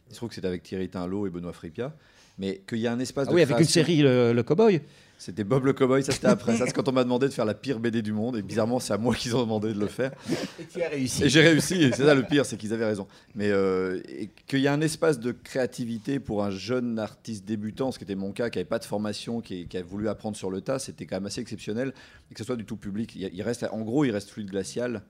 Il 0.08 0.12
se 0.12 0.16
trouve 0.16 0.28
que 0.28 0.34
c'était 0.34 0.48
avec 0.48 0.62
Thierry 0.62 0.88
Tinlot 0.88 1.26
et 1.26 1.30
Benoît 1.30 1.52
Fripia 1.52 1.94
mais 2.38 2.62
qu'il 2.66 2.78
y 2.78 2.86
a 2.86 2.92
un 2.92 2.98
espace 2.98 3.26
ah 3.28 3.30
de 3.30 3.36
oui, 3.36 3.42
avec 3.42 3.58
une 3.58 3.64
série, 3.64 4.02
le, 4.02 4.32
le 4.32 4.42
Cowboy. 4.42 4.80
C'était 5.16 5.44
Bob 5.44 5.64
le 5.64 5.72
Cowboy, 5.72 6.02
ça 6.02 6.12
c'était 6.12 6.26
après. 6.26 6.56
ça, 6.56 6.66
c'est 6.66 6.72
quand 6.74 6.88
on 6.88 6.92
m'a 6.92 7.04
demandé 7.04 7.28
de 7.28 7.32
faire 7.32 7.44
la 7.44 7.54
pire 7.54 7.78
BD 7.78 8.02
du 8.02 8.12
monde. 8.12 8.36
Et 8.36 8.42
bizarrement, 8.42 8.80
c'est 8.80 8.92
à 8.92 8.98
moi 8.98 9.14
qu'ils 9.14 9.34
ont 9.36 9.40
demandé 9.40 9.72
de 9.72 9.78
le 9.78 9.86
faire. 9.86 10.10
Et 10.60 10.64
tu 10.64 10.82
as 10.82 10.88
réussi. 10.88 11.24
Et 11.24 11.28
j'ai 11.28 11.40
réussi. 11.40 11.74
Et 11.82 11.92
c'est 11.92 12.04
ça 12.04 12.14
le 12.14 12.24
pire, 12.24 12.44
c'est 12.44 12.56
qu'ils 12.56 12.74
avaient 12.74 12.84
raison. 12.84 13.06
Mais 13.34 13.50
euh, 13.50 14.02
qu'il 14.46 14.58
y 14.58 14.66
a 14.66 14.72
un 14.72 14.80
espace 14.80 15.20
de 15.20 15.30
créativité 15.30 16.18
pour 16.18 16.42
un 16.42 16.50
jeune 16.50 16.98
artiste 16.98 17.44
débutant, 17.44 17.92
ce 17.92 17.98
qui 17.98 18.04
était 18.04 18.16
mon 18.16 18.32
cas, 18.32 18.50
qui 18.50 18.58
n'avait 18.58 18.68
pas 18.68 18.80
de 18.80 18.84
formation, 18.84 19.40
qui, 19.40 19.66
qui, 19.68 19.78
a 19.78 19.82
voulu 19.82 20.08
apprendre 20.08 20.36
sur 20.36 20.50
le 20.50 20.60
tas, 20.60 20.80
c'était 20.80 21.06
quand 21.06 21.16
même 21.16 21.26
assez 21.26 21.40
exceptionnel. 21.40 21.94
Et 22.30 22.34
que 22.34 22.40
ce 22.40 22.44
soit 22.44 22.56
du 22.56 22.64
tout 22.64 22.76
public. 22.76 23.14
Il, 23.14 23.42
reste, 23.42 23.64
en 23.70 23.82
gros, 23.82 24.04
il 24.04 24.10
reste 24.10 24.30
fluide 24.30 24.50
glacial. 24.50 25.02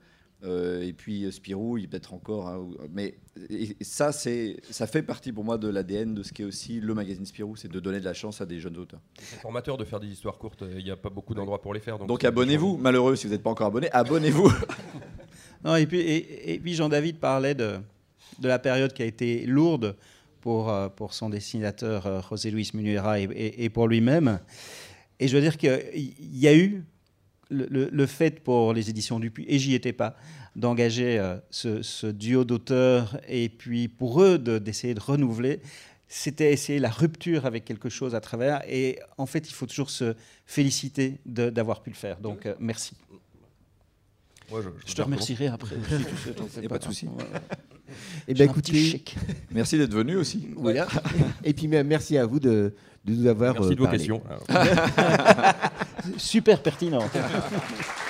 Euh, 0.44 0.82
et 0.82 0.92
puis 0.92 1.30
Spirou, 1.32 1.78
il 1.78 1.88
peut-être 1.88 2.12
encore. 2.12 2.48
Hein, 2.48 2.68
mais 2.92 3.16
ça, 3.80 4.12
c'est, 4.12 4.56
ça 4.70 4.86
fait 4.86 5.02
partie 5.02 5.32
pour 5.32 5.44
moi 5.44 5.58
de 5.58 5.68
l'ADN 5.68 6.14
de 6.14 6.22
ce 6.22 6.32
qu'est 6.32 6.44
aussi 6.44 6.80
le 6.80 6.94
magazine 6.94 7.24
Spirou, 7.24 7.56
c'est 7.56 7.70
de 7.70 7.80
donner 7.80 8.00
de 8.00 8.04
la 8.04 8.14
chance 8.14 8.40
à 8.40 8.46
des 8.46 8.60
jeunes 8.60 8.76
auteurs. 8.76 9.00
C'est 9.18 9.40
formateur 9.40 9.76
de 9.76 9.84
faire 9.84 10.00
des 10.00 10.08
histoires 10.08 10.38
courtes. 10.38 10.64
Il 10.76 10.84
n'y 10.84 10.90
a 10.90 10.96
pas 10.96 11.10
beaucoup 11.10 11.34
d'endroits 11.34 11.62
pour 11.62 11.72
les 11.72 11.80
faire. 11.80 11.98
Donc, 11.98 12.24
abonnez-vous. 12.24 12.76
Malheureux 12.76 13.16
si 13.16 13.26
vous 13.26 13.32
n'êtes 13.32 13.42
pas 13.42 13.50
encore 13.50 13.68
abonné, 13.68 13.90
abonnez-vous. 13.90 14.52
non, 15.64 15.76
et 15.76 15.86
puis, 15.86 16.00
et, 16.00 16.58
puis 16.62 16.74
Jean-David 16.74 17.18
parlait 17.18 17.54
de, 17.54 17.78
de 18.38 18.48
la 18.48 18.58
période 18.58 18.92
qui 18.92 19.02
a 19.02 19.06
été 19.06 19.46
lourde 19.46 19.96
pour, 20.40 20.70
euh, 20.70 20.88
pour 20.90 21.14
son 21.14 21.30
dessinateur 21.30 22.06
euh, 22.06 22.20
José 22.28 22.50
Luis 22.50 22.70
Munuera 22.74 23.18
et, 23.18 23.54
et 23.64 23.70
pour 23.70 23.88
lui-même. 23.88 24.40
Et 25.18 25.28
je 25.28 25.36
veux 25.36 25.42
dire 25.42 25.56
qu'il 25.56 26.14
y 26.18 26.48
a 26.48 26.54
eu 26.54 26.84
le, 27.50 28.06
fait 28.06 28.40
pour 28.40 28.72
les 28.72 28.90
éditions 28.90 29.20
Dupuis, 29.20 29.44
et 29.48 29.58
j'y 29.58 29.74
étais 29.74 29.92
pas, 29.92 30.16
d'engager 30.56 31.18
euh, 31.18 31.36
ce, 31.50 32.06
duo 32.06 32.44
d'auteurs 32.44 33.18
et 33.28 33.48
puis 33.48 33.88
pour 33.88 34.22
eux 34.22 34.38
d'essayer 34.38 34.94
de, 34.94 35.00
renouveler, 35.00 35.60
c'était 36.08 36.52
essayer 36.52 36.78
la 36.78 36.90
rupture 36.90 37.46
avec 37.46 37.64
quelque 37.64 37.88
chose 37.88 38.14
à 38.14 38.20
travers. 38.20 38.62
Et 38.68 38.98
en 39.18 39.26
fait, 39.26 39.48
il 39.48 39.52
faut 39.52 39.66
toujours 39.66 39.90
se 39.90 40.14
féliciter 40.46 41.18
d'avoir 41.24 41.82
pu 41.82 41.90
le 41.90 41.96
faire. 41.96 42.20
Donc, 42.20 42.46
euh, 42.46 42.54
merci. 42.60 42.94
je, 44.86 44.94
te 44.94 45.02
remercierai 45.02 45.48
après. 45.48 45.74
Il 46.54 46.60
n'y 46.60 46.66
a 46.66 46.68
pas 46.68 46.78
de 46.78 46.84
souci. 46.84 47.06
Et 47.06 47.90
eh 48.28 48.34
bien, 48.34 48.46
écoutez, 48.46 49.02
merci 49.50 49.76
d'être 49.76 49.92
venu 49.92 50.16
aussi. 50.16 50.48
Et 51.44 51.52
puis 51.52 51.68
merci 51.68 52.16
à 52.16 52.26
vous 52.26 52.40
de, 52.40 52.74
de 53.04 53.12
nous 53.12 53.26
avoir. 53.26 53.54
Merci 53.54 53.74
de 53.74 53.80
vos 53.80 53.88
questions. 53.88 54.22
Super 56.18 56.58
pertinent. 56.58 57.10